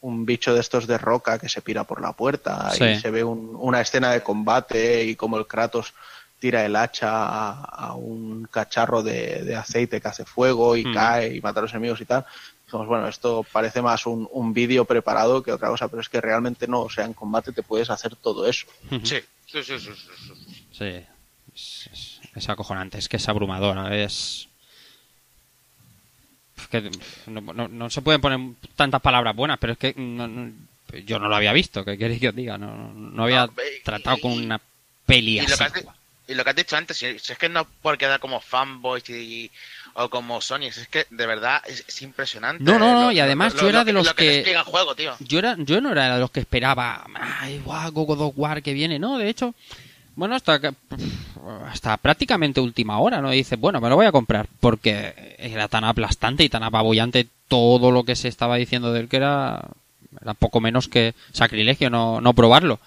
[0.00, 2.84] un bicho de estos de roca que se pira por la puerta Sí.
[2.84, 5.92] y se ve un- una escena de combate y como el Kratos
[6.38, 10.94] tira el hacha a, a un cacharro de, de aceite que hace fuego y Mm.
[10.94, 12.24] cae y mata a los enemigos y tal.
[12.64, 16.20] Dijimos, bueno, esto parece más un, un vídeo preparado que otra cosa, pero es que
[16.20, 18.66] realmente no, o sea, en combate te puedes hacer todo eso.
[19.02, 20.66] Sí, sí, sí, sí, sí, sí.
[20.70, 21.06] Sí,
[21.54, 24.47] es, es- es acojonante, es que es abrumador, es
[26.68, 26.90] que
[27.26, 28.38] no, no- no se pueden poner
[28.76, 30.50] tantas palabras buenas, pero es que no-
[31.04, 32.56] yo no lo había visto, ¿qué queréis que os diga?
[32.58, 33.48] No, no- no había
[33.84, 34.60] tratado con una
[35.06, 35.64] peli Y lo, así.
[35.72, 35.86] que has,
[36.28, 39.08] y lo que has dicho antes, si, si es que no por quedar como fanboys
[39.10, 39.50] y,
[39.94, 42.62] o como Sony, es que de verdad es, es impresionante.
[42.62, 44.94] No, no, no, Lo- y además lo- yo era lo de los lo que- juego,
[44.94, 45.14] tío.
[45.20, 47.04] Yo, era, yo no era de los que esperaba,
[47.40, 49.54] ay, guau, God of War que viene, no, de hecho,
[50.18, 50.72] bueno, hasta, que-
[51.70, 53.32] hasta prácticamente última hora, ¿no?
[53.32, 57.26] Y dices, bueno, me lo voy a comprar, porque era tan aplastante y tan apabullante
[57.46, 59.62] todo lo que se estaba diciendo de él que era,
[60.20, 62.80] era poco menos que sacrilegio no, no probarlo.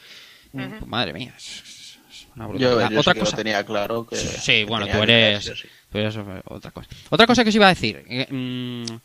[0.51, 1.97] Pues, madre mía, es,
[2.35, 2.89] una Yo, brutalidad.
[2.89, 3.37] yo sí Otra que lo cosa.
[3.37, 4.17] tenía claro que...
[4.17, 5.67] Sí, que bueno, tú que eres, sí.
[5.91, 6.89] tú eres otra cosa.
[7.09, 8.03] Otra cosa que os iba a decir.
[8.09, 8.97] eh, mm,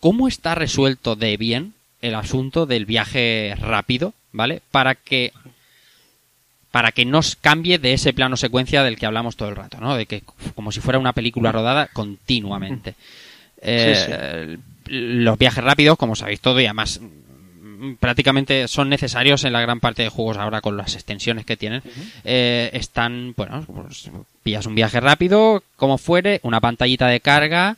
[0.00, 4.60] ¿Cómo está resuelto de bien el asunto del viaje rápido, ¿vale?
[4.70, 5.32] Para que
[6.70, 9.96] para que no cambie de ese plano secuencia del que hablamos todo el rato, ¿no?
[9.96, 10.22] De que
[10.54, 12.94] como si fuera una película rodada continuamente.
[13.62, 19.60] Eh, Los viajes rápidos, como sabéis todo, y además mm, prácticamente son necesarios en la
[19.60, 21.82] gran parte de juegos ahora con las extensiones que tienen.
[22.24, 24.08] Eh, están, bueno, pues,
[24.42, 27.76] pillas un viaje rápido, como fuere, una pantallita de carga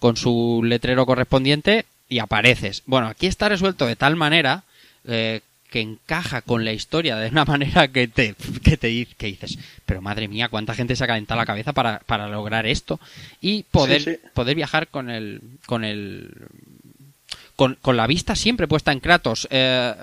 [0.00, 2.82] con su letrero correspondiente y apareces.
[2.86, 4.64] Bueno, aquí está resuelto de tal manera
[5.06, 5.40] eh,
[5.72, 10.00] que encaja con la historia de una manera que te, que te que dices, pero
[10.02, 13.00] madre mía, cuánta gente se ha calentado la cabeza para, para lograr esto
[13.40, 14.18] y poder, Sí, sí.
[14.34, 16.30] poder viajar con el, con el,
[17.56, 19.48] con, con la vista siempre puesta en Kratos.
[19.50, 19.94] Eh,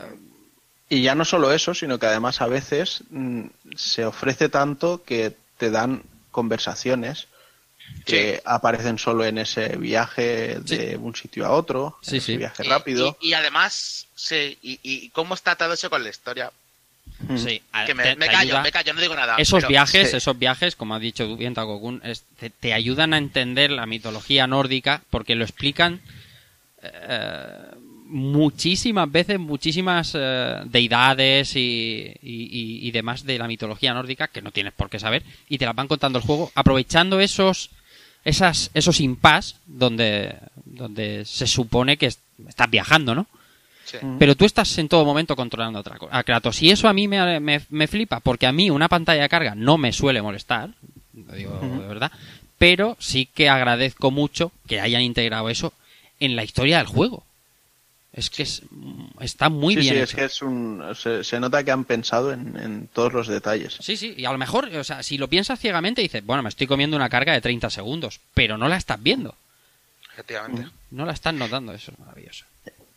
[0.90, 3.44] Y ya no solo eso, sino que además a veces mm,
[3.76, 7.28] se ofrece tanto que te dan conversaciones
[8.06, 12.38] que aparecen solo en ese viaje de un sitio a otro, Sí, en ese sí.
[12.38, 13.18] viaje rápido.
[13.22, 16.52] Y, y además, sí, y, y cómo está todo eso con la historia.
[17.38, 19.36] Sí, a- Que me, te- me te callo, ayuda- me callo, no digo nada.
[19.38, 20.18] Esos pero- viajes, sí.
[20.18, 24.48] esos viajes, como ha dicho bien Takokun, es- te, te ayudan a entender la mitología
[24.48, 26.02] nórdica porque lo explican
[26.82, 27.58] eh,
[28.06, 32.44] muchísimas veces, muchísimas eh, deidades y, y-
[32.84, 35.66] y- y demás de la mitología nórdica que no tienes por qué saber y te
[35.66, 37.70] las van contando el juego, aprovechando esos
[38.30, 40.36] esas, esos impas donde,
[40.66, 43.28] donde se supone que es- estás viajando, ¿no?
[44.20, 46.62] Pero tú estás en todo momento controlando a Traco- a Kratos.
[46.62, 49.56] Y eso a mí me, me- me flipa, porque a mí una pantalla de carga
[49.56, 50.70] no me suele molestar,
[51.14, 52.12] lo digo de verdad,
[52.60, 55.74] pero sí que agradezco mucho que hayan integrado eso
[56.20, 57.24] en la historia del juego.
[58.20, 58.62] Es que es,
[59.22, 60.04] está muy sí, bien sí, hecho.
[60.04, 63.78] es que es un, se, se nota que han pensado en, en todos los detalles.
[63.80, 66.50] Sí, sí, y a lo mejor, o sea, si lo piensas ciegamente, dices, bueno, me
[66.50, 69.36] estoy comiendo una carga de 30 segundos, pero no la estás viendo,
[70.12, 70.68] Efectivamente.
[70.92, 72.46] no la estás notando, eso es maravilloso.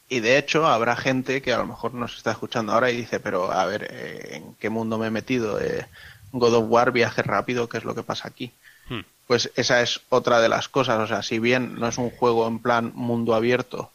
[0.08, 3.20] Y de hecho habrá gente que a lo mejor nos está escuchando ahora y dice,
[3.20, 5.60] pero a ver, eh, ¿en qué mundo me he metido?
[5.60, 5.86] Eh,
[6.32, 8.50] God of War, viaje rápido, ¿qué es lo que pasa aquí?
[8.88, 9.02] Hmm.
[9.26, 10.98] Pues esa es otra de las cosas.
[10.98, 13.90] O sea, si bien no es un juego en plan mundo abierto,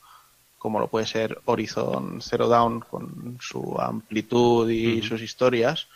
[0.58, 5.88] como lo puede ser Horizon Zero Dawn con su amplitud y sus historias,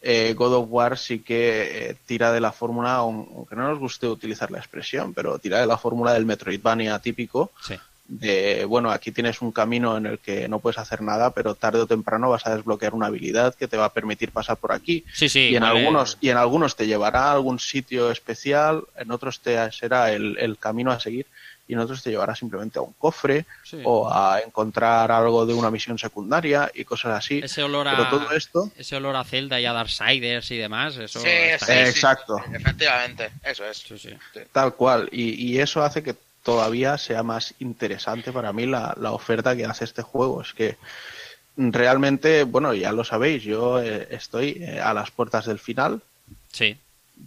[0.00, 3.78] eh, God of War sí que eh, tira de la fórmula, aun- aunque no nos
[3.78, 7.74] guste utilizar la expresión, pero tira de la fórmula del Metroidvania típico, Sí.
[8.06, 11.80] de, bueno, aquí tienes un camino en el que no puedes hacer nada, pero tarde
[11.80, 15.06] o temprano vas a desbloquear una habilidad que te va a permitir pasar por aquí.
[15.14, 15.78] Sí, sí, y en vale.
[15.80, 20.36] algunos y en algunos te llevará a algún sitio especial, en otros te será el,
[20.38, 21.26] el camino a seguir
[21.66, 23.80] y en otros te llevará simplemente a un cofre Sí.
[23.84, 27.40] o a encontrar algo de una misión secundaria y cosas así.
[27.42, 30.96] Ese olor a, Pero todo esto ese olor a Zelda y a Darksiders y demás,
[30.96, 31.84] eso Sí, está sí, ahí.
[31.84, 32.36] sí, Exacto.
[32.46, 33.84] sí, efectivamente, eso es.
[34.52, 35.08] Tal cual.
[35.12, 39.64] Y, y eso hace que todavía sea más interesante para mí la, la oferta que
[39.64, 40.42] hace este juego.
[40.42, 40.76] Es que
[41.56, 46.00] realmente, bueno, ya lo sabéis, yo eh, estoy eh, a las puertas del final.
[46.52, 46.76] Sí.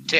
[0.08, 0.20] Sí.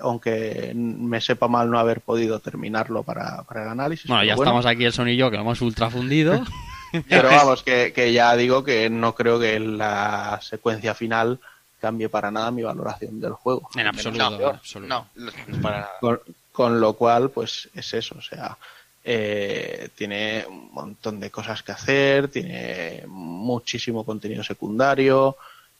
[0.00, 4.06] Aunque me sepa mal no haber podido terminarlo para, para el análisis.
[4.06, 6.44] Bueno, pero ya estamos aquí el Son y yo, que lo hemos ultra fundido.
[7.08, 11.40] Pero vamos, que, que ya digo que no creo que la secuencia final
[11.80, 13.68] cambie para nada mi valoración del juego.
[13.74, 14.88] En absoluto, No, en absoluto.
[14.88, 15.92] No, no, para nada.
[16.00, 16.20] Con,
[16.52, 18.56] con lo cual, pues es eso, o sea,
[19.02, 25.36] eh, tiene un montón de cosas que hacer, tiene muchísimo contenido secundario,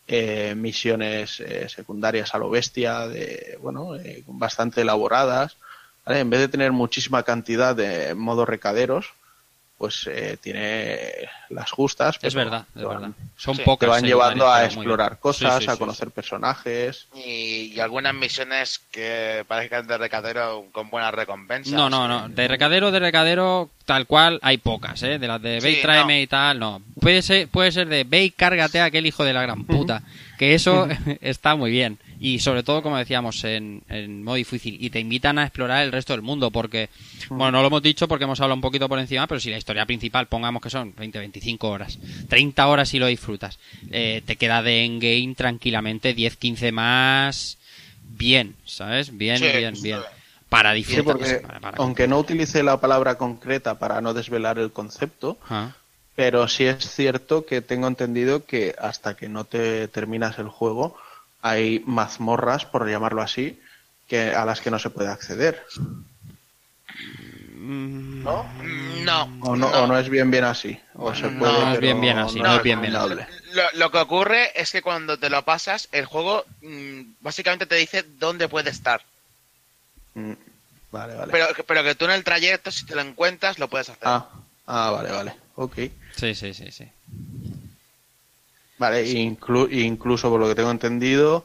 [0.07, 5.57] eh, misiones eh, secundarias a lo bestia, de, bueno, eh, bastante elaboradas.
[6.07, 9.15] En vez de tener muchísima cantidad de modos recaderos,
[9.77, 11.11] pues eh, tiene
[11.51, 12.19] las justas.
[12.23, 13.17] Es verdad, te es van- verdad.
[13.37, 17.09] Son te pocas van llevando a explorar cosas, Sí, sí, a sí, conocer personajes.
[17.15, 21.73] Y, y algunas misiones que parezcan de recadero con buenas recompensas.
[21.75, 22.29] No, no, no.
[22.29, 25.19] De recadero, de recadero, tal cual, hay pocas, ¿eh?
[25.19, 26.81] De las de ve Sí, tráeme y tal, no.
[27.01, 30.03] Puede ser, puede ser de ve y cárgate a aquel hijo de la gran puta.
[30.39, 30.87] Que eso
[31.21, 31.99] está muy bien.
[32.27, 34.79] Y sobre todo, como decíamos, en, en modo difícil.
[34.81, 36.51] Y te invitan a explorar el resto del mundo.
[36.51, 36.89] Porque,
[37.29, 39.59] bueno, no lo hemos dicho porque hemos hablado un poquito por encima, pero si la
[39.59, 43.59] historia principal, pongamos que son 20, 25 horas, 30 horas si lo disfrutas,
[43.91, 47.59] eh, te queda de endgame tranquilamente 10, 15 más.
[48.17, 49.15] Bien, ¿sabes?
[49.17, 49.99] Bien, Sí, bien, bien.
[50.49, 51.05] Para Sí, disfrutar.
[51.05, 55.73] porque para- para- aunque no utilice la palabra concreta para no desvelar el concepto, Ah.
[56.15, 60.97] pero sí es cierto que tengo entendido que hasta que no te terminas el juego
[61.45, 63.61] hay mazmorras, por llamarlo así,
[64.09, 65.63] que a las que no se puede acceder.
[66.87, 68.51] ¿No?
[69.05, 69.39] No.
[69.43, 70.81] O no, o no es bien bien así.
[70.95, 73.15] O se puede, no es bien bien así, no es bien bien así.
[73.75, 78.03] lo que ocurre es que cuando te lo pasas, el juego mm, básicamente te dice
[78.19, 79.03] dónde puede estar.
[80.15, 80.33] Mm,
[80.91, 81.33] Vale, vale.
[81.33, 84.07] Pero, pero que tú en el trayecto, si te lo encuentras, lo puedes hacer.
[84.07, 84.29] Ah,
[84.67, 85.35] ah, vale, vale.
[85.57, 85.77] Ok.
[86.15, 86.89] Sí, sí, sí, sí.
[88.79, 91.45] Vale, inclu- incluso por lo que tengo entendido,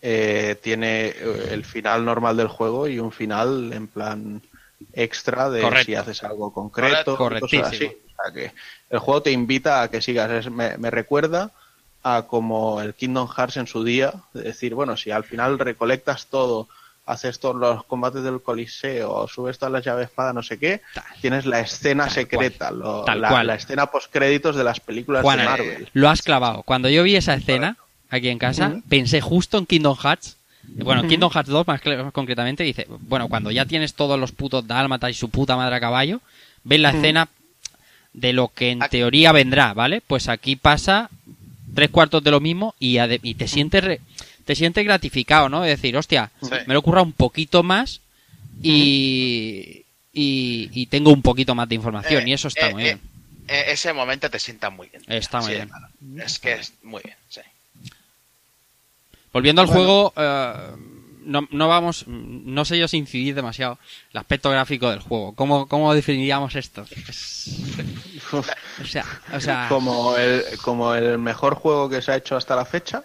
[0.00, 4.42] eh, tiene eh, el final normal del juego y un final en plan
[4.92, 5.86] extra de Correcto.
[5.86, 7.16] si haces algo concreto.
[7.16, 7.46] Correcto.
[7.46, 7.90] cosas Correctísimo.
[7.90, 7.96] así.
[8.06, 8.52] O sea que
[8.90, 10.30] el juego te invita a que sigas.
[10.30, 11.50] Es- me, me recuerda
[12.04, 16.26] a como el Kingdom Hearts en su día, de decir, bueno, si al final recolectas
[16.26, 16.68] todo,
[17.08, 20.82] haces todos los combates del Coliseo, subes todas las llaves espada, no sé qué,
[21.20, 23.46] tienes la escena secreta, lo- Tal la, cual.
[23.46, 25.88] la escena postcréditos de las películas Juan, de Marvel.
[25.94, 26.62] lo has clavado.
[26.64, 27.76] Cuando yo vi esa escena
[28.10, 30.36] aquí en casa, pensé justo en Kingdom Hearts.
[30.64, 31.06] Bueno.
[31.08, 31.80] Kingdom Hearts 2 más
[32.12, 35.80] concretamente dice, bueno, cuando ya tienes todos los putos dálmatas y su puta madre a
[35.80, 36.20] caballo,
[36.62, 37.28] ves la escena
[38.12, 40.02] de lo que en teoría vendrá, ¿vale?
[40.06, 41.08] Pues aquí pasa
[41.74, 44.00] tres cuartos de lo mismo y, y te sientes re-
[44.48, 45.60] te sientes gratificado, ¿no?
[45.60, 46.48] De decir, hostia, Sí.
[46.66, 48.00] me lo ocurra un poquito más
[48.62, 52.84] y, y, y tengo un poquito más de información y eso está Eh, muy eh,
[52.86, 53.00] bien.
[53.46, 55.02] eh, ese momento te sienta muy bien.
[55.06, 55.68] Está muy Sí, bien.
[55.68, 55.88] claro.
[56.24, 57.42] Es que es muy bien, sí.
[59.34, 59.80] Volviendo al Bueno.
[59.82, 60.54] juego, eh,
[61.26, 63.78] no, no vamos, no sé yo si incidir demasiado
[64.14, 65.34] el aspecto gráfico del juego.
[65.34, 66.86] ¿Cómo, cómo definiríamos esto?
[67.06, 67.50] Es-
[68.32, 72.56] o sea, o sea, como el como el mejor juego que se ha hecho hasta
[72.56, 73.02] la fecha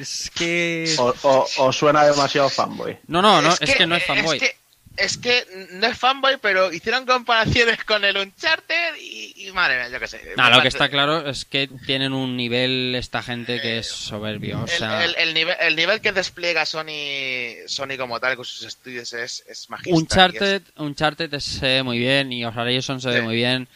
[0.00, 4.02] es que o, o- o suena demasiado fanboy no, no, no, es, que, no es
[4.02, 4.36] eh, fanboy.
[4.38, 4.56] Es que,
[4.96, 9.88] es que no es fanboy, pero hicieron comparaciones con el Uncharted y, y madre mía,
[9.88, 10.20] yo qué sé.
[10.36, 14.58] No, lo que está claro es que tienen un nivel esta gente que es soberbio.
[14.60, 18.44] O El, sea, el- el nivel, el nivel que despliega Sony, Sony como tal con
[18.44, 20.02] sus estudios es, es magistral.
[20.02, 23.22] Uncharted, Uncharted se ve muy bien y Horizon se ve Sí.
[23.22, 23.68] muy bien,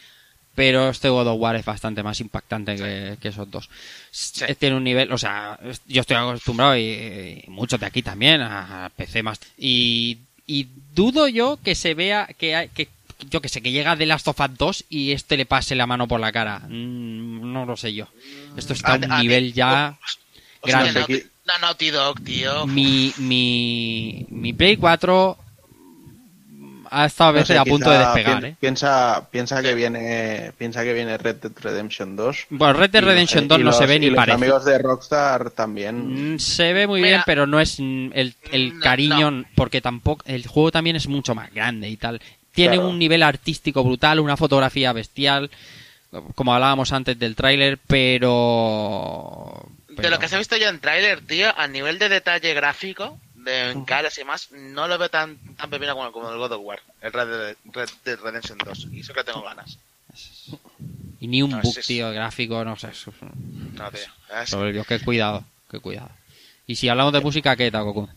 [0.55, 3.69] pero este God of War es bastante más impactante que, que esos dos.
[4.11, 8.41] S- Tiene un nivel, o sea, yo estoy acostumbrado y, y muchos de aquí también
[8.41, 10.17] a, a PC más y,
[10.47, 12.87] y dudo yo que se vea que hay, que
[13.29, 15.87] yo que sé que llega The Last of Us 2 y este le pase la
[15.87, 16.59] mano por la cara.
[16.59, 18.07] Mm, no lo sé yo.
[18.57, 19.97] Esto está a un a- nivel ya
[20.61, 21.25] Hostia, grande.
[21.61, 22.65] Naughty, no, Dog, tío.
[22.67, 25.37] Mi, mi, mi Play 4
[26.97, 28.55] ha estado a No veces sé, a punto de despegar, pi- ¿eh?
[28.59, 32.47] Piensa, piensa que viene, piensa que viene Red Dead Redemption 2.
[32.51, 34.35] Bueno, Red Dead Redemption y 2 no se ve ni y los parece.
[34.35, 36.35] amigos de Rockstar también.
[36.35, 40.47] Mm, Se ve muy bien, pero no es mm, el, el cariño, porque tampoco el
[40.47, 42.21] juego también es mucho más grande y tal.
[42.53, 42.89] Tiene Claro.
[42.89, 45.51] un nivel artístico brutal, una fotografía bestial,
[46.35, 49.65] como hablábamos antes del tráiler, pero...
[49.89, 53.17] De lo que se ha visto yo en tráiler, tío, a nivel de detalle gráfico,
[53.45, 56.51] de en caras y más, no lo veo tan, tan pepino como, como el God
[56.53, 58.87] of War, el Red Dead, Red Dead Redemption 2.
[58.91, 59.77] Y eso que tengo ganas.
[61.19, 62.89] Y ni un No, bug, tío, gráfico, no sé.
[62.89, 63.99] es- No, tío.
[64.41, 66.09] Es- Soberbio, qué cuidado, qué cuidado.
[66.67, 68.09] Y si hablamos de música, ¿qué tal, Goku?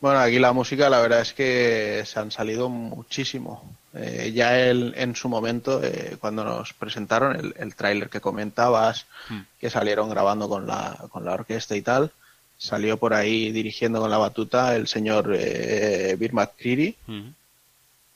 [0.00, 3.76] Bueno, aquí la música, la verdad es que se han salido muchísimo.
[3.94, 9.06] Eh, ya el- en su momento, eh, cuando nos presentaron el, el tráiler que comentabas,
[9.28, 9.40] Hmm.
[9.60, 12.12] que salieron grabando con la, con la orquesta y tal,
[12.58, 16.96] salió por ahí dirigiendo con la batuta el señor eh, Bill McCreary,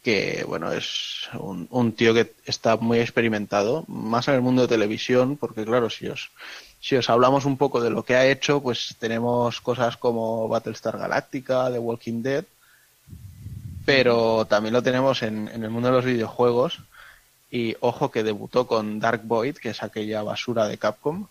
[0.03, 4.69] que bueno, es un, un tío que está muy experimentado, más en el mundo de
[4.69, 6.31] televisión, porque claro, si os,
[6.81, 10.99] si os hablamos un poco de lo que ha hecho, pues tenemos cosas como Battlestar
[10.99, 12.45] Galactica, The Walking Dead,
[13.85, 16.79] pero también lo tenemos en, en el mundo de los videojuegos.
[17.51, 21.27] Y ojo que debutó con Dark Void, que es aquella basura de Capcom,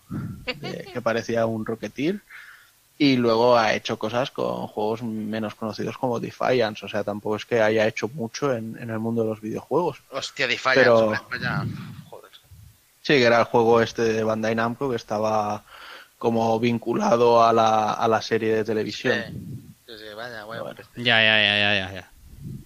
[0.60, 2.20] de- que parecía un Rocketeer.
[3.02, 6.86] Y luego ha hecho cosas con juegos menos conocidos como Defiance.
[6.86, 9.98] O sea, tampoco es que haya hecho mucho en, en el mundo de los videojuegos.
[10.12, 11.12] Hostia, Defiance, Pero-.
[13.00, 15.64] Sí, que era el juego este de Bandai Namco que estaba
[16.16, 19.20] como vinculado a la, a la serie de televisión.
[19.84, 20.70] Sí, sí, vaya, bueno.
[20.94, 21.92] Ya, ya, ya, ya, ya.
[21.92, 22.11] ya.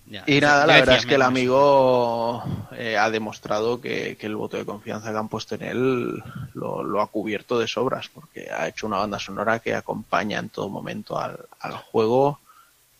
[0.08, 0.22] Ya.
[0.26, 4.56] Y nada, la verdad es que el amigo eh, ha demostrado que, que el voto
[4.56, 6.22] de confianza que han puesto en él
[6.54, 10.48] lo, lo ha cubierto de sobras, porque ha hecho una banda sonora que acompaña en
[10.48, 12.38] todo momento al, al juego,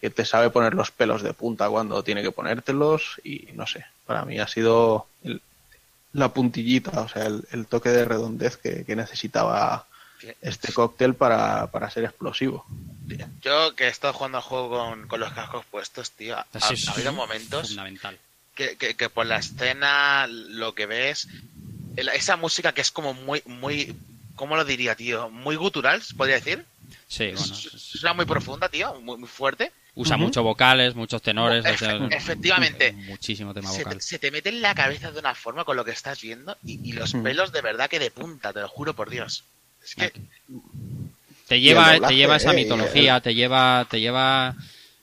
[0.01, 3.87] que te sabe poner los pelos de punta cuando tiene que ponértelos, y no sé,
[4.05, 5.41] para mí ha sido el-
[6.13, 9.87] la puntillita, o sea, el, el toque de redondez que, que necesitaba
[10.41, 12.65] este cóctel para, para ser explosivo.
[13.43, 16.47] Yo que he estado jugando al juego con, con los cascos puestos, tío, ha,
[16.93, 18.19] habido momentos Fundamental.
[18.55, 21.29] que, que, que por la escena, lo que ves,
[21.97, 23.95] esa música que es como muy, muy,
[24.35, 25.31] ¿cómo lo diría, tío?
[25.31, 26.65] Muy gutural, ¿se podría decir.
[27.09, 27.55] Sí, bueno.
[27.55, 29.73] Es una muy profunda, tío, muy, muy fuerte.
[29.95, 31.65] Usa muchos vocales, muchos tenores.
[31.65, 32.93] o sea, Efe- efectivamente.
[33.09, 33.95] Muchísimo tema Se vocal.
[33.99, 36.55] te, se te mete en la cabeza de una forma con lo que estás viendo
[36.65, 39.45] y, y los pelos de verdad que de punta, te lo juro por Dios.
[39.87, 40.13] Es que
[41.49, 44.57] Te lleva, doblaje, te lleva esa eh, mitología, te lleva, te lleva,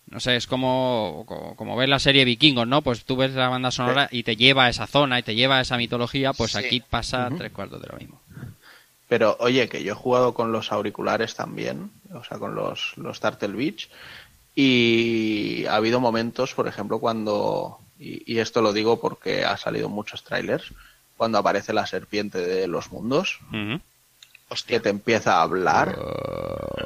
[0.09, 2.81] no sé, es como, como, como ver la serie Vikingos, ¿no?
[2.81, 5.57] Pues tú ves la banda sonora y te lleva a esa zona y te lleva
[5.59, 6.57] a esa mitología, pues Sí.
[6.57, 8.21] aquí pasa tres cuartos de lo mismo.
[9.07, 13.19] Pero oye, que yo he jugado con los auriculares también, o sea, con los, los
[13.21, 13.89] Turtle Beach,
[14.55, 19.87] y ha habido momentos, por ejemplo, cuando, y, y esto lo digo porque ha salido
[19.87, 20.65] en muchos trailers,
[21.17, 23.39] cuando aparece la serpiente de los mundos,
[24.67, 25.97] que te empieza a hablar,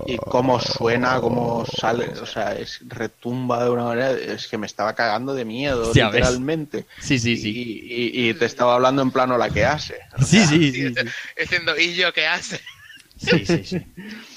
[0.06, 4.66] y cómo suena, cómo sale, o sea, es retumba de una manera, es que me
[4.66, 5.96] estaba cagando de miedo, ves.
[6.06, 6.86] literalmente.
[7.00, 7.50] Sí, sí, sí.
[7.50, 7.94] Y,
[8.26, 9.96] y- y te estaba hablando en plano la que hace.
[10.20, 10.94] Sí, sí, sí.
[11.38, 12.62] diciendo, ¿y yo qué hace?
[13.20, 13.78] Sí, sí, sí.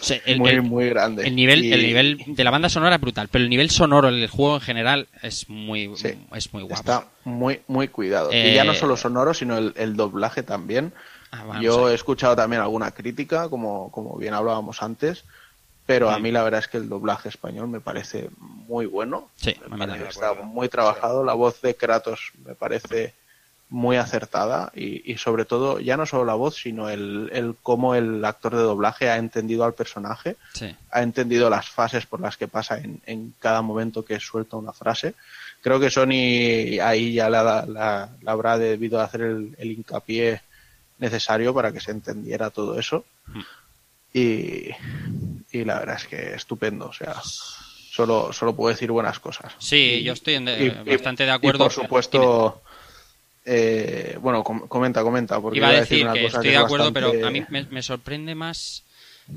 [0.00, 1.26] O sea, el, muy, el- muy grande.
[1.26, 4.10] el nivel, Y- el nivel de la banda sonora es brutal, pero el nivel sonoro
[4.10, 5.92] del juego en general es muy,
[6.34, 6.74] es muy guapo.
[6.80, 8.30] Está muy, muy cuidado.
[8.32, 10.92] Eh, Y ya no solo sonoro, sino el, el doblaje también.
[11.32, 15.24] Ah, Yo he escuchado también alguna crítica, como, como bien hablábamos antes,
[15.86, 19.28] pero a mí la verdad es que el doblaje español me parece muy bueno.
[19.36, 21.24] Sí, me me parece está muy trabajado.
[21.24, 23.14] La voz de Kratos me parece
[23.68, 27.94] muy acertada y, y sobre todo, ya no solo la voz, sino el, el cómo
[27.94, 30.74] el actor de doblaje ha entendido al personaje, Sí.
[30.90, 34.72] ha entendido las fases por las que pasa en, en cada momento que suelta una
[34.72, 35.14] frase.
[35.62, 40.40] Creo que Sony ahí ya la, la- la habrá debido hacer el, el hincapié
[41.00, 43.04] necesario para que se entendiera todo eso.
[44.12, 44.68] Y,
[45.52, 49.52] y la verdad es que estupendo, o sea, solo, solo puedo decir buenas cosas.
[49.58, 51.64] Sí, yo estoy en de- Y- y- bastante de acuerdo.
[51.64, 52.62] por supuesto,
[53.44, 56.64] eh, bueno, com- comenta, comenta, porque Iba a decir una que cosa estoy que de
[56.64, 58.82] acuerdo, pero a mí me, me sorprende más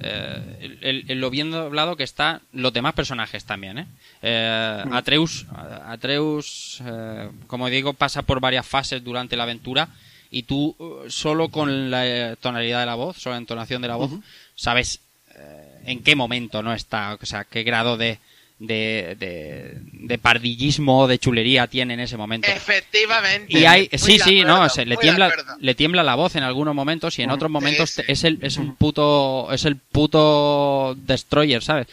[0.01, 3.77] eh, el, lo bien doblado que está los demás personajes también.
[3.77, 3.87] ¿eh?
[4.23, 4.93] Eh, Mm.
[4.93, 5.45] Atreus,
[5.85, 9.87] Atreus eh, como digo, pasa por varias fases durante la aventura
[10.33, 13.87] y tú eh, solo con la eh, tonalidad de la voz, solo la entonación de
[13.87, 14.11] la voz,
[14.55, 14.99] sabes
[15.35, 18.17] eh, en qué momento no está, o sea, qué grado de,
[18.59, 22.47] de, de, de pardillismo, de chulería tiene en ese momento.
[22.49, 23.51] Efectivamente.
[23.57, 26.73] Y hay, sí, sí, acuerdo, no, se, le tiembla, le tiembla la voz en algunos
[26.75, 28.01] momentos y en otros momentos sí.
[28.03, 31.87] te- es el, es un puto, es el puto destroyer, ¿sabes?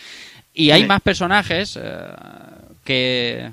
[0.54, 0.88] Y hay Sí.
[0.88, 1.82] más personajes eh,
[2.84, 3.50] que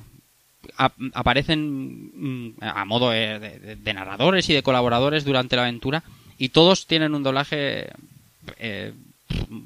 [0.77, 2.11] ap- aparecen
[2.49, 6.03] mm, a modo de, de- de narradores y de colaboradores durante la aventura
[6.38, 7.89] y todos tienen un doblaje
[8.59, 8.93] eh,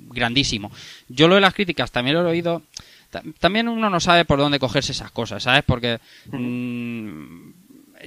[0.09, 0.71] grandísimo.
[1.09, 2.61] Yo lo de las críticas también lo he oído.
[3.09, 5.63] Ta- También uno no sabe por dónde cogerse esas cosas, ¿sabes?
[5.65, 5.99] Porque
[6.31, 7.51] mm,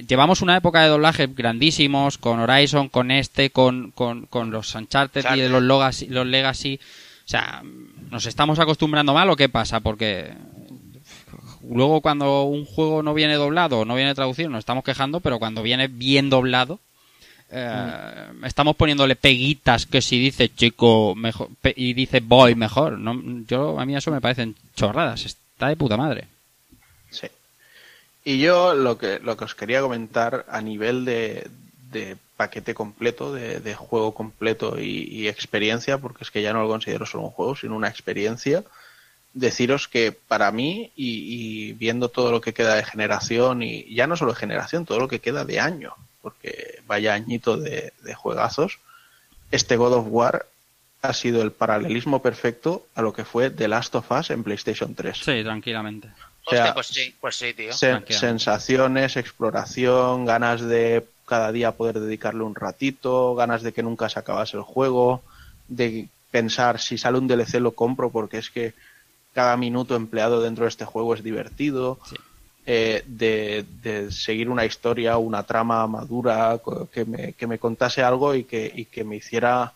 [0.07, 5.25] llevamos una época de doblaje grandísimos con Horizon, con este, con, con, con los Uncharted
[5.35, 6.79] y de los, Legacy, los Legacy.
[7.25, 7.63] O sea,
[8.11, 9.79] ¿nos estamos acostumbrando mal o qué pasa?
[9.79, 10.31] Porque
[11.69, 15.61] luego cuando un juego no viene doblado, no viene traducido, nos estamos quejando, pero cuando
[15.63, 16.79] viene bien doblado,
[17.51, 22.97] eh, estamos poniéndole peguitas que si dice chico mejor pe- y dice boy mejor.
[22.97, 25.25] No, yo a mí eso me parecen chorradas.
[25.25, 26.25] Está de puta madre.
[27.11, 27.27] Sí.
[28.25, 31.47] Y yo lo que, lo que os quería comentar a nivel de,
[31.91, 36.63] de paquete completo, de, de juego completo y, y experiencia, porque es que ya no
[36.63, 38.63] lo considero solo un juego, sino una experiencia,
[39.35, 44.07] deciros que para mí, y, y viendo todo lo que queda de generación, y ya
[44.07, 48.15] no solo de generación, todo lo que queda de año, porque vaya añito de, de
[48.15, 48.79] juegazos,
[49.51, 50.47] este God of War
[51.03, 54.95] ha sido el paralelismo perfecto a lo que fue The Last of Us en PlayStation
[54.95, 55.17] 3.
[55.17, 56.07] Sí, tranquilamente.
[56.45, 57.71] O sea, Hostia, pues sí, pues sí, tío.
[57.71, 64.09] Sen- sensaciones, exploración, ganas de cada día poder dedicarle un ratito, ganas de que nunca
[64.09, 65.21] se acabase el juego,
[65.67, 68.73] de pensar si sale un DLC lo compro porque es que
[69.35, 71.99] cada minuto empleado dentro de este juego es divertido,
[72.65, 76.59] eh, de, de seguir una historia, una trama madura,
[76.91, 79.73] que me, que me contase algo y que, y que me hiciera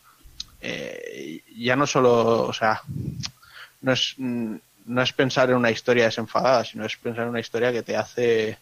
[0.62, 2.82] eh, ya no solo, o sea,
[3.82, 7.74] no es, no es pensar en una historia desenfadada, sino es pensar en una historia
[7.74, 8.58] que te hace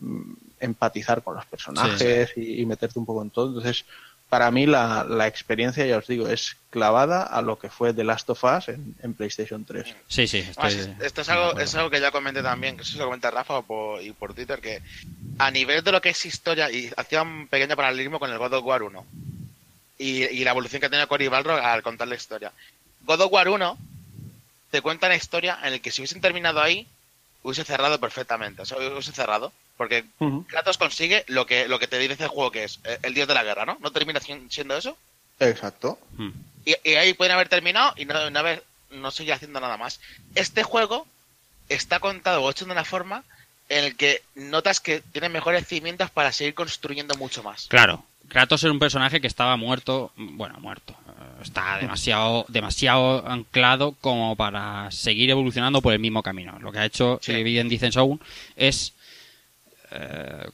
[0.00, 3.46] mm, empatizar con los personajes y, y meterte un poco en todo.
[3.46, 3.84] Entonces,
[4.30, 8.04] para mí la, la experiencia, ya os digo, es clavada a lo que fue The
[8.04, 9.94] Last of Us en, en PlayStation 3.
[10.08, 12.92] Sí, sí, Además, es- esto es algo, es algo que ya comenté también, que eso
[12.92, 14.80] se lo comenta Rafa por- y por Twitter, que
[15.38, 18.54] a nivel de lo que es historia, y hacía un pequeño paralelismo con el God
[18.54, 19.04] of War 1,
[19.98, 22.52] y, y la evolución que ha tenido Cory Balrog al contar la historia.
[23.04, 23.76] God of War 1
[24.70, 26.86] te cuenta una historia en la que si hubiesen terminado ahí,
[27.42, 30.04] hubiese cerrado perfectamente, o sea, hubiese cerrado, porque
[30.46, 33.26] Kratos consigue lo que, lo que te dice el juego que es, eh, el dios
[33.26, 33.78] de la guerra, ¿no?
[33.80, 34.94] ¿No termina sien- siendo eso?
[35.38, 35.98] Exacto.
[36.66, 39.98] Y, y ahí pueden haber terminado y no, no, haber, no seguir haciendo nada más.
[40.34, 41.06] Este juego
[41.70, 43.24] está contado o hecho de una forma
[43.70, 47.66] en el que notas que tiene mejores cimientos para seguir construyendo mucho más.
[47.68, 50.92] Claro, Kratos era un personaje que estaba muerto, bueno, muerto.
[50.92, 56.58] eh, Está demasiado, demasiado anclado como para seguir evolucionando por el mismo camino.
[56.58, 58.20] Lo que ha hecho, y bien dicen Shogun,
[58.56, 58.92] es eh,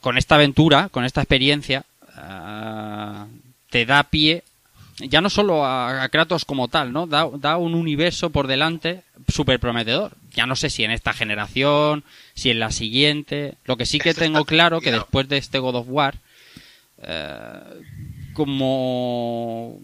[0.00, 1.84] con esta aventura, con esta experiencia,
[2.16, 3.24] eh,
[3.70, 4.42] te da pie
[4.98, 7.06] ya no solo a, Kratos como tal, ¿no?
[7.06, 10.12] Da, da un universo por delante súper prometedor.
[10.32, 13.54] Ya no sé si en esta generación, si en la siguiente.
[13.64, 16.14] Lo que sí que tengo claro que después de este God of War,
[17.02, 17.60] eh,
[18.32, 19.78] como,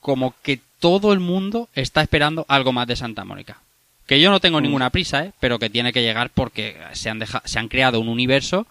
[0.00, 3.58] como que todo el mundo está esperando algo más de Santa Mónica.
[4.08, 5.32] Que yo no tengo ninguna prisa, ¿eh?
[5.38, 8.66] pero que tiene que llegar porque se han, deja- se han creado un universo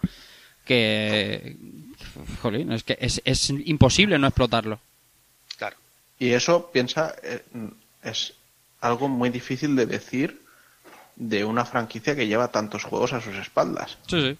[0.66, 1.56] que...
[2.42, 4.80] Jolín, es que es, es imposible no explotarlo.
[6.20, 7.44] Y eso, piensa, eh,
[8.02, 8.34] es
[8.80, 10.42] algo muy difícil de decir
[11.14, 13.98] de una franquicia que lleva tantos juegos a sus espaldas.
[14.08, 14.38] Sí, sí.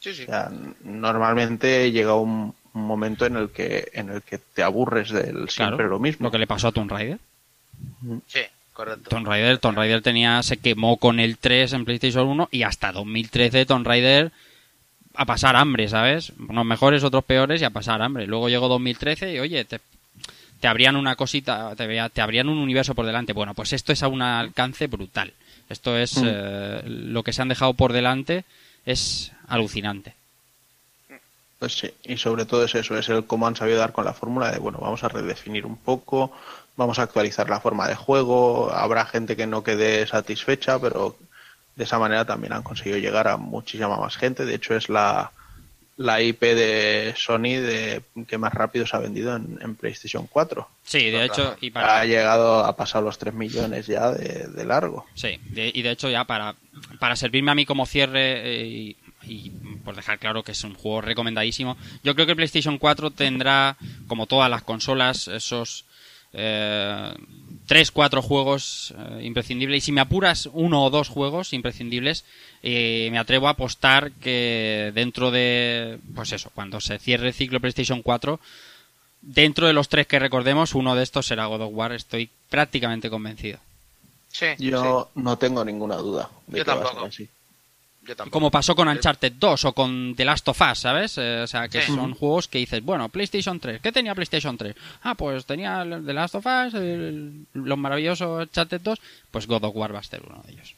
[0.00, 0.22] Sí, sí.
[0.22, 4.62] O sea, n- normalmente llega un, un momento en el que en el que te
[4.62, 6.24] aburres del siempre Claro, lo mismo.
[6.26, 7.18] Lo que le pasó a Tomb Raider.
[8.26, 8.40] Sí.
[8.72, 9.10] Correcto.
[9.10, 12.90] Tomb Raider, Tomb Raider tenía, se quemó con el 3 en PlayStation 1 y hasta
[12.92, 14.32] 2013 Tomb Raider
[15.14, 16.32] a pasar hambre, ¿sabes?
[16.48, 18.26] Unos mejores, otros peores y a pasar hambre.
[18.26, 19.78] Luego llegó 2013 y oye, te,
[20.60, 23.34] te abrían una cosita, te, vea- te abrían un universo por delante.
[23.34, 25.32] Bueno, pues esto es a un alcance brutal.
[25.68, 26.24] Esto es Mm.
[26.26, 28.44] eh, lo que se han dejado por delante
[28.86, 30.14] es alucinante.
[31.58, 34.12] Pues sí, y sobre todo es eso, es el cómo han sabido dar con la
[34.14, 36.32] fórmula de, bueno, vamos a redefinir un poco,
[36.76, 41.16] vamos a actualizar la forma de juego, habrá gente que no quede satisfecha, pero
[41.76, 44.44] de esa manera también han conseguido llegar a muchísima más gente.
[44.44, 45.32] De hecho, es la,
[45.96, 50.68] la IP de Sony de, que más rápido se ha vendido en, en PlayStation 4.
[50.84, 54.64] Sí, de hecho, y para- Ha llegado a pasar los 3 millones ya de, de
[54.64, 55.06] largo.
[55.14, 56.54] Sí, de- y de hecho ya para,
[56.98, 59.50] para servirme a mí como cierre eh, y, y
[59.84, 63.76] por dejar claro que es un juego recomendadísimo, yo creo que el PlayStation 4 tendrá,
[64.08, 65.84] como todas las consolas, esos
[66.32, 67.14] eh,
[67.66, 69.78] tres, cuatro juegos eh, imprescindibles.
[69.78, 72.24] Y si me apuras uno o dos juegos imprescindibles,
[72.62, 77.60] eh, me atrevo a apostar que dentro de, pues eso, cuando se cierre el ciclo
[77.60, 78.40] PlayStation 4,
[79.20, 81.92] dentro de los tres que recordemos, uno de estos será God of War.
[81.92, 83.58] Estoy prácticamente convencido.
[84.28, 87.06] Sí, Yo no tengo ninguna duda de Yo que va a ser tampoco.
[87.08, 87.28] así.
[88.04, 88.32] Yo tampoco.
[88.32, 91.18] Como pasó con Uncharted 2 o con The Last of Us, ¿sabes?
[91.18, 91.94] Eh, o sea, que Sí.
[91.94, 94.74] son juegos que dices, bueno, PlayStation 3, ¿qué tenía PlayStation 3?
[95.04, 98.98] Ah, pues tenía The Last of Us, el- los maravillosos Uncharted 2,
[99.30, 100.74] pues God of War va a ser uno de ellos.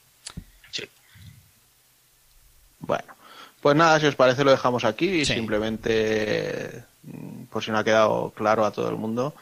[2.81, 3.15] Bueno,
[3.62, 7.85] pues nada, si os parece lo dejamos aquí y simplemente, mm, por si no ha
[7.85, 9.35] quedado claro a todo el mundo,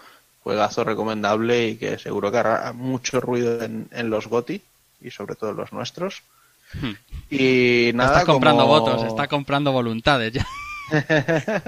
[0.45, 4.63] juegazo recomendable y que seguro que hará mucho ruido en, en los GOTI
[5.01, 6.23] y sobre todo en los nuestros.
[6.81, 6.93] Hmm.
[7.31, 10.47] Y nada, está comprando como- votos, está comprando voluntades ya.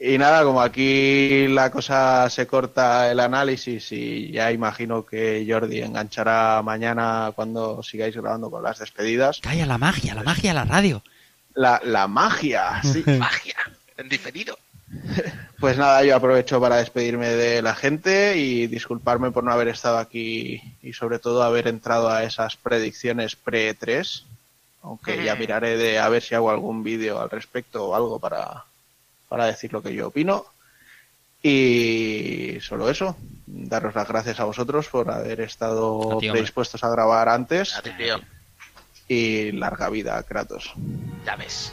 [0.00, 5.82] Y nada, como aquí la cosa se corta el análisis y ya imagino que Jordi
[5.82, 9.40] enganchará mañana cuando sigáis grabando con las despedidas.
[9.40, 11.02] Calla la magia, la magia de la radio.
[11.54, 13.02] La, la magia, sí.
[13.18, 13.56] Magia.
[13.98, 14.58] En diferido.
[15.60, 19.98] Pues nada, yo aprovecho para despedirme de la gente y disculparme por no haber estado
[19.98, 24.24] aquí y sobre todo haber entrado a esas predicciones pre-3,
[24.82, 28.64] aunque ya miraré de a ver si hago algún vídeo al respecto o algo para,
[29.28, 30.46] para decir lo que yo opino.
[31.42, 36.90] Y solo eso, daros las gracias a vosotros por haber estado A ti, predispuestos a
[36.90, 38.20] grabar antes A ti, tío.
[39.08, 40.72] y larga vida a Kratos.
[41.24, 41.72] Ya ves.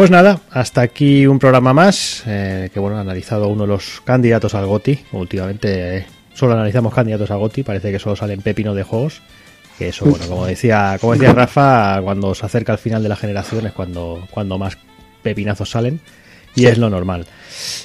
[0.00, 4.00] Pues nada, hasta aquí un programa más, eh, que bueno, ha analizado uno de los
[4.02, 4.98] candidatos al GOTI.
[5.12, 9.20] Últimamente eh, solo analizamos candidatos al GOTI, parece que solo salen pepinos de juegos.
[9.78, 13.16] Que eso, bueno, como decía, como decía Rafa, cuando se acerca al final de la
[13.16, 14.78] generación es cuando, cuando más
[15.22, 16.00] pepinazos salen.
[16.54, 17.26] Y es lo normal.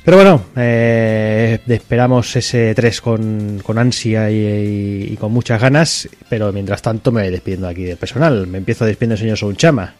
[0.05, 6.07] Pero bueno, eh, esperamos ese 3 con, con ansia y, con muchas ganas.
[6.29, 8.47] Pero mientras tanto me voy despidiendo aquí del personal.
[8.47, 9.95] Me empiezo despidiendo el señor Sounchama.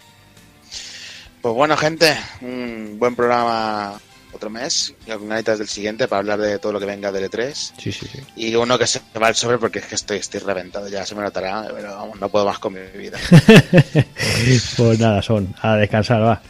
[1.46, 4.02] Pues bueno, gente, un buen programa
[4.34, 7.54] otro mes y algunas del siguiente para hablar de todo lo que venga del E3.
[7.54, 8.20] Sí, sí, sí.
[8.36, 11.14] Y uno que se va al sobre porque es que estoy, estoy reventado, ya se
[11.14, 13.20] me notará, pero vamos, no puedo más con mi vida.
[14.78, 16.42] pues nada, son a descansar, va.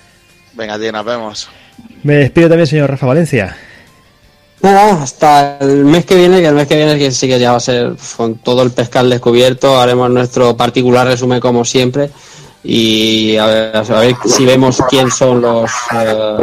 [0.53, 1.49] Venga, tío, nos vemos.
[2.03, 3.57] Me despido también, señor Rafa Valencia.
[4.61, 7.51] Nada, hasta el mes que viene, que el mes que viene que sí que ya
[7.51, 12.11] va a ser con todo el pescal descubierto, haremos nuestro particular resumen como siempre
[12.67, 16.35] y a ver, a ver si vemos quién son los eh,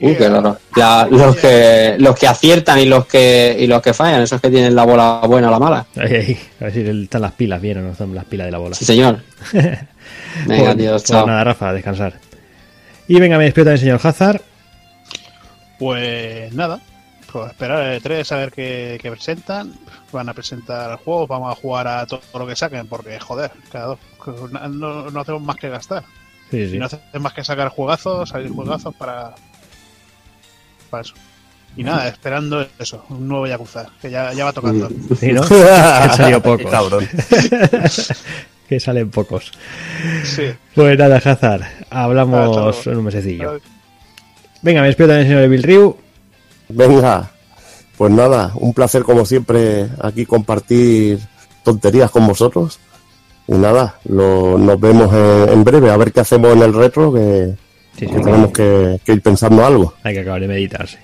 [0.00, 0.58] uy, qué raro.
[0.76, 4.50] La- los que los que aciertan y los que y los que fallan, esos que
[4.50, 5.86] tienen la bola buena o la mala.
[5.96, 6.36] A ver
[6.72, 8.74] si están las pilas bien o no están las pilas de la bola.
[8.74, 9.20] Sí, señor.
[9.52, 9.84] Venga,
[10.46, 11.26] Pues- tíos, pues chao.
[11.26, 12.14] nada, Rafa, a descansar.
[13.08, 14.40] Y venga, me despido también, señor Hazard.
[15.78, 16.80] Pues nada,
[17.32, 19.72] Pues esperar el 3 a ver qué, qué presentan.
[20.12, 23.86] Van a presentar juegos, vamos a jugar a todo lo que saquen, porque joder, cada
[23.86, 23.98] dos.
[24.70, 26.04] No, no hacemos más que gastar.
[26.50, 29.34] Sí, Y no hacemos más que sacar juegazos, salir juegazos para.
[30.90, 31.14] Para eso.
[31.76, 34.88] Y nada, esperando eso, un nuevo Yakuza, que ya, ya va tocando.
[35.18, 35.42] Sí, ¿no?
[35.48, 36.70] que han salido pocos.
[36.70, 37.08] Cabrón.
[38.68, 39.52] que salen pocos.
[40.24, 40.52] Sí.
[40.74, 43.60] Pues nada, Hazard, hablamos en un mesecillo.
[44.62, 45.96] Venga, me despido también, señor Bill Ryu.
[46.72, 47.30] Venga,
[47.96, 51.18] pues nada, un placer como siempre aquí compartir
[51.64, 52.78] tonterías con vosotros.
[53.48, 57.12] Y nada, lo- nos vemos en, en breve, a ver qué hacemos en el retro,
[57.12, 57.54] que,
[57.98, 59.94] Sí, sí, que tenemos que, que ir pensando algo.
[60.04, 60.98] Hay que acabar de meditarse.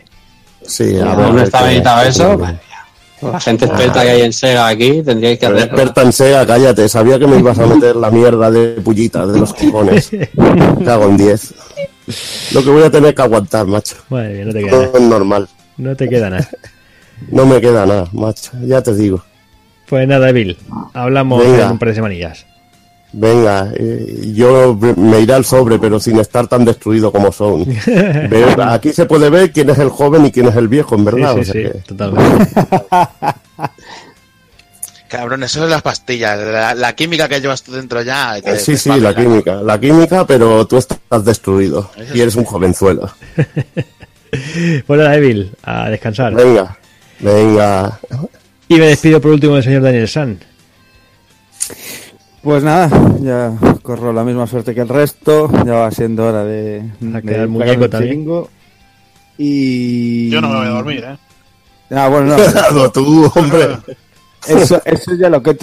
[0.65, 1.27] Sí, ¿A ver.
[1.27, 2.33] dónde está meditado eso?
[2.33, 2.59] ocurre.
[3.23, 5.65] La gente experta que hay en Sega aquí tendríais que hacerlo.
[5.65, 9.41] experta en Sega, cállate, sabía que me ibas a meter la mierda de pullita de
[9.41, 10.11] los cojones.
[10.85, 11.55] Cago en 10.
[12.53, 13.97] Lo que voy a tener que aguantar, macho.
[14.11, 14.91] Madre mía, no te No nada.
[14.95, 15.49] es normal.
[15.77, 16.49] No te queda nada.
[17.31, 18.51] No me queda nada, macho.
[18.67, 19.23] Ya te digo.
[19.89, 20.59] Pues nada, Bill,
[20.93, 21.65] hablamos Venga.
[21.65, 22.45] en un par de semanillas.
[23.13, 27.65] Venga, eh, yo me iré al sobre, pero sin estar tan destruido como son.
[28.69, 31.35] Aquí se puede ver quién es el joven y quién es el viejo, en verdad.
[31.37, 32.51] Sí, o sí, sea sí, que- totalmente.
[35.09, 36.39] Cabrón, eso es las pastillas.
[36.39, 38.41] La, la química que llevas tú dentro ya.
[38.43, 39.63] te- Eh, sí, te sí, la química.
[39.63, 41.91] La química, pero tú estás destruido.
[42.13, 43.09] Y eres un jovenzuelo.
[44.87, 46.35] Pues nada, Bill, a descansar.
[46.35, 46.77] Venga,
[47.21, 47.99] venga.
[48.69, 50.39] Y me despido por último del señor Daniel San.
[52.43, 52.89] Pues nada,
[53.21, 55.51] ya corro la misma suerte que el resto.
[55.65, 56.83] Ya va siendo hora de.
[57.03, 58.13] A de quedar muñeco también.
[58.13, 58.51] chiringo.
[59.39, 60.31] Y.
[60.31, 61.17] Yo no me voy a dormir, ¿eh?
[61.91, 62.91] Ah, bueno, no.
[62.93, 63.79] Tú, hombre.
[64.47, 65.57] Eso, eso ya lo que.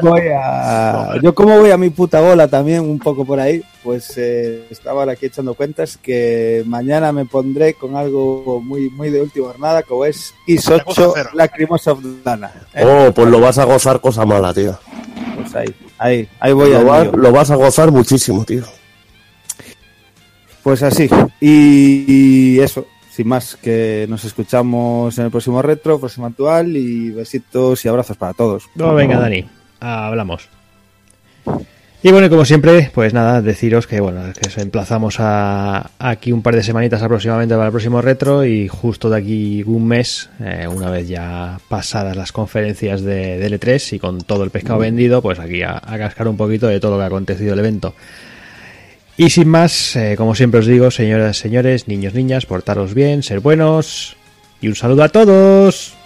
[0.00, 1.14] Voy a.
[1.22, 5.00] Yo, como voy a mi puta bola también, un poco por ahí, pues eh, estaba
[5.00, 9.82] ahora aquí echando cuentas que mañana me pondré con algo muy muy de última jornada,
[9.82, 11.30] como es IS Yakuza 8 cero.
[11.34, 12.50] Lacrimosa of Dana.
[12.74, 12.84] ¿eh?
[12.84, 14.78] Oh, pues lo vas a gozar cosa mala, tío.
[15.36, 18.64] Pues ahí, ahí, ahí voy a Lo, va- lo vas a gozar muchísimo, tío.
[20.62, 21.08] Pues así.
[21.40, 22.04] Y,
[22.56, 22.84] y eso,
[23.18, 28.16] sin más, que nos escuchamos en el próximo retro, próximo actual y besitos y abrazos
[28.16, 28.70] para todos.
[28.76, 29.44] No, venga, Dani,
[29.80, 30.48] hablamos.
[32.00, 36.30] Y bueno, y como siempre, pues nada, deciros que bueno, que os emplazamos a aquí
[36.30, 40.30] un par de semanitas aproximadamente para el próximo retro y justo de aquí un mes,
[40.38, 44.78] eh, una vez ya pasadas las conferencias de, de L3 y con todo el pescado
[44.78, 47.58] vendido, pues aquí a, a cascar un poquito de todo lo que ha acontecido el
[47.58, 47.96] evento.
[49.20, 53.40] Y sin más, eh, como siempre os digo, señoras, señores, niños, niñas, portaros bien, ser
[53.40, 54.16] buenos
[54.60, 55.97] y un saludo a todos.